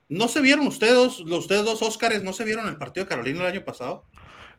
¿no 0.10 0.28
se 0.28 0.42
vieron 0.42 0.68
ustedes, 0.68 1.20
los 1.22 1.40
ustedes 1.40 1.64
dos 1.64 1.82
Óscares, 1.82 2.24
no 2.24 2.34
se 2.34 2.44
vieron 2.44 2.68
el 2.68 2.78
partido 2.78 3.06
de 3.06 3.10
Carolina 3.10 3.42
el 3.42 3.54
año 3.54 3.66
pasado? 3.66 4.04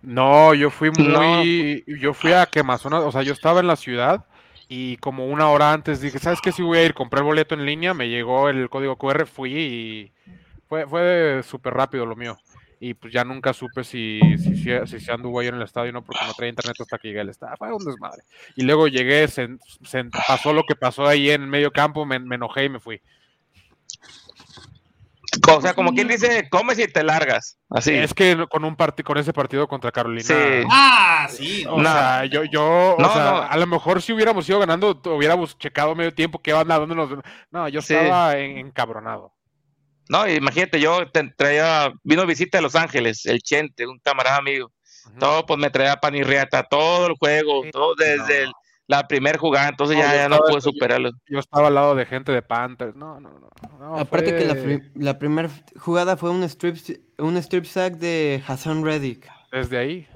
No, 0.00 0.54
yo 0.54 0.70
fui 0.70 0.90
muy, 0.90 1.84
no. 1.86 1.96
yo 1.98 2.14
fui 2.14 2.32
a 2.32 2.46
Quemazona, 2.46 3.00
o 3.00 3.12
sea, 3.12 3.22
yo 3.22 3.32
estaba 3.32 3.60
en 3.60 3.66
la 3.66 3.76
ciudad 3.76 4.24
y 4.68 4.96
como 4.96 5.26
una 5.26 5.50
hora 5.50 5.72
antes 5.72 6.00
dije, 6.00 6.18
¿sabes 6.18 6.40
qué? 6.40 6.50
Si 6.50 6.62
voy 6.62 6.78
a 6.78 6.84
ir, 6.84 6.94
compré 6.94 7.20
el 7.20 7.26
boleto 7.26 7.54
en 7.54 7.66
línea, 7.66 7.92
me 7.92 8.08
llegó 8.08 8.48
el 8.48 8.70
código 8.70 8.96
QR, 8.96 9.26
fui 9.26 9.52
y 9.54 10.12
fue, 10.68 10.86
fue 10.86 11.42
súper 11.44 11.74
rápido 11.74 12.06
lo 12.06 12.16
mío 12.16 12.38
y 12.84 12.94
pues 12.94 13.12
ya 13.12 13.22
nunca 13.22 13.52
supe 13.52 13.84
si, 13.84 14.18
si, 14.38 14.56
si, 14.56 14.98
se 14.98 15.12
anduvo 15.12 15.38
ahí 15.38 15.46
en 15.46 15.54
el 15.54 15.62
estadio 15.62 15.92
no, 15.92 16.02
porque 16.02 16.26
no 16.26 16.34
traía 16.34 16.50
internet 16.50 16.74
hasta 16.80 16.98
que 16.98 17.06
llegué 17.08 17.20
al 17.20 17.28
estadio. 17.28 17.54
Fue 17.56 17.72
un 17.72 17.84
desmadre. 17.84 18.24
Y 18.56 18.64
luego 18.64 18.88
llegué, 18.88 19.28
se, 19.28 19.50
se 19.84 20.02
pasó 20.26 20.52
lo 20.52 20.64
que 20.64 20.74
pasó 20.74 21.06
ahí 21.06 21.30
en 21.30 21.48
medio 21.48 21.70
campo, 21.70 22.04
me, 22.04 22.18
me, 22.18 22.34
enojé 22.34 22.64
y 22.64 22.68
me 22.70 22.80
fui. 22.80 23.00
O 25.48 25.60
sea, 25.60 25.74
como 25.74 25.94
quien 25.94 26.08
dice, 26.08 26.48
comes 26.50 26.76
y 26.80 26.88
te 26.88 27.04
largas. 27.04 27.56
Así. 27.70 27.94
Es 27.94 28.12
que 28.14 28.46
con 28.50 28.64
un 28.64 28.74
partido, 28.74 29.06
con 29.06 29.16
ese 29.16 29.32
partido 29.32 29.68
contra 29.68 29.92
Carolina. 29.92 30.24
Sí. 30.24 30.34
Ah, 30.68 31.28
sí. 31.30 31.64
O 31.68 31.78
no. 31.80 31.84
sea, 31.84 32.24
yo, 32.24 32.42
yo 32.42 32.96
no, 32.98 33.06
o 33.08 33.12
sea, 33.12 33.24
no. 33.30 33.36
a 33.42 33.56
lo 33.58 33.66
mejor 33.68 34.02
si 34.02 34.12
hubiéramos 34.12 34.48
ido 34.48 34.58
ganando, 34.58 35.00
hubiéramos 35.04 35.56
checado 35.56 35.94
medio 35.94 36.12
tiempo 36.12 36.42
qué 36.42 36.52
banda, 36.52 36.80
dónde 36.80 36.96
nos. 36.96 37.10
No, 37.52 37.68
yo 37.68 37.80
Sí. 37.80 37.94
estaba 37.94 38.36
en- 38.38 38.58
encabronado. 38.58 39.32
No, 40.08 40.28
imagínate, 40.28 40.80
yo 40.80 41.08
te 41.10 41.22
traía, 41.36 41.92
vino 42.02 42.26
visita 42.26 42.58
de 42.58 42.62
Los 42.62 42.74
Ángeles, 42.74 43.24
el 43.26 43.40
Chente, 43.42 43.86
un 43.86 43.98
camarada 44.00 44.36
amigo. 44.38 44.70
Todo, 45.18 45.46
pues 45.46 45.58
me 45.58 45.70
traía 45.70 45.96
pan 45.96 46.14
y 46.14 46.22
riata, 46.22 46.62
todo 46.64 47.06
el 47.08 47.14
juego, 47.14 47.64
todo 47.72 47.94
desde 47.94 48.44
el- 48.44 48.52
la 48.88 49.06
primer 49.08 49.36
jugada, 49.38 49.68
entonces 49.68 49.96
No, 49.96 50.02
ya, 50.02 50.14
ya 50.14 50.28
no 50.28 50.38
pude 50.38 50.60
superarlo. 50.60 51.10
Yo 51.28 51.38
estaba 51.38 51.68
al 51.68 51.74
lado 51.74 51.94
de 51.94 52.04
gente 52.04 52.30
de 52.32 52.42
Panthers. 52.42 52.94
No, 52.94 53.18
no, 53.20 53.30
no. 53.30 53.78
no, 53.78 53.98
Aparte 53.98 54.34
que 54.36 54.80
la 54.94 55.18
primera 55.18 55.48
jugada 55.76 56.16
fue 56.16 56.30
un 56.30 56.42
strip, 56.44 56.76
un 57.18 57.36
strip 57.38 57.64
sack 57.64 57.94
de 57.94 58.42
Hassan 58.46 58.84
Reddick. 58.84 59.30
Desde 59.50 59.78
ahí. 59.78 60.08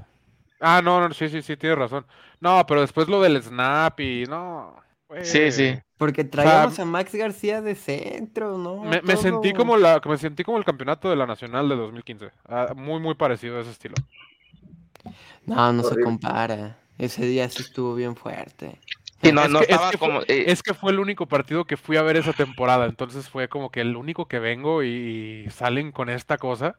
Ah, 0.61 0.81
no, 0.83 1.01
no, 1.07 1.15
sí, 1.15 1.29
sí, 1.29 1.43
sí, 1.43 1.57
tienes 1.57 1.79
razón. 1.79 2.07
No, 2.41 2.65
pero 2.67 2.81
después 2.81 3.09
lo 3.09 3.21
del 3.23 3.43
snap 3.43 3.99
y 4.01 4.25
no. 4.25 4.77
Sí, 5.23 5.53
sí. 5.53 5.75
Porque 5.99 6.25
traíamos 6.25 6.79
a 6.79 6.85
Max 6.85 7.15
García 7.15 7.63
de 7.63 7.75
centro, 7.75 8.59
¿no? 8.59 8.83
Me, 8.83 9.01
me 9.03 9.17
sentí 9.17 9.53
como 9.53 9.77
la, 9.77 10.01
me 10.05 10.19
sentí 10.19 10.43
como 10.45 10.59
el 10.59 10.65
campeonato 10.65 11.09
de 11.09 11.17
la 11.17 11.27
Nacional 11.27 11.69
de 11.69 11.77
2015. 11.77 12.31
Ah, 12.49 12.73
muy, 12.77 13.01
muy 13.01 13.15
parecido 13.15 13.59
a 13.59 13.61
ese 13.63 13.71
estilo. 13.71 13.95
No, 15.45 15.73
no 15.73 15.83
se 15.85 16.01
compara. 16.01 16.79
Ese 16.99 17.25
día 17.27 17.49
sí 17.49 17.63
estuvo 17.63 17.95
bien 17.95 18.17
fuerte. 18.17 18.81
Y 19.23 19.33
no, 19.33 19.43
Es 19.45 19.51
no 19.51 19.61
que- 19.61 19.73
es 19.73 19.79
fue- 19.81 19.99
como. 19.99 20.21
eh, 20.23 20.45
Es 20.49 20.63
que 20.63 20.75
fue 20.75 20.93
el 20.93 20.99
único 20.99 21.27
partido 21.27 21.65
que 21.65 21.77
fui 21.77 21.97
a 21.97 22.03
ver 22.03 22.17
esa 22.17 22.33
temporada, 22.33 22.87
entonces 22.87 23.29
fue 23.29 23.49
como 23.49 23.71
que 23.71 23.81
el 23.81 23.97
único 23.97 24.27
que 24.27 24.39
vengo 24.39 24.83
y, 24.83 25.45
y 25.47 25.51
salen 25.51 25.93
con 25.93 26.09
esta 26.11 26.37
cosa. 26.39 26.77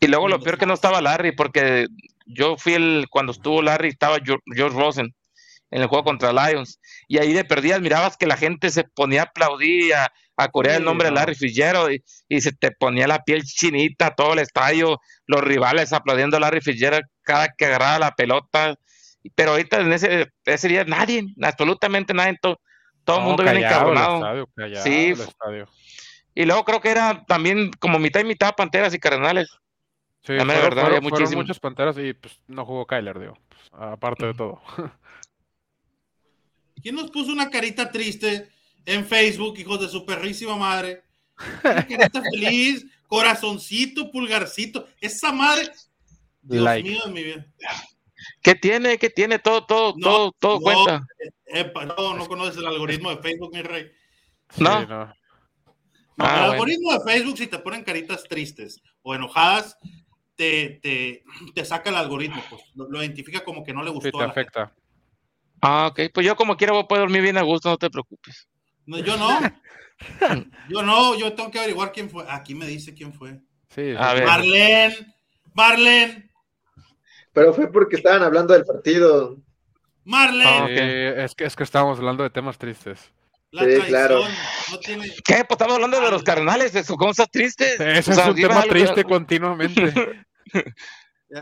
y 0.00 0.08
luego 0.08 0.28
lo 0.28 0.40
peor 0.40 0.58
que 0.58 0.66
no 0.66 0.74
estaba 0.74 1.00
Larry, 1.00 1.32
porque 1.32 1.86
yo 2.26 2.56
fui 2.56 2.74
el. 2.74 3.06
Cuando 3.10 3.32
estuvo 3.32 3.62
Larry, 3.62 3.88
estaba 3.88 4.18
George 4.24 4.76
Rosen 4.76 5.14
en 5.70 5.82
el 5.82 5.88
juego 5.88 6.04
contra 6.04 6.32
Lions. 6.32 6.80
Y 7.08 7.18
ahí 7.18 7.32
de 7.32 7.44
perdidas 7.44 7.80
mirabas 7.80 8.16
que 8.16 8.26
la 8.26 8.36
gente 8.36 8.70
se 8.70 8.84
ponía 8.84 9.22
a 9.22 9.24
aplaudir, 9.24 9.94
a, 9.94 10.12
a 10.36 10.48
corear 10.48 10.76
el 10.76 10.82
Sí, 10.82 10.84
nombre 10.86 11.06
de 11.06 11.12
no. 11.12 11.16
Larry 11.20 11.34
Fitzgerald 11.34 11.92
y, 11.92 12.04
y 12.28 12.40
se 12.40 12.52
te 12.52 12.70
ponía 12.70 13.06
la 13.08 13.22
piel 13.24 13.42
chinita, 13.42 14.14
todo 14.14 14.32
el 14.34 14.38
estadio, 14.40 15.00
los 15.26 15.40
rivales 15.42 15.92
aplaudiendo 15.92 16.36
a 16.36 16.40
Larry 16.40 16.60
Fitzgerald 16.60 17.04
cada 17.22 17.48
que 17.56 17.66
agarraba 17.66 17.98
la 17.98 18.14
pelota. 18.14 18.76
Pero 19.34 19.52
ahorita 19.52 19.80
en 19.80 19.92
ese, 19.92 20.28
ese 20.44 20.68
día 20.68 20.84
nadie, 20.84 21.24
absolutamente 21.42 22.14
nadie, 22.14 22.38
to- 22.40 22.60
todo 23.04 23.16
el 23.16 23.22
No, 23.22 23.28
mundo 23.28 23.42
viene 23.42 23.62
callado 23.62 23.90
el 23.92 23.96
encabronado. 23.98 24.16
estadio, 24.16 24.46
callado 24.54 24.84
Sí, 24.84 25.14
el. 25.50 25.66
Y 26.34 26.44
luego 26.44 26.64
creo 26.64 26.80
que 26.80 26.90
era 26.90 27.24
también 27.26 27.70
como 27.80 27.98
mitad 27.98 28.20
y 28.20 28.24
mitad 28.24 28.54
Panteras 28.54 28.92
y 28.94 28.98
Cardenales. 28.98 29.48
Sí, 30.22 30.32
fueron, 30.34 30.48
verdad, 30.48 30.82
fueron- 30.82 30.96
había 30.98 31.08
fueron 31.10 31.34
muchas 31.34 31.60
panteras 31.60 31.96
y 31.98 32.12
pues 32.12 32.40
no 32.46 32.64
jugó 32.66 32.86
Kyler, 32.86 33.18
digo, 33.18 33.38
pues, 33.48 33.62
aparte 33.72 34.26
de 34.26 34.34
todo. 34.34 34.60
¿Quién 36.82 36.94
nos 36.94 37.10
puso 37.10 37.32
una 37.32 37.50
carita 37.50 37.90
triste 37.90 38.48
en 38.84 39.04
Facebook, 39.06 39.58
hijos 39.58 39.80
de 39.80 39.88
su 39.88 40.04
perrísima 40.04 40.56
madre? 40.56 41.02
Una 41.64 41.86
carita 41.88 42.22
feliz, 42.22 42.86
corazoncito, 43.06 44.10
pulgarcito. 44.10 44.86
Esa 45.00 45.32
madre. 45.32 45.70
Dios 46.42 46.62
Like. 46.62 46.88
mío 46.88 47.00
de 47.06 47.12
mi 47.12 47.22
vida. 47.24 47.46
¿Qué 48.42 48.54
tiene? 48.54 48.98
¿Qué 48.98 49.10
tiene? 49.10 49.38
Todo, 49.38 49.64
todo, 49.66 49.94
No, 49.96 50.06
todo, 50.06 50.32
todo 50.40 50.54
no. 50.54 50.60
cuenta. 50.62 51.06
Epa, 51.46 51.84
no, 51.86 52.14
no 52.14 52.26
conoces 52.26 52.56
el 52.56 52.66
algoritmo 52.66 53.10
de 53.10 53.16
Facebook, 53.22 53.52
mi 53.54 53.62
rey. 53.62 53.90
Sí, 54.50 54.62
No. 54.62 54.70
Ah, 54.70 55.14
el 56.18 56.40
bueno. 56.40 56.52
algoritmo 56.52 56.92
de 56.92 57.00
Facebook, 57.12 57.36
si 57.38 57.46
te 57.46 57.58
ponen 57.58 57.84
caritas 57.84 58.24
tristes 58.24 58.80
o 59.02 59.14
enojadas, 59.14 59.76
te, 60.34 60.78
te, 60.82 61.24
te 61.54 61.64
saca 61.64 61.90
el 61.90 61.96
algoritmo, 61.96 62.42
pues 62.48 62.62
lo, 62.74 62.88
lo 62.88 63.02
identifica 63.02 63.44
como 63.44 63.62
que 63.64 63.74
no 63.74 63.82
le 63.82 63.90
Sí, 63.90 63.94
gustó. 63.94 64.18
te 64.18 64.24
a 64.24 64.26
la 64.28 64.32
gente. 64.32 64.60
Ah, 65.68 65.86
ok. 65.88 66.00
Pues 66.12 66.24
yo 66.26 66.36
como 66.36 66.56
quiera 66.56 66.72
voy 66.72 66.82
a 66.82 66.86
poder 66.86 67.02
dormir 67.02 67.22
bien 67.22 67.36
a 67.38 67.42
gusto, 67.42 67.68
no 67.68 67.76
te 67.78 67.90
preocupes. 67.90 68.48
No, 68.86 68.98
yo 68.98 69.16
no. 69.16 69.38
Yo 70.68 70.82
no, 70.82 71.16
yo 71.16 71.32
tengo 71.32 71.50
que 71.50 71.58
averiguar 71.58 71.90
quién 71.90 72.10
fue. 72.10 72.24
Aquí 72.28 72.54
me 72.54 72.66
dice 72.66 72.92
quién 72.92 73.14
fue. 73.14 73.32
Sí, 73.74 73.92
sí, 73.92 73.94
A 73.98 74.12
ver. 74.12 74.24
Marlene, 74.26 74.94
Marlene, 75.54 76.30
Pero 77.32 77.54
fue 77.54 77.72
porque 77.72 77.96
estaban 77.96 78.22
hablando 78.22 78.52
del 78.52 78.66
partido. 78.66 79.38
Marlene. 80.04 81.14
Ah, 81.18 81.24
es, 81.24 81.34
que, 81.34 81.44
es 81.46 81.56
que 81.56 81.62
estábamos 81.64 81.98
hablando 81.98 82.22
de 82.24 82.28
temas 82.30 82.58
tristes. 82.58 83.10
La 83.52 83.62
Sí, 83.62 83.68
traición 83.68 83.88
claro. 83.88 84.20
no 84.70 84.78
tiene. 84.80 85.06
¿Qué? 85.24 85.34
Pues 85.46 85.52
estamos 85.52 85.76
hablando 85.76 85.98
de 85.98 86.10
los 86.10 86.22
cardenales, 86.22 86.74
eso, 86.74 86.94
¿cómo 86.96 87.12
estás 87.12 87.30
triste? 87.30 87.74
Ese 87.98 88.10
O 88.10 88.14
sea, 88.14 88.24
es 88.24 88.30
un 88.30 88.36
tema 88.36 88.60
algo. 88.60 88.68
triste 88.74 89.02
continuamente. 89.02 89.94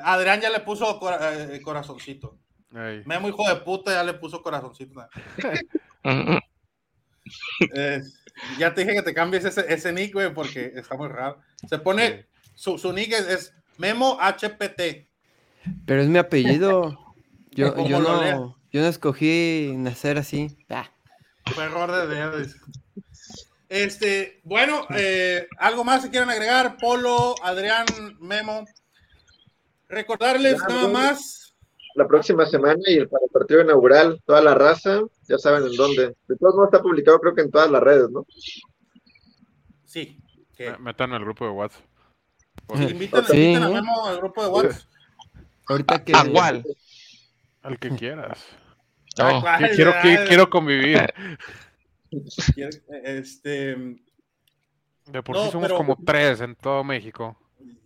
Adrián 0.04 0.40
ya 0.40 0.50
le 0.50 0.60
puso 0.60 0.98
cora- 1.00 1.54
eh, 1.54 1.60
corazoncito. 1.60 2.38
Ay. 2.74 3.02
Memo, 3.04 3.28
hijo 3.28 3.48
de 3.48 3.56
puta, 3.56 3.92
ya 3.92 4.04
le 4.04 4.14
puso 4.14 4.42
corazoncito. 4.42 5.06
Eh, 7.74 8.02
ya 8.58 8.74
te 8.74 8.82
dije 8.82 8.96
que 8.96 9.02
te 9.02 9.14
cambies 9.14 9.46
ese, 9.46 9.64
ese 9.72 9.92
nick, 9.92 10.12
güey, 10.12 10.34
porque 10.34 10.72
está 10.74 10.94
muy 10.94 11.08
raro. 11.08 11.40
Se 11.66 11.78
pone. 11.78 12.26
Su, 12.54 12.76
su 12.76 12.92
nick 12.92 13.12
es, 13.12 13.26
es 13.26 13.54
Memo 13.78 14.18
HPT. 14.20 15.08
Pero 15.86 16.02
es 16.02 16.08
mi 16.08 16.18
apellido. 16.18 16.98
Yo, 17.52 17.72
¿Cómo 17.72 17.88
yo, 17.88 18.00
no, 18.00 18.58
yo 18.72 18.80
no 18.80 18.88
escogí 18.88 19.74
nacer 19.76 20.18
así. 20.18 20.58
Ah, 20.68 20.90
Fue 21.46 21.62
error 21.62 21.92
de 21.92 22.12
dedos. 22.12 22.56
Este, 23.68 24.40
bueno, 24.42 24.88
eh, 24.90 25.46
algo 25.58 25.84
más 25.84 26.02
que 26.02 26.10
quieran 26.10 26.30
agregar, 26.30 26.76
Polo, 26.78 27.36
Adrián, 27.44 27.86
Memo. 28.18 28.64
Recordarles 29.88 30.60
Ya, 30.60 30.66
nada 30.74 30.88
más. 30.88 31.43
La 31.94 32.08
próxima 32.08 32.44
semana 32.46 32.80
y 32.86 32.94
el, 32.98 33.08
para 33.08 33.24
el 33.24 33.30
partido 33.30 33.60
inaugural, 33.60 34.20
toda 34.26 34.40
la 34.42 34.54
raza, 34.54 35.00
ya 35.28 35.38
saben 35.38 35.64
en 35.66 35.76
dónde. 35.76 36.16
De 36.26 36.36
todos 36.36 36.54
modos 36.56 36.68
está 36.72 36.82
publicado 36.82 37.20
creo 37.20 37.34
que 37.34 37.42
en 37.42 37.50
todas 37.52 37.70
las 37.70 37.82
redes, 37.82 38.10
¿no? 38.10 38.26
Sí, 39.84 40.18
que 40.56 40.70
Me- 40.72 40.78
Métanme 40.78 41.16
al 41.16 41.22
grupo 41.24 41.44
de 41.44 41.50
WhatsApp. 41.52 41.84
invitan, 42.74 43.24
Sí. 43.26 43.36
invitan 43.52 43.62
a 43.62 43.68
Memo 43.68 44.06
al 44.06 44.16
grupo 44.18 44.42
de 44.42 44.48
WhatsApp. 44.48 44.82
ahorita 45.68 46.04
que. 46.04 46.12
¿A 46.16 46.24
cuál? 46.30 46.64
Al 47.62 47.78
que 47.78 47.90
quieras. 47.90 48.44
Oh, 49.20 49.42
Ay, 49.46 49.68
Que 49.70 49.76
quiero, 49.76 49.92
que- 50.02 50.08
ay, 50.18 50.26
quiero 50.28 50.50
convivir. 50.50 50.98
Este, 53.04 53.76
De 55.06 55.22
por 55.22 55.36
No, 55.36 55.44
sí 55.46 55.50
somos 55.52 55.66
pero- 55.68 55.76
como 55.76 55.96
tres 56.04 56.40
en 56.40 56.54
todo 56.56 56.82
México. 56.84 57.36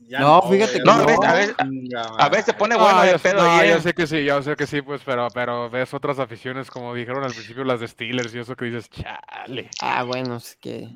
Ya 0.09 0.19
No, 0.21 0.43
fíjate 0.43 0.75
que 0.79 0.85
No, 0.85 0.97
no. 0.97 1.03
a 1.23 1.35
veces, 1.35 1.55
a 1.59 2.25
a 2.25 2.29
veces 2.29 2.47
se 2.47 2.53
pone 2.55 2.75
Ah, 2.75 2.79
bueno 2.79 3.03
el 3.05 3.11
sé- 3.11 3.19
pedo 3.31 3.43
no, 3.43 3.57
ya 3.65 3.77
eh. 3.77 3.81
sé 3.81 3.95
que 3.95 4.07
sí, 4.07 4.25
ya 4.25 4.43
sé 4.43 4.57
que 4.57 4.67
sí, 4.67 4.83
pues, 4.83 5.03
pero, 5.05 5.29
pero 5.33 5.69
ves 5.71 5.93
otras 5.95 6.19
aficiones, 6.19 6.71
como 6.71 6.95
dijeron 6.95 7.23
al 7.25 7.33
principio, 7.33 7.65
las 7.65 7.81
de 7.81 7.89
Steelers 7.89 8.35
y 8.35 8.39
eso 8.41 8.57
que 8.57 8.65
dices, 8.67 8.89
chale. 8.91 9.71
Ah, 9.81 10.03
bueno, 10.05 10.37
es 10.37 10.57
que. 10.61 10.89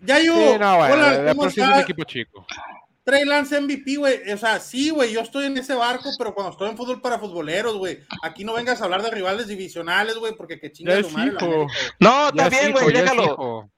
Ya 0.00 0.18
yo, 0.18 0.32
Sí, 0.34 0.58
no, 0.58 0.76
bueno, 0.78 0.94
hola, 0.94 1.18
de 1.18 1.28
¿cómo 1.30 1.42
por 1.42 1.52
sí 1.52 1.60
es 1.60 1.66
un 1.66 1.72
está? 1.72 1.82
equipo 1.82 2.04
chico. 2.04 2.46
Trey 3.04 3.24
Lance 3.24 3.60
MVP, 3.60 3.96
güey. 3.96 4.30
O 4.32 4.36
sea, 4.38 4.60
sí, 4.60 4.90
güey, 4.90 5.12
yo 5.12 5.20
estoy 5.20 5.46
en 5.46 5.56
ese 5.58 5.74
barco, 5.74 6.10
pero 6.16 6.32
cuando 6.34 6.52
estoy 6.52 6.68
en 6.70 6.76
fútbol 6.76 7.00
para 7.00 7.18
futboleros, 7.18 7.76
güey. 7.76 7.98
Aquí 8.22 8.44
no 8.44 8.52
vengas 8.54 8.80
a 8.80 8.84
hablar 8.84 9.02
de 9.02 9.10
rivales 9.10 9.48
divisionales, 9.48 10.16
güey, 10.16 10.34
porque 10.36 10.60
que 10.60 10.68
Ya 10.68 10.72
chinga 10.72 10.94
es 10.98 11.08
tu 11.08 11.12
madre 11.12 11.32
la. 11.32 11.38
América. 11.40 11.72
No, 11.98 12.28
está 12.28 12.44
es 12.46 12.50
bien, 12.50 12.72
güey, 12.72 12.92
déjalo. 12.92 13.70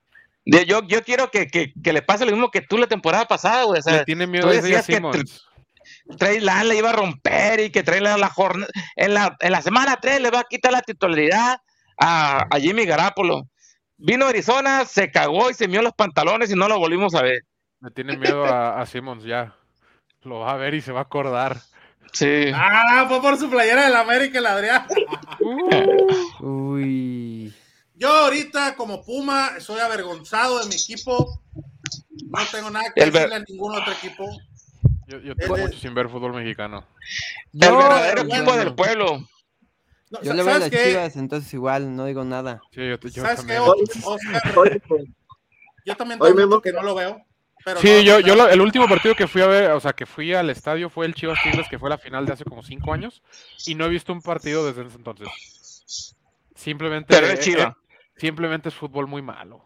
Yo, 0.44 0.82
yo 0.86 1.02
quiero 1.04 1.30
que, 1.30 1.46
que, 1.46 1.72
que 1.82 1.92
le 1.92 2.02
pase 2.02 2.24
lo 2.24 2.32
mismo 2.32 2.50
que 2.50 2.62
tú 2.62 2.76
la 2.78 2.86
temporada 2.86 3.26
pasada, 3.26 3.64
güey. 3.64 3.78
O 3.78 3.82
sea, 3.82 3.98
Le 3.98 4.04
tiene 4.04 4.26
miedo 4.26 4.48
tú 4.48 4.52
decías 4.52 4.86
que 4.86 4.94
Simmons. 4.94 5.46
Trey 6.18 6.40
Lance 6.40 6.64
le 6.66 6.78
iba 6.78 6.90
a 6.90 6.94
romper 6.94 7.60
y 7.60 7.70
que 7.70 7.82
Trey 7.82 8.00
Lance 8.00 8.20
la 8.20 8.28
jornada. 8.28 8.70
En 8.96 9.14
la, 9.14 9.36
en 9.40 9.52
la 9.52 9.62
semana 9.62 9.98
3 10.00 10.20
le 10.20 10.30
va 10.30 10.40
a 10.40 10.44
quitar 10.44 10.72
la 10.72 10.82
titularidad 10.82 11.58
a, 11.98 12.46
a 12.50 12.58
Jimmy 12.58 12.84
Garapolo. 12.86 13.48
Vino 13.98 14.26
a 14.26 14.30
Arizona, 14.30 14.84
se 14.84 15.12
cagó 15.12 15.48
y 15.50 15.54
se 15.54 15.68
mió 15.68 15.80
los 15.80 15.92
pantalones 15.92 16.50
y 16.50 16.56
no 16.56 16.66
lo 16.66 16.78
volvimos 16.78 17.14
a 17.14 17.22
ver. 17.22 17.42
Le 17.80 17.90
tiene 17.90 18.16
miedo 18.16 18.44
a, 18.44 18.80
a 18.80 18.86
Simmons 18.86 19.24
ya. 19.24 19.54
Lo 20.22 20.40
va 20.40 20.52
a 20.52 20.56
ver 20.56 20.74
y 20.74 20.80
se 20.80 20.92
va 20.92 21.00
a 21.00 21.04
acordar. 21.04 21.58
Sí. 22.12 22.50
Ah, 22.54 23.06
fue 23.08 23.20
por 23.20 23.38
su 23.38 23.48
playera 23.48 23.84
del 23.84 23.96
América, 23.96 24.38
el 24.38 24.46
Adrián. 24.46 24.86
Uy. 26.40 27.54
Yo 27.94 28.08
ahorita, 28.08 28.74
como 28.76 29.04
Puma, 29.04 29.60
soy 29.60 29.80
avergonzado 29.80 30.60
de 30.60 30.66
mi 30.68 30.74
equipo. 30.74 31.40
No 32.28 32.38
tengo 32.50 32.70
nada 32.70 32.86
que 32.94 33.00
ver- 33.00 33.12
decirle 33.12 33.34
a 33.36 33.44
ningún 33.48 33.74
otro 33.74 33.92
equipo. 33.92 34.26
Yo, 35.06 35.18
yo 35.20 35.36
tengo 35.36 35.56
Ese- 35.56 35.66
mucho 35.66 35.78
sin 35.78 35.94
ver 35.94 36.08
fútbol 36.08 36.32
mexicano. 36.32 36.86
El 37.52 37.58
verdadero 37.60 38.22
equipo 38.22 38.52
del 38.56 38.74
pueblo. 38.74 39.28
No, 40.10 40.22
Yo 40.22 40.34
le 40.34 40.42
voy 40.42 40.52
a 40.52 40.54
¿Sabes 40.58 40.72
las 40.72 40.82
qué? 40.82 40.90
chivas, 40.90 41.16
entonces 41.16 41.52
igual 41.54 41.94
no 41.96 42.04
digo 42.06 42.24
nada. 42.24 42.60
Sí, 42.70 42.80
yo, 42.86 42.96
yo 42.98 43.22
¿Sabes 43.22 43.40
qué, 43.40 43.54
también. 43.56 43.60
Oscar? 44.04 44.58
Oye, 44.58 44.82
Yo 45.84 45.96
también 45.96 46.20
Oye, 46.20 46.30
tengo 46.30 46.36
Memo. 46.40 46.48
mucho 46.56 46.62
que 46.62 46.72
no 46.72 46.82
lo 46.82 46.94
veo. 46.94 47.22
Pero 47.64 47.80
Sí, 47.80 47.88
no, 47.88 48.00
yo, 48.02 48.20
yo 48.20 48.34
lo- 48.34 48.48
el 48.48 48.60
último 48.60 48.88
partido 48.88 49.14
que 49.14 49.26
fui 49.28 49.40
a 49.42 49.46
ver, 49.46 49.70
o 49.70 49.80
sea, 49.80 49.92
que 49.92 50.04
fui 50.06 50.34
al 50.34 50.50
estadio 50.50 50.90
fue 50.90 51.06
el 51.06 51.14
Chivas 51.14 51.38
Tigres, 51.42 51.66
que 51.68 51.78
fue 51.78 51.88
la 51.90 51.98
final 51.98 52.26
de 52.26 52.32
hace 52.32 52.44
como 52.44 52.62
cinco 52.62 52.92
años, 52.92 53.22
y 53.66 53.74
no 53.74 53.84
he 53.84 53.88
visto 53.88 54.12
un 54.12 54.20
partido 54.20 54.66
desde 54.66 54.84
ese 54.86 54.96
entonces. 54.96 55.28
Simplemente, 56.54 57.06
Pero 57.14 57.26
es 57.28 57.40
eh, 57.40 57.42
Chiva. 57.42 57.76
Eh, 58.22 58.28
simplemente 58.28 58.68
es 58.68 58.74
fútbol 58.74 59.06
muy 59.06 59.22
malo. 59.22 59.62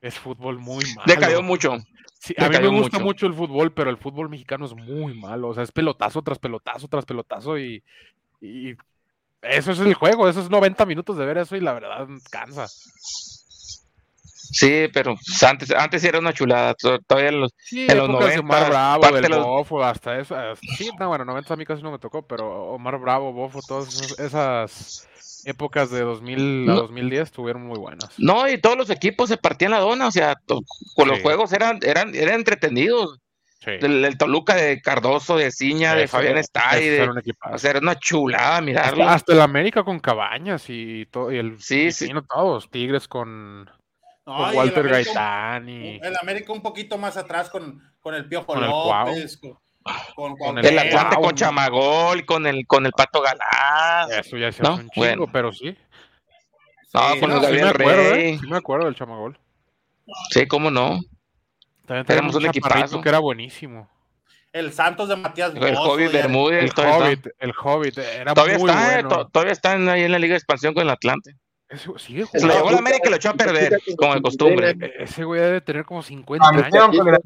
Es 0.00 0.18
fútbol 0.18 0.58
muy 0.58 0.84
malo. 0.94 1.02
Decayó 1.06 1.42
mucho. 1.42 1.76
Sí, 2.20 2.34
a 2.38 2.48
mí 2.48 2.58
me 2.58 2.68
gusta 2.68 2.98
mucho. 2.98 3.04
mucho 3.04 3.26
el 3.26 3.34
fútbol, 3.34 3.72
pero 3.72 3.90
el 3.90 3.96
fútbol 3.96 4.28
mexicano 4.28 4.66
es 4.66 4.74
muy 4.74 5.14
malo. 5.14 5.48
O 5.48 5.54
sea, 5.54 5.62
es 5.62 5.72
pelotazo 5.72 6.22
tras 6.22 6.38
pelotazo 6.38 6.88
tras 6.88 7.04
pelotazo 7.04 7.58
y, 7.58 7.82
y 8.40 8.74
eso 9.42 9.72
es 9.72 9.78
el 9.80 9.94
juego. 9.94 10.28
Eso 10.28 10.40
es 10.40 10.50
90 10.50 10.84
minutos 10.86 11.16
de 11.16 11.24
ver 11.26 11.38
eso 11.38 11.56
y 11.56 11.60
la 11.60 11.72
verdad 11.74 12.06
cansa. 12.30 12.66
Sí, 14.50 14.86
pero 14.94 15.14
antes, 15.46 15.70
antes 15.72 16.02
era 16.04 16.18
una 16.18 16.32
chulada. 16.32 16.74
to- 16.74 16.98
Todavía 17.00 17.32
los, 17.32 17.52
Sí, 17.58 17.86
En 17.88 17.98
los 17.98 18.08
épocas 18.08 18.32
de 18.34 18.38
Omar 18.40 18.60
90, 18.62 18.70
Bravo, 18.70 19.28
los- 19.28 19.46
Bofo, 19.46 19.84
hasta 19.84 20.18
eso. 20.18 20.34
hasta- 20.34 20.66
sí, 20.76 20.90
no, 20.98 21.08
bueno, 21.08 21.24
90 21.24 21.54
a 21.54 21.56
mí 21.56 21.64
casi 21.66 21.82
no 21.82 21.92
me 21.92 21.98
tocó, 21.98 22.22
pero 22.22 22.72
Omar 22.72 22.98
Bravo, 22.98 23.32
Bofo, 23.32 23.60
todas 23.66 24.18
esas 24.18 25.06
épocas 25.48 25.90
de 25.90 26.00
2000 26.02 26.38
a 26.38 26.72
No. 26.74 26.74
2010 26.82 27.22
estuvieron 27.22 27.62
muy 27.66 27.78
buenas. 27.78 28.10
No, 28.18 28.48
y 28.48 28.58
todos 28.58 28.76
los 28.76 28.90
equipos 28.90 29.28
se 29.28 29.36
partían 29.36 29.70
la 29.72 29.80
dona, 29.80 30.06
o 30.06 30.10
sea, 30.10 30.36
con 30.94 31.08
los 31.08 31.20
juegos 31.20 31.52
eran, 31.52 31.78
eran, 31.82 32.14
eran 32.14 32.36
entretenidos. 32.36 33.18
Sí. 33.60 33.72
El, 33.80 34.04
el 34.04 34.16
Toluca 34.16 34.54
de 34.54 34.80
Cardoso, 34.80 35.36
de 35.36 35.50
Ciña, 35.50 35.96
de 35.96 36.06
Fabián 36.06 36.38
Estay, 36.38 36.88
de, 36.90 37.08
o 37.50 37.58
sea, 37.58 37.70
era 37.72 37.80
una 37.80 37.96
chulada 37.98 38.60
mirarlo. 38.60 39.02
hasta, 39.02 39.14
hasta 39.14 39.32
el 39.32 39.40
América 39.40 39.82
con 39.82 39.98
Cabañas 39.98 40.66
y, 40.68 41.06
todo, 41.06 41.32
y 41.32 41.38
el 41.38 41.60
Sí, 41.60 41.90
sí. 41.90 42.12
no 42.12 42.22
todos, 42.24 42.70
Tigres 42.70 43.08
con, 43.08 43.64
No, 43.64 43.72
con 44.24 44.46
y 44.46 44.50
el 44.50 44.56
Walter 44.56 44.88
Gaitán 44.88 45.68
y 45.68 45.96
El 45.96 46.14
América 46.22 46.52
un 46.52 46.62
poquito 46.62 46.98
más 46.98 47.16
atrás 47.16 47.50
con, 47.50 47.82
con 47.98 48.14
el 48.14 48.28
Piojo 48.28 48.46
Con 48.46 48.62
el. 48.62 48.70
López. 48.70 49.40
Con, 50.14 50.36
con, 50.36 50.48
Con 50.54 50.58
el 50.58 50.66
el 50.66 50.78
Atlante 50.78 51.16
con 51.16 51.34
Chamagol, 51.34 52.24
con 52.26 52.46
el, 52.46 52.66
con 52.66 52.86
el 52.86 52.92
Pato 52.92 53.20
Galán. 53.22 54.10
eso 54.18 54.36
ya 54.36 54.50
se 54.52 54.62
No, 54.62 54.70
hace 54.74 54.82
un 54.82 54.90
chingo, 54.90 55.06
bueno. 55.06 55.26
pero 55.32 55.52
sí. 55.52 55.76
No, 56.94 57.12
Sí, 57.14 57.20
con 57.20 57.30
no, 57.30 57.36
el 57.36 57.44
sí 57.44 57.52
me 57.52 57.58
Gabriel 57.60 57.68
acuerdo, 57.68 58.10
Rey. 58.12 58.30
¿eh? 58.34 58.38
Sí 58.40 58.46
me 58.46 58.56
acuerdo 58.56 58.84
del 58.86 58.94
Chamagol. 58.94 59.38
Sí, 60.30 60.46
cómo 60.48 60.70
no. 60.70 61.00
También 61.86 62.06
Éramos 62.06 62.06
teníamos 62.06 62.34
un 62.36 62.46
equipazo. 62.46 63.00
que 63.00 63.08
era 63.08 63.18
buenísimo. 63.18 63.88
el 64.52 64.72
Santos 64.72 65.08
de 65.08 65.16
Matías 65.16 65.52
El 65.54 65.74
Bozo, 65.76 65.98
el- 65.98 66.08
Bermúdez. 66.08 66.58
El 66.60 66.64
está. 66.68 66.96
Hobbit, 66.96 67.26
el 67.38 67.52
Hobbit, 67.62 67.98
era 67.98 68.34
Todavía 68.34 68.58
muy 68.58 68.70
está, 68.70 68.88
eh, 68.90 69.02
bueno. 69.02 69.08
to- 69.10 69.28
todavía 69.28 69.52
están 69.52 69.88
ahí 69.88 70.02
en 70.02 70.12
la 70.12 70.18
Liga 70.18 70.32
de 70.32 70.38
Expansión 70.38 70.72
con 70.74 70.82
el 70.82 70.90
Atlante. 70.90 71.36
Sigue 71.98 72.24
Se 72.24 72.40
lo 72.40 72.46
llevó 72.46 72.60
jugando. 72.60 72.70
la 72.72 72.78
América 72.78 73.02
y 73.08 73.10
lo 73.10 73.16
echó 73.16 73.28
a 73.30 73.34
perder, 73.34 73.78
como 73.98 74.14
de 74.14 74.22
costumbre. 74.22 74.70
E- 74.80 75.02
Ese 75.04 75.24
güey 75.24 75.40
debe 75.42 75.60
tener 75.60 75.84
como 75.84 76.02
50 76.02 76.48
Ah, 76.48 76.52
metieron 76.52 76.90
años. 76.90 77.18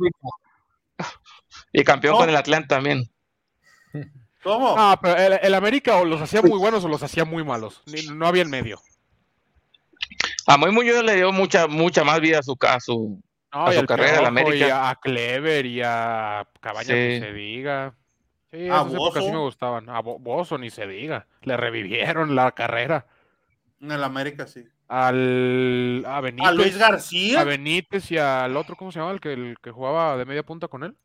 Y 1.72 1.84
campeón 1.84 2.12
No. 2.14 2.18
con 2.20 2.28
el 2.28 2.36
Atlante 2.36 2.68
también. 2.68 3.04
¿Cómo? 4.42 4.76
No, 4.76 4.98
pero 5.00 5.16
el, 5.16 5.38
el 5.42 5.54
América 5.54 5.96
o 5.96 6.04
los 6.04 6.20
hacía 6.20 6.42
muy 6.42 6.58
buenos 6.58 6.84
o 6.84 6.88
los 6.88 7.02
hacía 7.02 7.24
muy 7.24 7.44
malos. 7.44 7.80
Ni- 7.86 8.06
no 8.14 8.26
había 8.26 8.42
en 8.42 8.50
medio. 8.50 8.80
A 10.46 10.56
Moy 10.56 10.72
Muñoz 10.72 11.04
le 11.04 11.14
dio 11.16 11.32
mucha, 11.32 11.68
mucha 11.68 12.02
más 12.04 12.20
vida 12.20 12.40
a 12.40 12.42
su 12.42 12.56
caso. 12.56 13.18
No, 13.54 13.66
A 13.66 13.72
su 13.72 13.84
carrera, 13.86 14.10
al 14.10 14.16
Piojo, 14.16 14.28
América. 14.28 14.66
Y 14.66 14.70
a 14.70 14.98
Clever 15.00 15.66
y 15.66 15.80
a 15.84 16.46
Cabañas, 16.60 16.86
Sí. 16.88 16.92
ni 16.94 17.20
se 17.20 17.32
diga. 17.32 17.94
Sí, 18.50 18.68
A 18.68 18.80
esas 18.80 18.94
épocas 18.94 19.24
sí 19.24 19.30
me 19.30 19.38
gustaban. 19.38 19.88
A 19.88 20.00
Bo- 20.00 20.18
Bozo, 20.18 20.58
ni 20.58 20.70
se 20.70 20.86
diga. 20.86 21.26
Le 21.42 21.56
revivieron 21.56 22.34
la 22.34 22.50
carrera. 22.52 23.06
En 23.80 23.92
el 23.92 24.02
América, 24.02 24.46
sí. 24.46 24.64
Al, 24.88 26.04
a 26.06 26.20
Benítez. 26.20 26.48
A 26.48 26.52
Luis 26.52 26.76
García. 26.76 27.40
a 27.40 27.44
Benítez 27.44 28.10
y 28.10 28.18
al 28.18 28.56
otro, 28.56 28.74
¿cómo 28.76 28.90
se 28.90 28.98
llama? 28.98 29.12
El 29.12 29.20
que, 29.20 29.32
el 29.32 29.56
que 29.62 29.70
jugaba 29.70 30.16
de 30.16 30.24
media 30.24 30.42
punta 30.42 30.66
con 30.68 30.82
él. 30.84 30.96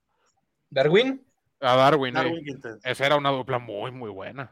Darwin. 0.69 1.23
A 1.61 1.75
Darwin. 1.75 2.15
eh. 2.15 2.19
Darwin 2.19 2.43
Quintero. 2.45 2.77
Esa 2.83 3.05
era 3.05 3.15
una 3.15 3.29
dupla 3.31 3.59
muy, 3.59 3.91
muy 3.91 4.09
buena. 4.11 4.51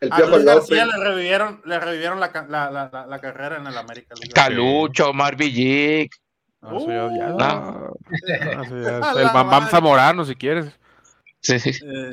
el 0.00 0.12
A 0.12 0.18
Luis. 0.20 0.44
García 0.44 0.84
le 0.86 1.02
revivieron, 1.02 1.62
le 1.64 1.80
revivieron 1.80 2.20
la, 2.20 2.30
la, 2.48 2.70
la, 2.70 2.90
la, 2.92 3.06
la 3.06 3.18
carrera 3.20 3.56
en 3.56 3.66
el 3.66 3.76
América. 3.78 4.08
García. 4.10 4.32
Calucho, 4.34 5.10
Omar 5.10 5.36
Villic. 5.36 6.14
No, 6.60 6.78
eso 6.78 6.86
ya- 6.88 7.16
ya- 7.16 7.34
Uh. 7.34 7.38
No. 7.38 7.94
no, 8.64 8.64
el 8.64 8.82
la 8.82 9.32
Bam 9.32 9.32
Bam 9.32 9.46
madre. 9.48 9.70
Zamorano, 9.70 10.24
si 10.24 10.34
quieres. 10.34 10.66
Sí. 11.40 11.54
Eh, 11.54 12.10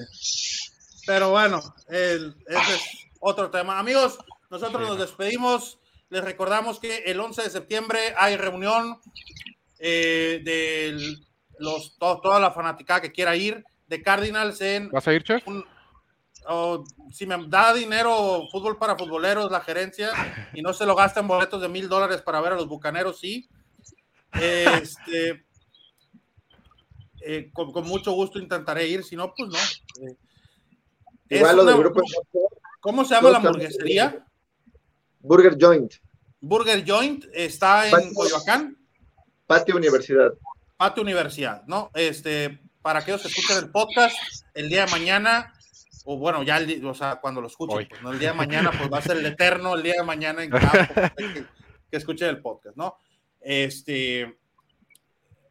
pero 1.07 1.31
bueno, 1.31 1.61
el- 1.89 2.35
ese 2.47 2.73
es 2.75 2.81
otro 3.19 3.49
tema. 3.49 3.79
Amigos, 3.79 4.17
nosotros 4.49 4.83
Sí. 4.83 4.89
nos 4.89 4.99
despedimos. 4.99 5.79
Les 6.09 6.23
recordamos 6.23 6.79
que 6.79 6.97
el 7.05 7.19
11 7.19 7.41
de 7.41 7.49
septiembre 7.49 7.99
hay 8.15 8.37
reunión 8.37 8.99
eh, 9.79 10.41
de 10.43 11.17
los, 11.63 11.97
to- 11.97 12.19
toda 12.21 12.39
la 12.39 12.51
fanaticada 12.51 13.01
que 13.01 13.11
quiera 13.11 13.35
ir 13.35 13.63
de 13.87 14.01
Cardinals 14.01 14.59
en 14.61 14.89
¿Vas 14.91 15.07
a 15.07 15.13
ir, 15.13 15.23
chef? 15.23 15.47
un- 15.47 15.65
si 17.11 17.25
me 17.25 17.37
da 17.47 17.73
dinero 17.73 18.47
fútbol 18.51 18.77
para 18.77 18.97
futboleros 18.97 19.49
la 19.49 19.61
gerencia 19.61 20.11
y 20.53 20.61
no 20.61 20.73
se 20.73 20.85
lo 20.85 20.93
gasta 20.93 21.21
en 21.21 21.27
boletos 21.27 21.61
de 21.61 21.69
mil 21.69 21.87
dólares 21.87 22.21
para 22.21 22.41
ver 22.41 22.51
a 22.53 22.55
los 22.57 22.67
bucaneros, 22.67 23.17
sí. 23.19 23.47
Este, 24.33 25.45
eh, 27.21 27.49
con, 27.53 27.71
con 27.71 27.85
mucho 27.87 28.11
gusto 28.11 28.39
intentaré 28.39 28.87
ir, 28.87 29.03
si 29.05 29.15
no, 29.15 29.33
pues 29.33 29.49
no. 29.49 30.05
Eh, 30.05 30.17
Igual 31.29 31.55
lo 31.55 31.63
del 31.65 31.75
una- 31.75 31.83
grupo 31.83 32.01
¿Cómo 32.81 33.05
se 33.05 33.15
llama 33.15 33.29
la 33.29 33.37
hamburguesería? 33.37 34.25
Burger 35.21 35.55
Joint, 35.57 35.93
Burger 36.41 36.83
Joint 36.85 37.23
está 37.33 37.85
en 37.85 37.91
Patio- 37.91 38.13
Coyoacán, 38.13 38.77
Patio 39.47 39.77
Universidad. 39.77 40.33
Patio 40.83 41.01
Universidad, 41.01 41.63
¿no? 41.65 41.91
Este, 41.93 42.59
para 42.81 42.99
aquellos 42.99 43.21
que 43.21 43.29
escuchen 43.29 43.57
el 43.57 43.71
podcast, 43.71 44.17
el 44.53 44.67
día 44.67 44.83
de 44.83 44.91
mañana, 44.91 45.53
o 46.03 46.17
bueno, 46.17 46.43
ya 46.43 46.57
el 46.57 46.85
o 46.85 46.93
sea, 46.93 47.21
cuando 47.21 47.39
lo 47.39 47.47
escuchen, 47.47 47.87
pues, 47.87 48.01
¿no? 48.01 48.11
el 48.11 48.19
día 48.19 48.31
de 48.31 48.37
mañana, 48.37 48.69
pues 48.77 48.91
va 48.91 48.97
a 48.97 49.01
ser 49.01 49.15
el 49.15 49.25
eterno 49.25 49.75
el 49.75 49.83
día 49.83 49.93
de 49.99 50.03
mañana 50.03 50.43
en 50.43 50.49
campo, 50.49 50.67
que, 51.17 51.45
que 51.89 51.97
escuchen 51.97 52.27
el 52.27 52.41
podcast, 52.41 52.75
¿no? 52.75 52.97
Este, 53.39 54.37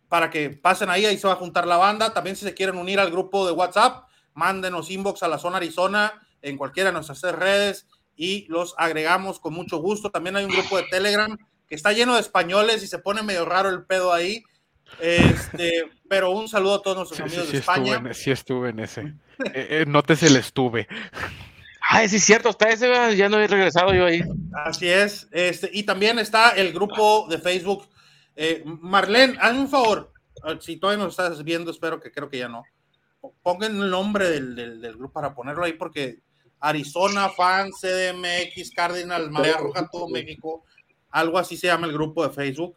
para 0.06 0.28
que 0.28 0.50
pasen 0.50 0.90
ahí, 0.90 1.06
ahí 1.06 1.16
se 1.16 1.26
va 1.26 1.32
a 1.32 1.36
juntar 1.36 1.66
la 1.66 1.78
banda. 1.78 2.12
También 2.12 2.36
si 2.36 2.44
se 2.44 2.52
quieren 2.52 2.76
unir 2.76 3.00
al 3.00 3.10
grupo 3.10 3.46
de 3.46 3.52
WhatsApp, 3.52 4.08
mándenos 4.34 4.90
inbox 4.90 5.22
a 5.22 5.28
la 5.28 5.38
zona 5.38 5.56
Arizona 5.56 6.12
en 6.42 6.58
cualquiera 6.58 6.90
de 6.90 6.94
nuestras 6.94 7.22
redes 7.22 7.86
y 8.16 8.44
los 8.48 8.74
agregamos 8.76 9.40
con 9.40 9.54
mucho 9.54 9.78
gusto. 9.78 10.10
También 10.10 10.36
hay 10.36 10.44
un 10.44 10.52
grupo 10.52 10.76
de 10.76 10.82
Telegram 10.90 11.38
que 11.66 11.74
está 11.74 11.92
lleno 11.92 12.16
de 12.16 12.20
españoles 12.20 12.82
y 12.82 12.86
se 12.86 12.98
pone 12.98 13.22
medio 13.22 13.46
raro 13.46 13.70
el 13.70 13.86
pedo 13.86 14.12
ahí. 14.12 14.44
Este, 15.00 15.84
pero 16.08 16.30
un 16.30 16.48
saludo 16.48 16.76
a 16.76 16.82
todos 16.82 16.96
nuestros 16.96 17.16
Sí, 17.18 17.22
amigos 17.22 17.46
sí 17.46 17.52
de 17.52 17.58
estuve, 17.58 17.74
España. 17.88 18.08
en, 18.08 18.14
sí 18.14 18.30
estuve 18.30 18.68
en 18.70 18.78
ese. 18.80 19.00
Eh, 19.02 19.66
eh, 19.70 19.84
nótese 19.86 20.26
el 20.28 20.36
estuve. 20.36 20.86
Ay, 21.90 22.08
sí, 22.08 22.16
es 22.16 22.24
cierto, 22.24 22.48
hasta 22.48 22.68
ese 22.70 23.16
ya 23.16 23.28
no 23.28 23.38
he 23.40 23.46
regresado 23.46 23.92
yo 23.92 24.06
ahí. 24.06 24.22
Así 24.64 24.88
es. 24.88 25.28
Este, 25.32 25.68
y 25.72 25.82
también 25.82 26.18
está 26.18 26.50
el 26.50 26.72
grupo 26.72 27.26
de 27.28 27.38
Facebook. 27.38 27.88
Eh, 28.36 28.62
Marlene, 28.64 29.36
hazme 29.40 29.60
un 29.60 29.68
favor. 29.68 30.12
eh, 30.46 30.56
Si 30.60 30.76
todavía 30.76 31.04
nos 31.04 31.12
estás 31.14 31.42
viendo, 31.42 31.70
espero 31.70 31.98
que 32.00 32.10
creo 32.12 32.28
que 32.28 32.38
ya 32.38 32.48
no. 32.48 32.62
Pongan 33.42 33.80
el 33.82 33.90
nombre 33.90 34.28
del, 34.30 34.54
del- 34.54 34.80
del 34.80 34.96
grupo 34.96 35.12
para 35.14 35.34
ponerlo 35.34 35.64
ahí, 35.64 35.72
porque 35.74 36.20
Arizona, 36.60 37.28
Fan, 37.28 37.70
CDMX, 37.72 38.70
Cardinal, 38.74 39.30
Marea 39.30 39.56
Roja, 39.58 39.88
todo 39.90 40.08
México, 40.08 40.64
algo 41.10 41.38
así 41.38 41.56
se 41.56 41.66
llama 41.66 41.86
el 41.88 41.92
grupo 41.92 42.26
de 42.26 42.32
Facebook. 42.32 42.76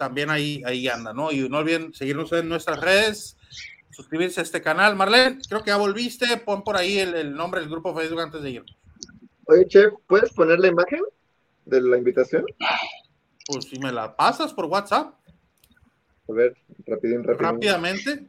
También 0.00 0.30
ahí, 0.30 0.62
ahí 0.64 0.88
anda, 0.88 1.12
¿no? 1.12 1.30
Y 1.30 1.46
no 1.50 1.58
olviden 1.58 1.92
seguirnos 1.92 2.32
en 2.32 2.48
nuestras 2.48 2.80
redes, 2.80 3.36
suscribirse 3.90 4.40
a 4.40 4.42
este 4.42 4.62
canal. 4.62 4.96
Marlene, 4.96 5.38
creo 5.46 5.62
que 5.62 5.68
ya 5.68 5.76
volviste. 5.76 6.38
Pon 6.38 6.64
por 6.64 6.78
ahí 6.78 6.98
el, 6.98 7.14
el 7.14 7.34
nombre 7.34 7.60
del 7.60 7.68
grupo 7.68 7.94
Facebook 7.94 8.22
antes 8.22 8.40
de 8.40 8.50
ir. 8.50 8.64
Oye, 9.44 9.68
Chef, 9.68 9.92
¿puedes 10.06 10.32
poner 10.32 10.58
la 10.58 10.68
imagen 10.68 11.02
de 11.66 11.82
la 11.82 11.98
invitación? 11.98 12.46
Pues 13.46 13.66
si 13.66 13.78
me 13.78 13.92
la 13.92 14.16
pasas 14.16 14.54
por 14.54 14.64
WhatsApp 14.64 15.12
A 16.30 16.32
ver, 16.32 16.56
rapidín, 16.86 17.22
rapidín. 17.22 17.44
rápidamente. 17.44 18.26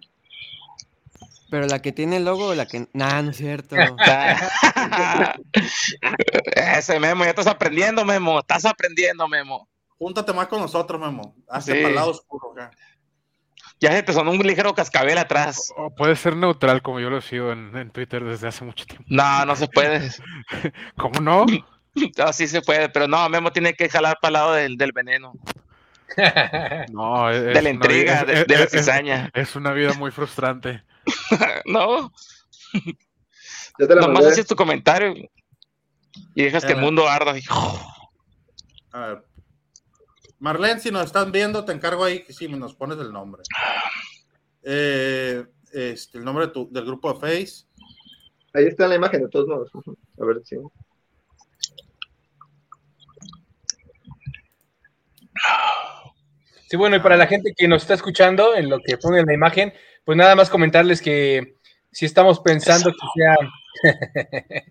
Pero 1.49 1.68
la 1.68 1.81
que 1.81 1.93
tiene 1.93 2.18
el 2.18 2.26
logo 2.26 2.48
o 2.48 2.53
la 2.53 2.65
que. 2.65 2.89
Nah, 2.91 3.22
no 3.22 3.31
es 3.31 3.38
cierto. 3.38 3.77
Ese 6.77 6.99
Memo, 6.99 7.23
ya 7.23 7.30
estás 7.30 7.48
aprendiendo, 7.48 8.03
Memo. 8.03 8.41
Estás 8.41 8.65
aprendiendo, 8.65 9.26
Memo. 9.30 9.69
Júntate 10.02 10.34
más 10.34 10.48
con 10.48 10.60
nosotros, 10.61 10.99
Memo. 10.99 11.36
Hazte 11.48 11.73
Sí. 11.73 11.78
para 11.78 11.90
el 11.90 11.95
lado 11.95 12.10
oscuro 12.10 12.53
acá. 12.53 12.72
Ya 13.80 13.91
se 13.91 14.02
te 14.02 14.14
sonó 14.14 14.32
un 14.32 14.40
ligero 14.40 14.73
cascabel 14.73 15.15
atrás. 15.19 15.72
O 15.78 15.94
puede 15.94 16.15
ser 16.15 16.36
neutral, 16.36 16.82
como 16.82 16.99
yo 16.99 17.11
lo 17.11 17.22
sigo 17.22 17.52
en, 17.52 17.78
en 17.78 17.91
Twitter 17.91 18.23
desde 18.23 18.48
hace 18.48 18.65
mucho 18.65 18.84
tiempo. 18.88 19.06
No, 19.10 19.45
no 19.45 19.56
se 19.56 19.68
puede. 19.68 20.10
¿Cómo 20.98 21.19
no? 21.19 21.45
No, 22.18 22.34
sí 22.34 22.48
se 22.48 22.61
puede, 22.64 22.90
pero 22.90 23.07
no, 23.07 23.30
Memo 23.30 23.52
tiene 23.52 23.76
que 23.76 23.90
jalar 23.90 24.18
para 24.19 24.30
el 24.30 24.34
lado 24.34 24.53
del, 24.53 24.78
del 24.78 24.91
veneno, 24.91 25.34
No, 26.91 27.30
es, 27.30 27.44
de 27.44 27.61
la 27.61 27.69
intriga, 27.69 28.23
vida- 28.23 28.34
de, 28.34 28.41
es- 28.41 28.48
de 28.48 28.57
la 28.57 28.64
es- 28.64 28.72
cizaña. 28.72 29.30
Es 29.36 29.56
una 29.56 29.72
vida 29.72 29.94
muy 29.94 30.10
frustrante. 30.10 30.84
No, 31.65 32.11
te 33.78 33.88
nomás 33.95 34.10
mandé. 34.10 34.30
haces 34.30 34.48
tu 34.48 34.56
comentario 34.56 35.14
y 36.36 36.44
dejas 36.44 36.64
que 36.65 36.72
el 36.72 36.78
Ajá. 36.80 36.86
mundo 36.86 37.07
arda. 37.07 37.34
A 38.94 38.99
ver. 38.99 39.26
Marlene, 40.41 40.80
si 40.80 40.89
nos 40.91 41.05
están 41.05 41.31
viendo, 41.31 41.63
te 41.63 41.72
encargo 41.72 42.03
ahí 42.03 42.23
que 42.23 42.34
sí 42.34 42.47
me 42.47 42.57
nos 42.57 42.73
pones 42.76 42.97
el 42.97 43.11
nombre. 43.13 43.43
Eh, 44.63 45.45
este, 45.72 46.18
el 46.18 46.26
nombre 46.26 46.47
de 46.47 46.51
tu- 46.51 46.69
del 46.72 46.84
grupo 46.85 47.13
de 47.13 47.19
Face. 47.19 47.65
Ahí 48.53 48.65
está 48.65 48.88
la 48.88 48.95
imagen, 48.95 49.22
de 49.22 49.30
todos 49.30 49.47
modos. 49.47 49.72
A 50.19 50.26
ver 50.26 50.41
si. 50.43 50.55
Sí, 56.69 56.77
bueno, 56.77 56.95
y 56.95 56.99
para 56.99 57.18
la 57.18 57.27
gente 57.27 57.53
que 57.55 57.68
nos 57.68 57.81
está 57.81 57.93
escuchando, 57.95 58.55
en 58.55 58.69
lo 58.69 58.80
que 58.80 58.97
pone 58.97 59.19
en 59.19 59.26
la 59.26 59.34
imagen, 59.34 59.73
pues 60.05 60.18
nada 60.18 60.35
más 60.35 60.49
comentarles 60.49 61.01
que 61.01 61.57
si 61.91 62.05
estamos 62.05 62.39
pensando 62.39 62.91
que 62.91 63.07
sea 63.15 63.35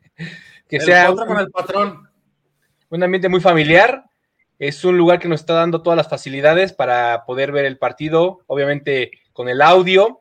que 0.69 0.77
El 0.77 0.83
sea 0.83 1.13
con 1.15 1.39
el 1.39 1.51
patrón. 1.51 2.09
un 2.89 3.03
ambiente 3.03 3.29
muy 3.29 3.41
familiar, 3.41 4.05
es 4.61 4.85
un 4.85 4.97
lugar 4.99 5.19
que 5.19 5.27
nos 5.29 5.41
está 5.41 5.55
dando 5.55 5.83
todas 5.83 5.97
las 5.97 6.09
facilidades 6.09 6.73
para 6.75 7.25
poder 7.25 7.51
ver 7.51 7.65
el 7.65 7.79
partido, 7.79 8.41
obviamente 8.47 9.11
con 9.33 9.49
el 9.49 9.63
audio. 9.63 10.21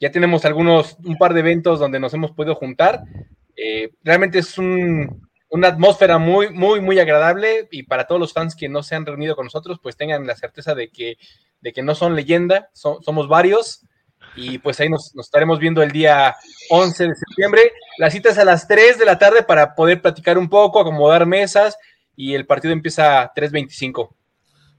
Ya 0.00 0.10
tenemos 0.10 0.44
algunos, 0.46 0.96
un 1.04 1.18
par 1.18 1.34
de 1.34 1.40
eventos 1.40 1.78
donde 1.78 2.00
nos 2.00 2.12
hemos 2.14 2.32
podido 2.32 2.54
juntar. 2.54 3.02
Eh, 3.56 3.90
realmente 4.02 4.38
es 4.38 4.56
un- 4.58 5.28
una 5.50 5.68
atmósfera 5.68 6.16
muy, 6.16 6.50
muy, 6.50 6.80
muy 6.80 6.98
agradable 6.98 7.68
y 7.70 7.82
para 7.84 8.06
todos 8.06 8.20
los 8.20 8.32
fans 8.32 8.56
que 8.56 8.68
no 8.70 8.82
se 8.82 8.94
han 8.96 9.04
reunido 9.06 9.36
con 9.36 9.44
nosotros, 9.44 9.78
pues 9.82 9.96
tengan 9.96 10.26
la 10.26 10.34
certeza 10.34 10.74
de 10.74 10.88
que, 10.88 11.16
de 11.60 11.72
que 11.74 11.82
no 11.82 11.94
son 11.94 12.16
leyenda, 12.16 12.70
somos 12.72 13.28
varios 13.28 13.86
y 14.34 14.58
pues 14.58 14.80
ahí 14.80 14.88
nos, 14.88 15.14
nos 15.14 15.26
estaremos 15.26 15.58
viendo 15.58 15.82
el 15.82 15.92
día 15.92 16.34
11 16.70 17.04
de 17.06 17.14
septiembre. 17.14 17.70
La 17.98 18.10
cita 18.10 18.30
es 18.30 18.38
a 18.38 18.44
las 18.46 18.66
3 18.66 18.98
de 18.98 19.04
la 19.04 19.18
tarde 19.18 19.42
para 19.42 19.74
poder 19.74 20.00
platicar 20.00 20.38
un 20.38 20.48
poco, 20.48 20.80
acomodar 20.80 21.26
mesas 21.26 21.76
y 22.16 22.34
el 22.34 22.46
partido 22.46 22.72
empieza 22.72 23.22
a 23.22 23.34
3.25. 23.34 24.10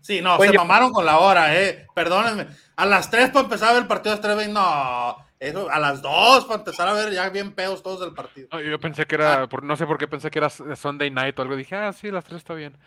Sí, 0.02 0.22
no, 0.22 0.36
Oye, 0.36 0.52
se 0.52 0.58
mamaron 0.58 0.92
con 0.92 1.06
la 1.06 1.20
hora, 1.20 1.60
eh. 1.60 1.88
Perdónenme. 1.96 2.48
A 2.76 2.86
las 2.86 3.10
3 3.10 3.30
para 3.32 3.46
empezar 3.46 3.70
a 3.70 3.74
ver 3.74 3.82
el 3.82 3.88
partido 3.88 4.16
de 4.16 4.22
3 4.22 4.50
no. 4.50 5.18
Eso, 5.40 5.70
a 5.70 5.80
las 5.80 6.02
2 6.02 6.46
para 6.46 6.60
empezar 6.60 6.88
a 6.88 6.94
ver 6.94 7.12
ya 7.12 7.30
bien 7.30 7.54
pedos 7.54 7.82
todos 7.82 8.02
del 8.02 8.14
partido. 8.14 8.48
No, 8.52 8.62
yo 8.62 8.80
pensé 8.80 9.06
que 9.06 9.16
era, 9.16 9.48
por, 9.50 9.64
no 9.64 9.76
sé 9.76 9.86
por 9.86 9.98
qué 9.98 10.08
pensé 10.08 10.30
que 10.30 10.40
era 10.40 10.50
Sunday 10.50 11.10
night 11.10 11.38
o 11.40 11.42
algo. 11.42 11.56
Dije, 11.56 11.76
ah, 11.76 11.92
sí, 11.92 12.12
las 12.12 12.24
tres 12.24 12.38
está 12.38 12.54
bien. 12.54 12.78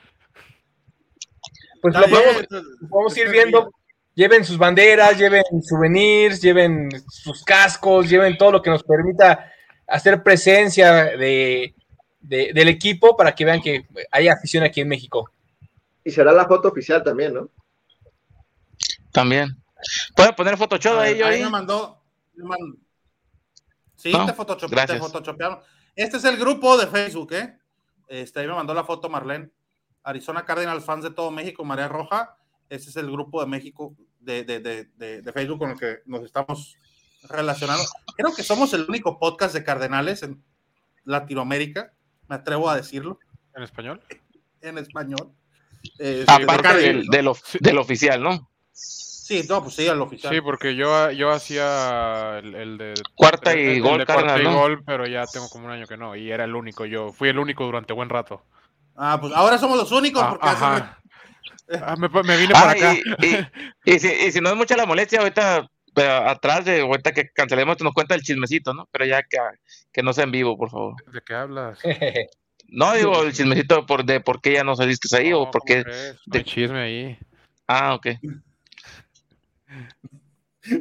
Pues 1.82 1.94
Está 1.94 2.08
lo 2.08 2.14
podemos, 2.16 2.46
podemos 2.88 3.16
ir 3.16 3.30
viendo. 3.30 3.60
bien. 3.62 3.72
Lleven 4.14 4.44
sus 4.44 4.58
banderas, 4.58 5.16
lleven 5.16 5.44
souvenirs, 5.62 6.40
lleven 6.40 6.88
sus 7.08 7.44
cascos, 7.44 8.08
lleven 8.08 8.36
todo 8.36 8.52
lo 8.52 8.62
que 8.62 8.70
nos 8.70 8.82
permita 8.82 9.52
hacer 9.86 10.22
presencia 10.22 11.04
de, 11.16 11.74
de- 12.20 12.52
del 12.52 12.68
equipo 12.68 13.16
para 13.16 13.34
que 13.34 13.44
vean 13.44 13.60
que 13.60 13.86
hay 14.10 14.28
afición 14.28 14.64
aquí 14.64 14.80
en 14.80 14.88
México. 14.88 15.30
Y 16.04 16.10
será 16.10 16.32
la 16.32 16.46
foto 16.46 16.68
oficial 16.68 17.02
también, 17.02 17.34
¿no? 17.34 17.48
También. 19.12 19.56
Pueden 20.14 20.34
poner 20.34 20.56
Photoshop 20.56 20.98
ahí, 20.98 21.14
ahí 21.14 21.22
ahí. 21.22 21.42
me 21.44 21.50
mandó. 21.50 22.02
me 22.34 22.56
Sí, 23.96 24.12
No, 24.12 24.26
te, 24.26 24.32
photoshop, 24.32 24.70
te 24.70 24.76
gracias. 24.76 24.98
photoshopearon. 25.00 25.58
Este 25.96 26.18
es 26.18 26.24
el 26.24 26.36
grupo 26.36 26.76
de 26.76 26.86
Facebook, 26.86 27.32
¿eh? 27.32 27.58
Este, 28.06 28.40
ahí 28.40 28.46
me 28.46 28.54
mandó 28.54 28.72
la 28.74 28.84
foto 28.84 29.08
Marlene. 29.08 29.50
Arizona 30.04 30.44
Cardinals, 30.44 30.84
fans 30.84 31.02
de 31.02 31.10
todo 31.10 31.30
México, 31.32 31.64
María 31.64 31.88
Roja. 31.88 32.36
Este 32.68 32.90
es 32.90 32.96
el 32.96 33.10
grupo 33.10 33.40
de 33.40 33.48
México 33.48 33.94
de, 34.20 34.44
de, 34.44 34.60
de, 34.60 34.84
de, 34.96 35.22
de 35.22 35.32
Facebook 35.32 35.58
con 35.58 35.70
el 35.70 35.78
que 35.78 35.98
nos 36.06 36.22
estamos 36.22 36.76
relacionando. 37.28 37.82
Creo 38.16 38.32
que 38.34 38.42
somos 38.44 38.72
el 38.72 38.86
único 38.88 39.18
podcast 39.18 39.52
de 39.54 39.64
Cardenales 39.64 40.22
en 40.22 40.42
Latinoamérica, 41.04 41.92
me 42.28 42.36
atrevo 42.36 42.68
a 42.70 42.76
decirlo, 42.76 43.18
¿En 43.54 43.62
español? 43.62 44.00
en 44.60 44.78
español. 44.78 45.32
De 45.98 46.24
Aparte 46.26 46.62
Cardinals, 46.62 46.82
del, 46.82 47.06
del, 47.06 47.28
of- 47.28 47.42
Sí. 47.44 47.58
del 47.60 47.78
oficial, 47.78 48.22
¿no? 48.22 48.50
Sí, 48.72 49.44
no, 49.48 49.62
pues 49.62 49.74
sí, 49.74 49.86
al 49.86 50.00
oficial. 50.00 50.34
Sí, 50.34 50.40
porque 50.40 50.74
yo, 50.74 51.10
yo 51.10 51.30
hacía 51.30 52.38
el, 52.38 52.54
el 52.54 52.78
de 52.78 52.94
Cuarta 53.14 53.52
el- 53.52 53.58
y 53.58 53.62
el 53.76 53.82
gol, 53.82 53.98
de 53.98 54.06
cuarta 54.06 54.40
y 54.40 54.44
¿no? 54.44 54.54
gol, 54.54 54.82
pero 54.84 55.06
ya 55.06 55.26
tengo 55.26 55.48
como 55.50 55.66
un 55.66 55.72
año 55.72 55.86
que 55.86 55.96
no, 55.98 56.16
y 56.16 56.30
era 56.30 56.44
el 56.44 56.54
único 56.54 56.86
yo, 56.86 57.12
fui 57.12 57.28
el 57.28 57.38
único 57.38 57.64
durante 57.64 57.92
buen 57.92 58.08
rato. 58.08 58.42
Ah, 58.96 59.18
pues 59.20 59.32
ahora 59.34 59.58
somos 59.58 59.76
los 59.76 59.92
únicos 59.92 60.22
Ah, 60.24 60.30
porque 60.30 60.48
hace- 60.48 60.64
ajá. 60.64 60.98
Ah, 61.82 61.96
me, 61.96 62.08
me 62.08 62.36
vine 62.38 62.54
para 62.54 62.70
Ah, 62.70 62.72
acá. 62.72 62.94
y, 62.94 63.26
y- 63.26 63.94
y 63.94 63.98
si, 63.98 64.08
y 64.08 64.32
si 64.32 64.40
no 64.40 64.48
es 64.48 64.56
mucha 64.56 64.76
la 64.76 64.86
molestia, 64.86 65.20
ahorita 65.20 65.68
eh, 65.98 66.06
atrás 66.08 66.64
de 66.64 66.80
ahorita 66.80 67.12
que 67.12 67.30
cancelemos, 67.30 67.80
nos 67.80 67.92
cuenta 67.94 68.14
el 68.14 68.22
chismecito, 68.22 68.72
¿no? 68.74 68.88
Pero 68.92 69.04
ya 69.06 69.22
que, 69.22 69.38
que 69.92 70.02
no 70.02 70.12
sea 70.12 70.24
en 70.24 70.32
vivo, 70.32 70.56
por 70.56 70.70
favor. 70.70 70.94
¿De 71.12 71.20
qué 71.24 71.34
hablas? 71.34 71.78
No 72.70 72.92
digo 72.92 73.22
el 73.22 73.32
chismecito 73.32 73.86
por, 73.86 74.04
de 74.04 74.20
por 74.20 74.42
qué 74.42 74.52
ya 74.52 74.62
no 74.62 74.76
saliste 74.76 75.08
ahí 75.16 75.30
No, 75.30 75.40
o 75.40 75.50
por 75.50 75.62
¿cómo 75.62 75.64
qué. 75.68 75.84
No 75.86 75.92
de- 76.26 76.38
hay 76.38 76.44
chisme 76.44 76.78
ahí. 76.78 77.18
Ah, 77.66 77.94
ok. 77.94 78.08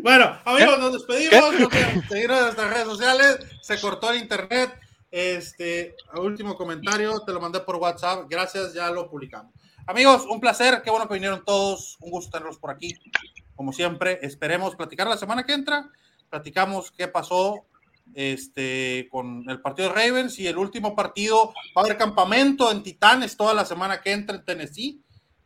Bueno, 0.02 0.38
amigos, 0.44 0.80
nos 0.80 0.94
despedimos. 0.94 1.54
No 1.60 1.70
seguirnos 2.10 2.38
en 2.40 2.44
nuestras 2.44 2.74
redes 2.74 2.88
sociales. 2.88 3.40
Se 3.62 3.80
cortó 3.80 4.12
el 4.12 4.18
internet. 4.22 4.78
Este, 5.10 5.96
último 6.16 6.56
comentario, 6.58 7.22
te 7.22 7.32
lo 7.32 7.40
mandé 7.40 7.62
por 7.62 7.78
WhatsApp. 7.78 8.26
Gracias, 8.30 8.74
ya 8.74 8.92
lo 8.92 9.10
publicamos. 9.10 9.54
Amigos, 9.86 10.26
un 10.30 10.42
placer. 10.42 10.82
Qué 10.84 10.90
bueno 10.92 11.08
que 11.08 11.14
vinieron 11.14 11.46
todos. 11.46 11.96
Un 12.02 12.12
gusto 12.12 12.32
tenerlos 12.32 12.58
por 12.58 12.72
aquí. 12.72 12.94
Como 13.58 13.74
siempre, 13.74 14.20
esperemos 14.22 14.76
platicar 14.76 15.08
la 15.08 15.18
semana 15.18 15.44
que 15.44 15.54
entra. 15.54 15.90
Platicamos 16.30 16.92
qué 16.92 17.08
pasó 17.08 17.66
este, 18.14 19.10
con 19.12 19.50
el 19.50 19.62
partido 19.62 19.90
de 19.90 19.96
Ravens 19.96 20.38
y 20.38 20.46
el 20.46 20.58
último 20.58 20.96
partido. 20.96 21.54
Va 21.76 21.82
a 21.82 21.86
haber 21.86 21.98
campamento 21.98 22.72
en 22.72 22.84
Titanes 22.84 23.36
toda 23.36 23.56
la 23.56 23.66
semana 23.66 24.00
que 24.00 24.12
entra 24.12 24.36
en 24.36 24.46
Tennessee. 24.46 25.02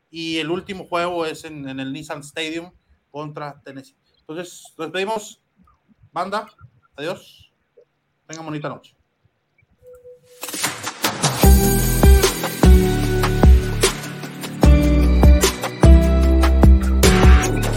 Y 0.09 0.37
el 0.39 0.51
último 0.51 0.85
juego 0.85 1.25
es 1.25 1.45
en, 1.45 1.67
en 1.69 1.79
el 1.79 1.93
Nissan 1.93 2.19
Stadium 2.19 2.73
contra 3.09 3.61
Tennessee. 3.63 3.95
Entonces, 4.19 4.61
nos 4.77 4.87
despedimos. 4.87 5.41
Banda, 6.11 6.47
adiós. 6.97 7.49
Tengan 8.27 8.45
bonita 8.45 8.67
noche. 8.67 8.93